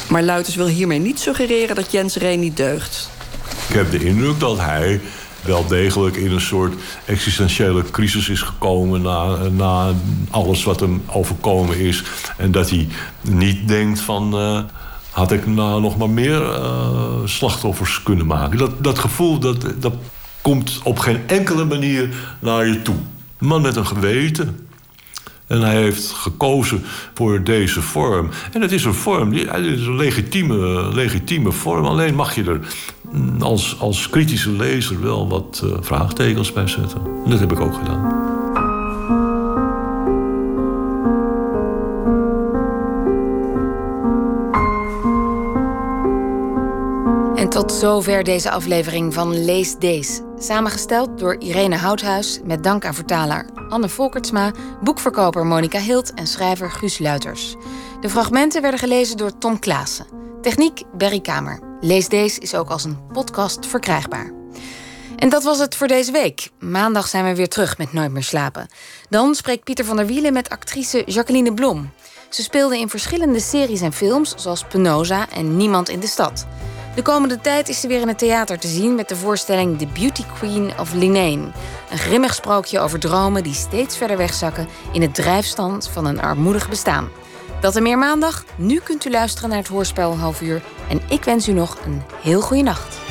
Maar 0.08 0.24
Luiters 0.24 0.56
wil 0.56 0.68
hiermee 0.68 1.00
niet 1.00 1.20
suggereren 1.20 1.76
dat 1.76 1.92
Jens 1.92 2.16
Reen 2.16 2.40
niet 2.40 2.58
deugt. 2.58 3.10
Ik 3.70 3.76
heb 3.76 3.92
de 3.92 4.06
indruk 4.06 4.40
dat 4.40 4.60
hij 4.60 5.02
wel 5.42 5.68
degelijk 5.68 6.16
in 6.16 6.32
een 6.32 6.42
soort 6.42 6.74
existentiële 7.06 7.84
crisis 7.92 8.30
is 8.30 8.42
gekomen 8.42 9.02
na, 9.02 9.36
na 9.36 9.92
alles 10.30 10.64
wat 10.64 10.80
hem 10.80 11.04
overkomen 11.08 11.78
is. 11.78 12.04
En 12.38 12.52
dat 12.52 12.70
hij 12.70 12.88
niet 13.22 13.68
denkt 13.68 14.00
van. 14.00 14.40
Uh, 14.42 14.60
had 15.18 15.32
ik 15.32 15.48
nou 15.48 15.82
nog 15.82 15.98
maar 15.98 16.10
meer 16.10 16.42
uh, 16.42 17.16
slachtoffers 17.26 18.04
kunnen 18.04 18.26
maken? 18.26 18.58
Dat, 18.58 18.84
dat 18.84 19.00
gevoel 19.00 19.40
dat, 19.40 19.66
dat 19.80 19.94
komt 20.42 20.80
op 20.84 21.00
geen 21.00 21.20
enkele 21.28 21.66
manier 21.66 22.10
naar 22.40 22.68
je 22.68 22.82
toe. 22.82 22.96
Een 23.38 23.48
man 23.48 23.62
met 23.62 23.76
een 23.76 23.88
geweten. 23.88 24.67
En 25.48 25.62
hij 25.62 25.82
heeft 25.82 26.12
gekozen 26.12 26.84
voor 27.14 27.44
deze 27.44 27.82
vorm. 27.82 28.30
En 28.52 28.62
het 28.62 28.72
is 28.72 28.86
een 28.86 28.94
vorm, 28.94 29.34
het 29.34 29.66
is 29.66 29.86
een 29.86 29.96
legitieme, 29.96 30.90
legitieme 30.94 31.52
vorm. 31.52 31.86
Alleen 31.86 32.16
mag 32.16 32.36
je 32.36 32.44
er 32.44 32.60
mm, 33.12 33.42
als, 33.42 33.80
als 33.80 34.10
kritische 34.10 34.52
lezer 34.52 35.02
wel 35.02 35.30
wat 35.30 35.62
uh, 35.66 35.72
vraagtekens 35.82 36.54
bij 36.54 36.68
zetten. 36.68 37.02
En 37.24 37.30
dat 37.30 37.40
heb 37.40 37.52
ik 37.52 37.60
ook 37.60 37.74
gedaan. 37.74 38.37
Tot 47.58 47.72
zover 47.72 48.24
deze 48.24 48.52
aflevering 48.52 49.14
van 49.14 49.46
Lees 49.46 49.76
Deze. 49.76 50.34
Samengesteld 50.40 51.20
door 51.20 51.36
Irene 51.40 51.76
Houthuis 51.76 52.40
met 52.44 52.64
dank 52.64 52.86
aan 52.86 52.94
vertaler 52.94 53.50
Anne 53.70 53.90
Volkertsma, 53.90 54.52
boekverkoper 54.84 55.46
Monica 55.46 55.80
Hilt 55.80 56.14
en 56.14 56.28
schrijver 56.28 56.72
Guus 56.72 57.00
Luiters. 57.00 57.56
De 58.02 58.10
fragmenten 58.10 58.62
werden 58.62 58.80
gelezen 58.80 59.18
door 59.18 59.38
Tom 59.38 59.60
Klaassen. 59.60 60.06
Techniek 60.42 60.82
Berry 60.98 61.20
Kamer. 61.20 61.60
Lees 61.82 62.08
Deze 62.08 62.40
is 62.40 62.56
ook 62.56 62.70
als 62.70 62.84
een 62.84 63.08
podcast 63.14 63.66
verkrijgbaar. 63.66 64.32
En 65.16 65.30
dat 65.30 65.44
was 65.44 65.60
het 65.60 65.76
voor 65.76 65.88
deze 65.88 66.12
week. 66.12 66.50
Maandag 66.60 67.08
zijn 67.08 67.26
we 67.26 67.36
weer 67.36 67.50
terug 67.50 67.78
met 67.78 67.94
Nooit 67.94 68.12
meer 68.12 68.24
slapen. 68.24 68.68
Dan 69.10 69.36
spreekt 69.36 69.64
Pieter 69.64 69.86
van 69.86 69.96
der 69.96 70.06
Wielen 70.06 70.34
met 70.34 70.50
actrice 70.50 71.04
Jacqueline 71.06 71.54
Blom. 71.54 71.92
Ze 72.30 72.44
speelde 72.44 72.80
in 72.80 72.90
verschillende 72.90 73.40
series 73.40 73.82
en 73.82 73.94
films, 73.94 74.34
zoals 74.36 74.64
Penosa 74.64 75.30
en 75.30 75.58
Niemand 75.58 75.90
in 75.90 76.00
de 76.00 76.08
Stad. 76.08 76.48
De 76.98 77.04
komende 77.04 77.42
tijd 77.42 77.70
is 77.70 77.80
ze 77.80 77.88
weer 77.88 78.02
in 78.02 78.08
het 78.08 78.18
theater 78.18 78.60
te 78.60 78.68
zien 78.68 78.96
met 78.96 79.10
de 79.10 79.16
voorstelling 79.16 79.78
The 79.78 79.88
Beauty 79.88 80.24
Queen 80.38 80.72
of 80.80 80.94
Linane. 80.94 81.52
Een 81.90 81.98
grimmig 81.98 82.34
sprookje 82.34 82.80
over 82.80 83.00
dromen 83.00 83.44
die 83.44 83.54
steeds 83.54 83.98
verder 83.98 84.18
wegzakken 84.18 84.68
in 84.92 85.02
het 85.02 85.14
drijfstand 85.16 85.90
van 85.90 86.06
een 86.06 86.22
armoedig 86.22 86.70
bestaan. 86.70 87.10
Dat 87.62 87.76
en 87.76 87.84
meer 87.84 87.98
maandag. 87.98 88.44
Nu 88.56 88.80
kunt 88.80 89.06
u 89.06 89.10
luisteren 89.10 89.50
naar 89.50 89.58
het 89.58 89.68
hoorspel 89.68 90.18
half 90.18 90.42
uur. 90.42 90.62
En 90.90 91.02
ik 91.10 91.24
wens 91.24 91.48
u 91.48 91.52
nog 91.52 91.78
een 91.86 92.02
heel 92.22 92.42
goede 92.42 92.64
nacht. 92.64 93.07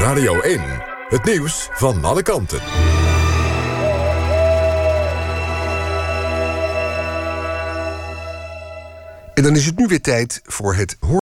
Radio 0.00 0.40
1, 0.40 0.60
het 1.08 1.24
nieuws 1.24 1.68
van 1.72 2.04
alle 2.04 2.22
kanten. 2.22 2.60
En 9.34 9.42
dan 9.42 9.56
is 9.56 9.66
het 9.66 9.78
nu 9.78 9.86
weer 9.86 10.00
tijd 10.00 10.40
voor 10.44 10.74
het. 10.74 10.96